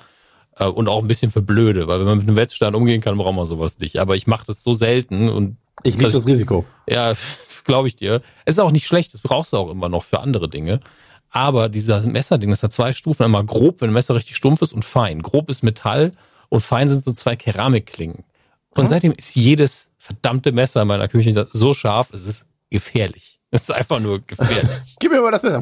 [0.58, 3.18] Äh, Und auch ein bisschen für blöde, weil wenn man mit einem Wetzstein umgehen kann,
[3.18, 3.98] braucht man sowas nicht.
[4.00, 6.66] Aber ich mache das so selten und Ich liebe das Risiko.
[6.88, 7.14] ja,
[7.66, 8.22] glaube ich dir.
[8.46, 10.80] Es ist auch nicht schlecht, das brauchst du auch immer noch für andere Dinge.
[11.32, 13.24] Aber dieser Messerding, das hat zwei Stufen.
[13.24, 15.22] Einmal grob, wenn ein Messer richtig stumpf ist und fein.
[15.22, 16.12] Grob ist Metall
[16.50, 18.24] und fein sind so zwei Keramikklingen.
[18.72, 23.40] Und seitdem ist jedes verdammte Messer in meiner Küche so scharf, es ist gefährlich.
[23.52, 24.70] Es ist einfach nur gefährlich.
[25.00, 25.62] Gib mir mal das Messer.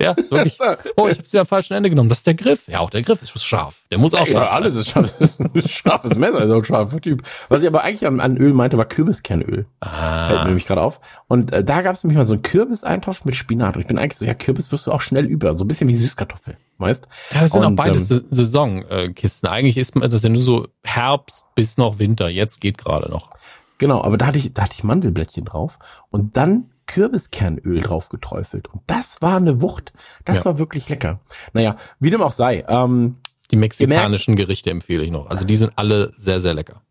[0.00, 0.58] Ja, wirklich.
[0.96, 2.08] Oh, ich habe sie am falschen Ende genommen.
[2.08, 2.66] Das ist der Griff.
[2.66, 3.82] Ja, auch der Griff ist scharf.
[3.90, 4.48] Der muss auch scharf Ja, sein.
[4.62, 5.14] alles ist scharf.
[5.18, 7.22] Das ist ein scharfes Messer, ist auch ein scharfer Typ.
[7.48, 9.66] Was ich aber eigentlich an, an Öl meinte, war Kürbiskernöl.
[9.82, 9.92] Fällt
[10.32, 11.00] mir Ah, nämlich gerade auf.
[11.28, 13.76] Und äh, da gab es nämlich mal so einen Kürbiseintopf mit Spinat.
[13.76, 15.54] Und ich bin eigentlich so, ja, Kürbis wirst du auch schnell über.
[15.54, 17.08] So ein bisschen wie Süßkartoffel, weißt?
[17.34, 19.48] ja, das sind auch Und, beides ähm, Saisonkisten.
[19.48, 22.28] Eigentlich ist das ja nur so Herbst bis noch Winter.
[22.28, 23.30] Jetzt geht gerade noch.
[23.78, 25.78] Genau, aber da hatte ich, da hatte ich Mandelblättchen drauf
[26.10, 28.66] und dann Kürbiskernöl drauf geträufelt.
[28.66, 29.92] Und das war eine Wucht.
[30.24, 30.44] Das Ja.
[30.46, 31.20] war wirklich lecker.
[31.52, 32.64] Naja, wie dem auch sei.
[32.68, 33.18] Ähm,
[33.52, 35.28] Die mexikanischen Gerichte empfehle ich noch.
[35.30, 36.82] Also die sind alle sehr, sehr lecker.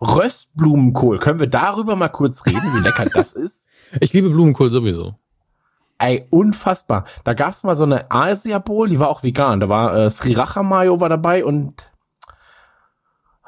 [0.00, 1.18] Röstblumenkohl.
[1.18, 3.68] Können wir darüber mal kurz reden, wie lecker das ist?
[4.00, 5.14] Ich liebe Blumenkohl sowieso.
[5.98, 7.04] Ey, unfassbar.
[7.24, 9.60] Da gab's mal so eine Asia Bowl, die war auch vegan.
[9.60, 11.90] Da war äh, Sriracha Mayo war dabei und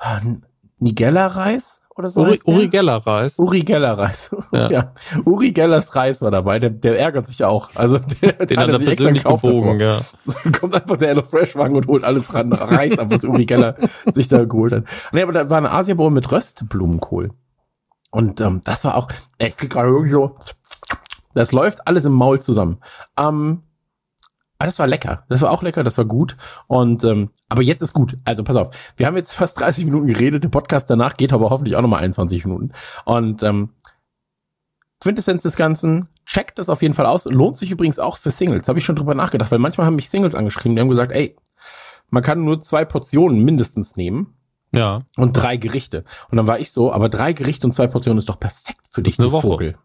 [0.00, 0.20] äh,
[0.78, 2.20] Nigella Reis oder so.
[2.20, 2.40] Uri?
[2.44, 3.38] Uri Geller Reis.
[3.38, 4.34] Uri Geller Reis.
[4.52, 4.70] Ja.
[4.70, 4.92] Ja.
[5.24, 6.58] Uri Gellers Reis war dabei.
[6.58, 7.70] Der, der ärgert sich auch.
[7.74, 10.00] Also der, Den hat er sich persönlich gebogen, ja.
[10.60, 12.52] Kommt einfach der HelloFresh Wagen und holt alles ran.
[12.52, 13.76] Reis ab, was Uri Geller
[14.12, 14.84] sich da geholt hat.
[15.12, 17.30] Nee, aber da war eine Asia Bowl mit Röstblumenkohl.
[18.10, 19.08] Und ähm, das war auch,
[19.38, 20.36] ich krieg gerade irgendwie so,
[21.34, 22.78] das läuft alles im Maul zusammen.
[23.18, 23.62] Ähm,
[24.58, 25.24] aber das war lecker.
[25.28, 26.36] Das war auch lecker, das war gut.
[26.66, 28.16] Und ähm, aber jetzt ist gut.
[28.24, 30.44] Also pass auf, wir haben jetzt fast 30 Minuten geredet.
[30.44, 32.72] Der Podcast danach geht aber hoffentlich auch nochmal 21 Minuten.
[33.04, 33.70] Und ähm,
[35.00, 37.26] Quintessenz des Ganzen, checkt das auf jeden Fall aus.
[37.26, 38.68] Lohnt sich übrigens auch für Singles.
[38.68, 41.36] Habe ich schon drüber nachgedacht, weil manchmal haben mich Singles angeschrieben, die haben gesagt, ey,
[42.08, 44.34] man kann nur zwei Portionen mindestens nehmen
[44.72, 45.02] Ja.
[45.16, 46.04] und drei Gerichte.
[46.30, 49.02] Und dann war ich so, aber drei Gerichte und zwei Portionen ist doch perfekt für
[49.02, 49.48] dich, eine Woche.
[49.48, 49.78] Vogel.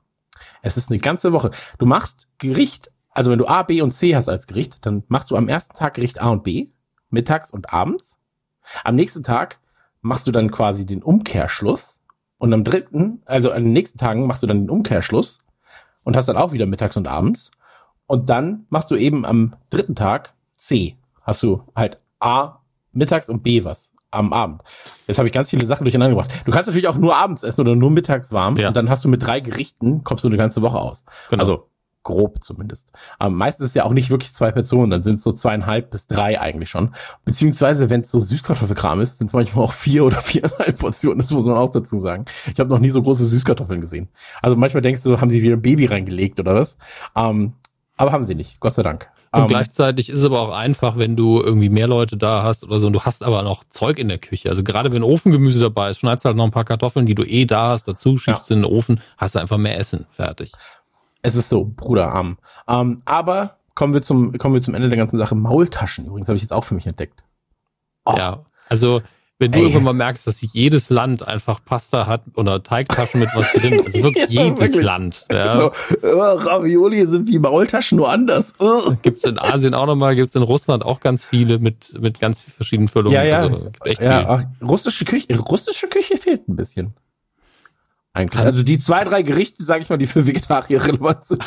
[0.61, 1.51] Es ist eine ganze Woche.
[1.79, 5.29] Du machst Gericht, also wenn du A, B und C hast als Gericht, dann machst
[5.29, 6.67] du am ersten Tag Gericht A und B,
[7.09, 8.17] mittags und abends.
[8.85, 9.59] Am nächsten Tag
[9.99, 11.99] machst du dann quasi den Umkehrschluss.
[12.37, 15.39] Und am dritten, also an den nächsten Tagen machst du dann den Umkehrschluss
[16.05, 17.51] und hast dann auch wieder mittags und abends.
[18.07, 20.95] Und dann machst du eben am dritten Tag C.
[21.21, 22.59] Hast du halt A
[22.93, 24.61] mittags und B was am Abend.
[25.07, 26.31] Jetzt habe ich ganz viele Sachen durcheinander gebracht.
[26.45, 28.55] Du kannst natürlich auch nur abends essen oder nur mittags warm.
[28.55, 28.69] Ja.
[28.69, 31.03] Und dann hast du mit drei Gerichten, kommst du eine ganze Woche aus.
[31.29, 31.41] Genau.
[31.41, 31.68] Also
[32.03, 32.91] grob zumindest.
[33.17, 36.07] Aber meistens ist ja auch nicht wirklich zwei Personen, dann sind es so zweieinhalb bis
[36.07, 36.95] drei eigentlich schon.
[37.25, 41.31] Beziehungsweise, wenn es so Süßkartoffelkram ist, sind es manchmal auch vier oder viereinhalb Portionen, das
[41.31, 42.25] muss man auch dazu sagen.
[42.53, 44.09] Ich habe noch nie so große Süßkartoffeln gesehen.
[44.41, 46.77] Also manchmal denkst du, haben sie wieder ein Baby reingelegt oder was?
[47.15, 47.53] Ähm,
[47.97, 49.09] aber haben sie nicht, Gott sei Dank.
[49.31, 52.63] Und Ähm, gleichzeitig ist es aber auch einfach, wenn du irgendwie mehr Leute da hast
[52.63, 54.49] oder so und du hast aber noch Zeug in der Küche.
[54.49, 57.23] Also gerade wenn Ofengemüse dabei ist, schneidest du halt noch ein paar Kartoffeln, die du
[57.23, 60.07] eh da hast, dazu schiebst in den Ofen, hast du einfach mehr Essen.
[60.09, 60.51] Fertig.
[61.21, 62.37] Es ist so, Bruderarm.
[62.67, 65.35] Ähm, aber kommen wir zum kommen wir zum Ende der ganzen Sache.
[65.35, 67.23] Maultaschen übrigens habe ich jetzt auch für mich entdeckt.
[68.05, 68.15] Oh.
[68.17, 68.45] Ja.
[68.67, 69.01] Also
[69.41, 69.63] wenn du Ey.
[69.63, 74.03] irgendwann mal merkst, dass jedes Land einfach Pasta hat oder Teigtaschen mit was drin, also
[74.03, 74.83] wirklich Ja, jedes wirklich.
[74.83, 75.27] Land.
[75.31, 75.55] Ja.
[75.55, 75.71] So,
[76.01, 78.53] äh, Ravioli sind wie Maultaschen, nur anders.
[78.59, 78.95] Äh.
[79.01, 82.89] Gibt's in Asien auch nochmal, gibt's in Russland auch ganz viele mit, mit ganz verschiedenen
[82.89, 83.15] Füllungen.
[83.15, 83.41] Ja, ja.
[83.43, 86.93] Also, gibt ja ach, russische Küche, russische Küche fehlt ein bisschen.
[88.19, 88.43] Eigentlich.
[88.43, 91.41] Also die zwei, drei Gerichte, sage ich mal, die für Vegetarier relevant sind.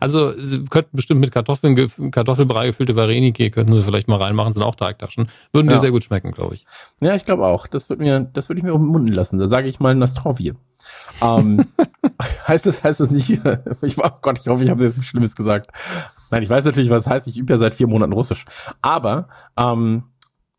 [0.00, 1.76] Also sie könnten bestimmt mit Kartoffeln,
[2.10, 5.28] Kartoffelbrei gefüllte Vareniki, könnten sie vielleicht mal reinmachen, sind auch Teigtaschen.
[5.52, 5.78] Würden dir Ja.
[5.80, 6.64] sehr gut schmecken, glaube ich.
[7.00, 7.66] Ja, ich glaube auch.
[7.66, 9.38] Das wird mir, das würde ich mir auch munden lassen.
[9.38, 10.54] Da sage ich mal Nastrovie.
[11.20, 11.66] Ähm,
[12.48, 13.40] heißt das, heißt das nicht?
[13.82, 15.70] Ich oh Gott, ich hoffe, ich habe jetzt nichts Schlimmes gesagt.
[16.30, 17.26] Nein, ich weiß natürlich, was es heißt.
[17.28, 18.46] Ich übe ja seit vier Monaten Russisch.
[18.82, 19.28] Aber
[19.58, 20.04] ähm,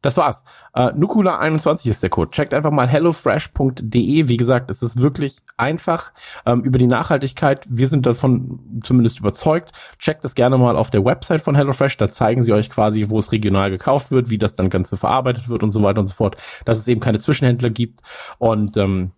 [0.06, 0.44] das war's.
[0.76, 2.30] Äh, Nukula21 ist der Code.
[2.30, 4.28] Checkt einfach mal hellofresh.de.
[4.28, 6.14] Wie gesagt, es ist wirklich einfach
[6.46, 7.66] ähm, über die Nachhaltigkeit.
[7.68, 9.72] Wir sind davon zumindest überzeugt.
[9.98, 11.98] Checkt das gerne mal auf der Website von HelloFresh.
[11.98, 15.50] Da zeigen sie euch quasi, wo es regional gekauft wird, wie das dann Ganze verarbeitet
[15.50, 16.38] wird und so weiter und so fort.
[16.66, 18.02] Dass es eben keine Zwischenhändler gibt.
[18.38, 19.12] Und ähm,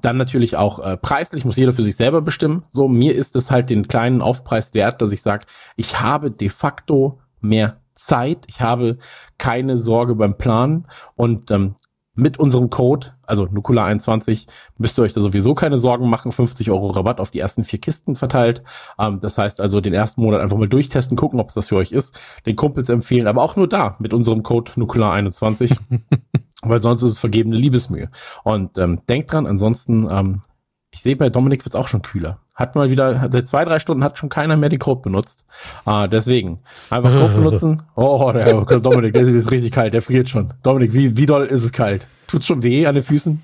[0.00, 2.64] dann natürlich auch äh, preislich muss jeder für sich selber bestimmen.
[2.68, 5.46] So, mir ist es halt den kleinen Aufpreis wert, dass ich sage,
[5.76, 8.98] ich habe de facto mehr Zeit, ich habe
[9.38, 10.86] keine Sorge beim Planen
[11.16, 11.76] und ähm,
[12.14, 14.46] mit unserem Code, also Nukula21,
[14.76, 16.32] müsst ihr euch da sowieso keine Sorgen machen.
[16.32, 18.62] 50 Euro Rabatt auf die ersten vier Kisten verteilt.
[18.98, 21.76] Ähm, das heißt also, den ersten Monat einfach mal durchtesten, gucken, ob es das für
[21.76, 22.18] euch ist.
[22.46, 25.76] Den Kumpels empfehlen, aber auch nur da mit unserem Code Nukula21.
[26.62, 28.10] weil sonst ist es vergebene Liebesmühe.
[28.44, 30.42] Und ähm, denkt dran, ansonsten, ähm,
[30.90, 32.40] ich sehe bei Dominik wird es auch schon kühler.
[32.60, 35.46] Hat mal wieder, seit zwei, drei Stunden hat schon keiner mehr die Code benutzt.
[35.86, 36.60] Ah, deswegen.
[36.90, 37.82] Einfach Code benutzen.
[37.96, 40.52] Oh, der Dominik, der ist richtig kalt, der friert schon.
[40.62, 42.06] Dominik, wie, wie doll ist es kalt?
[42.26, 43.42] Tut's schon weh an den Füßen?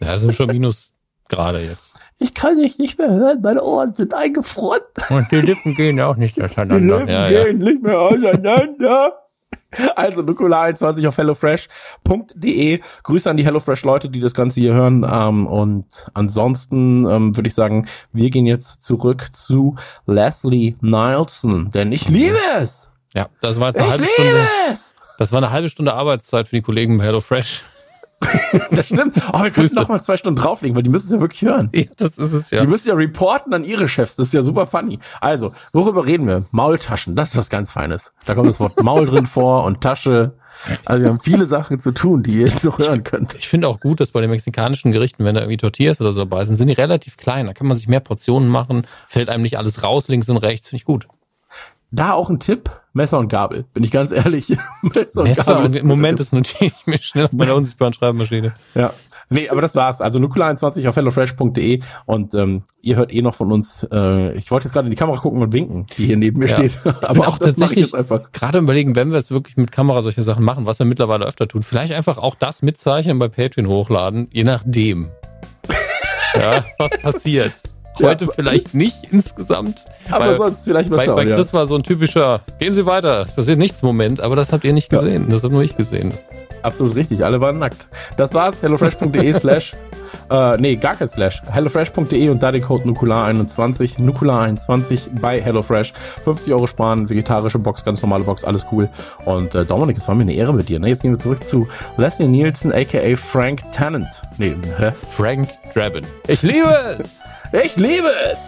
[0.00, 0.92] Ja, sind schon Minus
[1.28, 1.96] gerade jetzt.
[2.18, 4.80] Ich kann dich nicht mehr hören, meine Ohren sind eingefroren.
[5.10, 6.98] Und die Lippen gehen auch nicht Die auseinander.
[7.00, 7.44] Lippen Ja, ja.
[7.44, 9.12] gehen nicht mehr auseinander.
[9.96, 12.80] Also Nukular21 auf hellofresh.de.
[13.02, 15.06] Grüße an die HelloFresh-Leute, die das Ganze hier hören.
[15.10, 19.76] Ähm, und ansonsten ähm, würde ich sagen, wir gehen jetzt zurück zu
[20.06, 22.88] Leslie Nielsen, denn ich liebe es.
[23.14, 24.48] ja, das war jetzt Ich eine halbe liebe Stunde.
[24.70, 24.94] es.
[25.18, 27.62] Das war eine halbe Stunde Arbeitszeit für die Kollegen bei HelloFresh.
[28.70, 29.16] Das stimmt.
[29.32, 29.74] Oh, wir können Grüße.
[29.74, 31.70] noch mal zwei Stunden drauflegen, weil die müssen es ja wirklich hören.
[31.74, 32.60] Ja, das ist es ja.
[32.60, 34.16] Die müssen ja reporten an ihre Chefs.
[34.16, 34.98] Das ist ja super funny.
[35.20, 36.44] Also, worüber reden wir?
[36.50, 37.16] Maultaschen.
[37.16, 38.12] Das ist was ganz Feines.
[38.24, 40.34] Da kommt das Wort Maul drin vor und Tasche.
[40.84, 43.34] Also wir haben viele Sachen zu tun, die ihr jetzt noch hören könnt.
[43.34, 46.20] Ich finde auch gut, dass bei den mexikanischen Gerichten, wenn da irgendwie Tortillas oder so
[46.20, 47.46] dabei sind, sind die relativ klein.
[47.46, 50.68] Da kann man sich mehr Portionen machen, fällt einem nicht alles raus, links und rechts.
[50.68, 51.08] Finde ich gut.
[51.90, 53.64] Da auch ein Tipp, Messer und Gabel.
[53.74, 54.48] Bin ich ganz ehrlich.
[54.82, 58.54] Messer, Messer Gabel und im Moment ist notiere ich mir schnell auf meiner unsichtbaren Schreibmaschine.
[58.74, 58.92] Ja.
[59.30, 60.02] Nee, aber das war's.
[60.02, 63.82] Also Nukular21 auf hellofresh.de und ähm, ihr hört eh noch von uns.
[63.90, 66.46] Äh, ich wollte jetzt gerade in die Kamera gucken und winken, die hier neben mir
[66.48, 66.56] Ja.
[66.56, 66.78] steht.
[66.84, 68.30] aber auch das ich tatsächlich- jetzt einfach.
[68.32, 71.48] Gerade überlegen, wenn wir es wirklich mit Kamera solche Sachen machen, was wir mittlerweile öfter
[71.48, 75.08] tun, vielleicht einfach auch das mitzeichnen bei Patreon hochladen, je nachdem.
[76.34, 77.54] ja, was passiert.
[78.02, 79.84] Heute vielleicht nicht insgesamt.
[80.10, 81.16] Aber weil sonst vielleicht mal bei, schauen.
[81.16, 81.36] bei ja.
[81.36, 84.64] Chris war so ein typischer, gehen Sie weiter, es passiert nichts Moment, aber das habt
[84.64, 85.00] ihr nicht Ja.
[85.00, 85.28] gesehen.
[85.28, 86.12] Das habe nur ich gesehen.
[86.62, 87.86] Absolut richtig, alle waren nackt.
[88.16, 89.74] Das war's, hellofresh.de slash,
[90.30, 95.92] äh, nee, gar kein slash, hellofresh.de und da den Code Nukular21, Nukular21 bei HelloFresh.
[96.24, 98.88] 50 Euro sparen, vegetarische Box, ganz normale Box, alles cool.
[99.26, 100.78] Und äh, Dominik, es war mir eine Ehre mit dir.
[100.80, 100.88] Ne?
[100.88, 101.68] Jetzt gehen wir zurück zu
[101.98, 104.06] Leslie Nielsen, aka Frank Tennant.
[104.38, 104.90] Nee, hä?
[105.10, 106.04] Frank Drabin.
[106.28, 107.20] Ich liebe es!
[107.62, 108.38] Ich liebe es!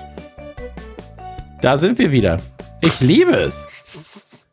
[1.62, 2.42] Da sind wir wieder.
[2.80, 4.44] Ich liebe es.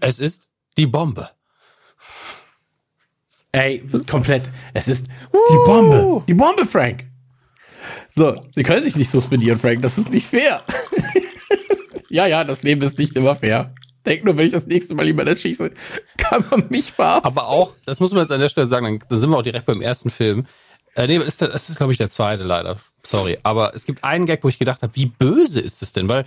[0.00, 0.46] Es ist
[0.76, 1.30] die Bombe.
[3.52, 4.42] Ey, komplett.
[4.74, 6.22] Es ist die Bombe.
[6.28, 7.04] Die Bombe, Frank.
[8.14, 9.80] So, Sie können sich nicht suspendieren, Frank.
[9.80, 10.60] Das ist nicht fair.
[12.10, 13.74] ja, ja, das Leben ist nicht immer fair.
[14.04, 15.70] Denk nur, wenn ich das nächste Mal jemanden erschieße,
[16.18, 17.26] kann man mich verhaften.
[17.26, 19.42] Aber auch, das muss man jetzt an der Stelle sagen, dann, dann sind wir auch
[19.42, 20.46] direkt beim ersten Film.
[20.94, 22.76] Äh, nee, das ist, das ist glaube ich, der zweite leider.
[23.02, 23.38] Sorry.
[23.42, 26.08] Aber es gibt einen Gag, wo ich gedacht habe, wie böse ist es denn?
[26.08, 26.24] Weil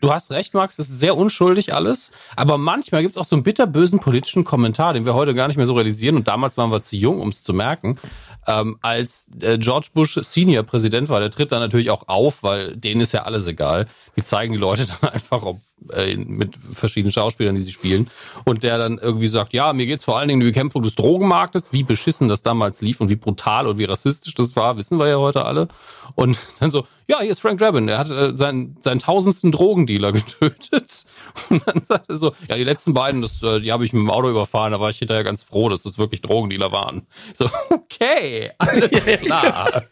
[0.00, 2.10] du hast recht, Max, das ist sehr unschuldig alles.
[2.34, 5.56] Aber manchmal gibt es auch so einen bitterbösen politischen Kommentar, den wir heute gar nicht
[5.56, 6.16] mehr so realisieren.
[6.16, 7.98] Und damals waren wir zu jung, um es zu merken.
[8.46, 12.76] Ähm, als äh, George Bush Senior Präsident war, der tritt dann natürlich auch auf, weil
[12.76, 13.86] denen ist ja alles egal.
[14.16, 15.60] Die zeigen die Leute dann einfach ob,
[15.92, 18.10] äh, mit verschiedenen Schauspielern, die sie spielen.
[18.44, 20.94] Und der dann irgendwie sagt, ja, mir geht's vor allen Dingen um die Bekämpfung des
[20.94, 24.98] Drogenmarktes, wie beschissen das damals lief und wie brutal und wie rassistisch das war, wissen
[24.98, 25.68] wir ja heute alle.
[26.14, 30.12] Und dann so, ja, hier ist Frank Drabin, der hat äh, seinen, seinen tausendsten Drogendealer
[30.12, 31.04] getötet.
[31.50, 34.00] Und dann sagt er so, ja, die letzten beiden, das, äh, die habe ich mit
[34.00, 37.06] dem Auto überfahren, da war ich hinterher ganz froh, dass das wirklich Drogendealer waren.
[37.34, 38.90] So, okay, alles
[39.20, 39.84] klar.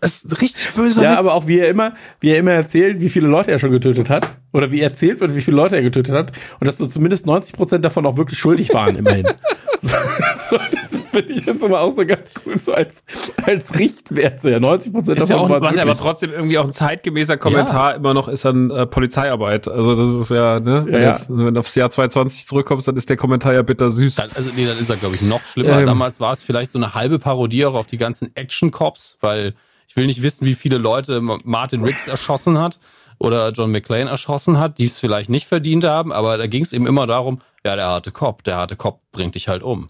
[0.00, 1.18] Das ist ein richtig böser Ja, Witz.
[1.18, 4.10] aber auch wie er immer, wie er immer erzählt, wie viele Leute er schon getötet
[4.10, 4.34] hat.
[4.52, 6.32] Oder wie erzählt wird, wie viele Leute er getötet hat.
[6.60, 9.26] Und dass so zumindest 90 Prozent davon auch wirklich schuldig waren, immerhin.
[9.82, 9.96] so,
[10.50, 10.58] so,
[11.12, 13.04] finde ich jetzt immer auch so ganz cool, so als,
[13.44, 14.42] als Richtwert.
[14.42, 16.64] So, ja, 90 Prozent Ist ja davon auch- waren Was ja aber trotzdem irgendwie auch
[16.64, 19.68] ein zeitgemäßer Kommentar immer noch ist an äh, Polizeiarbeit.
[19.68, 21.08] Also das ist ja, ne, wenn, Ja, ja.
[21.10, 24.16] Jetzt, wenn du aufs Jahr 22 zurückkommst, dann ist der Kommentar ja bitter süß.
[24.16, 25.78] Dann, also nee, dann ist er, glaube ich, noch schlimmer.
[25.78, 25.86] Ähm.
[25.86, 29.54] Damals war es vielleicht so eine halbe Parodie auch auf die ganzen Action-Cops, weil
[29.88, 32.78] ich will nicht wissen, wie viele Leute Martin Riggs erschossen hat
[33.18, 36.72] oder John McClane erschossen hat, die es vielleicht nicht verdient haben, aber da ging es
[36.72, 39.88] eben immer darum, ja, der harte Cop, der harte Cop bringt dich halt um.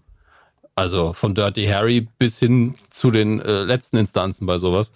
[0.75, 4.91] Also von Dirty Harry bis hin zu den äh, letzten Instanzen bei sowas.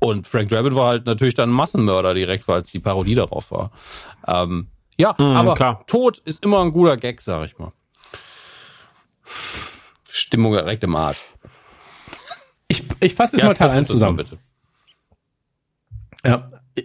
[0.00, 3.50] Und Frank Drabin war halt natürlich dann ein Massenmörder direkt, weil es die Parodie darauf
[3.52, 3.70] war.
[4.26, 4.66] Ähm,
[4.98, 5.84] ja, Mhm, aber klar.
[5.86, 7.72] Tod ist immer ein guter Gag, sag ich mal.
[10.08, 11.20] Stimmung direkt im Arsch.
[12.68, 14.16] Ich, ich fasse jetzt mal Teil fass 1 uns das mal zusammen.
[14.16, 14.38] bitte.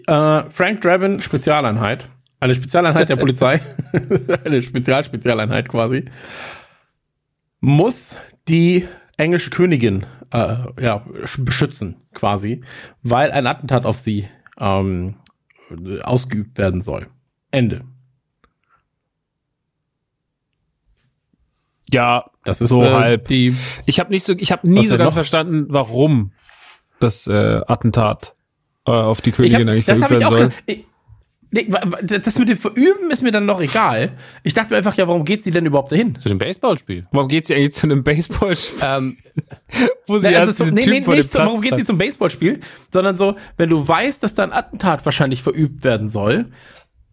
[0.07, 0.43] Ja.
[0.45, 2.07] Äh, Frank Drabin, Spezialeinheit.
[2.39, 3.61] Eine Spezialeinheit der Polizei.
[4.45, 6.05] eine Spezial-Spezialeinheit quasi.
[7.68, 8.15] Muss
[8.48, 8.88] die
[9.18, 12.64] englische Königin äh, ja, sch- beschützen, quasi,
[13.03, 15.15] weil ein Attentat auf sie ähm,
[16.02, 17.07] ausgeübt werden soll.
[17.52, 17.84] Ende.
[21.91, 23.27] Ja, Das ist so äh, halb.
[23.27, 23.56] die.
[23.85, 25.14] Ich habe nicht so, ich habe nie so ganz noch?
[25.14, 26.31] verstanden, warum
[27.02, 28.35] das äh, Attentat
[28.85, 30.49] äh, auf die Ich hab, Königin eigentlich verübt werden soll.
[30.68, 30.86] Ich,
[31.49, 31.69] Nee,
[32.02, 34.11] das mit dem Verüben ist mir dann noch egal.
[34.44, 36.15] Ich dachte mir einfach, ja, warum geht sie denn überhaupt dahin?
[36.15, 37.07] Zu dem Baseballspiel.
[37.11, 39.18] Warum geht sie eigentlich zu einem Baseballspiel, Ähm,
[40.07, 42.60] wo sie Nee, also zum, nee, Typen nee, nicht so, warum geht sie zum Baseballspiel,
[42.91, 46.52] sondern so, wenn du weißt, dass da ein Attentat wahrscheinlich verübt werden soll,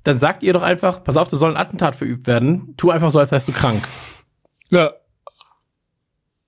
[0.02, 3.10] dann sagt ihr doch einfach, pass auf, da soll ein Attentat verübt werden, tu einfach
[3.10, 3.86] so, als wärst du krank.
[4.70, 4.92] Ja.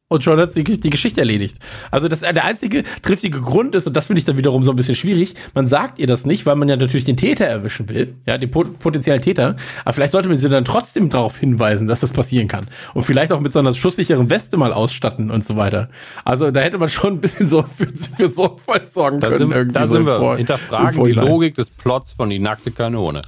[0.09, 1.57] Und schon hat sie die, Geschichte erledigt.
[1.91, 4.77] Also das der einzige triftige Grund ist, und das finde ich dann wiederum so ein
[4.77, 8.15] bisschen schwierig, man sagt ihr das nicht, weil man ja natürlich den Täter erwischen will,
[8.25, 12.01] ja, den pot potenziellen Täter, aber vielleicht sollte man sie dann trotzdem darauf hinweisen, dass
[12.01, 12.69] das passieren kann.
[12.95, 15.89] Und vielleicht auch mit so einer schusssicheren Weste mal ausstatten und so weiter.
[16.25, 19.51] Also da hätte man schon ein bisschen so für, für Sorgfalt sorgen da können.
[19.53, 20.19] sind, da so sind wir.
[20.19, 21.13] Vor- Hinterfragen die.
[21.13, 23.23] Logik des Plots von Die nackte Kanone.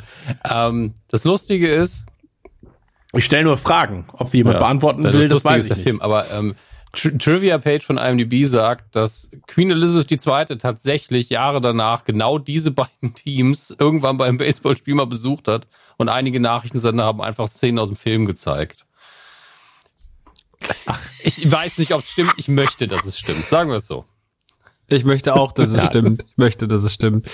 [0.48, 2.06] Ähm, das Lustige ist,
[3.14, 4.04] Ich stelle nur Fragen.
[4.12, 5.84] Ob sie jemand Ja, beantworten das will, das Lustige weiß ich der nicht.
[5.84, 6.00] Film.
[6.00, 6.54] Aber ähm,
[6.92, 10.56] Tri Trivia Page von IMDb sagt, dass Queen Elizabeth II.
[10.56, 15.66] tatsächlich Jahre danach genau diese beiden Teams irgendwann beim Baseballspiel mal besucht hat
[15.96, 18.86] und einige Nachrichtensender haben einfach Szenen aus dem Film gezeigt.
[20.86, 22.34] Ach, ich weiß nicht, ob es stimmt.
[22.36, 23.46] Ich möchte, dass es stimmt.
[23.46, 24.04] Sagen wir es so.
[24.88, 26.24] Ich möchte auch, dass es stimmt.
[26.26, 27.28] Ich möchte, dass es stimmt.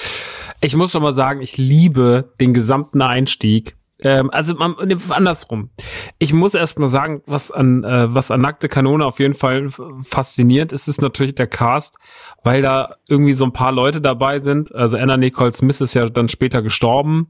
[0.60, 3.76] Ich muss schon mal sagen, ich liebe den gesamten Einstieg.
[4.04, 5.70] Ähm, also man, nee, andersrum.
[6.18, 9.70] Ich muss erst mal sagen, was an äh, was an nackte Kanone auf jeden Fall
[10.02, 11.96] fasziniert ist, ist natürlich der Cast,
[12.44, 14.74] weil da irgendwie so ein paar Leute dabei sind.
[14.74, 17.28] Also Anna Nicole Smith ist ja dann später gestorben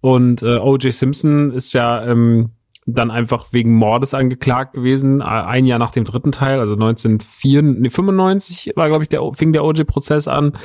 [0.00, 0.92] und äh, O.J.
[0.92, 2.50] Simpson ist ja ähm,
[2.86, 8.72] dann einfach wegen Mordes angeklagt gewesen, äh, ein Jahr nach dem dritten Teil, also 1995
[8.74, 10.58] war, glaube ich, der fing der OJ-Prozess an.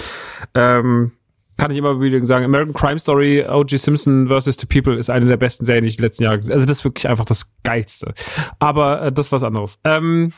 [0.55, 1.11] Ähm,
[1.57, 3.79] kann ich immer wieder sagen, American Crime Story, O.J.
[3.79, 4.57] Simpson vs.
[4.59, 6.59] The People ist eine der besten Serien, die ich die letzten Jahre gesehen habe.
[6.61, 8.13] Also das ist wirklich einfach das Geilste.
[8.59, 9.79] Aber äh, das ist was anderes.
[9.83, 10.31] Ähm,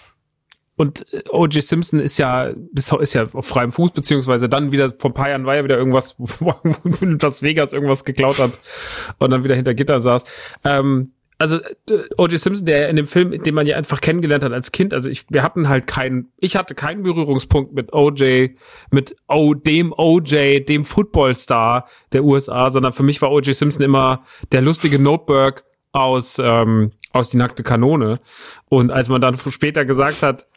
[0.76, 1.64] und äh, O.J.
[1.64, 5.46] Simpson ist ja, ist ja auf freiem Fuß, beziehungsweise dann wieder, vor ein paar Jahren
[5.46, 6.54] war ja wieder irgendwas, wo
[7.02, 8.52] in Las Vegas irgendwas geklaut hat
[9.20, 10.24] und dann wieder hinter Gitter saß.
[10.64, 11.58] Ähm, also
[11.90, 12.40] äh, O.J.
[12.40, 15.26] Simpson, der in dem Film, den man ja einfach kennengelernt hat als Kind, also ich,
[15.30, 18.52] wir hatten halt keinen, ich hatte keinen Berührungspunkt mit O.J.,
[18.92, 23.56] mit o, dem O.J., dem Footballstar der USA, sondern für mich war O.J.
[23.56, 28.20] Simpson immer der lustige Notebook aus, ähm, aus die nackte Kanone.
[28.70, 30.48] Und als man dann später gesagt hat,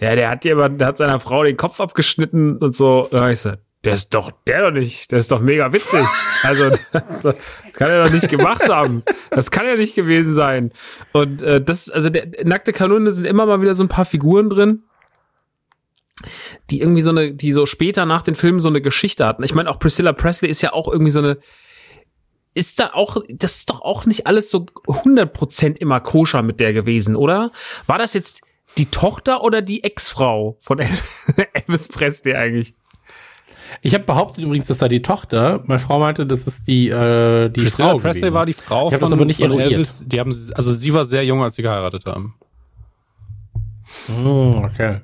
[0.00, 3.30] ja, der hat jemand, der hat seiner Frau den Kopf abgeschnitten und so, da hab
[3.30, 6.04] ich gesagt, der ist doch, der doch nicht, der ist doch mega witzig.
[6.42, 7.36] Also, das
[7.74, 9.02] kann er doch nicht gemacht haben.
[9.30, 10.72] Das kann ja nicht gewesen sein.
[11.12, 14.50] Und äh, das, also der, nackte Kanone sind immer mal wieder so ein paar Figuren
[14.50, 14.82] drin,
[16.70, 19.42] die irgendwie so eine, die so später nach den Filmen so eine Geschichte hatten.
[19.44, 21.38] Ich meine, auch Priscilla Presley ist ja auch irgendwie so eine,
[22.54, 26.72] ist da auch, das ist doch auch nicht alles so 100% immer koscher mit der
[26.72, 27.52] gewesen, oder?
[27.86, 28.40] War das jetzt
[28.78, 30.88] die Tochter oder die Ex-Frau von El-
[31.52, 32.74] Elvis Presley eigentlich?
[33.82, 35.62] Ich habe behauptet übrigens, das sei die Tochter.
[35.66, 38.34] Meine Frau meinte, das ist die, äh, die Priscilla Frau Presley gewesen.
[38.34, 39.72] war die Frau Ich hab von, das aber nicht von eruiert.
[39.72, 40.04] Elvis.
[40.06, 42.34] Die haben, sie- also sie war sehr jung, als sie geheiratet haben.
[44.24, 45.00] Oh, okay.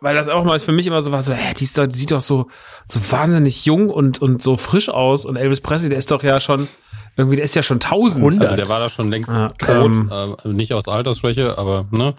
[0.00, 1.94] Weil das auch mal für mich immer so war, so, hä, die, ist doch, die
[1.96, 2.48] sieht doch so,
[2.88, 5.24] so wahnsinnig jung und, und so frisch aus.
[5.24, 6.68] Und Elvis Presley, der ist doch ja schon,
[7.16, 8.40] irgendwie, der ist ja schon tausend.
[8.40, 10.10] Also der war da schon längst Ah, tot, ähm.
[10.44, 12.14] äh, nicht aus Altersschwäche, aber ne.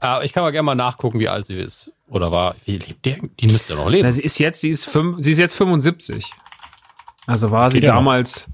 [0.00, 1.94] Aber ich kann mal gerne mal nachgucken, wie alt sie ist.
[2.12, 2.54] Oder war.
[2.66, 3.16] Wie lebt der?
[3.40, 4.06] Die müsste noch leben.
[4.06, 6.30] Na, sie ist jetzt, sie ist fünf, sie ist jetzt 75.
[7.26, 7.98] Also war sie ja noch.
[8.00, 8.48] damals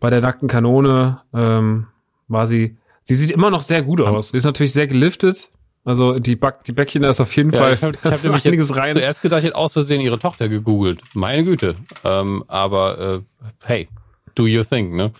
[0.00, 1.86] bei der nackten Kanone, ähm,
[2.28, 4.28] war sie, sie sieht immer noch sehr gut aus.
[4.28, 5.48] Sie ist natürlich sehr geliftet.
[5.86, 8.46] Also die, Back, die Bäckchen da ist auf jeden Ja, Fall ich habe hab nämlich
[8.46, 8.92] einiges jetzt rein.
[8.92, 11.00] zuerst gedacht, ich hätte aus Versehen ihre Tochter gegoogelt.
[11.14, 11.74] Meine Güte.
[12.04, 13.20] Ähm, aber äh,
[13.64, 13.88] hey,
[14.34, 15.12] do your thing, ne?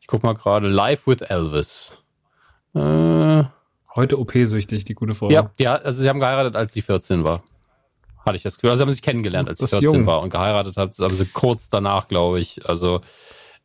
[0.00, 2.02] Ich guck mal gerade Live with Elvis.
[2.74, 3.44] Äh,
[3.94, 5.30] Heute OP-süchtig, die gute Frau.
[5.30, 7.42] ja, ja, also sie haben geheiratet, als sie 14 war.
[8.24, 8.70] Hatte ich das Gefühl.
[8.70, 10.06] Also sie haben sich kennengelernt, als sie Das ist 14 jung.
[10.06, 12.66] war und geheiratet hat, aber sie kurz danach, glaube ich.
[12.68, 13.00] Also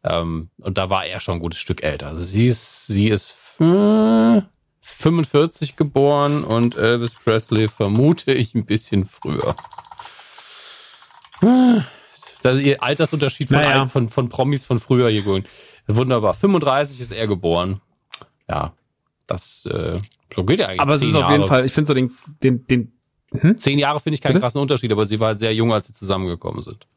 [0.04, 2.08] ähm, und da war er schon ein gutes Stück älter.
[2.08, 4.42] Also sie ist, sie ist äh,
[4.82, 9.56] 45 geboren und Elvis Presley vermute ich ein bisschen früher.
[12.44, 13.86] Also ihr Altersunterschied von, Naja.
[13.86, 15.44] von, von Promis von früher hier.
[15.88, 16.34] Wunderbar.
[16.34, 17.82] 35 ist er geboren.
[18.50, 18.74] Ja,
[19.28, 20.00] das äh,
[20.38, 20.82] so geht ja eigentlich.
[20.82, 21.48] Aber es ist auf jeden Jahre.
[21.48, 22.12] Fall, ich finde so den,
[22.44, 24.42] den, den, Zehn Jahre finde ich keinen Bitte?
[24.44, 26.88] krassen Unterschied, aber sie war halt sehr jung, als sie zusammengekommen sind.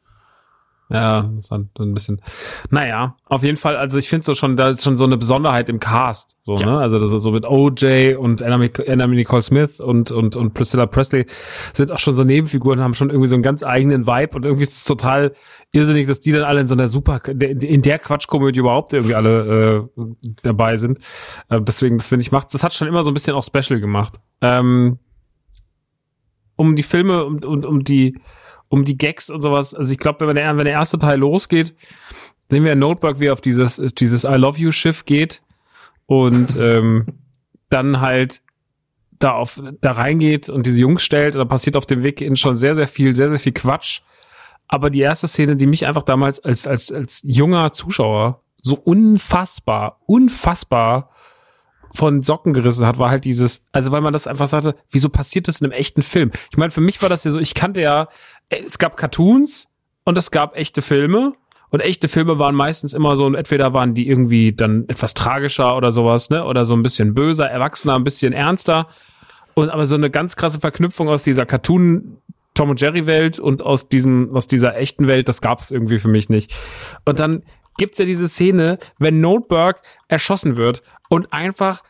[0.91, 2.21] Ja, das ist ein bisschen.
[2.69, 5.69] Naja, auf jeden Fall, also ich finde so schon, da ist schon so eine Besonderheit
[5.69, 6.37] im Cast.
[6.43, 6.65] So, Ja.
[6.65, 6.77] ne?
[6.79, 10.85] Also das ist so mit OJ und Anna, Anna Nicole Smith und, und, und Priscilla
[10.85, 11.25] Presley
[11.73, 14.63] sind auch schon so Nebenfiguren, haben schon irgendwie so einen ganz eigenen Vibe und irgendwie
[14.63, 15.33] ist es total
[15.71, 19.89] irrsinnig, dass die dann alle in so einer super, in der Quatschkomödie überhaupt irgendwie alle
[19.97, 20.03] äh,
[20.43, 20.99] dabei sind.
[21.49, 23.79] Äh, deswegen, das finde ich, macht, das hat schon immer so ein bisschen auch special
[23.79, 24.19] gemacht.
[24.41, 24.99] Ähm,
[26.55, 28.19] um die Filme und um, um die
[28.71, 29.75] um die Gags und sowas.
[29.75, 31.75] Also ich glaube, wenn der, wenn der erste Teil losgeht,
[32.49, 35.41] sehen wir Notebook, wie er auf dieses, dieses I Love You Schiff geht
[36.05, 37.05] und ähm,
[37.69, 38.41] dann halt
[39.19, 42.37] da auf da reingeht und diese Jungs stellt, und da passiert auf dem Weg in
[42.37, 44.01] schon sehr, sehr viel, sehr, sehr viel Quatsch.
[44.69, 49.99] Aber die erste Szene, die mich einfach damals als, als, als junger Zuschauer so unfassbar,
[50.05, 51.09] unfassbar
[51.93, 55.47] von Socken gerissen hat, war halt dieses, also weil man das einfach sagte, wieso passiert
[55.47, 56.31] das in einem echten Film?
[56.51, 58.07] Ich meine, für mich war das ja so, ich kannte ja,
[58.49, 59.67] es gab Cartoons
[60.03, 61.33] und es gab echte Filme
[61.71, 65.91] und echte Filme waren meistens immer so, entweder waren die irgendwie dann etwas tragischer oder
[65.91, 68.87] sowas, ne, oder so ein bisschen böser, erwachsener, ein bisschen ernster.
[69.53, 72.17] Und aber so eine ganz krasse Verknüpfung aus dieser Cartoon
[72.53, 76.09] Tom und Jerry Welt und aus diesem aus dieser echten Welt, das gab's irgendwie für
[76.09, 76.53] mich nicht.
[77.05, 77.43] Und dann
[77.77, 81.83] gibt's ja diese Szene, wenn Noteberg erschossen wird und einfach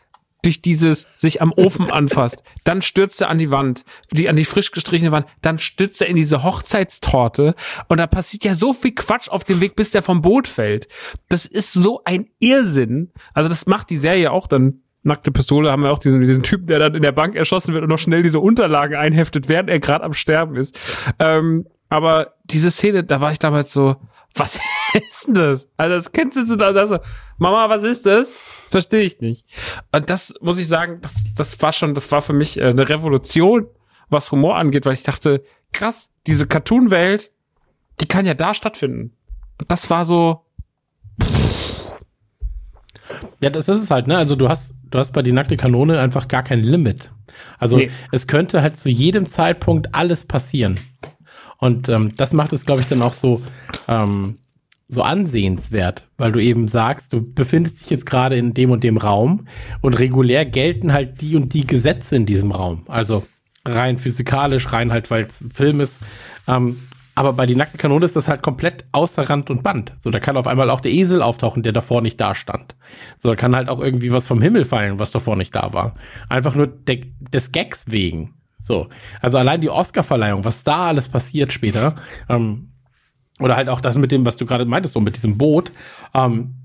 [0.44, 4.46] durch dieses sich am Ofen anfasst, dann stürzt er an die Wand, die an die
[4.46, 7.54] frisch gestrichene Wand, dann stürzt er in diese Hochzeitstorte
[7.88, 10.88] und da passiert ja so viel Quatsch auf dem Weg, bis der vom Boot fällt.
[11.30, 13.12] Das ist so ein Irrsinn.
[13.36, 16.68] Also das macht die Serie auch dann nackte Pistole haben wir auch diesen, diesen Typen,
[16.68, 19.80] der dann in der Bank erschossen wird und noch schnell diese Unterlagen einheftet, während er
[19.80, 20.80] gerade am Sterben ist.
[21.18, 23.96] Ähm, aber diese Szene, da war ich damals so,
[24.36, 24.60] was
[24.94, 25.68] ist denn das?
[25.78, 27.00] Also das kennst du da, das so,
[27.38, 28.30] Mama, was ist das?
[28.70, 29.46] Verstehe ich nicht.
[29.92, 32.88] Und das muss ich sagen, das, das war schon, das war für mich äh, eine
[32.88, 33.68] Revolution,
[34.10, 35.44] was Humor angeht, weil ich dachte,
[35.74, 37.32] krass, diese Cartoon-Welt,
[38.00, 39.16] die kann ja da stattfinden.
[39.58, 40.46] Und das war so.
[43.42, 44.18] Ja, das ist es halt, ne?
[44.18, 47.12] Also du hast, du hast bei die nackte Kanone einfach gar kein Limit.
[47.60, 47.92] Also nee.
[48.12, 50.80] es könnte halt zu jedem Zeitpunkt alles passieren.
[51.58, 53.42] Und ähm, das macht es, glaube ich, dann auch so,
[53.92, 54.38] ähm,
[54.88, 58.98] so ansehenswert, weil du eben sagst, du befindest dich jetzt gerade in dem und dem
[58.98, 59.48] Raum
[59.80, 62.84] und regulär gelten halt die und die Gesetze in diesem Raum.
[62.88, 63.26] Also
[63.66, 66.02] rein physikalisch, rein halt, weil es Film ist.
[66.48, 66.80] Ähm,
[67.16, 69.94] aber bei die nackten Kanone ist das halt komplett außer Rand und Band.
[69.98, 72.76] So, da kann auf einmal auch der Esel auftauchen, der davor nicht da stand.
[73.18, 75.96] So, da kann halt auch irgendwie was vom Himmel fallen, was davor nicht da war.
[76.30, 78.34] Einfach nur der, des Gags wegen.
[78.60, 78.90] So,
[79.22, 81.96] also allein die Oscar-Verleihung, was da alles passiert später,
[82.30, 82.71] ähm,
[83.42, 85.72] oder halt auch das mit dem, was du gerade meintest, so mit diesem Boot.
[86.14, 86.56] Ähm,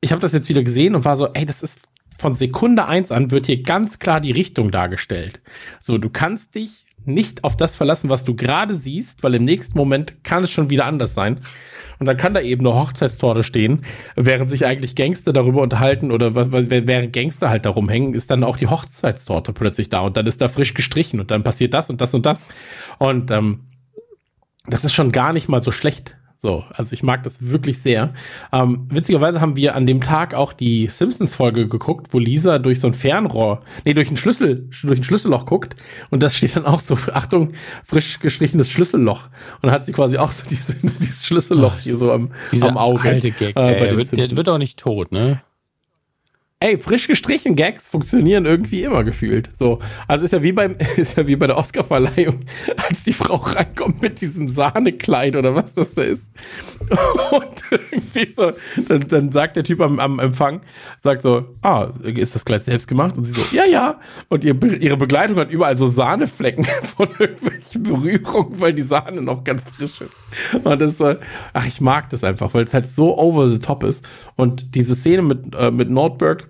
[0.00, 1.80] ich habe das jetzt wieder gesehen und war so, ey, das ist
[2.18, 5.40] von Sekunde eins an wird hier ganz klar die Richtung dargestellt.
[5.80, 9.78] So, du kannst dich nicht auf das verlassen, was du gerade siehst, weil im nächsten
[9.78, 11.40] Moment kann es schon wieder anders sein.
[11.98, 16.34] Und dann kann da eben eine Hochzeitstorte stehen, während sich eigentlich Gangster darüber unterhalten oder
[16.34, 20.40] während Gangster halt darum hängen, ist dann auch die Hochzeitstorte plötzlich da und dann ist
[20.40, 22.46] da frisch gestrichen und dann passiert das und das und das.
[22.98, 23.60] Und ähm,
[24.68, 26.16] das ist schon gar nicht mal so schlecht.
[26.40, 28.14] So, also ich mag das wirklich sehr.
[28.52, 32.86] Ähm, witzigerweise haben wir an dem Tag auch die Simpsons-Folge geguckt, wo Lisa durch so
[32.86, 35.74] ein Fernrohr, nee, durch ein Schlüssel, durch ein Schlüsselloch guckt
[36.10, 37.54] und das steht dann auch so, Achtung,
[37.84, 39.24] frisch gestrichenes Schlüsselloch.
[39.54, 42.30] Und dann hat sie quasi auch so dieses, dieses Schlüsselloch hier so am,
[42.62, 43.08] am Auge.
[43.08, 45.42] Alte Gag, äh, ey, der, wird, der wird auch nicht tot, ne?
[46.60, 49.48] Ey, frisch gestrichen Gags funktionieren irgendwie immer gefühlt.
[49.56, 49.78] So,
[50.08, 52.40] also ist ja wie beim, ist ja wie bei der Oscarverleihung,
[52.76, 56.32] als die Frau reinkommt mit diesem Sahnekleid oder was das da ist.
[57.30, 58.52] Und irgendwie so,
[58.88, 60.62] dann, dann sagt der Typ am, am Empfang,
[60.98, 63.16] sagt so, ah, ist das Kleid selbst gemacht?
[63.16, 64.00] Und sie so, ja, ja.
[64.28, 69.44] Und ihr, ihre Begleitung hat überall so Sahneflecken von irgendwelchen Berührungen, weil die Sahne noch
[69.44, 70.66] ganz frisch ist.
[70.66, 71.18] Und das, äh,
[71.52, 74.04] ach, ich mag das einfach, weil es halt so over the top ist.
[74.34, 76.48] Und diese Szene mit, äh, mit Nordberg,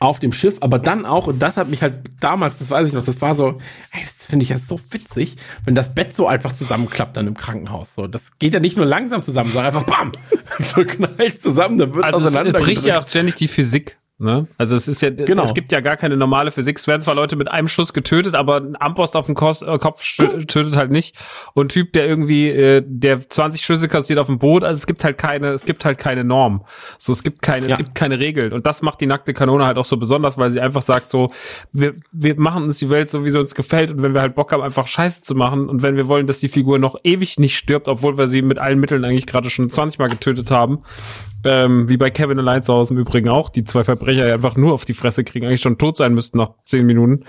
[0.00, 2.94] auf dem Schiff, aber dann auch, und das hat mich halt damals, das weiß ich
[2.94, 3.60] noch, das war so,
[3.92, 7.36] ey, das finde ich ja so witzig, wenn das Bett so einfach zusammenklappt dann im
[7.36, 7.94] Krankenhaus.
[7.94, 10.12] So, das geht ja nicht nur langsam zusammen, sondern einfach bam,
[10.58, 12.58] so knallt zusammen, dann wird also auseinander.
[12.58, 13.96] Es bricht ja auch ständig die Physik.
[14.18, 14.46] Ne?
[14.58, 15.42] Also es ist ja, genau.
[15.42, 16.78] es gibt ja gar keine normale Physik.
[16.78, 19.76] Es werden zwar Leute mit einem Schuss getötet, aber ein Ampost auf dem Kos äh,
[19.78, 20.04] Kopf
[20.46, 21.16] tötet halt nicht.
[21.52, 25.02] Und Typ, der irgendwie, äh, der 20 Schüsse kassiert auf dem Boot, also es gibt
[25.02, 26.64] halt keine, es gibt halt keine Norm.
[26.96, 27.72] So, es gibt keine, ja.
[27.72, 28.52] es gibt keine Regeln.
[28.52, 31.32] Und das macht die nackte Kanone halt auch so besonders, weil sie einfach sagt so,
[31.72, 33.90] wir, wir machen uns die Welt so, wie sie uns gefällt.
[33.90, 36.38] Und wenn wir halt Bock haben, einfach Scheiße zu machen und wenn wir wollen, dass
[36.38, 39.70] die Figur noch ewig nicht stirbt, obwohl wir sie mit allen Mitteln eigentlich gerade schon
[39.70, 40.82] 20 Mal getötet haben,
[41.44, 44.72] ähm, wie bei Kevin allein zu Hause im Übrigen auch, die zwei Verbrecher einfach nur
[44.72, 47.24] auf die Fresse kriegen, eigentlich schon tot sein müssten nach zehn Minuten.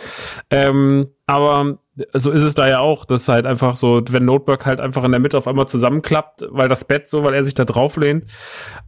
[0.49, 1.79] Ähm, aber
[2.13, 5.11] so ist es da ja auch, dass halt einfach so, wenn Notebook halt einfach in
[5.11, 8.31] der Mitte auf einmal zusammenklappt, weil das Bett so, weil er sich da drauf lehnt,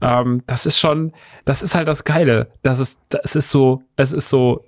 [0.01, 1.13] ähm, das ist schon,
[1.45, 2.51] das ist halt das Geile.
[2.63, 4.65] Das ist, das ist so, es ist so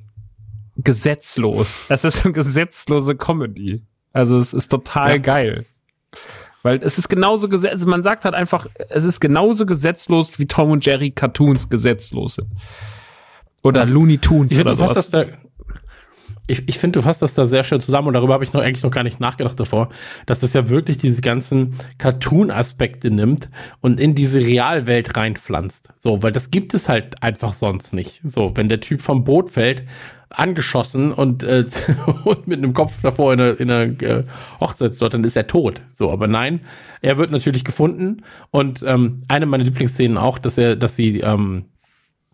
[0.78, 1.86] gesetzlos.
[1.90, 3.84] Es ist eine gesetzlose Comedy.
[4.14, 5.18] Also es ist total ja.
[5.18, 5.66] geil.
[6.62, 10.46] Weil es ist genauso gesetzt, also man sagt halt einfach, es ist genauso gesetzlos wie
[10.46, 12.48] Tom und Jerry Cartoons gesetzlos sind.
[13.64, 15.10] Oder Looney Tunes oder sowas.
[15.10, 15.24] Da,
[16.48, 18.62] ich, ich finde, du fasst das da sehr schön zusammen und darüber habe ich noch
[18.62, 19.90] eigentlich noch gar nicht nachgedacht davor,
[20.26, 23.50] dass das ja wirklich diese ganzen Cartoon-Aspekte nimmt
[23.82, 25.90] und in diese Realwelt reinpflanzt.
[25.98, 28.22] So, weil das gibt es halt einfach sonst nicht.
[28.24, 29.84] So, wenn der Typ vom Boot fällt,
[30.30, 31.66] angeschossen und, äh,
[32.24, 34.24] und mit einem Kopf davor in einer, in einer äh,
[34.60, 35.82] Hochzeitsdort, dann ist er tot.
[35.94, 36.62] So, aber nein,
[37.02, 41.66] er wird natürlich gefunden und ähm, eine meiner Lieblingsszenen auch, dass er, dass sie ähm,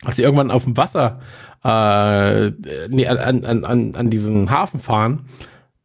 [0.03, 1.19] als sie irgendwann auf dem Wasser
[1.63, 2.51] äh,
[2.89, 5.25] nee, an, an, an, an diesen Hafen fahren.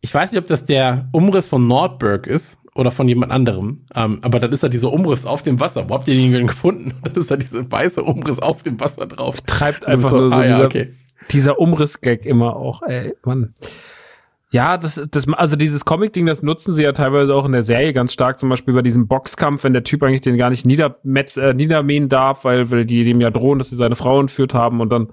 [0.01, 3.87] Ich weiß nicht, ob das der Umriss von Nordberg ist oder von jemand anderem.
[3.95, 5.89] Ähm, aber dann ist da dieser Umriss auf dem Wasser.
[5.89, 6.95] Wo habt ihr den gefunden?
[7.03, 9.41] Dann ist da dieser weiße Umriss auf dem Wasser drauf.
[9.43, 10.95] Treibt einfach so, nur so ah, dieser, okay.
[11.33, 13.55] Dieser Umriss-Gag immer auch, ey, Mann.
[14.53, 17.93] Ja, das, das, also dieses Comic-Ding, das nutzen sie ja teilweise auch in der Serie
[17.93, 21.37] ganz stark, zum Beispiel bei diesem Boxkampf, wenn der Typ eigentlich den gar nicht niedermetz,
[21.37, 24.81] äh, niedermähen darf, weil, weil die dem ja drohen, dass sie seine Frau entführt haben
[24.81, 25.13] und dann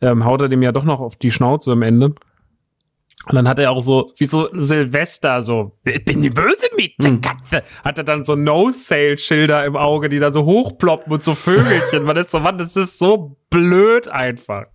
[0.00, 2.14] ähm, haut er dem ja doch noch auf die Schnauze am Ende.
[3.26, 6.92] Und dann hat er auch so, wie so Silvester, so, ich bin die Böse mit
[6.98, 7.20] der hm.
[7.20, 7.62] Katze.
[7.84, 12.04] Hat er dann so No-Sale-Schilder im Auge, die dann so hochploppen und so Vögelchen.
[12.04, 14.66] Man ist so, Mann, das ist so blöd einfach.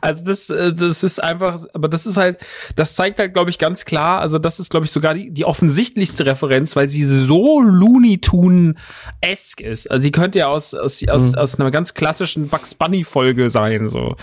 [0.00, 2.38] Also das, äh, das ist einfach, aber das ist halt,
[2.76, 5.44] das zeigt halt, glaube ich, ganz klar, also das ist, glaube ich, sogar die, die
[5.44, 9.90] offensichtlichste Referenz, weil sie so Looney Tune-esque ist.
[9.90, 11.38] Also die könnte ja aus, aus, aus, mhm.
[11.38, 14.14] aus einer ganz klassischen Bugs Bunny-Folge sein, so.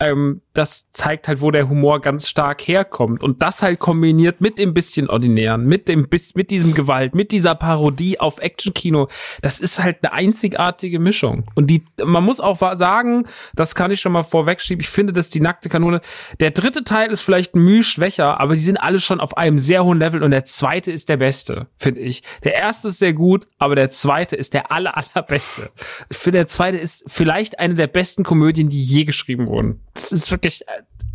[0.00, 3.22] Ähm, das zeigt halt, wo der Humor ganz stark herkommt.
[3.22, 7.54] Und das halt kombiniert mit dem bisschen Ordinären, mit dem, mit diesem Gewalt, mit dieser
[7.54, 9.08] Parodie auf Action-Kino.
[9.42, 11.44] Das ist halt eine einzigartige Mischung.
[11.54, 14.80] Und die, man muss auch sagen, das kann ich schon mal vorwegschieben.
[14.80, 16.00] Ich finde, dass die nackte Kanone,
[16.40, 19.84] der dritte Teil ist vielleicht müh schwächer, aber die sind alle schon auf einem sehr
[19.84, 22.22] hohen Level und der zweite ist der beste, finde ich.
[22.44, 25.70] Der erste ist sehr gut, aber der zweite ist der aller, allerbeste.
[26.08, 29.80] Ich finde, der zweite ist vielleicht eine der besten Komödien, die je geschrieben wurden.
[29.94, 30.64] Das ist wirklich,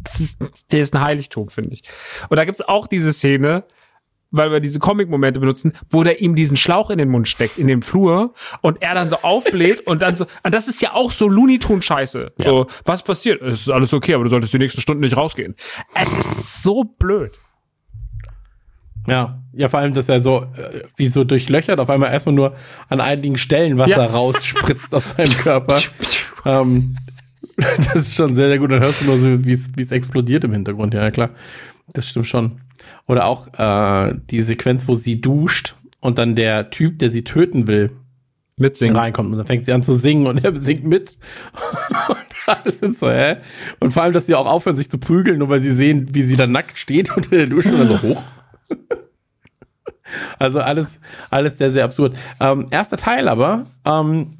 [0.03, 0.37] das ist,
[0.71, 1.83] der ist ein Heiligtum, finde ich.
[2.29, 3.63] Und da gibt's auch diese Szene,
[4.31, 7.67] weil wir diese Comic-Momente benutzen, wo der ihm diesen Schlauch in den Mund steckt, in
[7.67, 11.11] dem Flur, und er dann so aufbläht und dann so, und das ist ja auch
[11.11, 12.33] so Looney Tunes-Scheiße.
[12.39, 12.49] Ja.
[12.49, 13.41] So, was passiert?
[13.41, 15.55] Es ist alles okay, aber du solltest die nächsten Stunden nicht rausgehen.
[15.93, 17.37] Es ist so blöd.
[19.07, 22.55] Ja, ja, vor allem, dass er so, äh, wie so durchlöchert, auf einmal erstmal nur
[22.89, 24.05] an einigen Stellen Wasser ja.
[24.05, 25.79] rausspritzt aus seinem Körper.
[26.45, 26.97] ähm,
[27.57, 28.71] das ist schon sehr, sehr gut.
[28.71, 30.93] Dann hörst du nur so, wie es explodiert im Hintergrund.
[30.93, 31.29] Ja, klar.
[31.93, 32.61] Das stimmt schon.
[33.07, 37.67] Oder auch äh, die Sequenz, wo sie duscht und dann der Typ, der sie töten
[37.67, 37.91] will,
[38.57, 41.11] mitsingen reinkommt und dann fängt sie an zu singen und er singt mit
[42.09, 42.17] und
[42.47, 43.37] alles sind so, hä?
[43.79, 46.23] Und vor allem, dass sie auch aufhören, sich zu prügeln, nur weil sie sehen, wie
[46.23, 48.23] sie dann nackt steht unter der Dusche und dann so hoch.
[50.39, 52.17] also alles, alles sehr, sehr absurd.
[52.39, 54.37] Ähm, erster Teil aber, ähm,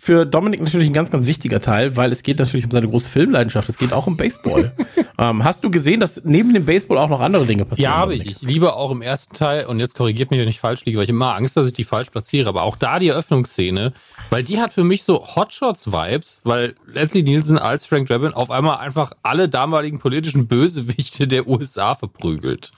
[0.00, 3.08] für Dominik natürlich ein ganz, ganz wichtiger Teil, weil es geht natürlich um seine große
[3.08, 3.68] Filmleidenschaft.
[3.68, 4.72] Es geht auch um Baseball.
[5.18, 7.90] ähm, hast du gesehen, dass neben dem Baseball auch noch andere Dinge passieren?
[7.90, 8.24] Ja, habe ich.
[8.24, 11.04] Ich liebe auch im ersten Teil, und jetzt korrigiert mich, wenn ich falsch liege, weil
[11.04, 13.92] ich immer Angst, dass ich die falsch platziere, aber auch da die Eröffnungsszene,
[14.30, 18.78] weil die hat für mich so Hotshots-Vibes, weil Leslie Nielsen als Frank Drabin auf einmal
[18.78, 22.70] einfach alle damaligen politischen Bösewichte der USA verprügelt.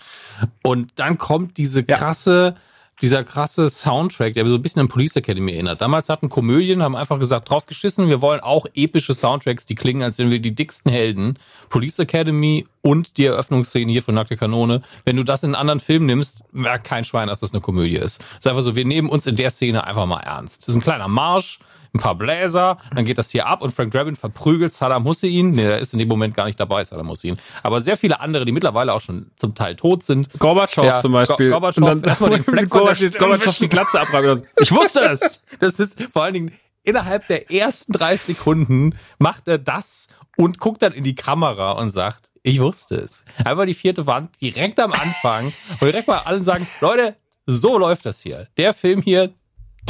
[0.62, 2.54] Und dann kommt diese krasse...
[2.56, 2.62] Ja
[3.02, 5.80] dieser krasse Soundtrack, der so ein bisschen an Police Academy erinnert.
[5.80, 10.02] Damals hatten Komödien, haben einfach gesagt, drauf geschissen, wir wollen auch epische Soundtracks, die klingen,
[10.02, 11.38] als wenn wir die dicksten Helden.
[11.68, 14.82] Police Academy und die Eröffnungsszene hier von Nackte Kanone.
[15.04, 17.96] Wenn du das in einen anderen Film nimmst, merkt kein Schwein, dass das eine Komödie
[17.96, 18.20] ist.
[18.20, 20.62] Es ist einfach so, wir nehmen uns in der Szene einfach mal ernst.
[20.62, 21.58] Das ist ein kleiner Marsch,
[21.94, 25.50] ein paar Bläser, dann geht das hier ab und Frank Drabin verprügelt Saddam Hussein.
[25.50, 27.38] Nee, der ist in dem Moment gar nicht dabei, Saddam Hussein.
[27.62, 30.28] Aber sehr viele andere, die mittlerweile auch schon zum Teil tot sind.
[30.38, 31.50] Gorbatschow ja, zum Beispiel.
[31.50, 34.46] Gorbatschow, und dann erstmal den Fleck Gorbatschow, Gorbatschow die Glatze abreiben.
[34.60, 35.40] Ich wusste es!
[35.58, 36.52] Das ist vor allen Dingen
[36.82, 41.90] innerhalb der ersten 30 Sekunden macht er das und guckt dann in die Kamera und
[41.90, 43.24] sagt, ich wusste es.
[43.44, 48.06] Einfach die vierte Wand direkt am Anfang und direkt mal allen sagen, Leute, so läuft
[48.06, 48.48] das hier.
[48.56, 49.34] Der Film hier,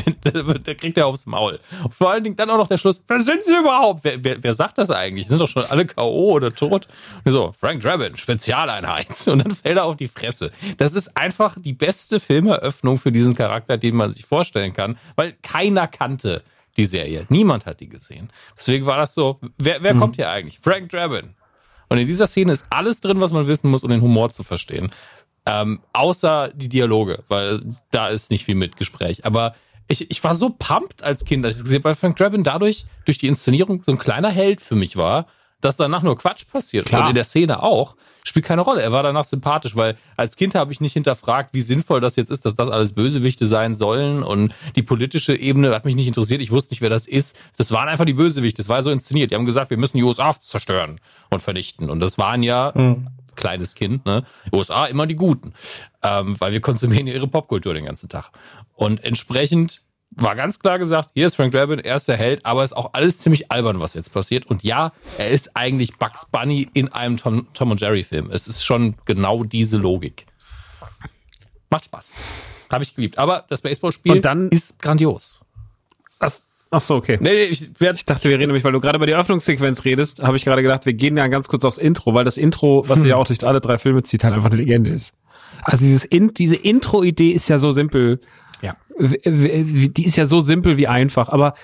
[0.67, 1.61] der kriegt er aufs Maul.
[1.91, 3.03] vor allen Dingen dann auch noch der Schluss.
[3.07, 4.05] Wer sind sie überhaupt?
[4.05, 5.27] Wer, wer, wer sagt das eigentlich?
[5.27, 6.33] Sind doch schon alle K.O.
[6.33, 6.89] oder tot?
[7.25, 9.07] Und so, Frank Drabin, Spezialeinheit.
[9.27, 10.51] Und dann fällt er auf die Fresse.
[10.77, 15.35] Das ist einfach die beste Filmeröffnung für diesen Charakter, den man sich vorstellen kann, weil
[15.43, 16.43] keiner kannte
[16.77, 17.27] die Serie.
[17.29, 18.31] Niemand hat die gesehen.
[18.57, 19.99] Deswegen war das so, wer, wer mhm.
[19.99, 20.61] kommt hier eigentlich?
[20.61, 21.35] Frank Drabin.
[21.89, 24.45] Und in dieser Szene ist alles drin, was man wissen muss, um den Humor zu
[24.45, 24.91] verstehen.
[25.47, 29.25] Ähm, außer die Dialoge, weil da ist nicht viel mit Gespräch.
[29.25, 29.55] Aber
[29.91, 33.19] ich, ich war so pumped als Kind, als ich gesehen weil Frank Drabin dadurch, durch
[33.19, 35.27] die Inszenierung, so ein kleiner Held für mich war,
[35.61, 36.87] dass danach nur Quatsch passiert.
[36.87, 37.03] Klar.
[37.03, 37.97] Und in der Szene auch.
[38.23, 38.83] Spielt keine Rolle.
[38.83, 42.31] Er war danach sympathisch, weil als Kind habe ich nicht hinterfragt, wie sinnvoll das jetzt
[42.31, 44.23] ist, dass das alles Bösewichte sein sollen.
[44.23, 46.43] Und die politische Ebene hat mich nicht interessiert.
[46.43, 47.37] Ich wusste nicht, wer das ist.
[47.57, 48.59] Das waren einfach die Bösewichte.
[48.59, 49.31] Das war so inszeniert.
[49.31, 51.89] Die haben gesagt, wir müssen die USA zerstören und vernichten.
[51.89, 53.09] Und das waren ja mhm.
[53.35, 54.25] Kleines Kind, ne?
[54.53, 55.53] USA immer die Guten,
[56.03, 58.31] ähm, weil wir konsumieren ihre Popkultur den ganzen Tag.
[58.75, 62.65] Und entsprechend war ganz klar gesagt, hier ist Frank Drabin, er ist der Held, aber
[62.65, 64.45] ist auch alles ziemlich albern, was jetzt passiert.
[64.47, 68.29] Und ja, er ist eigentlich Bugs Bunny in einem Tom, Tom und Jerry Film.
[68.33, 70.27] Es ist schon genau diese Logik.
[71.71, 72.13] Macht Spaß.
[72.73, 73.19] Habe ich geliebt.
[73.19, 75.41] Aber das Baseballspiel Und dann- ist grandios.
[76.19, 76.33] Ach,
[76.71, 77.19] ach so, okay.
[77.21, 80.23] Nee, ich, werd, Ich dachte, wir reden nämlich, weil du gerade über die Öffnungssequenz redest,
[80.23, 83.01] habe ich gerade gedacht, wir gehen ja ganz kurz aufs Intro, weil das Intro, was
[83.01, 85.15] sich ja auch durch alle drei Filme zieht, halt einfach eine Legende ist.
[85.63, 88.21] Also dieses In diese Intro-Idee ist ja so simpel.
[88.63, 88.75] Ja.
[88.99, 91.55] Die ist ja so simpel wie einfach, aber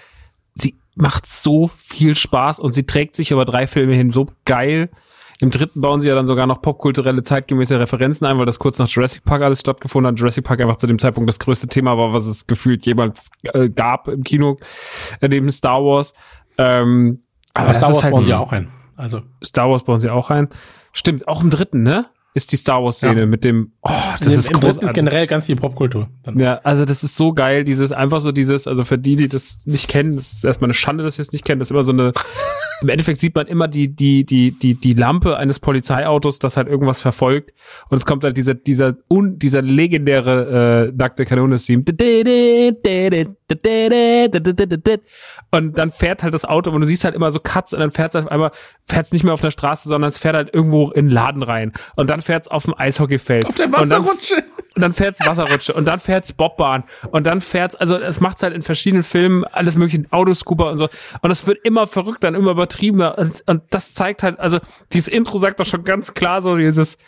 [0.54, 4.90] sie macht so viel Spaß und sie trägt sich über drei Filme hin so geil.
[5.38, 8.78] Im dritten bauen sie ja dann sogar noch popkulturelle zeitgemäße Referenzen ein, weil das kurz
[8.78, 10.18] nach Jurassic Park alles stattgefunden hat.
[10.18, 13.68] Jurassic Park einfach zu dem Zeitpunkt das größte Thema war, was es gefühlt jemals äh,
[13.68, 14.56] gab im Kino,
[15.20, 16.14] äh, neben Star Wars.
[16.56, 18.68] Ähm, Aber das Star Wars halt- bauen sie auch ein.
[18.96, 20.48] Also, Star Wars bauen sie auch ein.
[20.92, 22.06] Stimmt, auch im dritten, ne?
[22.32, 23.26] Ist die Star Wars Szene Ja.
[23.26, 23.90] mit dem, oh,
[24.20, 26.08] das im, ist im dritten ist generell ganz viel Popkultur.
[26.34, 29.58] Ja, also das ist so geil, dieses, einfach so dieses, also für die, die das
[29.66, 31.84] nicht kennen, das ist erstmal eine Schande, dass sie es nicht kennen, das ist immer
[31.84, 32.12] so eine,
[32.82, 36.68] im Endeffekt sieht man immer die, die, die, die, die Lampe eines Polizeiautos, das halt
[36.68, 37.52] irgendwas verfolgt
[37.88, 41.84] und es kommt halt dieser, dieser, un, dieser legendäre, äh, nackte Kanone-Theme.
[45.50, 47.90] Und dann fährt halt das Auto und du siehst halt immer so Cuts und dann
[47.90, 48.50] fährt es auf einmal,
[48.86, 51.42] fährt es nicht mehr auf der Straße, sondern es fährt halt irgendwo in den Laden
[51.42, 53.46] rein und dann fährt es auf dem Eishockeyfeld.
[53.46, 54.34] Auf der dann- Wasserrutsche.
[54.74, 58.54] und dann fährt's Wasserrutsche und dann fährt's Bobbahn und dann fährt's, also es macht's halt
[58.54, 60.88] in verschiedenen Filmen, alles mögliche, Autoscooper und so.
[61.22, 64.58] Und es wird immer verrückter und immer übertriebener und, und das zeigt halt, also
[64.92, 66.98] dieses Intro sagt doch schon ganz klar so dieses,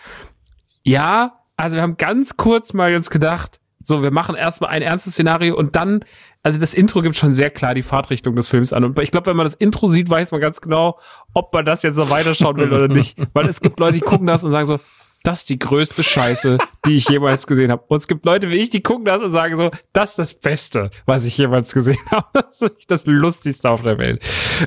[0.83, 5.15] ja, also wir haben ganz kurz mal jetzt gedacht, so, wir machen erstmal ein ernstes
[5.15, 6.05] Szenario und dann,
[6.43, 8.85] also das Intro gibt schon sehr klar die Fahrtrichtung des Films an.
[8.85, 10.99] Und ich glaube, wenn man das Intro sieht, weiß man ganz genau,
[11.33, 13.17] ob man das jetzt noch weiterschauen will oder nicht.
[13.33, 14.79] Weil es gibt Leute, die gucken das und sagen so,
[15.23, 17.83] das ist die größte Scheiße, die ich jemals gesehen habe.
[17.89, 20.35] Und es gibt Leute wie ich, die gucken das und sagen so, das ist das
[20.35, 22.27] Beste, was ich jemals gesehen habe.
[22.33, 24.23] Das ist das Lustigste auf der Welt.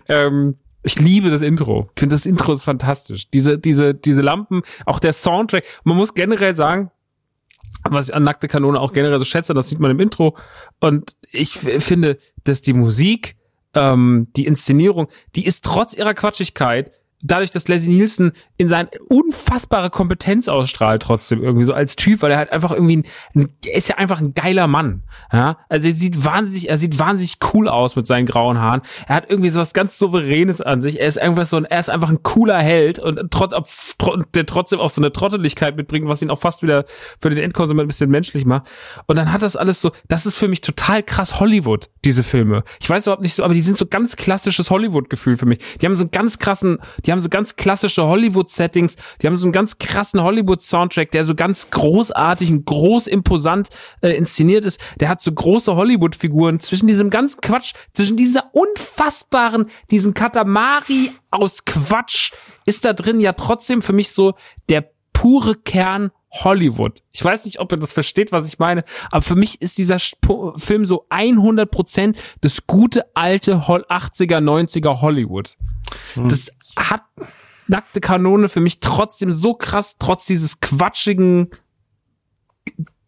[0.07, 1.89] Ähm, ich liebe das Intro.
[1.95, 3.29] Ich finde, das Intro ist fantastisch.
[3.29, 5.63] Diese, diese, diese Lampen, auch der Soundtrack.
[5.83, 6.91] Man muss generell sagen,
[7.89, 10.37] was ich an Nackte Kanone auch generell so schätze, das sieht man im Intro.
[10.79, 13.35] Und ich finde, dass die Musik,
[13.73, 16.91] ähm, die Inszenierung, die ist trotz ihrer Quatschigkeit,
[17.23, 22.31] dadurch, dass Leslie Nielsen in seine unfassbare Kompetenz ausstrahlt, trotzdem irgendwie so als Typ, weil
[22.31, 23.03] er halt einfach irgendwie,
[23.35, 25.03] ein, er ist ja einfach ein geiler Mann.
[25.31, 28.81] Ja, also er sieht wahnsinnig, er sieht wahnsinnig cool aus mit seinen grauen Haaren.
[29.07, 30.99] Er hat irgendwie so was ganz Souveränes an sich.
[30.99, 33.53] Er ist einfach so ein, er ist einfach ein cooler Held und trotz,
[34.35, 36.85] der trotzdem auch so eine Trotteligkeit mitbringt, was ihn auch fast wieder
[37.19, 38.67] für den Endkonsument ein bisschen menschlich macht.
[39.07, 42.63] Und dann hat das alles so, das ist für mich total krass Hollywood, diese Filme.
[42.79, 45.59] Ich weiß überhaupt nicht so, aber die sind so ganz klassisches Hollywood-Gefühl für mich.
[45.79, 49.45] Die haben so einen ganz krassen, die haben so ganz klassische Hollywood-Settings, die haben so
[49.45, 53.69] einen ganz krassen Hollywood-Soundtrack, der so ganz großartig und groß imposant
[54.01, 54.79] äh, inszeniert ist.
[54.99, 61.65] Der hat so große Hollywood-Figuren zwischen diesem ganz Quatsch, zwischen dieser unfassbaren, diesen Katamari aus
[61.65, 62.31] Quatsch,
[62.65, 64.33] ist da drin ja trotzdem für mich so
[64.69, 67.03] der pure Kern Hollywood.
[67.11, 69.97] Ich weiß nicht, ob ihr das versteht, was ich meine, aber für mich ist dieser
[69.99, 75.57] Film so 100% das gute alte Hol- 80er, 90er Hollywood.
[76.15, 77.03] Das hat
[77.67, 81.49] nackte Kanone für mich trotzdem so krass, trotz dieses quatschigen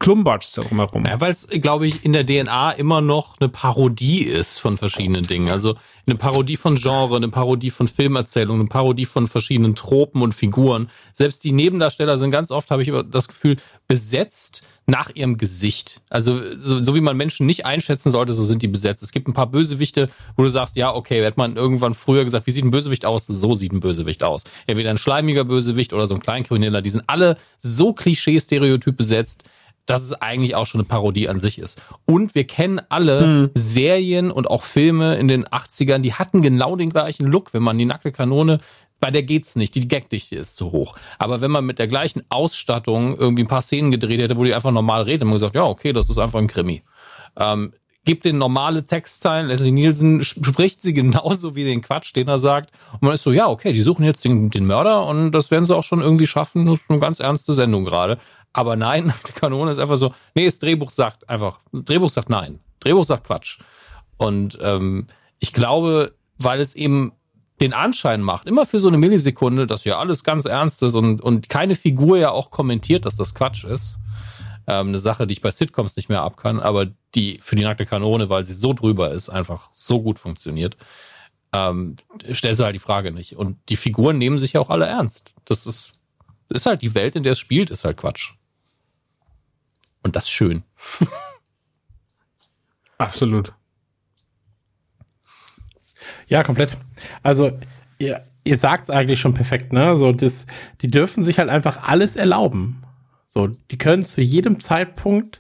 [0.04, 1.06] Klumbatschs drumherum.
[1.06, 5.26] Ja, weil es, glaube ich, in der DNA immer noch eine Parodie ist von verschiedenen
[5.26, 5.50] Dingen.
[5.50, 5.76] Also
[6.06, 10.90] eine Parodie von Genre, eine Parodie von Filmerzählungen, eine Parodie von verschiedenen Tropen und Figuren.
[11.14, 13.56] Selbst die Nebendarsteller sind ganz oft, habe ich das Gefühl,
[13.88, 16.02] besetzt nach ihrem Gesicht.
[16.10, 19.02] Also so, so wie man Menschen nicht einschätzen sollte, so sind die besetzt.
[19.02, 22.46] Es gibt ein paar Bösewichte, wo du sagst, ja, okay, hätte man irgendwann früher gesagt,
[22.48, 23.26] wie sieht ein Bösewicht aus?
[23.26, 24.44] So sieht ein Bösewicht aus.
[24.68, 26.82] Entweder ein schleimiger Bösewicht oder so ein Kleinkrimineller.
[26.82, 29.46] Die sind alle so Klischee-Stereotyp besetzt,
[29.86, 31.82] dass es eigentlich auch schon eine Parodie an sich ist.
[32.06, 36.90] Und wir kennen alle Serien und auch Filme in den 80ern, die hatten genau den
[36.90, 37.54] gleichen Look.
[37.54, 38.60] Wenn man die nackte Kanone,
[39.00, 40.96] bei der geht's nicht, die Gagdichte ist zu hoch.
[41.20, 44.54] Aber wenn man mit der gleichen Ausstattung irgendwie ein paar Szenen gedreht hätte, wo die
[44.54, 46.84] einfach normal redet, dann man gesagt, ja, okay, das ist einfach ein Krimi.
[47.38, 47.74] Ähm,
[48.06, 52.72] gibt den normale Textzeilen, Leslie Nielsen spricht sie genauso wie den Quatsch, den er sagt.
[52.94, 55.66] Und man ist so, ja, okay, die suchen jetzt den, den Mörder und das werden
[55.66, 56.66] sie auch schon irgendwie schaffen.
[56.66, 58.18] Das ist eine ganz ernste Sendung gerade.
[58.54, 62.60] Aber nein, die Kanone ist einfach so, nee, das Drehbuch sagt einfach, Drehbuch sagt nein.
[62.80, 63.60] Drehbuch sagt Quatsch.
[64.18, 65.08] Und ähm,
[65.40, 67.14] ich glaube, weil es eben
[67.62, 71.22] den Anschein macht, immer für so eine Millisekunde, dass ja alles ganz ernst ist und,
[71.22, 73.98] und keine Figur ja auch kommentiert, dass das Quatsch ist.
[74.68, 77.64] Ähm, eine Sache, die ich bei Sitcoms nicht mehr ab kann, aber die für die
[77.64, 80.78] nackte Kanone, weil sie so drüber ist, einfach so gut funktioniert,
[81.52, 81.96] ähm,
[82.32, 83.36] stellt sie halt die Frage nicht.
[83.36, 85.34] Und die Figuren nehmen sich ja auch alle ernst.
[85.46, 85.94] Das ist
[86.50, 88.34] ist halt die Welt, in der es spielt, ist halt Quatsch.
[90.04, 90.64] Und das schön.
[92.98, 93.54] Absolut.
[96.28, 96.78] Ja, komplett.
[97.22, 97.58] Also,
[97.98, 99.98] ihr, ihr sagt es eigentlich schon perfekt, ne?
[99.98, 100.46] So, das,
[100.82, 102.84] die dürfen sich halt einfach alles erlauben.
[103.28, 105.40] So, die können zu jedem Zeitpunkt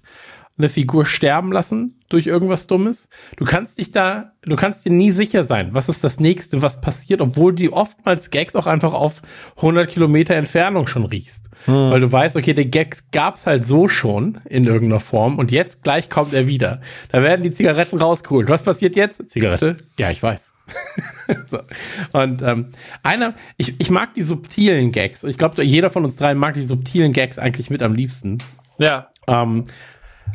[0.57, 3.09] eine Figur sterben lassen durch irgendwas Dummes.
[3.37, 6.79] Du kannst dich da, du kannst dir nie sicher sein, was ist das nächste, was
[6.79, 9.21] passiert, obwohl die oftmals Gags auch einfach auf
[9.57, 11.49] 100 Kilometer Entfernung schon riechst.
[11.65, 11.91] Hm.
[11.91, 15.83] Weil du weißt, okay, der Gags gab's halt so schon in irgendeiner Form und jetzt
[15.83, 16.81] gleich kommt er wieder.
[17.09, 18.49] Da werden die Zigaretten rausgeholt.
[18.49, 19.29] Was passiert jetzt?
[19.31, 19.77] Zigarette?
[19.97, 20.53] Ja, ich weiß.
[21.49, 21.59] so.
[22.11, 22.67] Und ähm,
[23.01, 25.23] einer, ich, ich mag die subtilen Gags.
[25.23, 28.39] Ich glaube, jeder von uns drei mag die subtilen Gags eigentlich mit am liebsten.
[28.77, 29.09] Ja.
[29.27, 29.65] Ähm,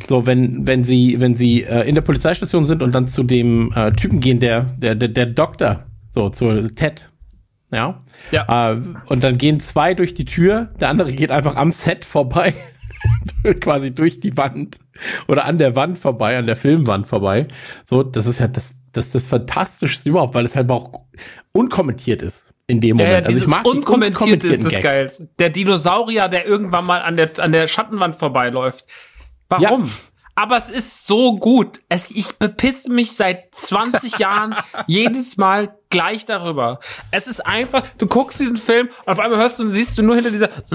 [0.09, 3.73] so, wenn, wenn sie, wenn sie äh, in der Polizeistation sind und dann zu dem
[3.75, 7.09] äh, Typen gehen, der, der, der, der Doktor, so, zu Ted.
[7.71, 8.03] Ja.
[8.31, 8.73] Ja.
[8.73, 12.55] Äh, und dann gehen zwei durch die Tür, der andere geht einfach am Set vorbei.
[13.61, 14.79] quasi durch die Wand
[15.29, 17.49] oder an der Wand vorbei, an der Filmwand vorbei.
[17.85, 21.03] So, das ist ja das, das, ist das Fantastischste überhaupt, weil es halt auch
[21.53, 23.23] unkommentiert ist in dem Moment.
[23.25, 24.83] Ja, also ich mag unkommentiert ist das Gags.
[24.83, 25.13] geil.
[25.39, 28.87] Der Dinosaurier, der irgendwann mal an der, an der Schattenwand vorbeiläuft.
[29.49, 29.85] Warum?
[29.85, 29.91] Ja.
[30.35, 31.81] Aber es ist so gut.
[31.89, 34.55] Es, ich bepisse mich seit 20 Jahren
[34.87, 36.79] jedes Mal gleich darüber.
[37.11, 40.03] Es ist einfach, du guckst diesen Film und auf einmal hörst du und siehst du
[40.03, 40.49] nur hinter dieser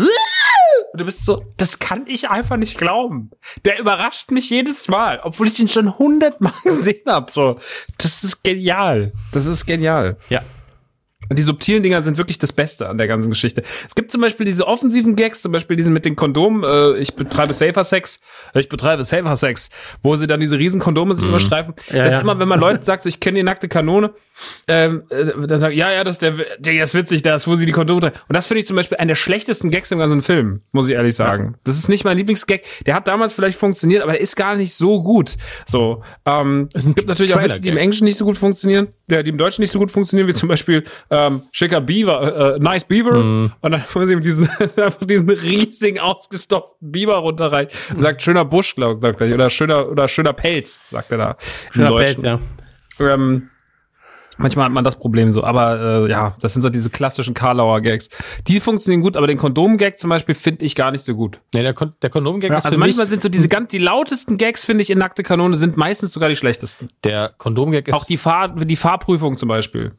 [0.93, 3.31] und du bist so, das kann ich einfach nicht glauben.
[3.63, 7.31] Der überrascht mich jedes Mal, obwohl ich ihn schon hundertmal gesehen habe.
[7.31, 7.57] So,
[7.97, 9.13] das ist genial.
[9.31, 10.17] Das ist genial.
[10.29, 10.41] Ja.
[11.29, 13.63] Und die subtilen Dinger sind wirklich das Beste an der ganzen Geschichte.
[13.87, 17.15] Es gibt zum Beispiel diese offensiven Gags, zum Beispiel diesen mit den Kondomen, äh, ich
[17.15, 18.19] betreibe Safer Sex,
[18.53, 19.69] ich betreibe Safer Sex,
[20.01, 21.31] wo sie dann diese riesen Kondome sich mhm.
[21.31, 21.73] überstreifen.
[21.89, 22.17] Ja, das ja.
[22.19, 24.11] ist immer, wenn man Leute sagt, so, ich kenne die nackte Kanone,
[24.67, 27.65] ähm, äh, dann sagt, ja, ja, das ist der, der ist witzig, das, wo sie
[27.65, 28.15] die Kondome tragen.
[28.27, 30.95] Und das finde ich zum Beispiel einen der schlechtesten Gags im ganzen Film, muss ich
[30.95, 31.55] ehrlich sagen.
[31.63, 32.61] Das ist nicht mein Lieblingsgag.
[32.85, 35.35] Der hat damals vielleicht funktioniert, aber der ist gar nicht so gut.
[35.67, 39.15] So, ähm, es gibt natürlich auch Witze, die im Englischen nicht so gut funktionieren, die
[39.15, 43.23] im Deutschen nicht so gut funktionieren, wie zum Beispiel ähm, schicker Beaver, äh, nice Beaver.
[43.23, 43.51] Mm.
[43.61, 47.71] Und dann muss ihm diesen, einfach diesen riesigen, ausgestopften Beaver runterreichen.
[47.95, 51.37] Und sagt, schöner Busch, glaube ich, oder schöner, oder schöner Pelz, sagt er da.
[51.71, 52.39] Schöner Pelz, ja.
[52.99, 53.49] Ähm,
[54.37, 57.81] Manchmal hat man das Problem so, aber äh, ja, das sind so diese klassischen Karlauer
[57.81, 58.09] Gags.
[58.47, 61.39] Die funktionieren gut, aber den Kondom-Gag zum Beispiel finde ich gar nicht so gut.
[61.53, 64.37] Nee, der, Kon der Kondom-Gag ja, ist Also manchmal sind so diese ganz, die lautesten
[64.37, 66.89] Gags, finde ich, in nackte Kanone sind meistens sogar die schlechtesten.
[67.03, 67.93] Der Kondom-Gag ist.
[67.93, 69.93] Auch die Fahr die Fahrprüfung zum Beispiel.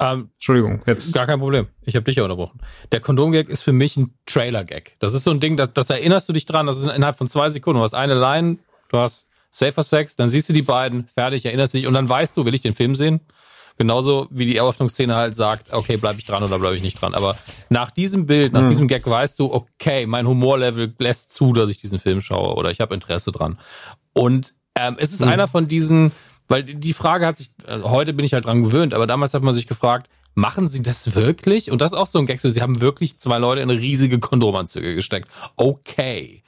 [0.00, 1.14] Ähm, Entschuldigung, jetzt.
[1.14, 1.68] Gar kein Problem.
[1.82, 2.60] Ich habe dich ja unterbrochen.
[2.90, 4.96] Der Kondom-Gag ist für mich ein Trailer-Gag.
[4.98, 7.28] Das ist so ein Ding, das, das erinnerst du dich dran, das ist innerhalb von
[7.28, 7.78] zwei Sekunden.
[7.78, 8.58] Du hast eine Line,
[8.88, 12.36] du hast Safer Sex, dann siehst du die beiden, fertig, erinnerst dich und dann weißt
[12.36, 13.20] du, will ich den Film sehen?
[13.76, 17.14] Genauso wie die Eröffnungsszene halt sagt, okay, bleibe ich dran oder bleibe ich nicht dran.
[17.14, 17.36] Aber
[17.70, 18.68] nach diesem Bild, nach mhm.
[18.68, 22.70] diesem Gag weißt du, okay, mein Humorlevel lässt zu, dass ich diesen Film schaue oder
[22.70, 23.58] ich habe Interesse dran.
[24.12, 25.28] Und ähm, es ist mhm.
[25.28, 26.12] einer von diesen,
[26.48, 29.42] weil die Frage hat sich, also heute bin ich halt dran gewöhnt, aber damals hat
[29.42, 31.70] man sich gefragt, machen sie das wirklich?
[31.70, 34.18] Und das ist auch so ein Gag, so, sie haben wirklich zwei Leute in riesige
[34.18, 35.28] Kondomanzüge gesteckt.
[35.56, 36.42] Okay.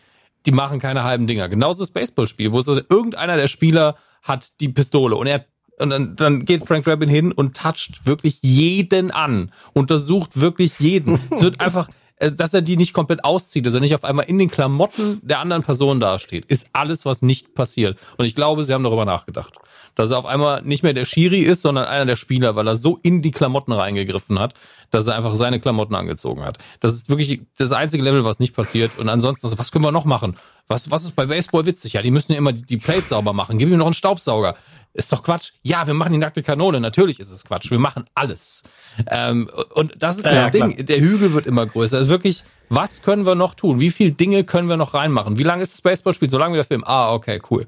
[0.44, 1.48] Die machen keine halben Dinger.
[1.48, 5.46] Genauso das Baseballspiel, wo so irgendeiner der Spieler hat die Pistole und er
[5.78, 11.20] und dann, dann geht Frank Rabin hin und toucht wirklich jeden an, untersucht wirklich jeden.
[11.30, 11.88] es wird einfach,
[12.18, 15.40] dass er die nicht komplett auszieht, dass er nicht auf einmal in den Klamotten der
[15.40, 17.98] anderen Person dasteht, ist alles, was nicht passiert.
[18.16, 19.54] Und ich glaube, sie haben darüber nachgedacht.
[19.94, 22.76] Dass er auf einmal nicht mehr der Schiri ist, sondern einer der Spieler, weil er
[22.76, 24.54] so in die Klamotten reingegriffen hat,
[24.90, 26.58] dass er einfach seine Klamotten angezogen hat.
[26.80, 28.98] Das ist wirklich das einzige Level, was nicht passiert.
[28.98, 30.36] Und ansonsten, was können wir noch machen?
[30.68, 31.94] Was, was ist bei Baseball witzig?
[31.94, 33.58] Ja, die müssen ja immer die, die Plate sauber machen.
[33.58, 34.56] Gib ihm noch einen Staubsauger.
[34.96, 35.50] Ist doch Quatsch.
[35.62, 36.80] Ja, wir machen die nackte Kanone.
[36.80, 37.70] Natürlich ist es Quatsch.
[37.70, 38.62] Wir machen alles.
[39.08, 40.72] Ähm, und das ist das ja, Ding.
[40.72, 40.84] Klar.
[40.84, 41.98] Der Hügel wird immer größer.
[41.98, 43.78] Also wirklich, was können wir noch tun?
[43.78, 45.36] Wie viele Dinge können wir noch reinmachen?
[45.36, 46.30] Wie lange ist das Baseballspiel?
[46.30, 46.82] So lange wie der Film.
[46.82, 47.66] Ah, okay, cool.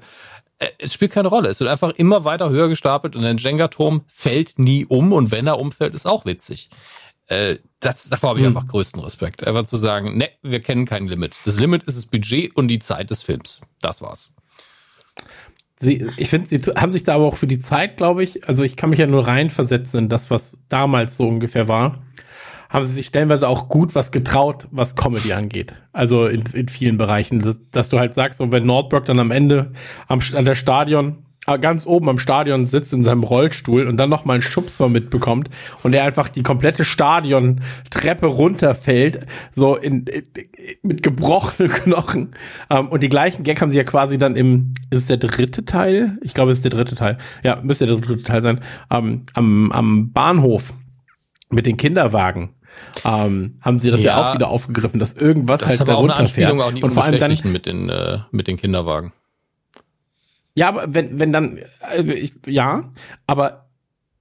[0.57, 1.49] Äh, es spielt keine Rolle.
[1.49, 5.45] Es wird einfach immer weiter höher gestapelt und der Jenga-Turm fällt nie um und wenn
[5.45, 6.69] er umfällt, ist auch witzig.
[7.27, 8.57] Äh, das, davor habe ich hm.
[8.57, 9.45] einfach größten Respekt.
[9.45, 11.37] Einfach zu sagen, ne, wir kennen kein Limit.
[11.45, 13.61] Das Limit ist das Budget und die Zeit des Films.
[13.81, 14.33] Das war's
[15.79, 18.63] sie, ich finde, sie haben sich da aber auch für die Zeit, glaube ich, also
[18.63, 21.99] ich kann mich ja nur reinversetzen in das, was damals so ungefähr war,
[22.69, 25.73] haben sie sich stellenweise auch gut was getraut, was Comedy angeht.
[25.91, 29.31] Also in, in vielen Bereichen, dass, dass du halt sagst, so wenn Nordbrook dann am
[29.31, 29.71] Ende
[30.07, 31.23] am, an der Stadion
[31.57, 35.49] ganz oben am Stadion sitzt in seinem Rollstuhl und dann noch mal einen Schubser mitbekommt
[35.83, 40.23] und er einfach die komplette Stadion-Treppe runterfällt, so in, in,
[40.83, 42.35] mit gebrochenen Knochen.
[42.69, 45.65] Ähm, und die gleichen Gag haben sie ja quasi dann im, ist es der dritte
[45.65, 46.17] Teil?
[46.21, 47.17] Ich glaube, es ist der dritte Teil.
[47.43, 48.61] Ja, müsste der dritte Teil sein.
[48.89, 50.73] Um, am, am Bahnhof
[51.49, 52.55] mit den Kinderwagen
[53.05, 54.29] ähm, haben sie das ja, Ja.
[54.29, 56.51] auch wieder aufgegriffen, dass irgendwas Das halt da runterfährt.
[56.51, 59.13] Und vor allem dann, mit den, äh, mit den Kinderwagen.
[60.59, 62.91] Ja, aber wenn, wenn dann, also ich, ja,
[63.27, 63.69] aber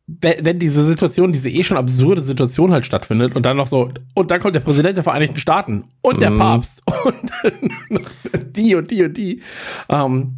[0.06, 3.90] wenn, wenn diese Situation, diese eh schon absurde Situation halt stattfindet und dann noch so,
[4.14, 6.38] und dann kommt der Präsident der Vereinigten Staaten und der Mhm.
[6.38, 9.42] Papst und die und die und die,
[9.88, 10.36] ähm,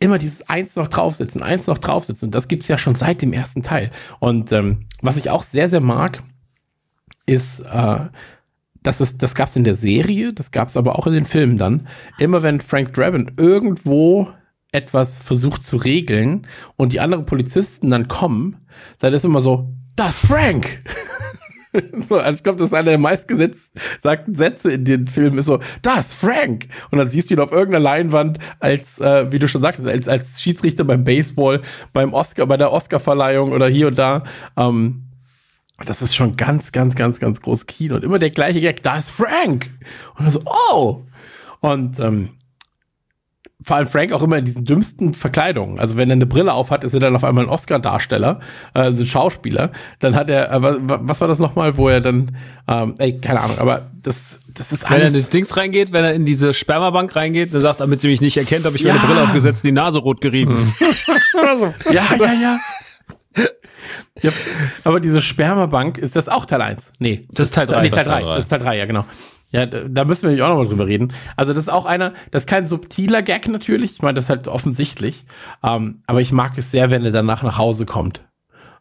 [0.00, 2.26] immer dieses eins noch draufsitzen, eins noch draufsitzen.
[2.26, 3.92] Und das gibt's ja schon seit dem ersten Teil.
[4.18, 6.24] Und ähm, was ich auch sehr, sehr mag,
[7.24, 8.00] ist, äh,
[8.82, 11.86] das, ist, das gab's in der Serie, das gab's aber auch in den Filmen dann.
[12.18, 14.28] Immer wenn Frank Drabin irgendwo
[14.72, 16.46] etwas versucht zu regeln
[16.76, 18.66] und die anderen Polizisten dann kommen,
[18.98, 20.82] dann ist immer so, das Frank!
[22.00, 25.60] so, also ich glaube, das ist einer der meistgesagten Sätze in den Filmen, ist so,
[25.82, 26.68] das Frank!
[26.90, 30.08] Und dann siehst du ihn auf irgendeiner Leinwand als, äh, wie du schon sagtest, als,
[30.08, 31.62] als Schiedsrichter beim Baseball,
[31.92, 34.24] beim Oscar, bei der Oscarverleihung oder hier und da.
[34.56, 35.04] Ähm,
[35.84, 37.96] das ist schon ganz, ganz, ganz, ganz groß Kino.
[37.96, 39.70] Und immer der gleiche Gag, da ist Frank!
[40.16, 41.02] Und dann so, oh!
[41.60, 42.30] Und ähm,
[43.66, 45.80] vor allem Frank auch immer in diesen dümmsten Verkleidungen.
[45.80, 48.38] Also wenn er eine Brille auf hat, ist er dann auf einmal ein Oscar-Darsteller,
[48.74, 49.72] äh, also ein Schauspieler.
[49.98, 52.36] Dann hat er, aber was war das nochmal, wo er dann,
[52.68, 55.14] ähm, ey, keine Ahnung, aber das, das ist Wenn er in alles.
[55.14, 58.36] das Dings reingeht, wenn er in diese Spermabank reingeht, dann sagt, damit sie mich nicht
[58.36, 58.94] erkennt, habe ich mir Ja.
[58.94, 60.72] eine Brille aufgesetzt, die Nase rot gerieben.
[61.90, 62.58] ja, ja, ja.
[64.22, 64.30] ja.
[64.84, 66.92] Aber diese Spermabank, ist das auch Teil 1?
[67.00, 67.26] Nee.
[67.32, 67.82] Das ist Teil drei.
[67.82, 68.20] Nee, Teil Das ist Teil 3.
[68.22, 68.34] drei.
[68.36, 69.04] Das ist Teil 3, ja, genau.
[69.52, 71.12] Ja, da müssen wir nämlich auch nochmal drüber reden.
[71.36, 73.92] Also, das ist auch einer, das ist kein subtiler Gag natürlich.
[73.94, 75.24] Ich meine, das ist halt offensichtlich.
[75.62, 78.22] Ähm, aber ich mag es sehr, wenn er danach nach Hause kommt.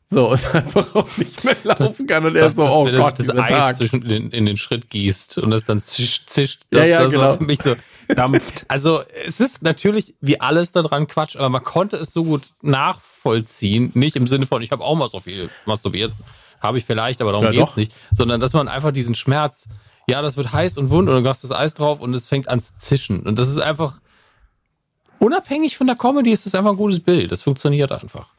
[0.08, 2.26] So, und einfach auch nicht mehr laufen kann.
[2.26, 3.76] Und er Das, ist so, das, oh wenn Gott, das Eis Tag.
[3.77, 6.61] zwischen den, in den Schritt gießt und das dann zischt, zischt.
[6.74, 7.38] Ja, Das, ja, das war genau.
[7.38, 7.76] für mich so.
[8.16, 8.66] Dampft.
[8.68, 13.92] Also es ist natürlich wie alles daran Quatsch, aber man konnte es so gut nachvollziehen.
[13.95, 16.14] Nicht im Sinne von, ich habe auch mal so viel masturbiert,
[16.61, 17.77] habe ich vielleicht, aber darum Ja, geht's doch.
[17.77, 17.94] nicht.
[18.11, 19.69] Sondern dass man einfach diesen Schmerz,
[20.08, 22.48] ja, das wird heiß und wund und dann machst das Eis drauf und es fängt
[22.48, 23.22] an zu zischen.
[23.22, 24.00] Und das ist einfach,
[25.19, 27.32] unabhängig von der Comedy, ist das einfach ein gutes Bild.
[27.32, 28.30] Das funktioniert einfach.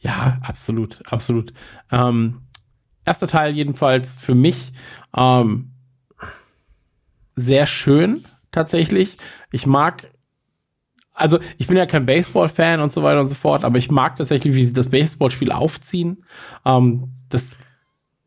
[0.00, 1.52] Ja, absolut, absolut.
[1.90, 2.42] Ähm,
[3.04, 4.72] erster Teil jedenfalls für mich
[5.16, 5.70] ähm,
[7.36, 9.16] sehr schön tatsächlich.
[9.52, 10.10] Ich mag,
[11.14, 14.16] also ich bin ja kein Baseball-Fan und so weiter und so fort, aber ich mag
[14.16, 16.24] tatsächlich, wie sie das Baseballspiel aufziehen.
[16.64, 17.56] Ähm, das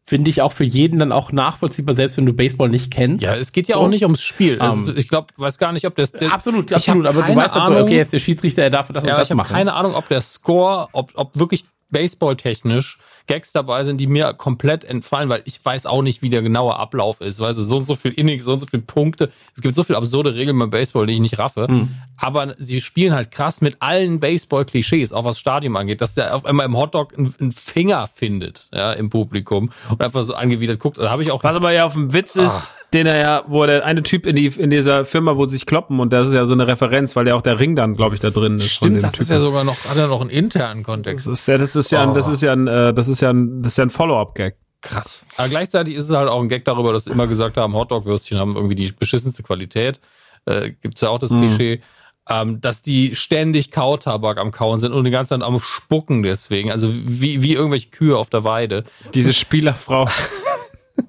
[0.08, 3.24] finde ich auch für jeden dann auch nachvollziehbar, selbst wenn du Baseball nicht kennst.
[3.24, 3.82] Ja, es geht ja So.
[3.82, 4.60] auch nicht ums Spiel.
[4.62, 6.12] Es Ähm, ist, ich glaube, weiß gar nicht, ob das.
[6.12, 7.08] der- absolut, ich absolut.
[7.08, 9.22] Aber du weißt halt Ahnung- okay, jetzt der Schiedsrichter, er darf das und Ja, aber
[9.22, 9.54] das ich habe machen.
[9.54, 14.84] keine Ahnung, ob der Score, ob, ob wirklich Baseball-technisch Gags dabei sind, die mir komplett
[14.84, 17.40] entfallen, weil ich weiß auch nicht, wie der genaue Ablauf ist.
[17.40, 19.32] Weißt du, so und so viel Innings, so und so viele Punkte.
[19.56, 21.68] Es gibt so viele absurde Regeln beim Baseball, die ich nicht raffe.
[21.68, 21.90] Hm.
[22.18, 26.46] Aber sie spielen halt krass mit allen Baseball-Klischees, auch was Stadium angeht, dass der auf
[26.46, 30.98] einmal im Hotdog einen, Finger findet, ja, im Publikum und einfach so angewidert guckt.
[30.98, 32.68] Da habe ich auch Was aber ja auf dem Witz ist, Ah.
[32.94, 35.66] den er ja, wo der eine Typ in die in dieser Firma, wo sie sich
[35.66, 38.16] kloppen und das ist ja so eine Referenz, weil ja auch der Ring dann, glaube
[38.16, 38.78] ich, da drin ist.
[38.78, 39.42] von Stimmt, das ist ja Typen.
[39.42, 41.28] sogar noch, hat er noch einen internen Das Kontext.
[41.28, 42.32] ist ja, das ist ja, ein, das Oh.
[42.32, 44.56] ist ja, ein, äh, das ist ja, ein, das ist ja ein Follow-up-Gag.
[44.82, 45.28] Krass.
[45.36, 48.38] Aber gleichzeitig ist es halt auch ein Gag darüber, dass sie immer gesagt haben, Hotdog-Würstchen
[48.40, 50.00] haben irgendwie die beschissenste Qualität.
[50.46, 51.82] Äh, gibt's ja auch das Klischee.
[52.28, 56.72] Ähm, dass die ständig Kautabak am Kauen sind und die ganze Zeit am Spucken deswegen.
[56.72, 58.84] Also wie, wie irgendwelche Kühe auf der Weide.
[59.14, 60.10] Diese Spielerfrau.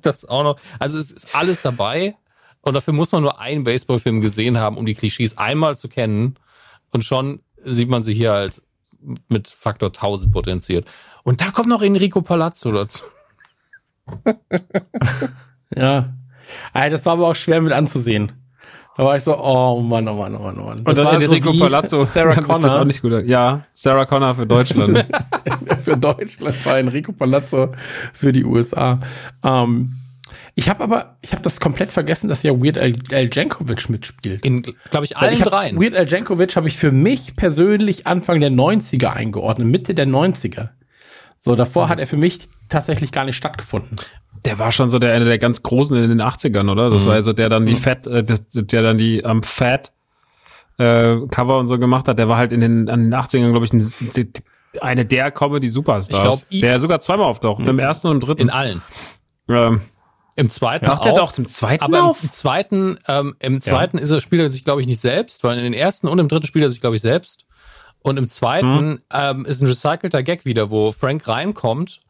[0.03, 0.59] Das auch noch.
[0.81, 2.17] Also es ist alles dabei.
[2.61, 6.36] Und dafür muss man nur einen Baseballfilm gesehen haben, um die Klischees einmal zu kennen.
[6.91, 8.62] Und schon sieht man sie hier halt
[9.28, 10.89] mit Faktor 1000 potenziert.
[11.23, 13.05] Und da kommt noch Enrico Palazzo dazu.
[15.75, 16.15] Ja.
[16.73, 18.33] Das war aber auch schwer mit anzusehen.
[18.97, 20.78] Da war ich so, oh Mann, oh Mann, oh Mann, oh Mann.
[20.78, 22.05] Und dann war Enrico wie Palazzo.
[22.07, 23.12] Sarah ist das auch Connor nicht gut.
[23.26, 25.05] Ja, Sarah Connor für Deutschland.
[25.84, 27.73] für Deutschland, war Enrico Palazzo
[28.15, 29.00] für die USA.
[29.44, 29.92] Ähm,
[30.55, 34.44] ich habe aber, ich habe das komplett vergessen, dass ja Weird Al, Al Jankovic mitspielt.
[34.47, 35.78] In, glaube ich, allen ich hab, dreien.
[35.78, 40.70] Weird Al Jankovic habe ich für mich persönlich Anfang der 90er eingeordnet, Mitte der 90er.
[41.47, 43.97] So, davor hat er für mich tatsächlich gar nicht stattgefunden.
[44.44, 46.91] Der war schon so der einer der ganz großen in den 80ern, oder?
[46.91, 47.08] Das Mhm.
[47.08, 49.92] war also der dann die Fat, äh, der, dann die am Fat
[50.78, 52.18] äh, Cover und so gemacht hat.
[52.18, 53.78] Der war halt in den, an den 80ern, glaube ich, ein,
[54.16, 54.28] die,
[54.81, 56.18] eine der Comedy Superstars.
[56.18, 58.42] Ich glaub, i- der sogar zweimal auftaucht, im ersten und im dritten.
[58.42, 58.83] In allen.
[59.49, 59.81] ähm,
[60.34, 61.05] Im zweiten der auch.
[61.15, 62.23] da auch im zweiten aber auf?
[62.25, 65.57] im zweiten, ähm, im zweiten ist er, spielt er sich, glaube ich, nicht selbst, weil
[65.57, 67.45] in den ersten und im dritten spielt er sich, glaube ich, selbst.
[68.07, 72.01] Und im zweiten ähm, ist ein recycelter Gag wieder, wo Frank reinkommt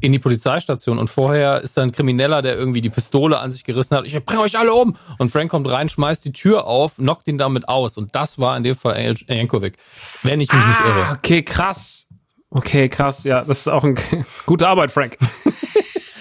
[0.00, 3.62] in die Polizeistation und vorher ist da ein Krimineller, der irgendwie die Pistole an sich
[3.62, 4.06] gerissen hat.
[4.06, 4.96] Ich bring euch alle um.
[5.18, 7.98] Und Frank kommt rein, schmeißt die Tür auf, knockt ihn damit aus.
[7.98, 9.74] Und das war in dem Fall Al Jankovic,
[10.22, 11.12] wenn ich mich nicht Ah, irre.
[11.18, 12.06] okay, krass.
[12.48, 13.22] Okay, krass.
[13.24, 13.96] Ja, das ist auch ein
[14.46, 15.18] gute Arbeit, Frank.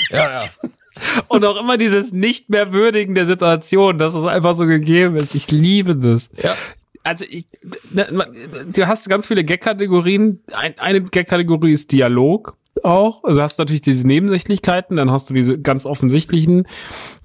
[0.10, 0.50] Ja, ja.
[1.30, 5.36] Und auch immer dieses nicht mehr würdigen der Situation, dass es einfach so gegeben ist.
[5.36, 6.28] Ich liebe das.
[6.44, 6.54] Ja.
[7.04, 7.48] Also ich,
[7.94, 10.42] du hast ganz viele Gag-Kategorien.
[10.52, 13.24] Ein, eine Gag-Kategorie ist Dialog auch.
[13.24, 16.68] Also hast natürlich diese Nebensächlichkeiten, dann hast du diese ganz offensichtlichen,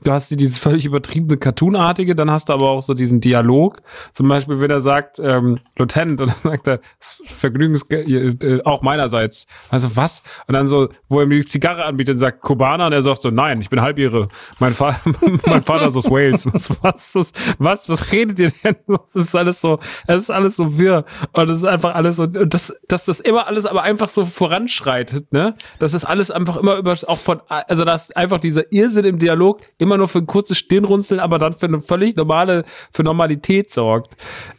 [0.05, 3.83] du hast diese völlig übertriebene Cartoonartige, dann hast du aber auch so diesen Dialog.
[4.13, 8.83] Zum Beispiel, wenn er sagt, ähm, Lieutenant, und dann sagt er, Vergnügen ist äh, auch
[8.83, 9.47] meinerseits.
[9.71, 10.23] Also was?
[10.47, 13.31] Und dann so, wo er mir die Zigarre anbietet, sagt Kubaner und er sagt so,
[13.31, 14.29] nein, ich bin halbirre.
[14.59, 15.01] Mein, Vater,
[15.47, 16.47] mein Vater ist aus Wales.
[16.53, 18.77] Was, was, was, was, was redet ihr denn?
[19.15, 21.05] Das ist alles so, es ist alles so wirr.
[21.33, 24.27] Und es ist einfach alles so, und das, dass das immer alles aber einfach so
[24.27, 25.55] voranschreitet, ne?
[25.79, 29.19] Das ist alles einfach immer über, auch von, also das ist einfach dieser Irrsinn im
[29.19, 33.71] Dialog immer nur für ein kurzes Stirnrunzeln, aber dann für eine völlig normale, für Normalität
[33.71, 34.17] sorgt.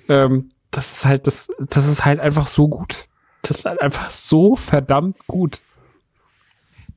[0.08, 3.08] Ähm, das ist halt, das, das ist halt einfach so gut.
[3.42, 5.62] Das ist halt einfach so verdammt gut.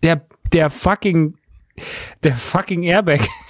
[0.03, 1.39] Der, der fucking,
[2.23, 3.21] der fucking Airbag,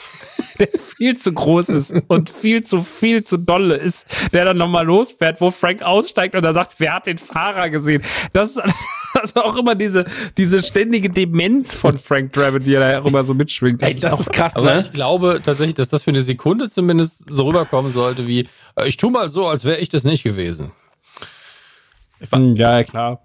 [0.61, 4.87] der viel zu groß ist und viel zu, viel zu dolle ist, der dann nochmal
[4.87, 8.03] losfährt, wo Frank aussteigt und er sagt, wer hat den Fahrer gesehen?
[8.33, 8.61] Das ist
[9.15, 10.05] also auch immer diese,
[10.37, 13.83] diese ständige Demenz von Frank Drabin, die er da immer so mitschwingt.
[13.83, 14.81] Ey, das auch, ist krass, Aber ne?
[14.81, 18.97] ich glaube tatsächlich, dass das für eine Sekunde zumindest so rüberkommen sollte wie, äh, ich
[18.97, 20.73] tu mal so, als wäre ich das nicht gewesen.
[22.33, 23.23] Hm, Ja, klar.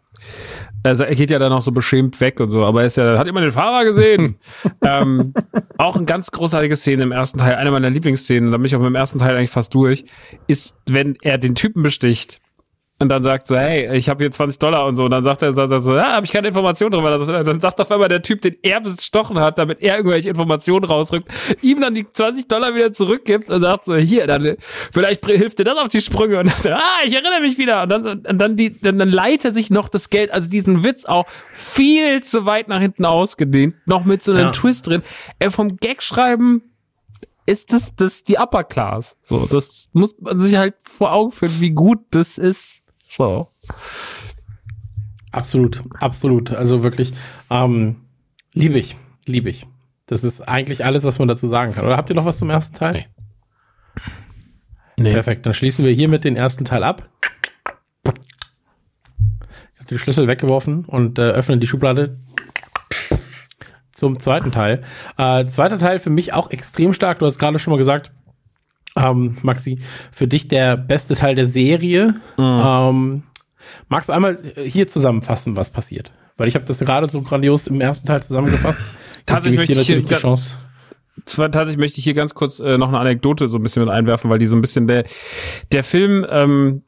[0.86, 3.18] Also er geht ja dann auch so beschämt weg und so, aber er ist ja,
[3.18, 4.36] hat immer den Fahrer gesehen.
[4.82, 5.34] ähm,
[5.78, 8.84] auch eine ganz großartige Szene im ersten Teil, eine meiner Lieblingsszenen, da bin ich auch
[8.84, 10.06] im ersten Teil eigentlich fast durch,
[10.48, 12.40] ist, wenn er den Typen besticht
[12.98, 15.04] und dann sagt so, hey, ich habe hier 20 Dollar und so.
[15.04, 17.44] Und dann sagt er, sagt er so, ja, habe ich keine Informationen drüber.
[17.44, 21.28] Dann sagt auf einmal der Typ, den er bestochen hat, damit er irgendwelche Informationen rausrückt,
[21.62, 24.56] ihm dann die 20 Dollar wieder zurückgibt und sagt so, hier, dann
[24.94, 26.40] vielleicht hilft dir das auf die Sprünge.
[26.40, 27.84] Und dann, sagt er, ah, ich erinnere mich wieder.
[27.84, 31.04] Und dann, und dann, die, dann, dann leitet sich noch das Geld, also diesen Witz
[31.04, 34.52] auch viel zu weit nach hinten ausgedehnt, noch mit so einem Ja.
[34.52, 35.02] Twist drin.
[35.38, 36.62] Er vom Gag schreiben
[37.46, 39.18] ist das, das die Upper Class.
[39.24, 42.82] So, das muss man sich halt vor Augen führen, wie gut das ist.
[43.16, 43.48] So.
[45.32, 46.52] Absolut, absolut.
[46.52, 47.14] Also wirklich,
[47.50, 47.98] ähm,
[48.54, 48.96] liebe ich,
[49.26, 49.68] liebe ich.
[50.06, 51.86] Das ist eigentlich alles, was man dazu sagen kann.
[51.86, 52.94] Oder habt ihr noch was zum ersten Teil?
[52.94, 53.06] Nee.
[54.98, 55.14] Nee.
[55.14, 57.10] Perfekt, dann schließen wir hiermit den ersten Teil ab.
[58.04, 62.18] Ich habe den Schlüssel weggeworfen und äh, öffnen die Schublade
[63.92, 64.84] zum zweiten Teil.
[65.18, 67.20] Äh, zweiter Teil für mich auch extrem stark.
[67.20, 68.12] Du hast gerade schon mal gesagt,
[68.96, 69.80] ähm, Maxi,
[70.12, 72.16] für dich der beste Teil der Serie.
[72.38, 73.24] Ähm,
[73.90, 76.12] magst du einmal hier zusammenfassen, was passiert?
[76.38, 78.82] Weil ich habe das gerade so grandios im ersten Teil zusammengefasst.
[79.26, 80.58] Tatsächlich möchte ich hier die Chance.
[81.26, 83.92] Zwar tatsächlich möchte ich hier ganz kurz äh, noch eine Anekdote so ein bisschen mit
[83.92, 85.06] einwerfen, weil die so ein bisschen der
[85.72, 86.84] der Film, ähm,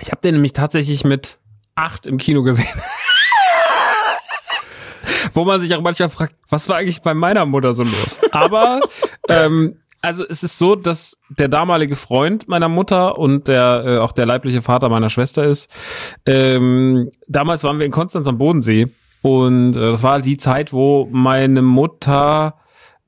[0.00, 1.38] ich habe den nämlich tatsächlich mit
[1.74, 2.66] acht im Kino gesehen.
[5.34, 8.20] Wo man sich auch manchmal fragt, was war eigentlich bei meiner Mutter so los?
[8.32, 8.80] Aber
[9.28, 14.12] ähm, also es ist so, dass der damalige Freund meiner Mutter und der äh, auch
[14.12, 15.70] der leibliche Vater meiner Schwester ist.
[16.26, 18.88] Ähm, damals waren wir in Konstanz am Bodensee
[19.22, 22.54] und äh, das war die Zeit, wo meine Mutter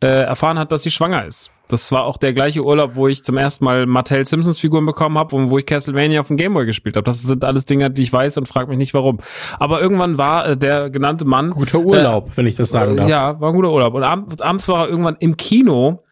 [0.01, 1.51] äh, erfahren hat, dass sie schwanger ist.
[1.69, 5.17] Das war auch der gleiche Urlaub, wo ich zum ersten Mal Mattel Simpsons Figuren bekommen
[5.17, 7.05] habe und wo ich Castlevania auf dem Gameboy gespielt habe.
[7.05, 9.19] Das sind alles Dinge, die ich weiß und frage mich nicht warum.
[9.61, 13.09] Aber irgendwann war äh, der genannte Mann Guter Urlaub, wenn ich das sagen darf.
[13.09, 13.95] ja, war ein guter Urlaub.
[13.95, 16.03] Und abends, abends war er irgendwann im Kino.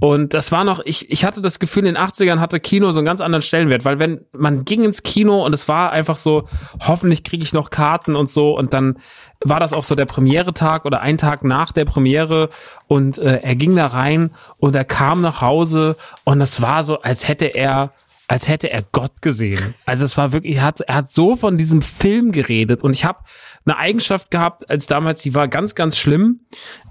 [0.00, 2.98] Und das war noch, ich, ich hatte das Gefühl, in den 80ern hatte Kino so
[2.98, 6.48] einen ganz anderen Stellenwert, weil wenn man ging ins Kino und es war einfach so,
[6.80, 8.98] hoffentlich kriege ich noch Karten und so und dann
[9.44, 12.50] war das auch so der Premiere-Tag oder ein Tag nach der Premiere
[12.86, 17.00] und äh, er ging da rein und er kam nach Hause und es war so,
[17.00, 17.92] als hätte er
[18.30, 19.74] als hätte er Gott gesehen.
[19.86, 23.06] Also es war wirklich, er hat, er hat so von diesem Film geredet und ich
[23.06, 23.20] habe
[23.64, 26.40] eine Eigenschaft gehabt, als damals, die war ganz, ganz schlimm.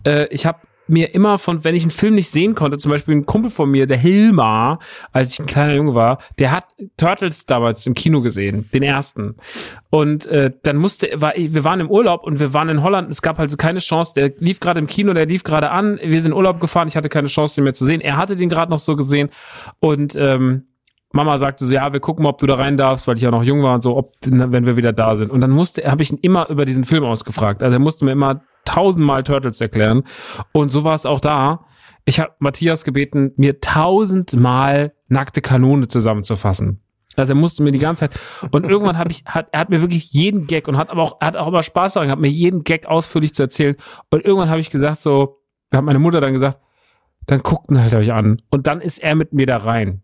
[0.03, 3.16] Äh, ich habe mir immer von, wenn ich einen Film nicht sehen konnte, zum Beispiel
[3.16, 4.80] ein Kumpel von mir, der Hilmar,
[5.11, 6.66] als ich ein kleiner Junge war, der hat
[6.98, 9.35] Turtles damals im Kino gesehen, den ersten.
[9.90, 13.22] Und äh, dann musste, war, wir waren im Urlaub und wir waren in Holland, es
[13.22, 16.32] gab also keine Chance, der lief gerade im Kino, der lief gerade an, wir sind
[16.32, 18.01] in Urlaub gefahren, ich hatte keine Chance, den mehr zu sehen.
[18.01, 19.30] Er hatte den gerade noch so gesehen
[19.80, 20.64] und ähm,
[21.11, 23.32] Mama sagte so, ja, wir gucken mal, ob du da rein darfst, weil ich ja
[23.32, 25.32] noch jung war und so, ob, wenn wir wieder da sind.
[25.32, 27.64] Und dann musste, habe ich ihn immer über diesen Film ausgefragt.
[27.64, 30.03] Also er musste mir immer tausendmal Turtles erklären.
[30.51, 31.65] Und so war es auch da.
[32.05, 36.81] Ich habe Matthias gebeten, mir tausendmal nackte Kanone zusammenzufassen.
[37.15, 38.19] Also er musste mir die ganze Zeit
[38.51, 41.19] und irgendwann habe ich hat er hat mir wirklich jeden Gag und hat aber auch
[41.19, 43.75] hat auch immer Spaß daran, hat mir jeden Gag ausführlich zu erzählen
[44.11, 45.39] und irgendwann habe ich gesagt so,
[45.73, 46.59] hat meine Mutter dann gesagt,
[47.25, 50.03] dann guckt ihn halt euch an und dann ist er mit mir da rein.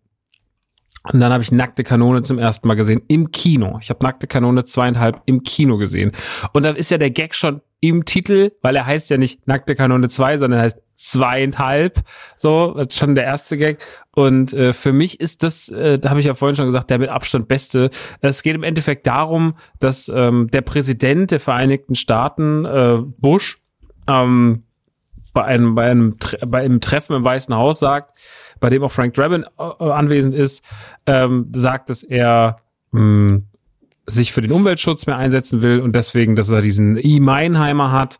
[1.12, 3.78] Und dann habe ich Nackte Kanone zum ersten Mal gesehen im Kino.
[3.80, 6.12] Ich habe Nackte Kanone zweieinhalb im Kino gesehen.
[6.54, 9.74] Und dann ist ja der Gag schon im Titel, weil er heißt ja nicht Nackte
[9.74, 12.02] Kanone 2, sondern er heißt zweieinhalb.
[12.38, 13.78] So, das ist schon der erste Gag.
[14.12, 16.98] Und äh, für mich ist das, äh, da habe ich ja vorhin schon gesagt, der
[16.98, 17.90] mit Abstand beste.
[18.22, 23.60] Es geht im Endeffekt darum, dass ähm, der Präsident der Vereinigten Staaten, äh, Bush,
[24.06, 24.62] ähm,
[25.34, 28.18] bei einem, bei einem, bei einem Treffen im Weißen Haus sagt,
[28.60, 30.64] bei dem auch Frank Drabin äh, anwesend ist,
[31.06, 32.60] ähm, sagt, dass er
[32.92, 33.42] mh,
[34.06, 37.20] sich für den Umweltschutz mehr einsetzen will und deswegen, dass er diesen E.
[37.20, 38.18] Meinheimer hat,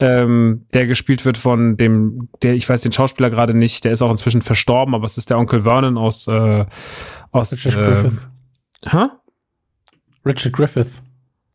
[0.00, 4.02] ähm, der gespielt wird von dem, der, ich weiß den Schauspieler gerade nicht, der ist
[4.02, 6.66] auch inzwischen verstorben, aber es ist der Onkel Vernon aus, äh,
[7.30, 8.26] aus Richard äh, Griffith.
[8.86, 9.06] Hä?
[10.26, 11.02] Richard Griffith.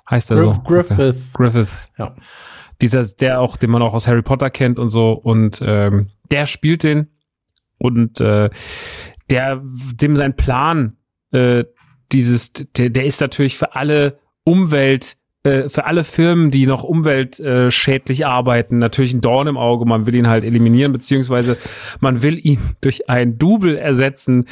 [0.10, 0.62] Heißt er Griff- so?
[0.62, 1.00] Griffith.
[1.00, 1.18] Okay.
[1.34, 1.92] Griffith.
[1.98, 2.16] Ja.
[2.82, 6.46] Dieser, der auch, den man auch aus Harry Potter kennt und so und ähm, der
[6.46, 7.08] spielt den
[7.78, 8.50] und äh,
[9.30, 9.62] der,
[9.94, 10.98] dem sein Plan,
[11.32, 11.66] äh,
[12.12, 18.26] dieses, der, der ist natürlich für alle Umwelt, äh, für alle Firmen, die noch umweltschädlich
[18.26, 19.86] arbeiten, natürlich ein Dorn im Auge.
[19.86, 21.58] Man will ihn halt eliminieren, beziehungsweise
[22.00, 24.48] man will ihn durch ein Double ersetzen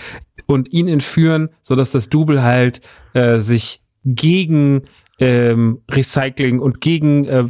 [0.45, 2.81] und ihn entführen, sodass das Double halt
[3.13, 4.83] äh, sich gegen
[5.19, 7.45] ähm, Recycling und gegen äh,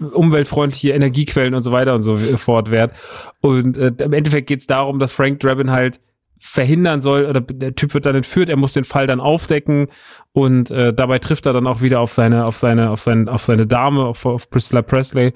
[0.00, 2.92] umweltfreundliche Energiequellen und so weiter und so fort wehrt.
[3.40, 6.00] Und äh, im Endeffekt geht es darum, dass Frank Drabin halt
[6.38, 9.88] verhindern soll, oder der Typ wird dann entführt, er muss den Fall dann aufdecken
[10.32, 13.42] und äh, dabei trifft er dann auch wieder auf seine, auf seine, auf seine, auf
[13.42, 15.32] seine Dame, auf, auf Priscilla Presley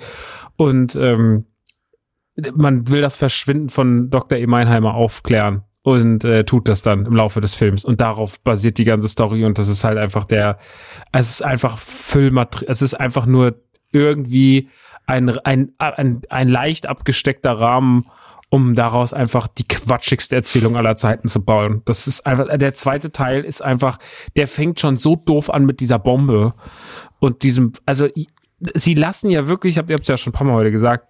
[0.56, 1.46] und ähm,
[2.54, 4.38] man will das Verschwinden von Dr.
[4.38, 4.46] E.
[4.46, 8.84] Meinheimer aufklären und äh, tut das dann im Laufe des Films und darauf basiert die
[8.84, 10.58] ganze Story und das ist halt einfach der,
[11.12, 14.68] es ist einfach Füllmaterial, es ist einfach nur irgendwie
[15.06, 18.06] ein, ein, ein, ein leicht abgesteckter Rahmen,
[18.50, 21.82] um daraus einfach die quatschigste Erzählung aller Zeiten zu bauen.
[21.84, 23.98] Das ist einfach, der zweite Teil ist einfach,
[24.36, 26.54] der fängt schon so doof an mit dieser Bombe
[27.20, 28.08] und diesem, also
[28.74, 30.72] sie lassen ja wirklich, ich hab, ihr habt es ja schon ein paar Mal heute
[30.72, 31.06] gesagt,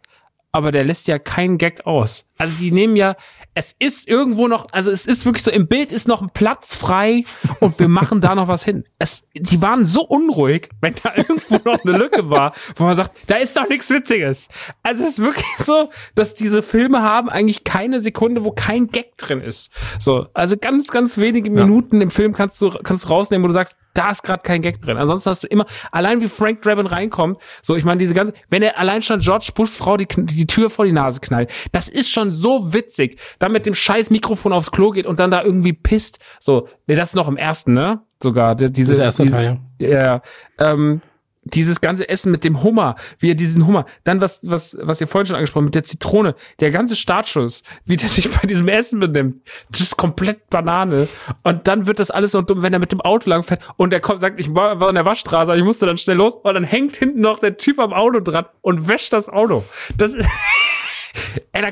[0.53, 2.27] aber der lässt ja keinen Gag aus.
[2.37, 3.17] Also die nehmen ja,
[3.55, 6.75] es ist irgendwo noch, also es ist wirklich so, im Bild ist noch ein Platz
[6.75, 7.25] frei
[7.59, 8.85] und wir machen da noch was hin.
[8.99, 13.13] Es, die waren so unruhig, wenn da irgendwo noch eine Lücke war, wo man sagt,
[13.27, 14.49] da ist doch nichts Witziges.
[14.83, 19.17] Also es ist wirklich so, dass diese Filme haben eigentlich keine Sekunde, wo kein Gag
[19.17, 19.73] drin ist.
[19.99, 23.55] So, also ganz, ganz wenige Minuten im Film kannst du, kannst du rausnehmen, wo du
[23.55, 24.97] sagst, da ist gerade kein Gag drin.
[24.97, 28.63] Ansonsten hast du immer, allein wie Frank Drabin reinkommt, so, ich meine, diese ganze, wenn
[28.63, 32.11] er allein schon George Bushs Frau die, die Tür vor die Nase knallt, das ist
[32.11, 35.73] schon so witzig, dann mit dem scheiß Mikrofon aufs Klo geht und dann da irgendwie
[35.73, 36.19] pisst.
[36.41, 38.01] So, nee, das ist noch im ersten, ne?
[38.23, 39.89] Sogar, diese, Das erste Teil, ja.
[39.89, 40.23] ja,
[40.59, 41.01] ähm,
[41.45, 45.07] dieses ganze Essen mit dem Hummer, wie er diesen Hummer, dann was, was, was ihr
[45.07, 49.01] vorhin schon angesprochen mit der Zitrone, der ganze Startschuss, wie der sich bei diesem Essen
[49.01, 51.09] benimmt, das ist komplett Banane.
[51.43, 54.01] Und dann wird das alles so dumm, wenn er mit dem Auto langfährt und er
[54.01, 56.65] kommt, sagt, ich war, war in der Waschstraße, ich musste dann schnell los und dann
[56.65, 59.65] hängt hinten noch der Typ am Auto dran und wäscht das Auto.
[59.97, 60.15] Das,
[61.53, 61.71] ey, da,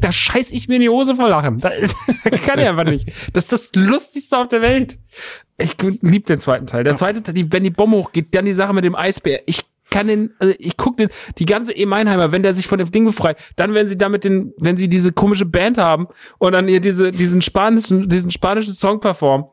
[0.00, 1.58] da scheiß ich mir in die Hose vor Lachen.
[1.60, 1.70] Da,
[2.24, 3.08] das kann er einfach nicht.
[3.32, 4.98] Das ist das Lustigste auf der Welt.
[5.58, 6.84] Ich lieb den zweiten Teil.
[6.84, 9.42] Der zweite Teil, die, wenn die Bombe hochgeht, dann die Sache mit dem Eisbär.
[9.46, 11.84] Ich kann den, also ich guck den, die ganze E.
[11.84, 14.88] Meinheimer, wenn der sich von dem Ding befreit, dann wenn sie damit den, wenn sie
[14.88, 16.06] diese komische Band haben
[16.38, 19.46] und dann hier diese, diesen spanischen, diesen spanischen Song performen,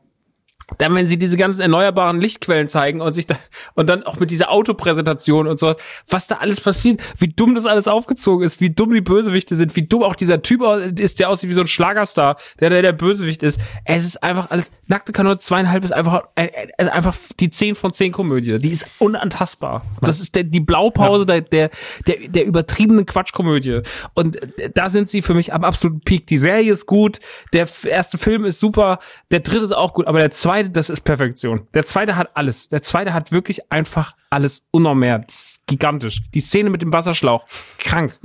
[0.76, 3.36] dann, wenn sie diese ganzen erneuerbaren Lichtquellen zeigen und sich da,
[3.74, 7.64] und dann auch mit dieser Autopräsentation und sowas, was da alles passiert, wie dumm das
[7.64, 10.62] alles aufgezogen ist, wie dumm die Bösewichte sind, wie dumm auch dieser Typ
[10.98, 13.58] ist, der aussieht wie so ein Schlagerstar, der der, der Bösewicht ist.
[13.84, 18.12] Es ist einfach alles, nackte Kanone zweieinhalb ist einfach, äh, einfach die 10 von 10
[18.12, 18.58] Komödie.
[18.58, 19.84] Die ist unantastbar.
[20.00, 21.70] Das ist der, die Blaupause der, der,
[22.06, 23.82] der, der übertriebenen Quatschkomödie.
[24.14, 26.26] Und äh, da sind sie für mich am absoluten Peak.
[26.26, 27.20] Die Serie ist gut,
[27.52, 28.98] der erste Film ist super,
[29.30, 31.66] der dritte ist auch gut, aber der zweite, das ist Perfektion.
[31.74, 32.68] Der zweite hat alles.
[32.68, 35.20] Der zweite hat wirklich einfach alles und noch mehr.
[35.20, 36.22] Das ist gigantisch.
[36.34, 37.44] Die Szene mit dem Wasserschlauch,
[37.78, 38.18] krank.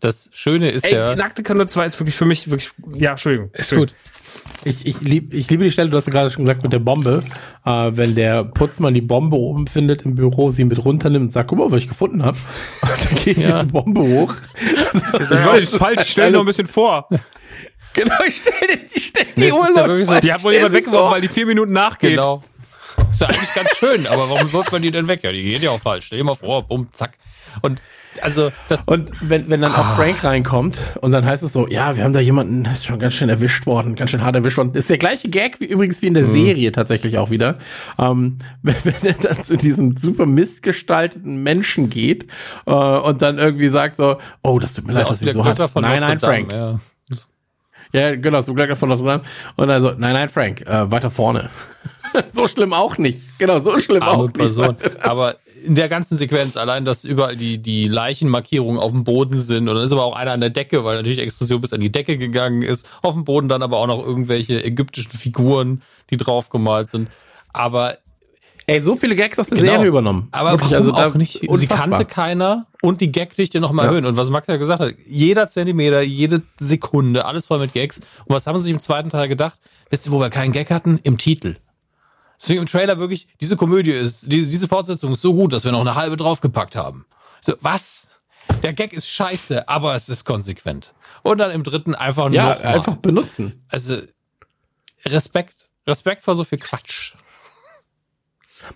[0.00, 1.16] Das Schöne ist Ey, ja.
[1.16, 3.50] Nackte Kanone 2 ist wirklich für mich wirklich, ja, Entschuldigung.
[3.54, 3.94] Ist gut.
[4.64, 6.78] Ich, ich, lieb, ich liebe die Stelle, du hast ja gerade schon gesagt, mit der
[6.78, 7.22] Bombe.
[7.64, 11.48] Äh, wenn der Putzmann die Bombe oben findet im Büro, sie mit runternimmt und sagt,
[11.48, 12.36] guck mal, was ich gefunden habe.
[12.82, 13.62] Und dann geht Ja.
[13.62, 14.34] diese Bombe hoch.
[15.20, 17.08] Ich weiß, falsch, stell noch ein bisschen vor.
[17.94, 21.12] Genau, ich stell dir die, stell die Uhr ja so- Die hat wohl jemand weggeworfen,
[21.12, 22.10] weil die vier Minuten nachgeht.
[22.12, 22.42] Genau.
[23.10, 25.22] Ist ja eigentlich ganz schön, aber warum wirft man die denn weg?
[25.22, 26.06] Ja, die geht ja auch falsch.
[26.06, 27.12] Stell dir mal vor, bumm, zack.
[27.60, 27.82] Und
[28.20, 31.96] also das Und wenn, wenn dann auch Frank reinkommt und dann heißt es so, ja,
[31.96, 34.72] wir haben da jemanden ist schon ganz schön erwischt worden, ganz schön hart erwischt worden.
[34.74, 37.58] Das ist der gleiche Gag wie übrigens wie in der Serie tatsächlich auch wieder.
[37.98, 42.26] Ähm, wenn, wenn er dann zu diesem super missgestalteten Menschen geht
[42.66, 45.44] äh, und dann irgendwie sagt so, oh, das tut mir leid, dass ich der so
[45.44, 45.58] hart.
[45.76, 46.50] Nein, nein, Frank.
[46.50, 46.80] Ja.
[47.92, 49.22] Ja, genau, zum Glück von Notre Dame.
[49.56, 51.50] Und dann so, nein, nein, Frank, äh, weiter vorne.
[52.32, 53.38] so schlimm auch nicht.
[53.38, 54.76] Genau, so schlimm Arme auch Person.
[54.82, 55.04] nicht.
[55.04, 59.68] Aber in der ganzen Sequenz, allein, dass überall die, die Leichenmarkierungen auf dem Boden sind
[59.68, 61.80] und dann ist aber auch einer an der Decke, weil natürlich die Explosion bis an
[61.80, 62.90] die Decke gegangen ist.
[63.02, 67.10] Auf dem Boden dann aber auch noch irgendwelche ägyptischen Figuren, die draufgemalt sind.
[67.52, 67.98] Aber
[68.66, 69.72] Ey, so viele Gags aus der Genau.
[69.72, 70.28] Serie übernommen.
[70.30, 71.40] Aber Wirklich, warum also auch nicht?
[71.40, 71.78] Sie unfassbar.
[71.78, 73.88] kannte keiner und die Gagdichte noch mal Ja.
[73.88, 74.06] erhöhen.
[74.06, 77.98] Und was Max ja gesagt hat, jeder Zentimeter, jede Sekunde, alles voll mit Gags.
[78.24, 79.60] Und was haben sie sich im zweiten Teil gedacht?
[79.90, 81.00] Wisst ihr, wo wir keinen Gag hatten?
[81.02, 81.56] Im Titel.
[82.40, 85.72] Deswegen im Trailer wirklich, diese Komödie ist, diese, diese Fortsetzung ist so gut, dass wir
[85.72, 87.04] noch eine halbe draufgepackt haben.
[87.40, 88.08] So, was?
[88.62, 90.94] Der Gag ist scheiße, aber es ist konsequent.
[91.22, 92.74] Und dann im dritten einfach Ja, noch mal.
[92.74, 93.64] einfach benutzen.
[93.68, 93.98] Also,
[95.06, 95.68] Respekt.
[95.86, 97.14] Respekt vor so viel Quatsch.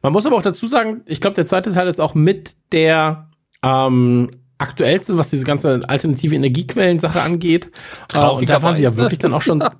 [0.02, 3.30] Man muss aber auch dazu sagen, ich glaube, der zweite Teil ist auch mit der
[3.62, 7.70] ähm, aktuellste, was diese ganze alternative Energiequellen-Sache angeht.
[8.14, 9.62] Äh, und da waren sie ja wirklich dann auch schon.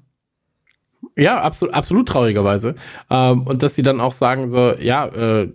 [1.18, 2.74] Ja, absolut, absolut traurigerweise.
[3.08, 5.48] Ähm, und dass sie dann auch sagen, so, ja, äh,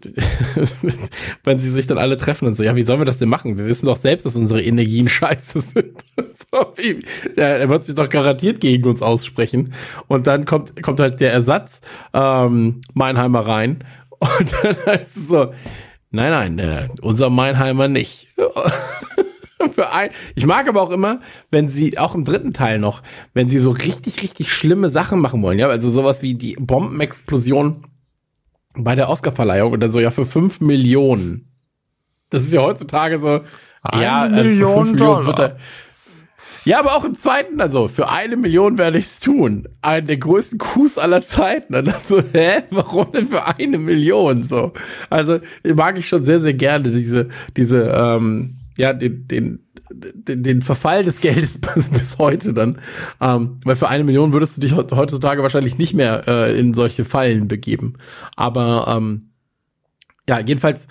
[1.43, 3.57] wenn sie sich dann alle treffen und so, ja, wie sollen wir das denn machen?
[3.57, 6.03] Wir wissen doch selbst, dass unsere Energien scheiße sind.
[6.17, 7.05] so, wie,
[7.35, 9.73] ja, er wird sich doch garantiert gegen uns aussprechen.
[10.07, 11.81] Und dann kommt, kommt halt der Ersatz
[12.13, 13.83] ähm, Meinheimer rein.
[14.21, 15.53] Und dann heißt es so,
[16.11, 18.27] nein, nein, äh, unser Meinheimer nicht.
[19.73, 23.49] Für ein, ich mag aber auch immer, wenn sie, auch im dritten Teil noch, wenn
[23.49, 27.85] sie so richtig, richtig schlimme Sachen machen wollen, ja, also sowas wie die Bombenexplosion
[28.75, 31.47] bei der Oscarverleihung oder so, ja, für fünf Millionen.
[32.29, 33.41] Das ist ja heutzutage so,
[33.83, 35.25] Eine ja, also für Million fünf Dollar.
[35.25, 35.57] wird er,
[36.65, 39.67] ja, aber auch im zweiten, also für eine Million werde ich es tun.
[39.81, 41.73] Einen der größten Coups aller Zeiten.
[41.75, 44.43] Und dann so, hä, warum denn für eine Million?
[44.43, 44.73] So,
[45.09, 45.39] also
[45.75, 49.59] mag ich schon sehr, sehr gerne diese, diese, ähm, ja, den, den,
[49.91, 52.79] den, den Verfall des Geldes bis, bis heute dann.
[53.19, 56.73] Ähm, weil für eine Million würdest du dich heut- heutzutage wahrscheinlich nicht mehr äh, in
[56.73, 57.93] solche Fallen begeben.
[58.35, 59.31] Aber ähm,
[60.29, 60.87] ja, jedenfalls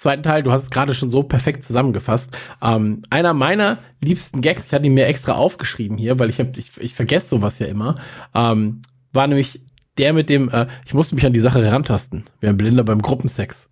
[0.00, 2.30] zweiten Teil, du hast es gerade schon so perfekt zusammengefasst.
[2.62, 6.56] Ähm, einer meiner liebsten Gags, ich hatte ihn mir extra aufgeschrieben hier, weil ich hab,
[6.56, 8.00] ich, ich vergesse sowas ja immer,
[8.34, 8.80] ähm,
[9.12, 9.60] war nämlich
[9.98, 12.24] der mit dem, äh, ich musste mich an die Sache herantasten.
[12.40, 13.68] Wir haben Blinder beim Gruppensex.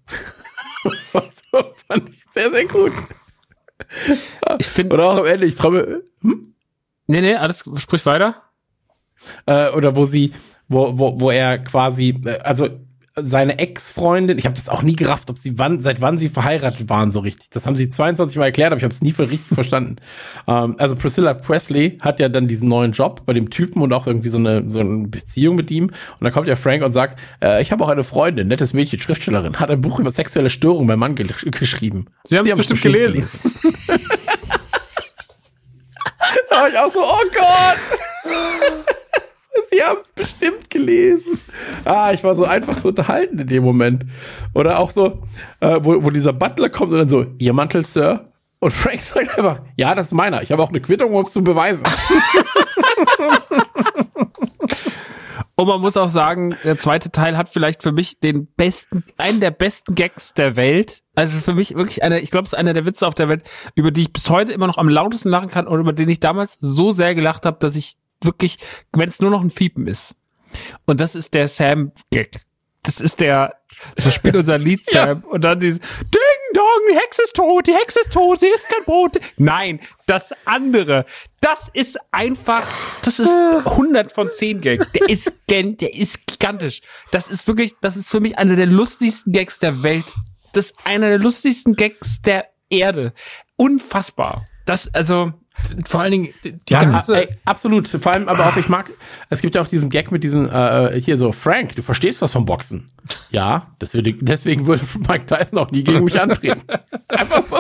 [1.12, 2.92] so fand ich sehr, sehr gut.
[4.58, 6.54] Ich finde, Oder auch am Ende, ich träume, hm?
[7.06, 8.42] nee, nee, alles, sprich weiter.
[9.46, 10.34] äh, oder wo sie,
[10.68, 12.68] wo, wo, wo er quasi, äh, also
[13.22, 16.88] seine Ex-Freundin, ich habe das auch nie gerafft, ob sie wann, seit wann sie verheiratet
[16.88, 17.50] waren so richtig.
[17.50, 19.96] Das haben sie 22 Mal erklärt, aber ich habe es nie für richtig verstanden.
[20.46, 24.06] Ähm, also Priscilla Presley hat ja dann diesen neuen Job bei dem Typen und auch
[24.06, 25.86] irgendwie so eine, so eine Beziehung mit ihm.
[25.86, 29.00] Und dann kommt ja Frank und sagt, äh, ich habe auch eine Freundin, nettes Mädchen,
[29.00, 32.06] Schriftstellerin, hat ein Buch über sexuelle Störungen beim Mann ge geschrieben.
[32.24, 33.28] Sie haben's bestimmt gelesen.
[36.50, 37.78] da war ich auch so, oh Gott!
[39.70, 41.38] Sie haben es bestimmt gelesen.
[41.84, 44.04] Ah, ich war so einfach so unterhalten in dem Moment.
[44.54, 45.22] Oder auch so,
[45.60, 48.32] äh, wo, wo dieser Butler kommt und dann so, Ihr Mantel, Sir?
[48.60, 50.42] Und Frank sagt einfach, ja, das ist meiner.
[50.42, 51.84] Ich habe auch eine Quittung, um es zu beweisen.
[55.54, 59.40] Und man muss auch sagen, der zweite Teil hat vielleicht für mich den besten, einen
[59.40, 61.02] der besten Gags der Welt.
[61.16, 63.42] Also für mich wirklich einer, ich glaube, es ist einer der Witze auf der Welt,
[63.74, 66.20] über die ich bis heute immer noch am lautesten lachen kann und über den ich
[66.20, 68.58] damals so sehr gelacht habe, dass ich wirklich,
[68.92, 70.14] wenn es nur noch ein Fiepen ist.
[70.86, 72.40] Und das ist der Sam-Gag.
[72.82, 73.54] Das ist der,
[73.96, 77.74] so spielt unser Lied Sam und dann dieses Ding Dong, die Hexe ist tot, die
[77.74, 79.18] Hexe ist tot, sie ist kein Brot.
[79.36, 81.04] Nein, das andere,
[81.40, 82.66] das ist einfach,
[83.04, 84.92] das ist 100 von 10 Gag.
[84.92, 86.80] Der ist, gen, der ist gigantisch.
[87.12, 90.06] Das ist wirklich, das ist für mich einer der lustigsten Gags der Welt.
[90.54, 93.12] Das ist einer der lustigsten Gags der Erde.
[93.56, 94.46] Unfassbar.
[94.64, 95.32] Das, also,
[95.86, 97.88] Vor allen Dingen, die Ja, ganze, ey, absolut.
[97.88, 98.90] Vor allem aber auch, ich mag,
[99.30, 102.32] es gibt ja auch diesen Gag mit diesem, äh, hier so, Frank, du verstehst was
[102.32, 102.88] vom Boxen.
[103.30, 106.62] Ja, deswegen, deswegen würde Mike Tyson auch nie gegen mich antreten.
[107.08, 107.56] Einfach so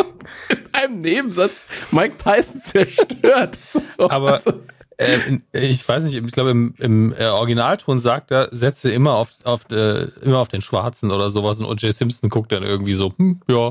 [0.50, 3.58] in einem Nebensatz Mike Tyson zerstört.
[3.72, 4.52] So, Aber also,
[4.98, 9.28] äh, ich weiß nicht, ich glaube im, im äh, Originalton sagt er, setze immer auf,
[9.44, 11.92] auf, äh, immer auf den Schwarzen oder sowas und O.J.
[11.92, 13.70] Simpson guckt dann irgendwie so, hm, ja.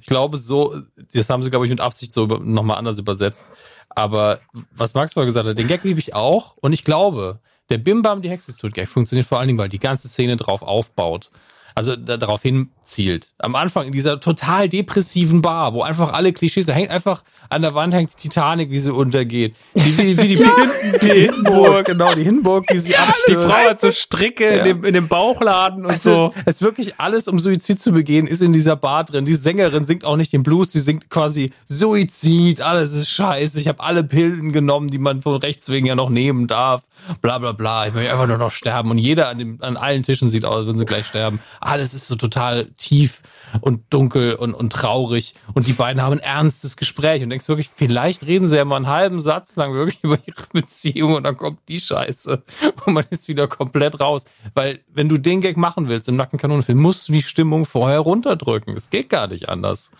[0.00, 0.76] Ich glaube so,
[1.12, 3.50] das haben sie, glaube ich, mit Absicht so nochmal anders übersetzt.
[3.90, 4.40] Aber
[4.72, 8.02] was Max mal gesagt hat, den Gag liebe ich auch und ich glaube, der Bim
[8.02, 11.30] Bam die Hexe tot Gag funktioniert vor allen Dingen, weil die ganze Szene drauf aufbaut.
[11.74, 13.28] also da, darauf hin zielt.
[13.38, 17.62] Am Anfang in dieser total depressiven Bar, wo einfach alle Klischees, da hängt einfach an
[17.62, 19.54] der Wand hängt die Titanic, wie sie untergeht.
[19.74, 20.36] Die, wie, wie die,
[21.02, 23.28] die, Hindenburg, genau, die Hindenburg, wie sie abstürzt.
[23.28, 24.58] Die Frau hat so Stricke ja.
[24.58, 26.32] in, dem, in dem Bauchladen und es so.
[26.34, 29.24] Ist, es ist wirklich alles, um Suizid zu begehen, ist in dieser Bar drin.
[29.24, 33.68] Die Sängerin singt auch nicht den Blues, die singt quasi Suizid, alles ist scheiße, ich
[33.68, 36.82] habe alle Pillen genommen, die man von rechts wegen ja noch nehmen darf,
[37.20, 38.90] bla bla bla, ich möchte einfach nur noch sterben.
[38.90, 41.40] Und jeder an, dem, an allen Tischen sieht aus, wenn sie gleich sterben.
[41.60, 43.22] Alles ist so total tief
[43.60, 45.34] und dunkel und, und traurig.
[45.54, 48.76] Und die beiden haben ein ernstes Gespräch und denkst wirklich, vielleicht reden sie ja mal
[48.76, 52.42] einen halben Satz lang wirklich über ihre Beziehung und dann kommt die Scheiße.
[52.84, 54.24] Und man ist wieder komplett raus.
[54.54, 58.74] Weil, wenn du den Gag machen willst im Nackenkanonenfilm, musst du die Stimmung vorher runterdrücken.
[58.74, 59.90] Es geht gar nicht anders.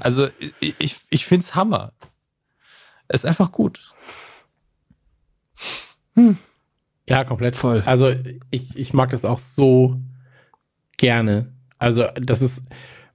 [0.00, 0.28] Also,
[0.60, 1.92] ich, ich, ich find's Hammer.
[3.08, 3.80] Es ist einfach gut.
[6.14, 6.38] Hm.
[7.06, 7.82] Ja, komplett voll.
[7.84, 8.14] Also,
[8.50, 10.00] ich, ich mag das auch so
[10.96, 11.53] gerne.
[11.78, 12.62] Also, das ist,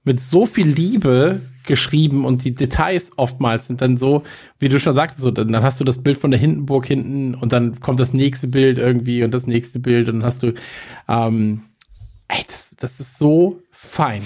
[0.04, 4.22] mit so viel Liebe geschrieben und die Details oftmals sind dann so,
[4.58, 7.34] wie du schon sagtest, so, dann, dann hast du das Bild von der Hindenburg hinten
[7.34, 10.54] und dann kommt das nächste Bild irgendwie und das nächste Bild und dann hast du,
[11.06, 11.64] ähm,
[12.28, 14.22] ey, das, das ist so fein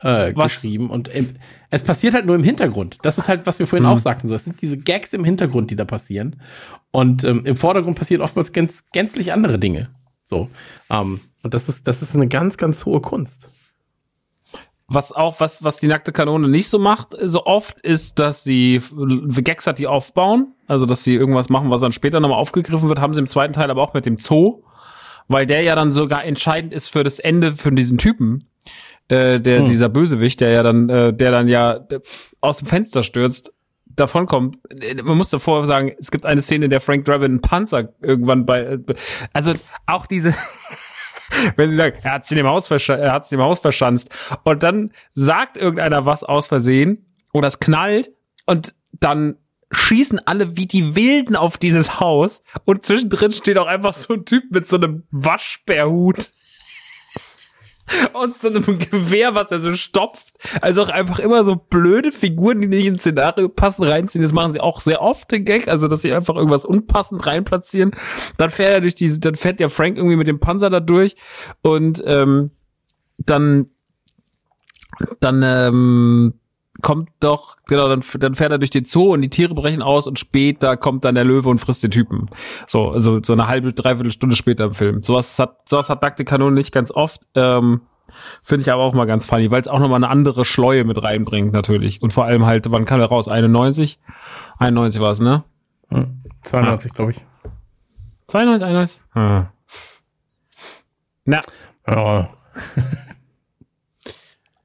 [0.00, 1.36] äh, geschrieben und im,
[1.70, 2.96] es passiert halt nur im Hintergrund.
[3.02, 3.90] Das ist halt, was wir vorhin mhm.
[3.92, 4.26] auch sagten.
[4.26, 6.40] So, es sind diese Gags im Hintergrund, die da passieren.
[6.90, 9.90] Und ähm, im Vordergrund passieren oftmals ganz, gänzlich andere Dinge.
[10.22, 10.48] So.
[10.88, 13.50] Ähm, und das ist, das ist eine ganz, ganz hohe Kunst.
[14.90, 18.80] Was auch, was, was die nackte Kanone nicht so macht, so oft, ist, dass sie
[19.44, 20.54] Gags hat, die aufbauen.
[20.66, 23.52] Also, dass sie irgendwas machen, was dann später nochmal aufgegriffen wird, haben sie im zweiten
[23.52, 24.62] Teil aber auch mit dem Zoo.
[25.28, 28.48] Weil der ja dann sogar entscheidend ist für das Ende für diesen Typen.
[29.08, 29.66] Äh, der, hm.
[29.66, 31.86] dieser Bösewicht, der ja dann, äh, der dann ja
[32.40, 33.52] aus dem Fenster stürzt,
[33.98, 34.58] davonkommt.
[35.02, 38.46] Man muss davor sagen, es gibt eine Szene, in der Frank Drabin einen Panzer irgendwann
[38.46, 38.78] bei, äh,
[39.32, 39.52] also
[39.86, 40.34] auch diese,
[41.56, 44.10] wenn sie sagen, er hat sich im Haus, er hat sich im Haus verschanzt.
[44.44, 48.10] Und dann sagt irgendeiner was aus Versehen oder es knallt
[48.46, 49.36] und dann
[49.70, 54.24] schießen alle wie die Wilden auf dieses Haus und zwischendrin steht auch einfach so ein
[54.24, 56.30] Typ mit so einem Waschbärhut
[58.12, 60.34] und so einem Gewehr, was er so stopft.
[60.60, 64.22] Also auch einfach immer so blöde Figuren, die nicht ins Szenario passen, reinziehen.
[64.22, 65.68] Das machen sie auch sehr oft, den Gag.
[65.68, 67.92] Also, dass sie einfach irgendwas unpassend reinplatzieren.
[68.36, 71.16] Dann fährt er durch die, dann fährt ja Frank irgendwie mit dem Panzer da durch
[71.62, 72.50] und ähm,
[73.18, 73.70] dann
[75.20, 76.34] dann ähm,
[76.80, 80.06] kommt doch, genau, dann, dann fährt er durch den Zoo und die Tiere brechen aus
[80.06, 82.30] und später kommt dann der Löwe und frisst den Typen.
[82.66, 85.02] So, also so eine halbe, dreiviertel Stunde später im Film.
[85.02, 87.22] Sowas hat, sowas hat Nackte Kanone nicht ganz oft.
[87.34, 87.80] Ähm,
[88.42, 91.02] Finde ich aber auch mal ganz funny, weil es auch nochmal eine andere Schleue mit
[91.02, 92.02] reinbringt, natürlich.
[92.02, 93.28] Und vor allem halt, wann kam er raus?
[93.28, 93.98] 91?
[94.58, 95.44] 91 war es, ne?
[95.90, 96.94] Hm, 92, ah.
[96.94, 97.18] glaube ich.
[98.28, 99.00] 92, 91?
[99.12, 99.46] Hm.
[101.24, 101.40] Na.
[101.86, 102.30] Ja.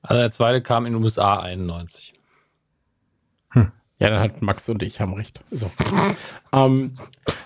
[0.03, 2.13] Also der zweite kam in den USA 91.
[3.51, 3.71] Hm.
[3.99, 5.39] Ja, dann hat Max und ich haben recht.
[5.49, 5.71] So.
[6.53, 6.93] ähm,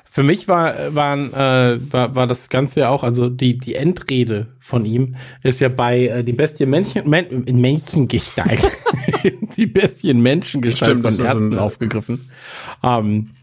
[0.10, 4.48] für mich war, waren, äh, war, war das Ganze ja auch, also die, die Endrede
[4.60, 8.60] von ihm ist ja bei äh, die Bestie Männchen, Men in Männchengestalt.
[9.58, 12.32] die Bestie in Menschengestalt von Ärzten ein, aufgegriffen.
[12.82, 13.36] Ähm,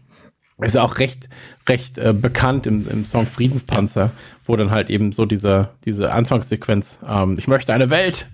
[0.57, 1.29] ist ja auch recht,
[1.69, 4.11] recht äh, bekannt im, im Song Friedenspanzer,
[4.45, 8.27] wo dann halt eben so diese, diese Anfangssequenz, ähm, ich möchte eine Welt,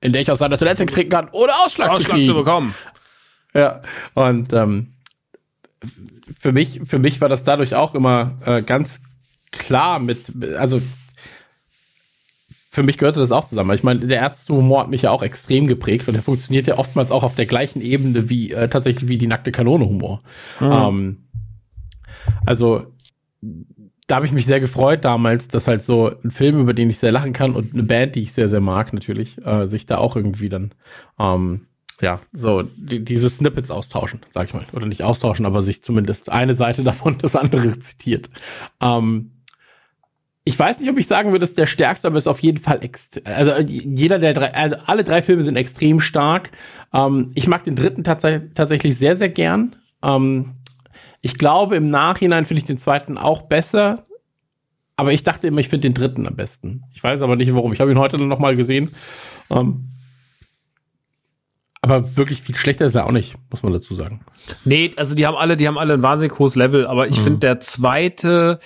[0.00, 2.74] in der ich aus seiner Toilette trinken kann, ohne Ausschlag, Ausschlag zu, zu bekommen.
[3.54, 3.82] Ja,
[4.14, 4.94] und ähm,
[6.38, 9.00] für mich, für mich war das dadurch auch immer äh, ganz
[9.50, 10.80] klar mit, also
[12.70, 13.74] für mich gehörte das auch zusammen.
[13.74, 17.10] Ich meine, der Ärztehumor hat mich ja auch extrem geprägt und der funktioniert ja oftmals
[17.10, 20.20] auch auf der gleichen Ebene wie äh, tatsächlich wie die nackte Kanone Humor.
[20.60, 20.72] Mhm.
[20.72, 21.28] Ähm,
[22.46, 22.92] also
[24.08, 26.98] da habe ich mich sehr gefreut damals, dass halt so ein Film, über den ich
[26.98, 29.98] sehr lachen kann und eine Band, die ich sehr, sehr mag, natürlich, äh, sich da
[29.98, 30.72] auch irgendwie dann,
[31.20, 31.66] ähm,
[32.00, 34.64] ja, so die, diese Snippets austauschen, sag ich mal.
[34.72, 38.30] Oder nicht austauschen, aber sich zumindest eine Seite davon das andere zitiert.
[38.80, 39.32] Ähm,
[40.44, 42.80] ich weiß nicht, ob ich sagen würde, dass der stärkste, aber ist auf jeden Fall
[43.24, 46.50] also jeder der drei, also alle drei Filme sind extrem stark.
[46.94, 49.76] Ähm, ich mag den dritten tats tatsächlich sehr, sehr gern.
[50.02, 50.54] Ähm,
[51.20, 54.06] ich glaube, im Nachhinein finde ich den zweiten auch besser.
[54.96, 56.82] Aber ich dachte immer, ich finde den dritten am besten.
[56.92, 57.72] Ich weiß aber nicht warum.
[57.72, 58.94] Ich habe ihn heute noch mal gesehen.
[59.50, 59.90] Ähm,
[61.80, 64.20] aber wirklich viel schlechter ist er auch nicht, muss man dazu sagen.
[64.64, 67.22] Nee, also die haben alle, die haben alle ein wahnsinnig hohes Level, aber ich mhm.
[67.22, 68.58] finde der zweite,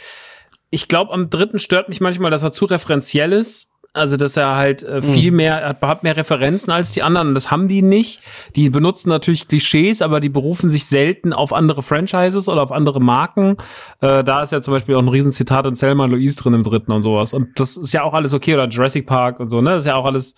[0.70, 3.71] ich glaube, am dritten stört mich manchmal, dass er zu referenziell ist.
[3.94, 5.36] Also, dass er halt äh, viel Mhm.
[5.36, 7.28] mehr, er hat, hat mehr Referenzen als die anderen.
[7.28, 8.20] Und das haben die nicht.
[8.56, 13.00] Die benutzen natürlich Klischees, aber die berufen sich selten auf andere Franchises oder auf andere
[13.02, 13.58] Marken.
[14.00, 16.90] Äh, da ist ja zum Beispiel auch ein Riesenzitat in Selma Louise drin im dritten
[16.90, 17.34] und sowas.
[17.34, 18.54] Und das ist ja auch alles okay.
[18.54, 19.70] Oder Jurassic Park und so, ne?
[19.72, 20.36] Das ist ja auch alles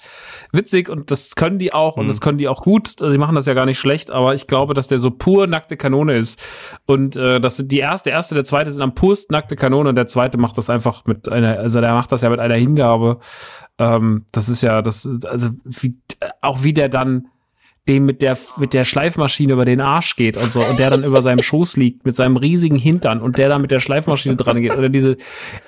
[0.51, 2.09] witzig und das können die auch und Mhm.
[2.09, 2.97] das können die auch gut.
[3.01, 5.47] Also, die machen das ja gar nicht schlecht, aber ich glaube, dass der so pur
[5.47, 6.43] nackte Kanone ist.
[6.87, 9.91] Und äh, das sind die erste, der erste, der zweite sind am pursten nackte Kanone
[9.91, 12.57] und der zweite macht das einfach mit einer, also der macht das ja mit einer
[12.57, 13.19] Hingabe.
[13.79, 15.97] Ähm, das ist ja, das also wie,
[16.41, 17.29] auch wie der dann
[17.89, 21.05] dem mit der mit der Schleifmaschine über den Arsch geht und so und der dann
[21.05, 24.61] über seinem Schoß liegt mit seinem riesigen Hintern und der dann mit der Schleifmaschine dran
[24.63, 25.17] geht oder diese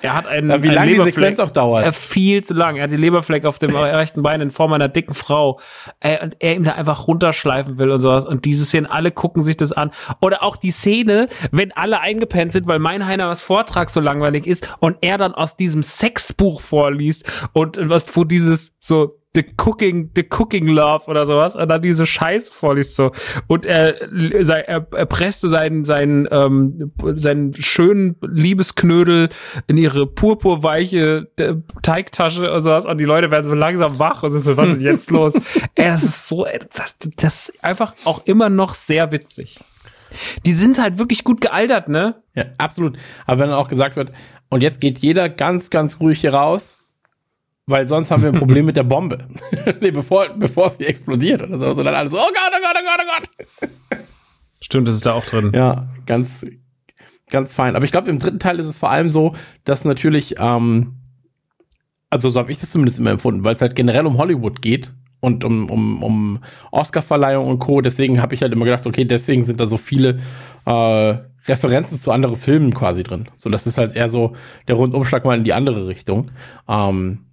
[0.01, 1.15] er hat einen, Ja, wie lange die Leberfleck.
[1.15, 1.83] Sequenz auch dauert.
[1.83, 2.77] Er viel zu lang.
[2.77, 5.59] Er hat den Leberfleck auf dem rechten Bein in Form einer dicken Frau.
[5.99, 8.25] Äh, und er ihm da einfach runterschleifen will und sowas.
[8.25, 9.91] Und diese Szenen, alle gucken sich das an.
[10.21, 14.47] Oder auch die Szene, wenn alle eingepennt sind, weil mein Heiner was Vortrag so langweilig
[14.47, 20.09] ist und er dann aus diesem Sexbuch vorliest und was, wo dieses so The Cooking,
[20.15, 23.11] The Cooking Love oder sowas und dann diese Scheiße vorliest so
[23.45, 29.29] und er, er, er presste seinen, seinen, ähm, seinen schönen Liebesknödel
[29.67, 34.31] in ihre purpurweiche äh, Teigtasche und sowas und die Leute werden so langsam wach und
[34.31, 35.35] sind so, was ist jetzt los?
[35.75, 39.59] Ey, das ist so, ey, das, das ist einfach auch immer noch sehr witzig.
[40.47, 42.15] Die sind halt wirklich gut gealtert, ne?
[42.33, 42.97] Ja, absolut.
[43.27, 44.11] Aber wenn dann auch gesagt wird,
[44.49, 46.77] und jetzt geht jeder ganz, ganz ruhig hier raus,
[47.67, 49.27] weil sonst haben wir ein Problem mit der Bombe.
[49.81, 51.67] nee, bevor, bevor sie explodiert oder so.
[51.67, 53.99] Und dann alles so, oh Gott, oh Gott, oh Gott, oh Gott.
[54.61, 55.51] Stimmt, das ist da auch drin.
[55.53, 56.45] Ja, ganz,
[57.29, 57.75] ganz fein.
[57.75, 60.95] Aber ich glaube, im dritten Teil ist es vor allem so, dass natürlich, ähm,
[62.09, 64.93] also so habe ich das zumindest immer empfunden, weil es halt generell um Hollywood geht
[65.19, 66.39] und um, um, um
[66.71, 67.81] Oscarverleihung und Co.
[67.81, 70.19] Deswegen habe ich halt immer gedacht, okay, deswegen sind da so viele
[70.65, 73.27] äh, Referenzen zu anderen Filmen quasi drin.
[73.35, 74.37] So, das ist halt eher so
[74.69, 76.31] der Rundumschlag mal in die andere Richtung.
[76.69, 77.26] Ähm,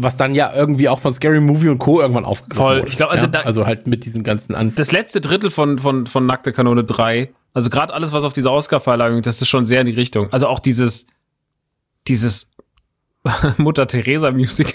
[0.00, 2.00] was dann ja irgendwie auch von Scary Movie und Co.
[2.00, 2.78] irgendwann aufgegriffen Voll.
[2.78, 2.88] wurde.
[2.88, 3.32] Ich glaub, also ja?
[3.32, 6.84] da- also halt mit diesen ganzen an das letzte Drittel von, von, von Nackte Kanone
[6.84, 10.32] 3, also gerade alles, was auf diese Oscar-Verleihung, das ist schon sehr in die Richtung.
[10.32, 11.06] Also auch dieses,
[12.06, 12.50] dieses
[13.56, 14.74] Mutter Teresa Musical.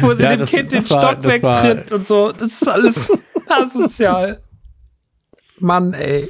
[0.00, 2.32] Wo sie Ja, dem das- Kind den war- Stock wegtritt und so.
[2.32, 3.12] Das ist alles
[3.48, 4.42] asozial.
[5.58, 6.28] Mann, ey.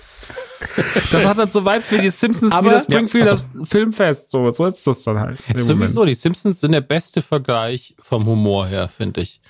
[1.13, 4.31] Das hat halt so Vibes wie die Simpsons, Aber- wie das Springfield, Ja, das Filmfest.
[4.31, 5.39] So, so ist das dann halt.
[5.57, 9.41] Sowieso, die Simpsons sind der beste Vergleich vom Humor her, finde ich.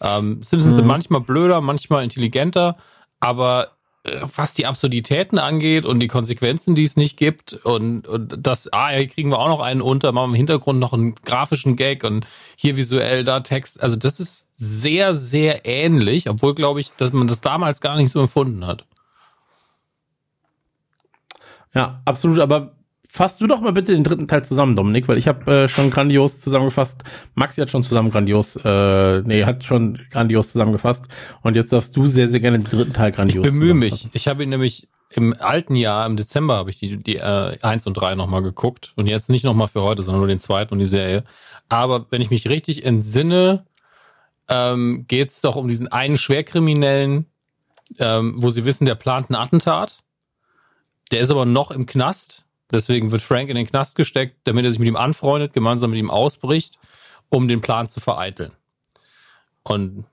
[0.00, 0.76] Ähm, Simpsons Mhm.
[0.76, 2.76] sind manchmal blöder, manchmal intelligenter,
[3.20, 3.68] aber
[4.02, 8.70] äh, was die Absurditäten angeht und die Konsequenzen, die es nicht gibt und, und das,
[8.72, 11.74] ah, hier kriegen wir auch noch einen unter, machen wir im Hintergrund noch einen grafischen
[11.76, 13.82] Gag und hier visuell, da Text.
[13.82, 18.10] Also das ist sehr, sehr ähnlich, obwohl, glaube ich, dass man das damals gar nicht
[18.10, 18.84] so empfunden hat.
[21.74, 22.76] Ja, absolut, aber
[23.14, 25.90] fass du doch mal bitte den dritten Teil zusammen, Dominik, weil ich habe äh, schon
[25.90, 27.04] grandios zusammengefasst.
[27.34, 31.06] Maxi hat schon zusammen grandios, äh, nee, hat schon grandios zusammengefasst.
[31.42, 34.08] Und jetzt darfst du sehr, sehr gerne den dritten Teil Ich grandios bemühe mich.
[34.12, 37.86] Ich habe ihn nämlich im alten Jahr, im Dezember, habe ich die, die äh, 1
[37.86, 38.92] und 3 nochmal geguckt.
[38.96, 41.22] Und jetzt nicht nochmal für heute, sondern nur den zweiten und die Serie.
[41.68, 43.64] Aber wenn ich mich richtig entsinne,
[44.48, 47.26] ähm, geht es doch um diesen einen Schwerkriminellen,
[47.98, 50.03] ähm, wo sie wissen, der plant ein Attentat.
[51.14, 52.44] Der ist aber noch im Knast.
[52.72, 55.98] Deswegen wird Frank in den Knast gesteckt, damit er sich mit ihm anfreundet, gemeinsam mit
[56.00, 56.76] ihm ausbricht,
[57.28, 58.50] um den Plan zu vereiteln.
[59.62, 60.06] Und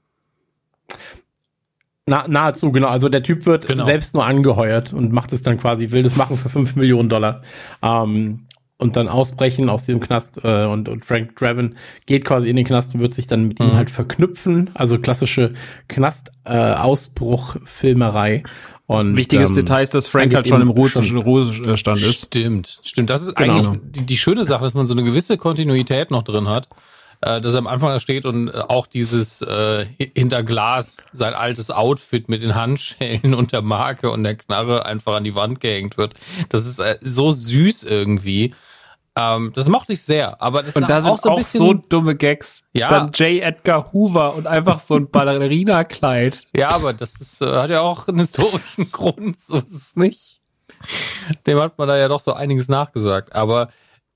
[2.05, 2.89] Na, nahezu, genau.
[2.89, 3.85] Also der Typ wird Genau.
[3.85, 7.41] selbst nur angeheuert und macht es dann quasi, will das machen für 5 Millionen Dollar.
[7.81, 8.45] Ähm,
[8.77, 12.65] und dann ausbrechen aus dem Knast äh, und, und Frank Draven geht quasi in den
[12.65, 13.73] Knast und wird sich dann mit ihm Mhm.
[13.75, 14.69] halt verknüpfen.
[14.75, 15.53] Also klassische
[15.87, 18.43] Knast-Ausbruch-Filmerei.
[18.91, 22.25] Und, Wichtiges ähm, Detail ist, dass Frank halt schon im Ruhestand ist.
[22.27, 23.09] Stimmt, stimmt.
[23.09, 23.53] Das ist Genau.
[23.53, 26.67] eigentlich die, die schöne Sache, dass man so eine gewisse Kontinuität noch drin hat.
[27.21, 31.35] Äh, dass er am Anfang da steht und äh, auch dieses äh, hinter Glas sein
[31.35, 35.59] altes Outfit mit den Handschellen und der Marke und der Knarre einfach an die Wand
[35.59, 36.15] gehängt wird.
[36.49, 38.55] Das ist äh, so süß irgendwie.
[39.35, 40.41] Ähm, das mochte ich sehr.
[40.41, 41.59] Aber das Und ist da sind auch so ein auch bisschen.
[41.59, 42.63] so dumme Gags.
[42.73, 42.87] Ja.
[42.89, 43.41] Dann J.
[43.43, 46.47] Edgar Hoover und einfach so ein Ballerina-Kleid.
[46.55, 50.41] Ja, aber das ist, äh, hat ja auch einen historischen Grund, so ist es nicht.
[51.45, 53.33] Dem hat man da ja doch so einiges nachgesagt.
[53.35, 53.69] Aber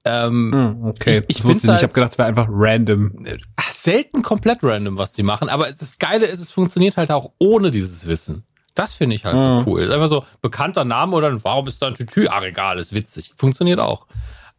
[0.04, 1.18] ähm, Hm, okay.
[1.28, 1.70] Ich- ich das wusste ich nicht.
[1.72, 3.26] halt- Ich habe gedacht, es wäre einfach random.
[3.56, 5.50] ach, selten komplett random, was sie machen.
[5.50, 8.46] Aber das Geile ist, es funktioniert halt auch ohne dieses Wissen.
[8.76, 9.64] Das finde ich halt so Mhm.
[9.68, 9.82] cool.
[9.84, 12.28] Ist einfach so bekannter Name oder warum ist da ein Tütü?
[12.30, 13.34] Ach, egal, ist witzig.
[13.38, 14.06] Funktioniert auch.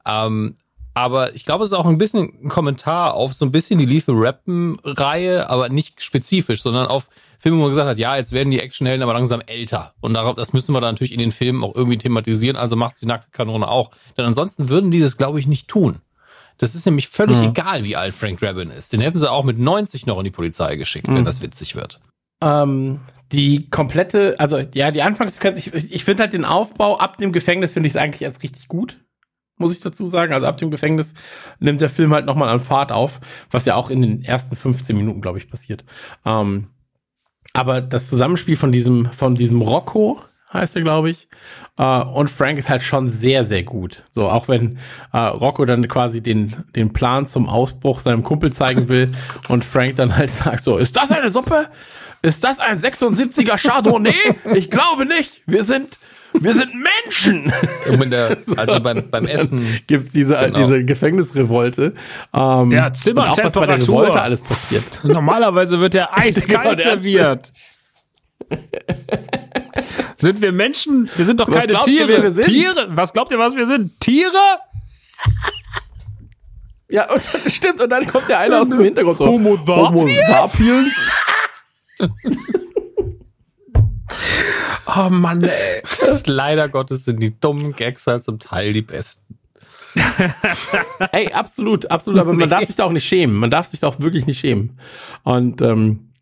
[0.07, 0.55] Ähm,
[0.95, 3.85] Aber ich glaube, es ist auch ein bisschen ein Kommentar auf so ein bisschen die
[3.85, 8.51] Lethal Rappen-Reihe, aber nicht spezifisch, sondern auf Filme, wo man gesagt hat, ja, jetzt werden
[8.51, 9.93] die Actionhelden aber langsam älter.
[10.01, 12.99] Und darauf, das müssen wir dann natürlich in den Filmen auch irgendwie thematisieren, also macht
[13.03, 13.91] die nackte Kanone auch.
[14.17, 16.01] Denn ansonsten würden die das, glaube ich, nicht tun.
[16.57, 17.49] Das ist nämlich völlig mhm.
[17.49, 18.95] egal, wie alt Frank Drabin ist.
[18.95, 21.17] Den hätten sie auch mit 90 noch in die Polizei geschickt, mhm.
[21.17, 22.01] wenn das witzig wird.
[22.41, 23.01] Ähm,
[23.33, 27.75] die komplette, also ja, die Anfangssequenz, ich, ich finde halt den Aufbau ab dem Gefängnis
[27.75, 28.97] finde ich es eigentlich erst richtig gut
[29.57, 30.33] muss ich dazu sagen.
[30.33, 31.15] Also ab dem Gefängnis
[31.59, 33.21] nimmt der Film halt nochmal an Fahrt auf,
[33.51, 35.85] was ja auch in den ersten 15 Minuten, glaube ich, passiert.
[36.25, 36.69] Ähm,
[37.53, 40.21] aber das Zusammenspiel von diesem, von diesem Rocco,
[40.53, 41.29] heißt er, glaube ich,
[41.77, 44.05] äh, und Frank ist halt schon sehr, sehr gut.
[44.11, 44.79] So, auch wenn
[45.13, 49.11] äh, Rocco dann quasi den, den Plan zum Ausbruch seinem Kumpel zeigen will
[49.49, 51.69] und Frank dann halt sagt so, ist das eine Suppe?
[52.23, 54.15] Ist das ein 76er Chardonnay?
[54.55, 55.43] Ich glaube nicht.
[55.47, 55.99] Wir sind
[56.41, 57.53] wir sind Menschen!
[58.11, 59.81] Der, also beim, beim Essen.
[59.87, 60.59] Gibt's diese, genau.
[60.59, 61.95] diese Gefängnisrevolte.
[62.35, 64.21] Ähm, ja, Zimmertemperatur.
[64.21, 64.85] alles passiert.
[65.05, 67.53] Normalerweise wird der eiskalt genau, serviert.
[70.19, 71.11] sind wir Menschen?
[71.17, 72.13] Wir sind doch was keine Tiere.
[72.13, 72.45] Ihr, wir sind?
[72.45, 72.87] Tiere?
[72.91, 73.99] Was glaubt ihr, was wir sind?
[74.01, 74.59] Tiere?
[76.89, 77.81] Ja, und, stimmt.
[77.81, 79.27] Und dann kommt der eine aus dem Hintergrund so.
[79.27, 80.93] Homo sapiens?
[84.87, 85.83] Oh Mann, ey.
[86.01, 89.39] Das leider Gottes sind die dummen Gags halt zum Teil die besten.
[91.13, 92.21] ey, absolut, absolut.
[92.21, 93.37] Aber man darf sich da auch nicht schämen.
[93.37, 94.79] Man darf sich da auch wirklich nicht schämen.
[95.23, 96.13] Und ähm,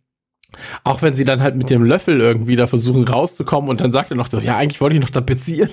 [0.85, 4.11] auch wenn sie dann halt mit dem Löffel irgendwie da versuchen rauszukommen und dann sagt
[4.11, 5.71] er noch so, ja, eigentlich wollte ich noch tapezieren.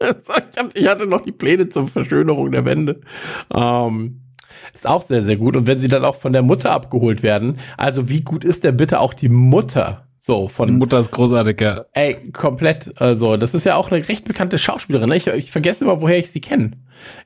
[0.74, 3.00] ich hatte noch die Pläne zur Verschönerung der Wände.
[3.52, 4.23] Ähm,
[4.74, 5.56] ist auch sehr, sehr gut.
[5.56, 8.76] Und wenn sie dann auch von der Mutter abgeholt werden, also wie gut ist denn
[8.76, 10.68] bitte auch die Mutter so, von.
[10.68, 11.84] Die Mutter ist großartig, ja.
[11.92, 12.98] Ey, komplett.
[12.98, 15.10] Also, das ist ja auch eine recht bekannte Schauspielerin.
[15.10, 15.16] Ne?
[15.16, 16.70] Ich, ich vergesse immer, woher ich sie kenne.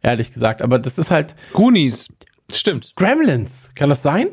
[0.03, 0.63] Ehrlich gesagt.
[0.63, 1.37] Aber das ist halt.
[1.53, 2.13] Goonies.
[2.53, 2.95] Stimmt.
[2.97, 3.71] Gremlins.
[3.77, 4.31] Kann das sein?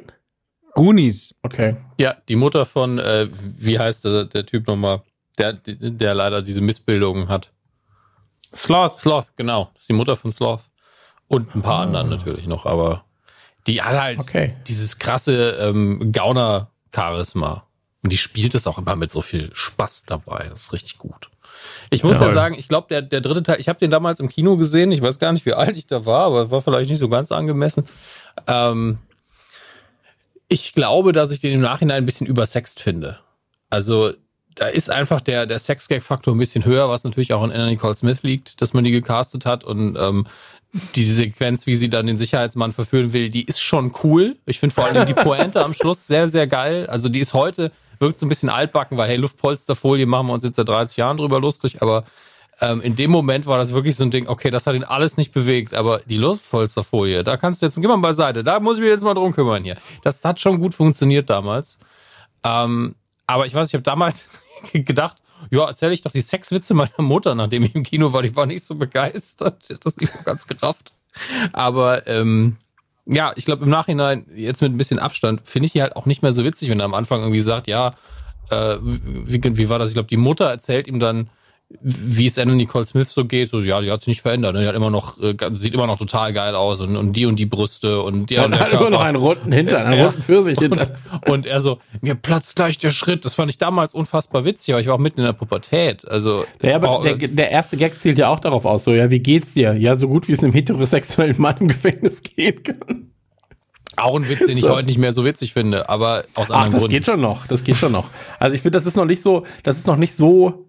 [0.73, 1.35] Goonies.
[1.43, 1.75] Okay.
[1.99, 3.27] Ja, die Mutter von, äh,
[3.59, 5.03] wie heißt der, der Typ nochmal?
[5.37, 7.51] Der, der leider diese Missbildungen hat.
[8.51, 8.93] Sloth.
[8.93, 9.69] Sloth, genau.
[9.73, 10.63] Das ist die Mutter von Sloth.
[11.27, 11.83] Und ein paar ah.
[11.83, 13.04] anderen natürlich noch, aber
[13.67, 14.55] die hat halt okay.
[14.67, 17.65] dieses krasse ähm, Gauner-Charisma.
[18.03, 20.47] Und die spielt es auch immer mit so viel Spaß dabei.
[20.49, 21.29] Das ist richtig gut.
[21.89, 24.19] Ich muss ja, ja sagen, ich glaube, der, der dritte Teil, ich habe den damals
[24.19, 24.91] im Kino gesehen.
[24.91, 27.31] Ich weiß gar nicht, wie alt ich da war, aber war vielleicht nicht so ganz
[27.31, 27.87] angemessen.
[28.45, 28.99] Ähm,
[30.47, 33.19] ich glaube, dass ich den im Nachhinein ein bisschen übersext finde.
[33.69, 34.13] Also
[34.55, 37.95] da ist einfach der, der Sex-Gag-Faktor ein bisschen höher, was natürlich auch an Anna Nicole
[37.95, 39.63] Smith liegt, dass man die gecastet hat.
[39.63, 40.27] Und ähm,
[40.95, 44.35] die Sequenz, wie sie dann den Sicherheitsmann verführen will, die ist schon cool.
[44.45, 46.87] Ich finde vor allem die Pointe am Schluss sehr, sehr geil.
[46.87, 50.43] Also die ist heute wirkt so ein bisschen altbacken, weil hey, Luftpolsterfolie machen wir uns
[50.43, 52.03] jetzt seit 30 Jahren drüber lustig, aber
[52.61, 55.17] ähm, in dem Moment war das wirklich so ein Ding, okay, das hat ihn alles
[55.17, 58.81] nicht bewegt, aber die Luftpolsterfolie, da kannst du jetzt, geh mal beiseite, da muss ich
[58.81, 59.77] mich jetzt mal drum kümmern hier.
[60.03, 61.79] Das hat schon gut funktioniert damals.
[62.43, 62.95] Ähm,
[63.27, 64.27] aber ich weiß, ich habe damals
[64.73, 65.17] gedacht,
[65.51, 68.21] ja, erzähle ich doch die Sexwitze meiner Mutter, nachdem ich im Kino war.
[68.21, 69.69] Die war nicht so begeistert.
[69.69, 70.93] Die hat das nicht so ganz gerafft.
[71.53, 72.57] Aber ähm,
[73.05, 76.05] ja, ich glaube im Nachhinein, jetzt mit ein bisschen Abstand, finde ich die halt auch
[76.05, 77.91] nicht mehr so witzig, wenn er am Anfang irgendwie sagt, ja,
[78.49, 79.89] äh, wie, wie war das?
[79.89, 81.29] Ich glaube, die Mutter erzählt ihm dann,
[81.81, 84.61] wie es Anna Nicole Smith so geht, so ja, die hat sich nicht verändert, ne?
[84.61, 87.37] die hat immer noch, äh, sieht immer noch total geil aus und, und die und
[87.37, 90.05] die Brüste und die ja, und hat immer noch einen runden Hintern, einen ja.
[90.07, 90.95] runden Pfirsich Hintern.
[91.25, 93.25] Und, und er so, mir platzt gleich der Schritt.
[93.25, 96.07] Das fand ich damals unfassbar witzig, aber ich war auch mitten in der Pubertät.
[96.07, 99.19] Also ja, aber der, der erste Gag zielt ja auch darauf aus, so ja, wie
[99.19, 99.73] geht's dir?
[99.73, 103.11] Ja, so gut wie es einem heterosexuellen Mann im Gefängnis gehen kann.
[103.97, 104.71] Auch ein Witz, den ich so.
[104.71, 106.89] heute nicht mehr so witzig finde, aber aus anderen Ach, das Gründen.
[106.89, 108.09] geht schon noch, das geht schon noch.
[108.39, 110.64] Also ich finde, das ist noch nicht so, das ist noch nicht so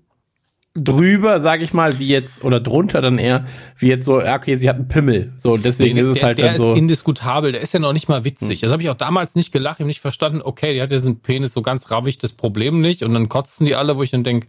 [0.76, 3.46] drüber, sage ich mal, wie jetzt oder drunter dann eher,
[3.78, 6.38] wie jetzt so, okay, sie hat einen Pimmel, so deswegen nee, ist es der, halt
[6.38, 6.64] der dann so.
[6.66, 8.60] Der ist indiskutabel, der ist ja noch nicht mal witzig.
[8.60, 8.66] Hm.
[8.66, 10.42] Das habe ich auch damals nicht gelacht, ich habe nicht verstanden.
[10.42, 13.66] Okay, die hat jetzt einen Penis, so ganz rabbig das Problem nicht und dann kotzen
[13.66, 14.48] die alle, wo ich dann denk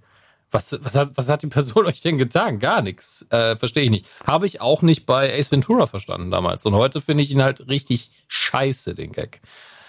[0.52, 2.60] was, was, hat, was hat die Person euch denn getan?
[2.60, 3.26] Gar nichts.
[3.30, 4.06] Äh, Verstehe ich nicht.
[4.26, 6.66] Habe ich auch nicht bei Ace Ventura verstanden damals.
[6.66, 9.42] Und heute finde ich ihn halt richtig scheiße, den Gag.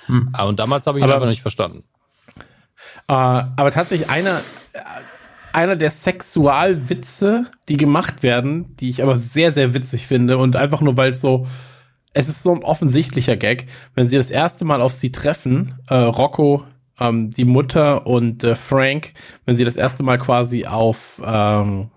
[0.07, 0.31] Hm.
[0.33, 1.85] Ah, und damals habe ich ihn aber, einfach nicht verstanden.
[3.09, 4.41] Äh, aber tatsächlich einer,
[5.53, 10.81] einer der Sexualwitze, die gemacht werden, die ich aber sehr, sehr witzig finde und einfach
[10.81, 11.47] nur, weil es so,
[12.13, 15.95] es ist so ein offensichtlicher Gag, wenn sie das erste Mal auf sie treffen, äh,
[15.95, 16.65] Rocco
[17.01, 19.13] ähm, die Mutter und äh, Frank,
[19.45, 21.91] wenn sie das erste Mal quasi auf ähm,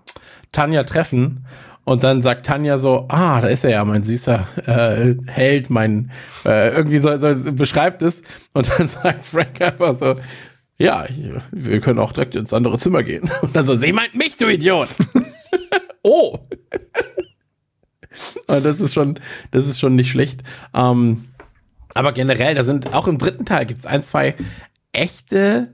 [0.52, 1.46] Tanja treffen
[1.84, 6.12] und dann sagt Tanja so, ah, da ist er ja, mein süßer äh, Held, mein,
[6.44, 8.22] äh, irgendwie so, so beschreibt es.
[8.52, 10.14] Und dann sagt Frank einfach so,
[10.82, 11.06] ja,
[11.50, 13.30] wir können auch direkt ins andere Zimmer gehen.
[13.42, 14.88] Und dann so, sie meint mich, du Idiot.
[16.02, 16.38] oh.
[18.46, 19.18] Das ist schon,
[19.52, 20.42] das ist schon nicht schlecht.
[20.74, 21.24] Ähm,
[21.94, 24.34] aber generell, da sind auch im dritten Teil gibt es ein, zwei
[24.92, 25.72] echte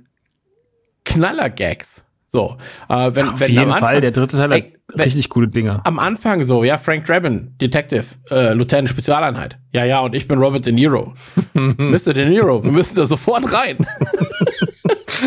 [1.04, 2.04] Knaller-Gags.
[2.26, 5.30] So, äh, wenn, Auf wenn jeden Anfang- Fall, der dritte Teil hat Ey, wenn- richtig
[5.30, 5.80] coole Dinger.
[5.84, 9.58] am Anfang so, ja, Frank Drabin, Detective, äh, Lieutenant Spezialeinheit.
[9.72, 11.14] Ja, ja, und ich bin Robert De Niro.
[11.54, 12.12] Mr.
[12.12, 13.78] De Niro, wir müssen da sofort rein.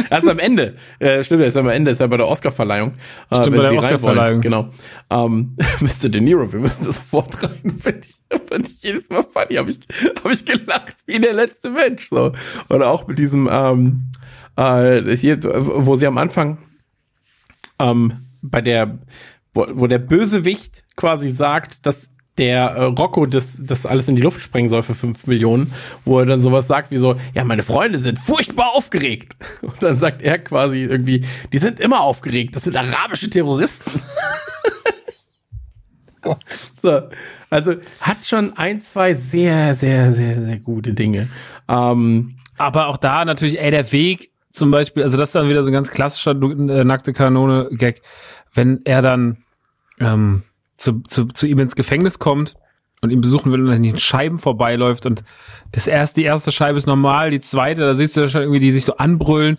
[0.10, 0.76] Erst am Ende.
[1.00, 2.94] Äh, stimmt, erst am Ende ist ja bei der Oscarverleihung.
[3.30, 4.42] Äh, Stimmt, bei der Oscarverleihung.
[4.42, 4.70] Genau.
[5.10, 6.10] Ähm, Mr.
[6.10, 7.80] De Niro, wir müssen da sofort rein.
[7.80, 8.16] Find ich,
[8.50, 9.56] find ich jedes Mal funny.
[9.56, 9.80] Habe ich,
[10.24, 12.10] hab ich gelacht wie der letzte Mensch.
[12.10, 12.34] So.
[12.70, 14.11] Oder auch mit diesem, ähm,
[14.56, 16.58] äh, hier, wo sie am Anfang
[17.80, 19.00] ähm, bei der,
[19.53, 24.22] wo, wo der Bösewicht quasi sagt, dass der äh, Rocco das, das alles in die
[24.22, 25.74] Luft sprengen soll für 5 Millionen,
[26.06, 29.35] wo er dann sowas sagt wie so, ja, meine Freunde sind furchtbar aufgeregt.
[29.61, 34.01] Und dann sagt er quasi irgendwie, die sind immer aufgeregt, das sind arabische Terroristen.
[36.82, 37.01] so,
[37.50, 41.30] also hat schon ein, zwei sehr, sehr, sehr, sehr gute Dinge.
[41.68, 45.64] Ähm, Aber auch da natürlich, ey, der Weg zum Beispiel, also das ist dann wieder
[45.64, 48.01] so ein ganz klassischer äh, nackte Kanone-Gag,
[48.53, 49.38] wenn er dann
[50.00, 50.43] ähm,
[50.82, 52.56] zu, zu, zu ihm ins Gefängnis kommt
[53.01, 55.24] und ihn besuchen will und an den Scheiben vorbeiläuft und
[55.72, 58.72] das erste, die erste Scheibe ist normal, die zweite, da siehst du schon irgendwie, die
[58.72, 59.58] sich so anbrüllen.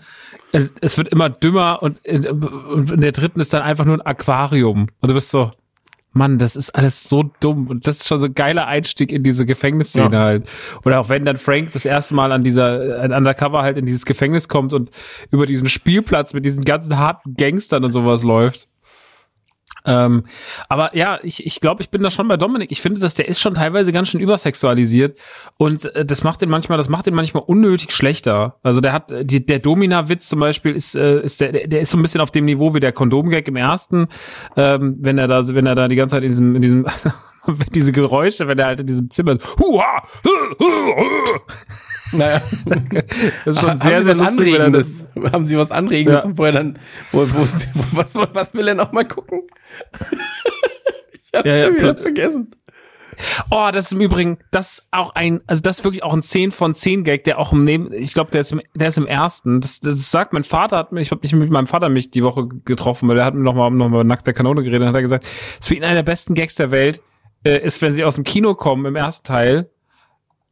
[0.53, 3.95] Äh, Es wird immer dümmer und in, und in der dritten ist dann einfach nur
[3.97, 4.89] ein Aquarium.
[5.01, 5.51] Und du bist so,
[6.13, 7.69] Mann, das ist alles so dumm.
[7.69, 10.21] Und das ist schon so ein geiler Einstieg in diese Gefängnisszene Ja.
[10.23, 10.49] halt.
[10.85, 14.05] Oder auch wenn dann Frank das erste Mal an dieser, äh, undercover halt in dieses
[14.05, 14.91] Gefängnis kommt und
[15.31, 18.69] über diesen Spielplatz mit diesen ganzen harten Gangstern und sowas läuft.
[19.85, 20.25] Ähm,
[20.69, 22.71] aber ja, ich, ich glaube, ich bin da schon bei Dominik.
[22.71, 25.19] Ich finde, dass der ist schon teilweise ganz schön übersexualisiert
[25.57, 28.57] und äh, das macht ihn manchmal, das macht ihn manchmal unnötig schlechter.
[28.63, 31.91] Also der hat äh, die, der Domina-Witz zum Beispiel ist, äh, ist der, der- ist
[31.91, 34.09] so ein bisschen auf dem Niveau wie der Kondomgag im ersten,
[34.57, 36.87] ähm, wenn er da, wenn er da die ganze Zeit in diesem, in diesem
[37.75, 40.05] diese Geräusche, wenn er halt in diesem Zimmer Huha!
[42.13, 42.43] Naja.
[43.45, 45.07] Das ist schon haben sehr, Sie sehr lustig, das, Anregendes?
[45.33, 46.23] Haben Sie was Anregendes?
[46.23, 46.29] Ja.
[46.29, 46.79] Und wo dann,
[47.13, 47.47] wo, wo,
[47.93, 49.43] was, was will er noch mal gucken?
[51.13, 52.55] ich hab's Ja, schon wieder vergessen.
[53.51, 56.51] Oh, das ist im Übrigen, das auch ein, also das ist wirklich auch ein 10
[56.51, 59.07] von 10 Gag, der auch im Neben, ich glaube, der ist im, der ist im
[59.07, 59.61] ersten.
[59.61, 62.23] Das, das sagt mein Vater, hat mich, ich habe mich mit meinem Vater mich die
[62.23, 64.89] Woche getroffen, weil der hat mir noch mal, noch mal nackt der Kanone geredet und
[64.89, 67.03] hat er gesagt, es ist für ihn einer der besten Gags der Welt,
[67.45, 69.71] äh, ist, wenn sie aus dem Kino kommen im ersten Teil,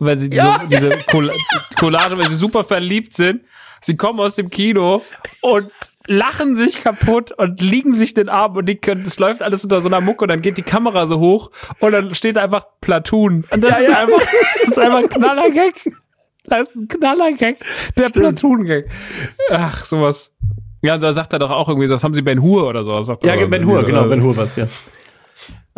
[0.01, 1.33] weil sie diese, Ja, diese Colla-
[1.79, 3.43] Collage, weil sie super verliebt sind.
[3.83, 5.03] Sie kommen aus dem Kino
[5.41, 5.71] und
[6.07, 9.81] lachen sich kaputt und liegen sich den Arm und die können, es läuft alles unter
[9.81, 13.45] so einer Mucke und dann geht die Kamera so hoch und dann steht einfach Platoon.
[13.51, 14.21] Und das, ist, einfach,
[14.61, 15.75] das ist einfach ein Knallergag.
[16.45, 17.57] Das ist ein Knallergag.
[17.97, 18.87] Der Platoon-Gag.
[19.51, 20.33] Ach, sowas.
[20.83, 23.07] Ja, da sagt er doch auch irgendwie, das haben sie Ben Hur oder sowas.
[23.07, 24.05] sagt Ja, Ben Hur, genau?
[24.05, 24.67] Ben Hur was, ja.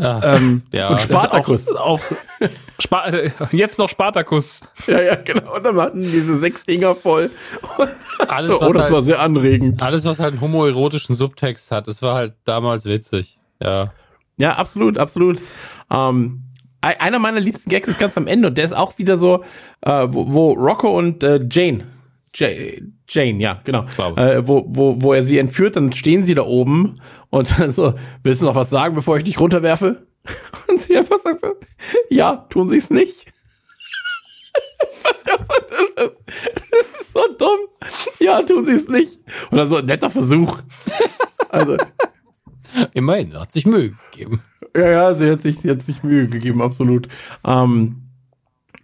[0.03, 0.89] Ähm, Ja.
[0.89, 1.63] Und Spartacus.
[1.63, 2.01] Ist Auch, auch
[2.81, 3.11] Spa
[3.53, 4.61] jetzt noch Spartacus.
[4.87, 5.57] Ja, ja, genau.
[5.57, 7.31] Und dann hatten die diese sechs Dinger voll.
[8.29, 9.83] Alles, so, was oh, das halt- war sehr anregend.
[9.83, 13.39] Alles, was halt einen homoerotischen Subtext hat, das war halt damals witzig.
[13.63, 13.93] Ja.
[14.39, 15.41] Ja, absolut, absolut.
[15.93, 16.43] Ähm,
[16.81, 19.45] ei- einer meiner liebsten Gags ist ganz am Ende und der ist auch wieder so,
[19.83, 21.87] äh, wo, wo Rocco und äh, Jane,
[22.35, 22.49] Ja-
[23.09, 23.85] Jane, ja, genau,
[24.17, 27.95] äh, wo, wo, wo er sie entführt, dann stehen sie da oben und dann so,
[28.23, 30.07] willst du noch was sagen, bevor ich dich runterwerfe?
[30.69, 31.49] Und sie einfach sagt so,
[32.09, 33.27] ja, tun sie es nicht.
[35.25, 37.59] das, ist, das ist so dumm.
[38.21, 39.19] Ja, tun sie es nicht.
[39.51, 40.59] Und dann so, netter Versuch.
[41.49, 41.77] Also,
[42.95, 44.41] Immerhin, hat sich Mühe gegeben.
[44.77, 47.09] ja, ja, sie hat sich, sie hat sich Mühe gegeben, absolut.
[47.45, 48.02] Ähm,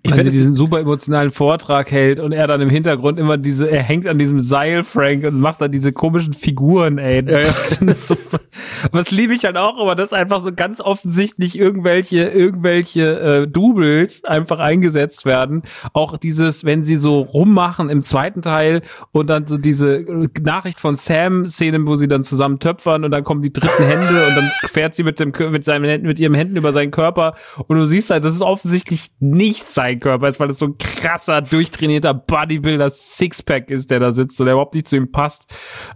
[0.02, 3.36] ich wenn sie finde, diesen super emotionalen Vortrag hält und er dann im Hintergrund immer
[3.36, 7.24] diese, er hängt an diesem Seil, Frank, und macht dann diese komischen Figuren, ey.
[7.28, 7.94] Ja, ja.
[8.04, 8.16] so,
[8.92, 14.24] was liebe ich halt auch, aber dass einfach so ganz offensichtlich irgendwelche, irgendwelche äh, Doubles
[14.24, 15.62] einfach eingesetzt werden.
[15.94, 20.78] Auch dieses, wenn sie so rummachen im zweiten Teil und dann so diese äh, Nachricht
[20.78, 24.50] von Sam-Szenen, wo sie dann zusammen töpfern und dann kommen die dritten Hände und dann
[24.66, 27.34] fährt sie mit dem mit seinen Händen, mit ihren Händen über seinen Körper
[27.66, 30.78] und du siehst halt, das ist offensichtlich nicht sein Körper ist, weil es so ein
[30.78, 35.46] krasser, durchtrainierter Bodybuilder Sixpack ist, der da sitzt und der überhaupt nicht zu ihm passt.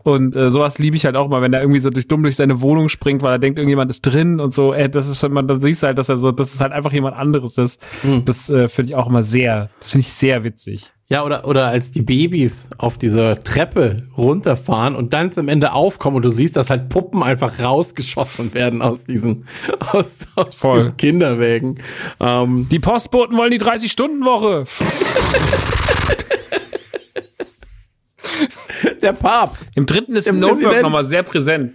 [0.02, 2.36] Und äh, sowas liebe ich halt auch mal, wenn er irgendwie so durch dumm durch
[2.36, 4.72] seine Wohnung springt, weil er denkt, irgendjemand ist drin und so.
[4.72, 6.72] Ey, das ist schon, man, dann siehst du halt, dass er so, dass es halt
[6.72, 7.80] einfach jemand anderes ist.
[8.02, 8.24] Hm.
[8.24, 10.92] Das äh, finde ich auch immer sehr, das finde ich sehr witzig.
[11.12, 16.16] Ja, oder, oder als die Babys auf dieser Treppe runterfahren und dann zum Ende aufkommen
[16.16, 19.46] und du siehst, dass halt Puppen einfach rausgeschossen werden aus diesen,
[19.92, 20.78] aus, aus Voll.
[20.78, 21.80] diesen Kinderwägen.
[22.18, 24.64] Ähm, Die Postboten wollen die 30-Stunden-Woche.
[29.02, 29.66] der Papst.
[29.74, 31.74] Im dritten ist im Notebook nochmal sehr präsent.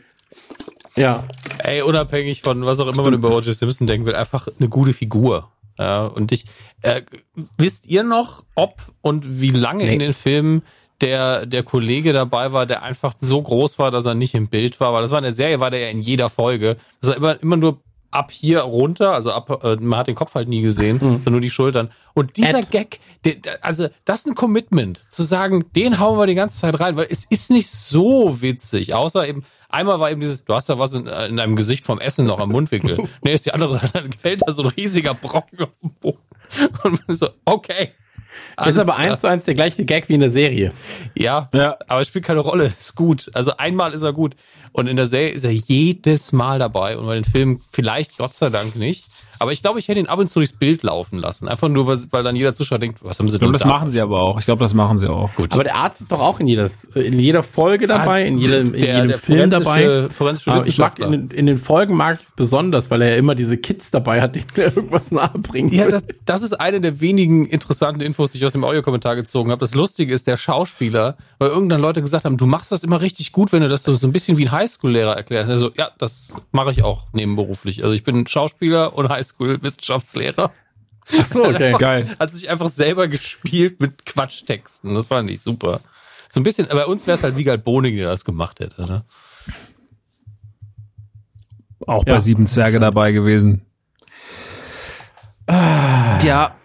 [0.96, 1.26] Ja.
[1.60, 3.54] Ey, unabhängig von was auch immer man über O.J.
[3.54, 5.52] Simpson denken will, einfach eine gute Figur.
[5.78, 6.46] Ja, und ich,
[6.82, 7.02] äh,
[7.58, 9.94] wisst ihr noch, ob und wie lange nee.
[9.94, 10.64] in den Filmen
[11.02, 14.80] der, der Kollege dabei war, der einfach so groß war, dass er nicht im Bild
[14.80, 14.94] war?
[14.94, 16.78] Weil das war in der Serie, war der ja in jeder Folge.
[17.02, 20.34] Dass er immer, immer nur ab hier runter, also ab, äh, man hat den Kopf
[20.36, 21.00] halt nie gesehen, mhm.
[21.00, 21.92] sondern nur die Schultern.
[22.14, 22.72] Und dieser Ed.
[22.72, 26.80] Gag, der, also das ist ein Commitment, zu sagen, den hauen wir die ganze Zeit
[26.80, 30.70] rein, weil es ist nicht so witzig, außer eben, einmal war eben dieses, du hast
[30.70, 33.04] ja was in, in deinem Gesicht vom Essen noch am Mundwinkel.
[33.24, 36.20] nee, ist die andere Seite, dann fällt da so ein riesiger Brocken auf den Boden.
[36.84, 37.92] Und man so, okay.
[38.56, 40.74] Das ist aber eins zu eins der gleiche Gag wie in der Serie.
[41.16, 42.74] Ja, ja, aber es spielt keine Rolle.
[42.78, 43.30] Ist gut.
[43.34, 44.36] Also einmal ist er gut.
[44.78, 47.00] Und in der Serie ist er jedes Mal dabei.
[47.00, 49.06] Und bei den Filmen vielleicht Gott sei Dank nicht.
[49.40, 51.48] Aber ich glaube, ich hätte ihn ab und zu durchs Bild laufen lassen.
[51.48, 53.68] Einfach nur, weil, dann jeder Zuschauer denkt, was haben sie denn Das da?
[53.68, 54.40] machen sie aber auch.
[54.40, 55.34] Ich glaube, das machen sie auch.
[55.36, 55.54] Gut.
[55.54, 58.74] Aber der Arzt ist doch auch in, jedes, in jeder Folge ah, dabei, in jedem,
[58.74, 60.10] in der, jedem der Film dabei.
[60.10, 63.18] Forensische aber ich mag in, in, den Folgen mag ich es besonders, weil er ja
[63.18, 65.72] immer diese Kids dabei hat, die mir irgendwas nahebringen.
[65.72, 69.52] Ja, das, das ist eine der wenigen interessanten Infos, die ich aus dem Audiokommentar gezogen
[69.52, 69.60] habe.
[69.60, 73.32] Das Lustige ist, der Schauspieler, weil irgendwann Leute gesagt haben, du machst das immer richtig
[73.32, 75.50] gut, wenn du das so, so ein bisschen wie ein Highschool-Lehrer erklärst.
[75.50, 77.84] Also, ja, das mache ich auch nebenberuflich.
[77.84, 79.64] Also ich bin Schauspieler und Highschool-Wissenschaftler.
[79.64, 80.52] Wissenschaftslehrer.
[81.20, 82.16] Ach so, okay, geil.
[82.20, 84.94] Hat sich einfach selber gespielt mit Quatschtexten.
[84.94, 85.82] Das fand ich super.
[86.30, 88.82] So ein bisschen, bei uns wäre es halt Wiegald Boning, der das gemacht hätte.
[88.82, 89.06] Ne?
[91.86, 92.16] Auch ja.
[92.16, 93.62] bei Sieben Zwerge dabei gewesen.
[95.50, 96.56] Ja,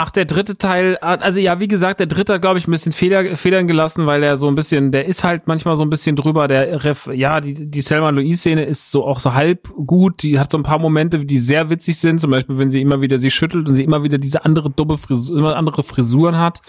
[0.00, 2.92] Ach, der dritte Teil, also ja, wie gesagt, der dritte hat, glaube ich, ein bisschen
[2.92, 6.14] Feder, Federn gelassen, weil er so ein bisschen, der ist halt manchmal so ein bisschen
[6.14, 6.46] drüber.
[6.46, 10.22] Der Ref, ja, die, die Selma Louise-Szene ist so auch so halb gut.
[10.22, 12.20] Die hat so ein paar Momente, die sehr witzig sind.
[12.20, 14.98] Zum Beispiel, wenn sie immer wieder sie schüttelt und sie immer wieder diese andere dumme
[14.98, 16.60] Frisur, immer andere Frisuren hat.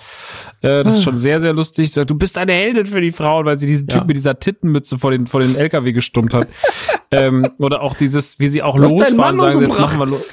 [0.61, 1.91] Äh, das ist schon sehr, sehr lustig.
[1.91, 3.99] Sagt, du bist eine Heldin für die Frauen, weil sie diesen ja.
[3.99, 6.48] Typ mit dieser Tittenmütze vor den, vor den LKW gestummt hat.
[7.11, 10.25] ähm, oder auch dieses, wie sie auch losfahren, sagen, jetzt machen wir los.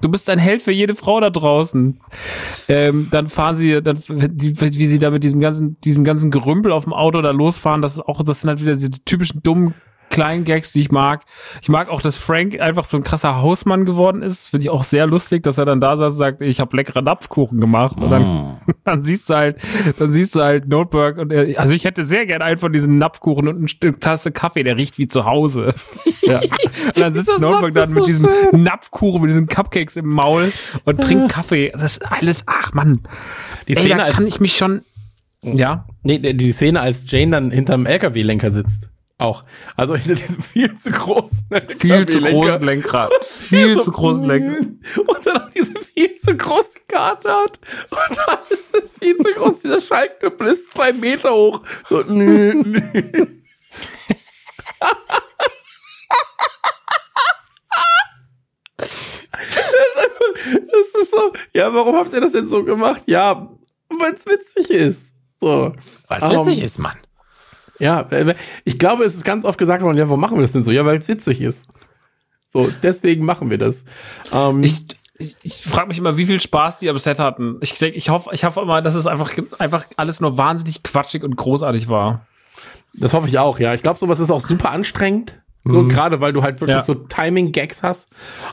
[0.00, 2.00] Du bist ein Held für jede Frau da draußen.
[2.68, 6.72] Ähm, dann fahren sie, dann, die, wie sie da mit diesem ganzen, diesem ganzen Gerümpel
[6.72, 9.74] auf dem Auto da losfahren, das ist auch, das sind halt wieder diese typischen dummen
[10.14, 11.24] kleinen Gags, die ich mag.
[11.60, 14.50] Ich mag auch, dass Frank einfach so ein krasser Hausmann geworden ist.
[14.50, 17.02] Finde ich auch sehr lustig, dass er dann da saß und sagt, ich habe leckere
[17.02, 17.96] Napfkuchen gemacht.
[18.00, 18.56] Und dann, mm.
[18.84, 19.56] dann siehst du halt,
[19.98, 22.98] dann siehst du halt Notebook und er, also ich hätte sehr gern einen von diesen
[22.98, 25.74] Napfkuchen und ein Stück Tasse Kaffee, der riecht wie zu Hause.
[26.22, 26.40] ja.
[26.40, 30.52] Und dann sitzt Notebook dann mit diesem so Napfkuchen, mit diesen Cupcakes im Maul
[30.84, 31.72] und trinkt Kaffee.
[31.72, 33.00] Das ist alles, ach Mann.
[33.66, 34.82] Die Szene Ey, da kann ich mich schon,
[35.42, 35.86] ja.
[36.04, 38.88] Nee, die Szene, als Jane dann hinterm LKW-Lenker sitzt.
[39.18, 39.44] Auch.
[39.76, 41.46] Also hinter diesem viel zu großen
[41.78, 43.12] Viel zu großen Lenkrad.
[43.24, 44.66] viel zu großen Lenkrad.
[45.06, 47.60] Und dann auch diese viel zu große Karte hat.
[47.90, 49.60] Und dann ist es viel zu groß.
[49.60, 51.62] Dieser Schaltknüppel ist zwei Meter hoch.
[51.88, 52.80] So, nö, nö.
[60.46, 63.02] Das ist, so, ja, warum habt ihr das denn so gemacht?
[63.06, 63.48] Ja,
[63.88, 65.14] weil es witzig ist.
[65.32, 65.72] So.
[66.08, 66.98] Weil es witzig ist, Mann.
[67.78, 68.08] Ja,
[68.64, 70.70] ich glaube, es ist ganz oft gesagt worden, ja, warum machen wir das denn so?
[70.70, 71.68] Ja, weil es witzig ist.
[72.44, 73.84] So, deswegen machen wir das.
[74.32, 74.86] Ähm, ich
[75.16, 77.58] ich, ich frage mich immer, wie viel Spaß die am Set hatten.
[77.60, 81.36] Ich, ich hoffe, ich hoffe immer, dass es einfach, einfach alles nur wahnsinnig quatschig und
[81.36, 82.26] großartig war.
[82.94, 83.74] Das hoffe ich auch, ja.
[83.74, 85.40] Ich glaube, sowas ist auch super anstrengend.
[85.64, 85.88] So, mhm.
[85.88, 86.84] gerade weil du halt wirklich ja.
[86.84, 88.08] so Timing-Gags hast.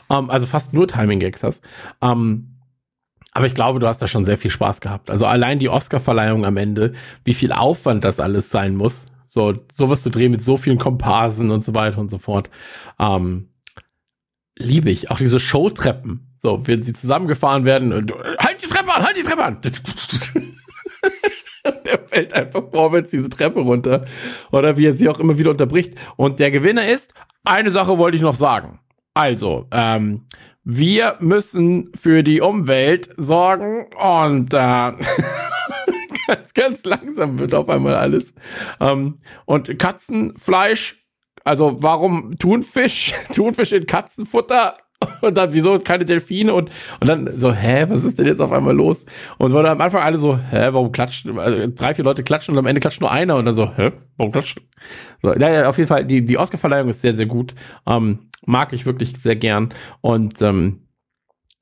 [0.08, 1.62] Ähm, also fast nur Timing-Gags hast.
[2.00, 2.56] Ähm,
[3.32, 5.10] aber ich glaube, du hast da schon sehr viel Spaß gehabt.
[5.10, 6.94] Also allein die Oscar-Verleihung am Ende,
[7.24, 9.06] wie viel Aufwand das alles sein muss.
[9.32, 12.50] So, sowas zu drehen mit so vielen Komparsen und so weiter und so fort.
[12.98, 13.48] Ähm,
[14.58, 15.10] liebe ich.
[15.10, 16.34] Auch diese Showtreppen.
[16.36, 19.58] So, wenn sie zusammengefahren werden und halt die Treppe an, halt die Treppe an.
[21.64, 24.04] der fällt einfach vorwärts diese Treppe runter.
[24.50, 25.94] Oder wie er sie auch immer wieder unterbricht.
[26.16, 28.80] Und der Gewinner ist, eine Sache wollte ich noch sagen.
[29.14, 30.26] Also, ähm,
[30.62, 34.58] wir müssen für die Umwelt sorgen und äh,
[36.26, 38.34] ganz, ganz langsam wird auf einmal alles.
[38.80, 41.04] Ähm, und Katzenfleisch,
[41.44, 43.14] also warum Thunfisch?
[43.34, 44.76] Thunfisch in Katzenfutter?
[45.20, 46.54] Und dann, wieso keine Delfine?
[46.54, 46.70] Und,
[47.00, 49.04] und dann so, hä, was ist denn jetzt auf einmal los?
[49.36, 51.40] Und wurde am Anfang alle so, hä, warum klatschen?
[51.40, 53.90] Also drei, vier Leute klatschen und am Ende klatscht nur einer und dann so, hä,
[54.16, 54.60] warum klatscht?
[55.20, 57.54] So, naja, auf jeden Fall, die, die Oscarverleihung ist sehr, sehr gut.
[57.84, 59.70] Ähm, mag ich wirklich sehr gern.
[60.00, 60.86] Und ähm,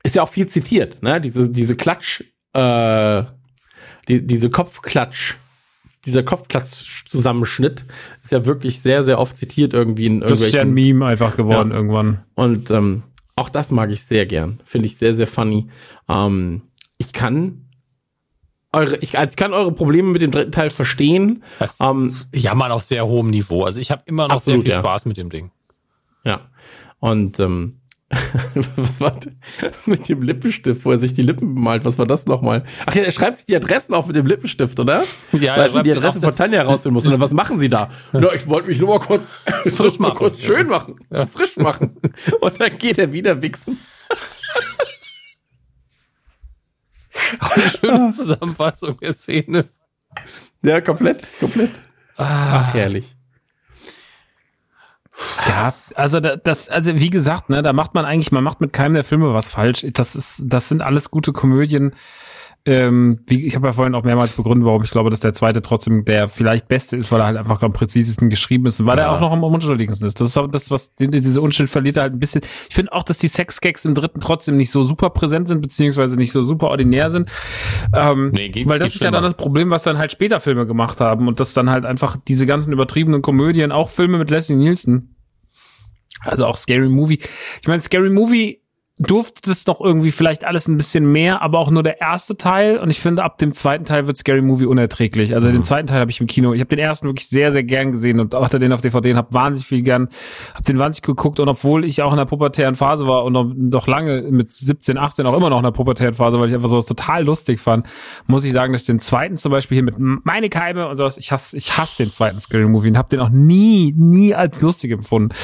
[0.02, 1.20] ist ja auch viel zitiert, ne?
[1.20, 2.22] Diese, diese Klatsch,
[2.52, 3.24] äh,
[4.08, 5.34] die, diese Kopfklatsch,
[6.06, 7.84] dieser Kopfklatsch-Zusammenschnitt
[8.22, 10.40] ist ja wirklich sehr, sehr oft zitiert irgendwie in irgendwelchen.
[10.40, 11.76] Das ist ja ein Meme einfach geworden ja.
[11.76, 12.24] irgendwann.
[12.34, 13.02] Und ähm,
[13.36, 14.60] auch das mag ich sehr gern.
[14.64, 15.68] Finde ich sehr, sehr funny.
[16.08, 16.62] Ähm,
[16.96, 17.66] ich kann
[18.72, 21.42] eure, ich, also ich kann eure Probleme mit dem dritten Teil verstehen.
[21.58, 23.64] Das ähm, jammern auf sehr hohem Niveau.
[23.64, 24.78] Also ich habe immer noch absolut, sehr viel ja.
[24.78, 25.50] Spaß mit dem Ding.
[27.00, 27.79] Und ähm,
[28.76, 29.38] was war denn
[29.86, 31.84] mit dem Lippenstift, wo er sich die Lippen bemalt?
[31.84, 32.64] Was war das nochmal?
[32.86, 35.04] Ach ja, er schreibt sich die Adressen auf mit dem Lippenstift, oder?
[35.32, 37.06] Ja, Weil er die Adresse von Tanja rausfinden muss.
[37.06, 37.90] Oder was machen sie da?
[38.12, 39.32] Ja, ich wollte mich nur mal kurz
[39.64, 40.16] frisch machen.
[40.16, 40.96] kurz schön machen.
[41.32, 41.98] Frisch machen.
[42.40, 43.78] Und dann geht er wieder wichsen.
[47.38, 49.66] Eine schöne Zusammenfassung der Szene.
[50.62, 51.70] Ja, komplett, komplett.
[52.16, 53.14] Ach, herrlich.
[55.48, 58.72] Ja, also da- das, also wie gesagt, ne, da macht man eigentlich, man macht mit
[58.72, 59.84] keinem der Filme was falsch.
[59.92, 61.94] Das ist, das sind alles gute Komödien.
[62.66, 65.62] Ähm, wie, ich habe ja vorhin auch mehrmals begründet, warum ich glaube, dass der zweite
[65.62, 68.98] trotzdem der vielleicht beste ist, weil er halt einfach am präzisesten geschrieben ist und weil
[68.98, 69.16] er Ja.
[69.16, 70.20] auch noch am unschuldigsten ist.
[70.20, 72.42] Das ist auch das, was die, diese Unschuld verliert er halt ein bisschen.
[72.68, 76.16] Ich finde auch, dass die Sex-Gags im dritten trotzdem nicht so super präsent sind, beziehungsweise
[76.16, 77.30] nicht so super ordinär sind.
[77.94, 80.66] Ähm, Nee, geht- weil das ist ja dann das Problem, was dann halt später Filme
[80.66, 84.56] gemacht haben und das dann halt einfach diese ganzen übertriebenen Komödien, auch Filme mit Leslie
[84.56, 85.16] Nielsen,
[86.20, 87.20] also auch Scary Movie.
[87.62, 88.59] Ich meine, Scary Movie
[89.00, 92.78] durfte das noch irgendwie vielleicht alles ein bisschen mehr, aber auch nur der erste Teil.
[92.78, 95.34] Und ich finde, ab dem zweiten Teil wird Scary Movie unerträglich.
[95.34, 96.52] Also den zweiten Teil habe ich im Kino.
[96.52, 99.16] Ich habe den ersten wirklich sehr, sehr gern gesehen und auch den auf DVD und
[99.16, 100.10] habe wahnsinnig viel gern,
[100.52, 101.40] habe den wahnsinnig geguckt.
[101.40, 104.98] Und obwohl ich auch in der pubertären Phase war und noch, noch lange mit 17,
[104.98, 107.86] 18 auch immer noch in der pubertären Phase, weil ich einfach sowas total lustig fand,
[108.26, 111.16] muss ich sagen, dass ich den zweiten zum Beispiel hier mit meine Keime und sowas,
[111.16, 114.60] ich hasse, ich hasse den zweiten Scary Movie und habe den auch nie, nie als
[114.60, 115.34] lustig empfunden.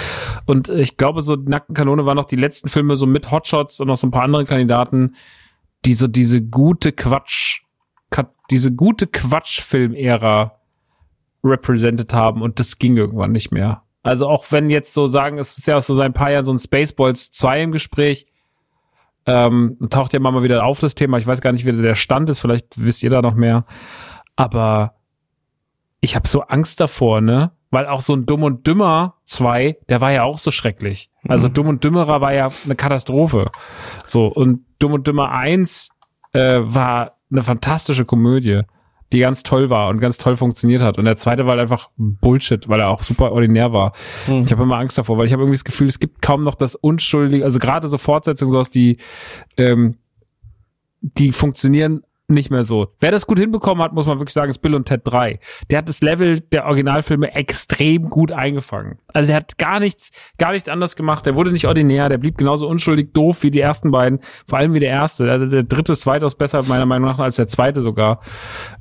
[0.44, 3.30] Und äh, ich glaube, so die Nackten Kanone waren noch die letzten Filme so mit
[3.46, 5.16] Hotshots und noch so ein paar andere Kandidaten,
[5.84, 7.62] die so diese gute Quatsch,
[8.50, 10.52] diese gute Quatschfilm-Ära
[11.42, 13.82] represented haben und das ging irgendwann nicht mehr.
[14.02, 16.52] Also auch wenn jetzt so sagen, es ist ja so seit ein paar Jahren so
[16.52, 18.26] ein Spaceballs 2 im Gespräch,
[19.26, 21.18] ähm, taucht ja immer mal wieder auf das Thema.
[21.18, 23.64] Ich weiß gar nicht, wie der Stand ist, vielleicht wisst ihr da noch mehr.
[24.36, 24.94] Aber
[26.00, 27.50] ich habe so Angst davor, ne?
[27.70, 31.10] Weil auch so ein Dumm und Dümmer 2, der war ja auch so schrecklich.
[31.28, 33.50] Also Dumm und Dümmerer war ja eine Katastrophe.
[34.04, 35.90] So, und Dumm und Dümmer 1
[36.32, 38.62] äh, war eine fantastische Komödie,
[39.12, 40.98] die ganz toll war und ganz toll funktioniert hat.
[40.98, 43.92] Und der zweite war halt einfach Bullshit, weil er auch super ordinär war.
[44.44, 46.54] Ich habe immer Angst davor, weil ich habe irgendwie das Gefühl, es gibt kaum noch
[46.54, 48.98] das Unschuldige, also gerade so Fortsetzungen, sowas, die,
[49.56, 49.96] ähm,
[51.00, 52.88] die funktionieren nicht mehr so.
[52.98, 55.38] Wer das gut hinbekommen hat, muss man wirklich sagen, ist Bill und Ted 3.
[55.70, 58.98] Der hat das Level der Originalfilme extrem gut eingefangen.
[59.12, 61.24] Also der hat gar nichts, gar nichts anders gemacht.
[61.24, 64.74] Der wurde nicht ordinär, der blieb genauso unschuldig doof wie die ersten beiden, vor allem
[64.74, 65.30] wie der erste.
[65.30, 68.20] Also der dritte ist weitaus besser, meiner Meinung nach, als der zweite sogar.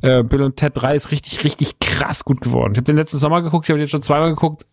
[0.01, 2.73] Äh, Bill und Ted 3 ist richtig, richtig krass gut geworden.
[2.73, 4.65] Ich habe den letzten Sommer geguckt, ich habe den schon zweimal geguckt.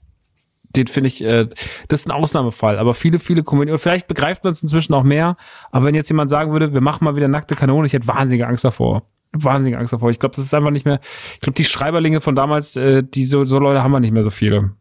[0.76, 1.46] Den finde ich, äh,
[1.88, 2.78] das ist ein Ausnahmefall.
[2.78, 5.36] Aber viele, viele Komödien, vielleicht begreift man es inzwischen auch mehr.
[5.70, 8.46] Aber wenn jetzt jemand sagen würde, wir machen mal wieder nackte Kanone, ich hätte wahnsinnige
[8.46, 9.02] Angst davor.
[9.32, 10.10] Wahnsinnige Angst davor.
[10.10, 11.00] Ich glaube, das ist einfach nicht mehr.
[11.34, 14.22] Ich glaube, die Schreiberlinge von damals, äh, die so, so Leute haben wir nicht mehr
[14.24, 14.72] so viele.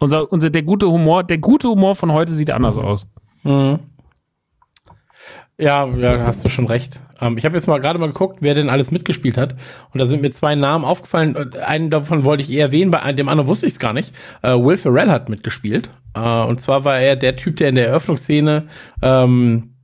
[0.00, 3.06] Unser, unser, der gute Humor, der gute Humor von heute sieht anders aus.
[3.44, 3.78] Mhm.
[5.58, 7.00] Ja, ja, hast du schon recht.
[7.20, 9.54] Ähm, ich habe jetzt mal gerade mal geguckt, wer denn alles mitgespielt hat.
[9.92, 11.36] Und da sind mir zwei Namen aufgefallen.
[11.36, 14.14] Und Einen davon wollte ich eher erwähnen, bei dem anderen wusste ich es gar nicht.
[14.42, 15.90] Äh, Will Ferrell hat mitgespielt.
[16.14, 18.68] Äh, und zwar war er der Typ, der in der Eröffnungsszene
[19.02, 19.74] ähm,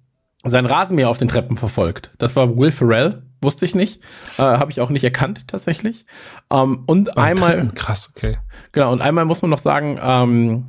[0.44, 2.10] sein Rasenmäher auf den Treppen verfolgt.
[2.18, 3.22] Das war Will Ferrell.
[3.40, 4.02] Wusste ich nicht.
[4.36, 6.06] Äh, habe ich auch nicht erkannt, tatsächlich.
[6.50, 7.68] Ähm, und einmal.
[7.74, 8.38] Krass, okay.
[8.72, 10.64] Genau, und einmal muss man noch sagen, ähm,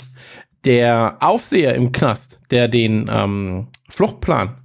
[0.66, 4.59] der Aufseher im Knast, der den ähm, Fluchtplan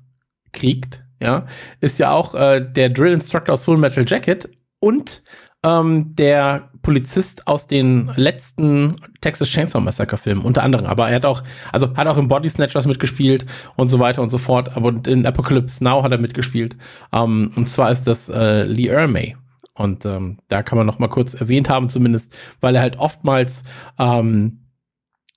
[0.54, 1.46] kriegt, ja,
[1.80, 4.48] ist ja auch äh, der Drill Instructor aus Full Metal Jacket
[4.80, 5.22] und
[5.64, 10.84] ähm, der Polizist aus den letzten Texas Chainsaw Massacre Filmen, unter anderem.
[10.86, 11.42] Aber er hat auch,
[11.72, 14.76] also hat auch im Body Snatchers mitgespielt und so weiter und so fort.
[14.76, 16.76] Aber in Apocalypse Now hat er mitgespielt.
[17.12, 19.36] Ähm, und zwar ist das äh, Lee Ermey.
[19.72, 23.62] Und ähm, da kann man noch mal kurz erwähnt haben, zumindest, weil er halt oftmals
[23.98, 24.63] ähm,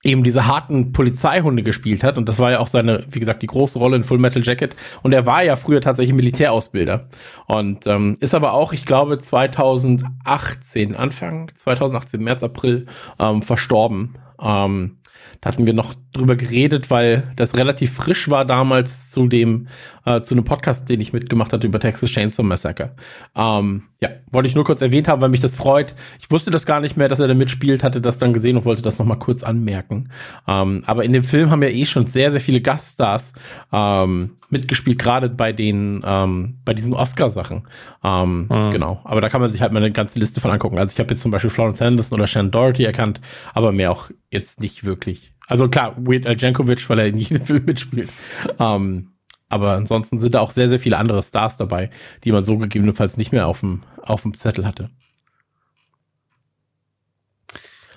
[0.08, 2.18] eben diese harten Polizeihunde gespielt hat.
[2.18, 4.74] Und das war ja auch seine, wie gesagt, die große Rolle in Full Metal Jacket.
[5.02, 7.08] Und er war ja früher tatsächlich Militärausbilder.
[7.46, 12.86] Und ähm, ist aber auch, ich glaube, 2018, Anfang 2018, März, April,
[13.18, 14.16] ähm, verstorben.
[14.40, 14.98] Ähm,
[15.40, 19.68] da hatten wir noch drüber geredet, weil das relativ frisch war damals zu dem,
[20.04, 22.92] äh, zu einem Podcast, den ich mitgemacht hatte über Texas Chainsaw Massacre.
[23.36, 25.94] Ähm, ja, wollte ich nur kurz erwähnt haben, weil mich das freut.
[26.20, 28.64] Ich wusste das gar nicht mehr, dass er da mitspielt, hatte das dann gesehen und
[28.64, 30.10] wollte das nochmal kurz anmerken.
[30.46, 33.32] Ähm, aber in dem Film haben ja eh schon sehr, sehr viele Gaststars
[33.72, 37.68] ähm, mitgespielt, gerade bei den, ähm, bei diesen Oscar-Sachen.
[38.04, 38.70] Ähm, Mhm.
[38.72, 39.00] Genau.
[39.04, 40.78] Aber da kann man sich halt mal eine ganze Liste von angucken.
[40.78, 43.20] Also ich habe jetzt zum Beispiel Florence Henderson oder Shannon Doherty erkannt,
[43.54, 45.32] aber mehr auch jetzt nicht wirklich.
[45.48, 48.10] Also klar, Weird Al Jankovic, weil er in jedem Film mitspielt.
[48.58, 49.12] Ähm,
[49.48, 51.90] aber ansonsten sind da auch sehr, sehr viele andere Stars dabei,
[52.24, 54.90] die man so gegebenenfalls nicht mehr auf dem, auf dem Zettel hatte.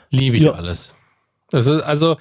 [0.09, 0.51] Liebe ich Ja.
[0.53, 0.93] alles.
[1.51, 2.15] Ist, also,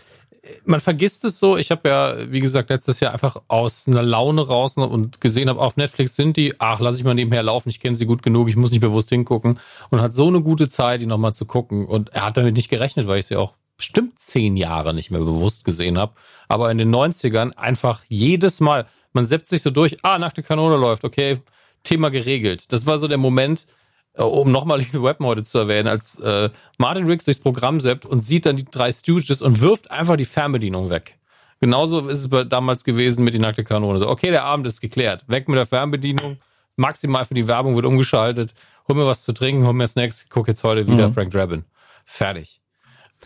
[0.65, 1.57] man vergisst es so.
[1.57, 5.61] Ich habe ja, wie gesagt, letztes Jahr einfach aus einer Laune raus und gesehen habe,
[5.61, 8.49] auf Netflix sind die, ach, lass ich mal nebenher laufen, ich kenne sie gut genug,
[8.49, 9.61] ich muss nicht bewusst hingucken.
[9.91, 11.87] Und hat so eine gute Zeit, die nochmal zu gucken.
[11.87, 15.21] Und er hat damit nicht gerechnet, weil ich sie auch bestimmt zehn Jahre nicht mehr
[15.21, 16.13] bewusst gesehen habe.
[16.49, 20.77] Aber in den 90ern einfach jedes Mal, man setzt sich so durch, ah, nackte Kanone
[20.77, 21.39] läuft, okay,
[21.83, 22.73] Thema geregelt.
[22.73, 23.67] Das war so der Moment,
[24.13, 28.05] äh, um nochmal die Weapon heute zu erwähnen, als äh, Martin Riggs durchs Programm seppt
[28.05, 31.17] und sieht dann die drei Stooges und wirft einfach die Fernbedienung weg.
[31.59, 33.99] Genauso ist es damals gewesen mit die nackte Kanone.
[33.99, 35.25] So, okay, der Abend ist geklärt.
[35.27, 36.39] Weg mit der Fernbedienung.
[36.77, 38.55] Maximal für die Werbung wird umgeschaltet.
[38.89, 40.27] Hol mir was zu trinken, hol mir Snacks.
[40.29, 41.15] Guck jetzt heute wieder mhm.
[41.15, 41.65] Frank Drabin.
[42.05, 42.60] Fertig.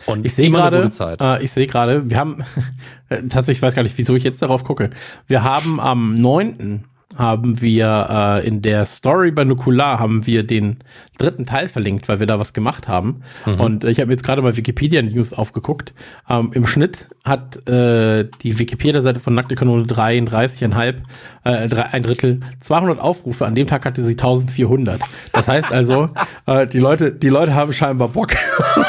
[0.05, 0.89] Und ich sehe gerade,
[1.21, 2.43] äh, ich sehe gerade, wir haben
[3.09, 4.89] tatsächlich, ich weiß gar nicht, wieso ich jetzt darauf gucke.
[5.27, 6.83] Wir haben am 9
[7.15, 8.07] haben wir
[8.43, 10.77] äh, in der Story bei Nukular haben wir den
[11.17, 13.21] dritten Teil verlinkt, weil wir da was gemacht haben.
[13.45, 13.59] Mhm.
[13.59, 15.93] Und ich habe jetzt gerade mal Wikipedia News aufgeguckt.
[16.29, 20.95] Ähm, Im Schnitt hat äh, die Wikipedia-Seite von Nackte Kanone 33,5,
[21.43, 23.45] äh, drei, ein Drittel, 200 Aufrufe.
[23.45, 25.01] An dem Tag hatte sie 1400.
[25.31, 26.09] Das heißt also,
[26.45, 28.35] äh, die Leute, die Leute haben scheinbar Bock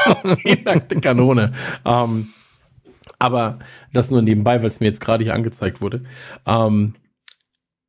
[0.07, 1.53] auf die Nackte Kanone.
[1.85, 2.29] Ähm,
[3.19, 3.59] aber
[3.93, 6.03] das nur nebenbei, weil es mir jetzt gerade hier angezeigt wurde.
[6.47, 6.95] Ähm,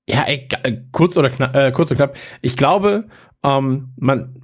[0.09, 2.15] ja, ey, äh, kurz oder knapp, äh, kurz und knapp.
[2.41, 3.07] Ich glaube,
[3.43, 4.35] ähm, man,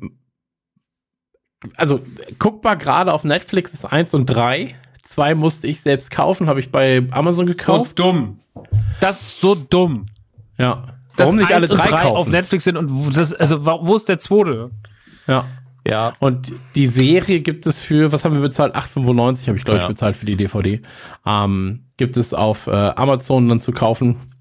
[1.76, 2.02] also
[2.40, 4.76] guckbar gerade auf Netflix ist eins und drei.
[5.04, 7.98] Zwei musste ich selbst kaufen, habe ich bei Amazon gekauft.
[7.98, 8.40] So dumm.
[9.00, 10.08] Das ist so dumm.
[10.58, 10.88] Ja.
[11.18, 14.20] Warum nicht alle drei, drei auf Netflix sind und wo, das, also wo ist der
[14.20, 14.72] zweite?
[15.28, 15.46] Ja.
[15.88, 16.14] Ja.
[16.20, 18.76] Und die Serie gibt es für, was haben wir bezahlt?
[18.76, 19.84] 8,95 habe ich, glaube ja.
[19.84, 20.82] ich, bezahlt für die DVD.
[21.26, 24.33] Ähm, gibt es auf äh, Amazon dann zu kaufen.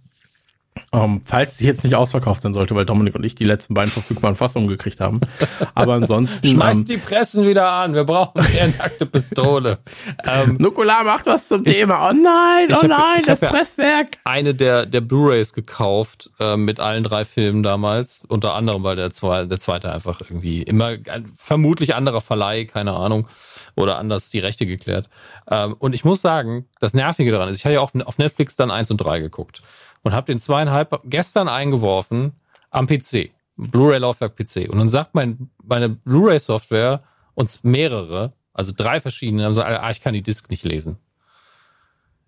[0.94, 3.72] Um, ähm, falls sie jetzt nicht ausverkauft sein sollte, weil Dominik und ich die letzten
[3.72, 5.20] beiden verfügbaren Fassungen gekriegt haben.
[5.74, 6.46] Aber ansonsten.
[6.46, 9.78] Schmeißt ähm, die Pressen wieder an, wir brauchen mehr nackte Pistole.
[10.24, 12.10] ähm, Nukular macht was zum ich, Thema.
[12.10, 14.18] Oh nein, oh hab, nein, das Presswerk.
[14.24, 18.24] Eine der, der Blu-Rays gekauft, äh, mit allen drei Filmen damals.
[18.28, 22.92] Unter anderem, weil der, zwei, der zweite einfach irgendwie immer, ein, vermutlich anderer Verleih, keine
[22.92, 23.28] Ahnung.
[23.76, 25.08] Oder anders die Rechte geklärt.
[25.50, 28.56] Ähm, und ich muss sagen, das Nervige daran ist, ich habe ja auch auf Netflix
[28.56, 29.62] dann eins und drei geguckt
[30.02, 32.32] und habe den zweieinhalb gestern eingeworfen
[32.70, 34.68] am PC, Blu-ray-Laufwerk PC.
[34.68, 37.02] Und dann sagt mein, meine Blu-ray-Software
[37.34, 40.98] uns mehrere, also drei verschiedene, also, ah, ich kann die Disk nicht lesen.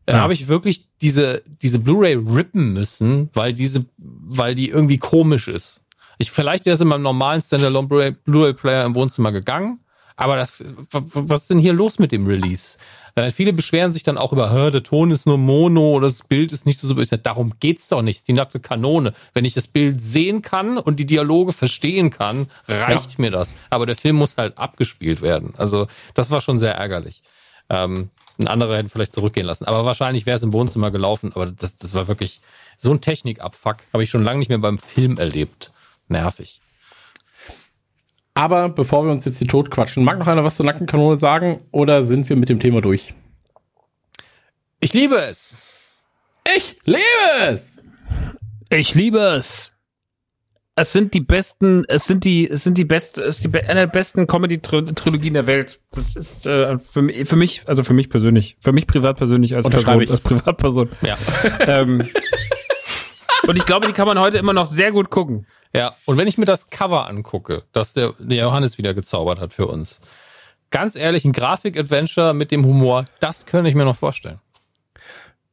[0.07, 0.23] Dann ja.
[0.23, 5.83] habe ich wirklich diese, diese Blu-ray rippen müssen, weil diese, weil die irgendwie komisch ist.
[6.19, 9.81] Ich, vielleicht wäre es in meinem normalen Standalone Blu-ray-Player im Wohnzimmer gegangen,
[10.17, 12.79] aber das, was ist denn hier los mit dem Release?
[13.17, 16.53] Äh, viele beschweren sich dann auch über, der Ton ist nur Mono oder das Bild
[16.53, 17.03] ist nicht so super.
[17.17, 18.27] Darum geht's doch nicht.
[18.27, 19.15] Die nackte Kanone.
[19.33, 23.17] Wenn ich das Bild sehen kann und die Dialoge verstehen kann, reicht ja.
[23.19, 23.55] mir das.
[23.71, 25.55] Aber der Film muss halt abgespielt werden.
[25.57, 27.23] Also das war schon sehr ärgerlich.
[27.71, 29.65] Ähm, ein anderer hätte vielleicht zurückgehen lassen.
[29.67, 31.33] Aber wahrscheinlich wäre es im Wohnzimmer gelaufen.
[31.35, 32.41] Aber das, das war wirklich
[32.77, 33.77] so ein Technikabfuck.
[33.93, 35.71] Habe ich schon lange nicht mehr beim Film erlebt.
[36.09, 36.61] Nervig.
[38.35, 41.63] Aber bevor wir uns jetzt hier tot quatschen, mag noch einer was zur Nackenkanone sagen
[41.71, 43.15] oder sind wir mit dem Thema durch?
[44.81, 45.55] Ich liebe es.
[46.57, 47.01] Ich liebe
[47.49, 47.77] es.
[48.71, 49.71] Ich liebe es.
[50.77, 53.81] Es sind die besten, es sind die, es sind die beste, es ist die, eine
[53.81, 55.81] der besten Comedy-Trilogien der Welt.
[55.93, 59.69] Das ist äh, für, für mich, also für mich persönlich, für mich privat persönlich als
[59.69, 60.11] Person, ich.
[60.11, 60.91] als Privatperson.
[61.03, 61.17] Ja.
[61.61, 62.03] ähm,
[63.47, 65.47] und ich glaube, die kann man heute immer noch sehr gut gucken.
[65.75, 69.53] Ja, und wenn ich mir das Cover angucke, das der, der Johannes wieder gezaubert hat
[69.53, 70.01] für uns,
[70.71, 74.39] ganz ehrlich, ein Grafik-Adventure mit dem Humor, das könnte ich mir noch vorstellen.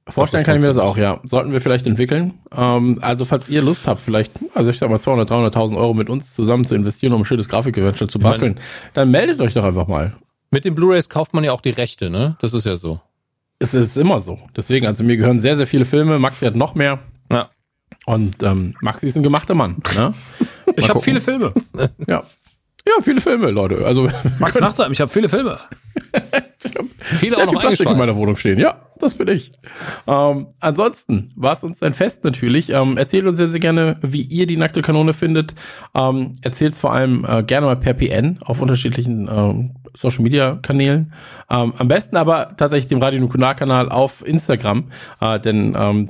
[0.07, 1.21] Vorstellen kann ich mir das auch, ja.
[1.23, 2.39] Sollten wir vielleicht entwickeln.
[2.55, 6.09] Ähm, also, falls ihr Lust habt, vielleicht, also ich sag mal 200, 300.000 Euro mit
[6.09, 9.63] uns zusammen zu investieren, um ein schönes Grafik-Adventure zu basteln, meine, dann meldet euch doch
[9.63, 10.15] einfach mal.
[10.49, 12.35] Mit den Blu-Rays kauft man ja auch die Rechte, ne?
[12.41, 12.99] Das ist ja so.
[13.59, 14.39] Es ist immer so.
[14.55, 16.17] Deswegen, also mir gehören sehr, sehr viele Filme.
[16.19, 16.99] Maxi hat noch mehr.
[18.11, 19.77] Und ähm, Maxi ist ein gemachter Mann.
[19.95, 20.13] Ne?
[20.75, 21.53] ich habe viele Filme.
[22.07, 22.21] Ja.
[22.85, 23.85] Ja, viele Filme, Leute.
[23.85, 24.09] Also
[24.39, 25.59] Max Nachtsheim, ich habe viele Filme.
[26.63, 28.59] ich hab viele auch noch viel Plastik in meiner Wohnung stehen.
[28.59, 29.53] Ja, das bin ich.
[30.07, 32.69] Ähm, ansonsten war es uns ein Fest natürlich.
[32.69, 35.53] Ähm, erzählt uns sehr, sehr gerne, wie ihr die nackte Kanone findet.
[35.95, 41.13] Ähm, erzählt vor allem äh, gerne mal per PN auf unterschiedlichen ähm, Social Media Kanälen.
[41.49, 44.91] Ähm, am besten aber tatsächlich dem Radio Nukular Kanal auf Instagram,
[45.21, 46.09] äh, denn ähm,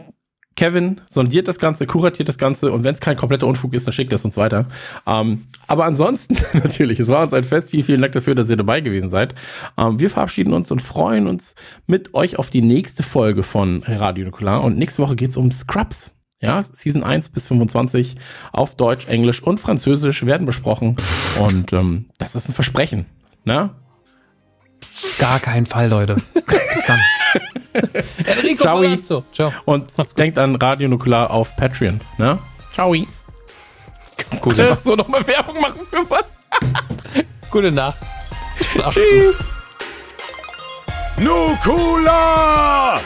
[0.62, 3.94] Kevin sondiert das Ganze, kuratiert das Ganze und wenn es kein kompletter Unfug ist, dann
[3.94, 4.68] schickt es uns weiter.
[5.08, 7.72] Ähm, aber ansonsten natürlich, es war uns ein Fest.
[7.72, 9.34] Vielen, vielen Dank dafür, dass ihr dabei gewesen seid.
[9.76, 11.56] Ähm, wir verabschieden uns und freuen uns
[11.88, 14.64] mit euch auf die nächste Folge von Radio Nukular.
[14.64, 16.12] Und nächste Woche geht's um Scrubs.
[16.42, 18.18] Ja, Season 1 bis 25
[18.52, 20.96] auf Deutsch, Englisch und Französisch werden besprochen.
[21.40, 23.08] Und ähm, das ist ein Versprechen.
[23.46, 23.72] Ne?
[25.20, 26.16] Gar keinen Fall, Leute.
[26.34, 27.00] Bis dann.
[28.26, 28.82] Enrico Ciao.
[28.82, 29.24] Palazzo.
[29.34, 29.54] Ciao.
[29.66, 32.02] Und denkt an Radio Nukular auf Patreon.
[32.18, 32.38] Ne?
[32.74, 32.94] Ciao.
[34.42, 34.84] Gute Nacht.
[34.84, 36.26] so nochmal Werbung machen für was?
[37.52, 37.98] Gute Nacht.
[38.92, 39.40] Tschüss.
[41.18, 43.00] Nukula!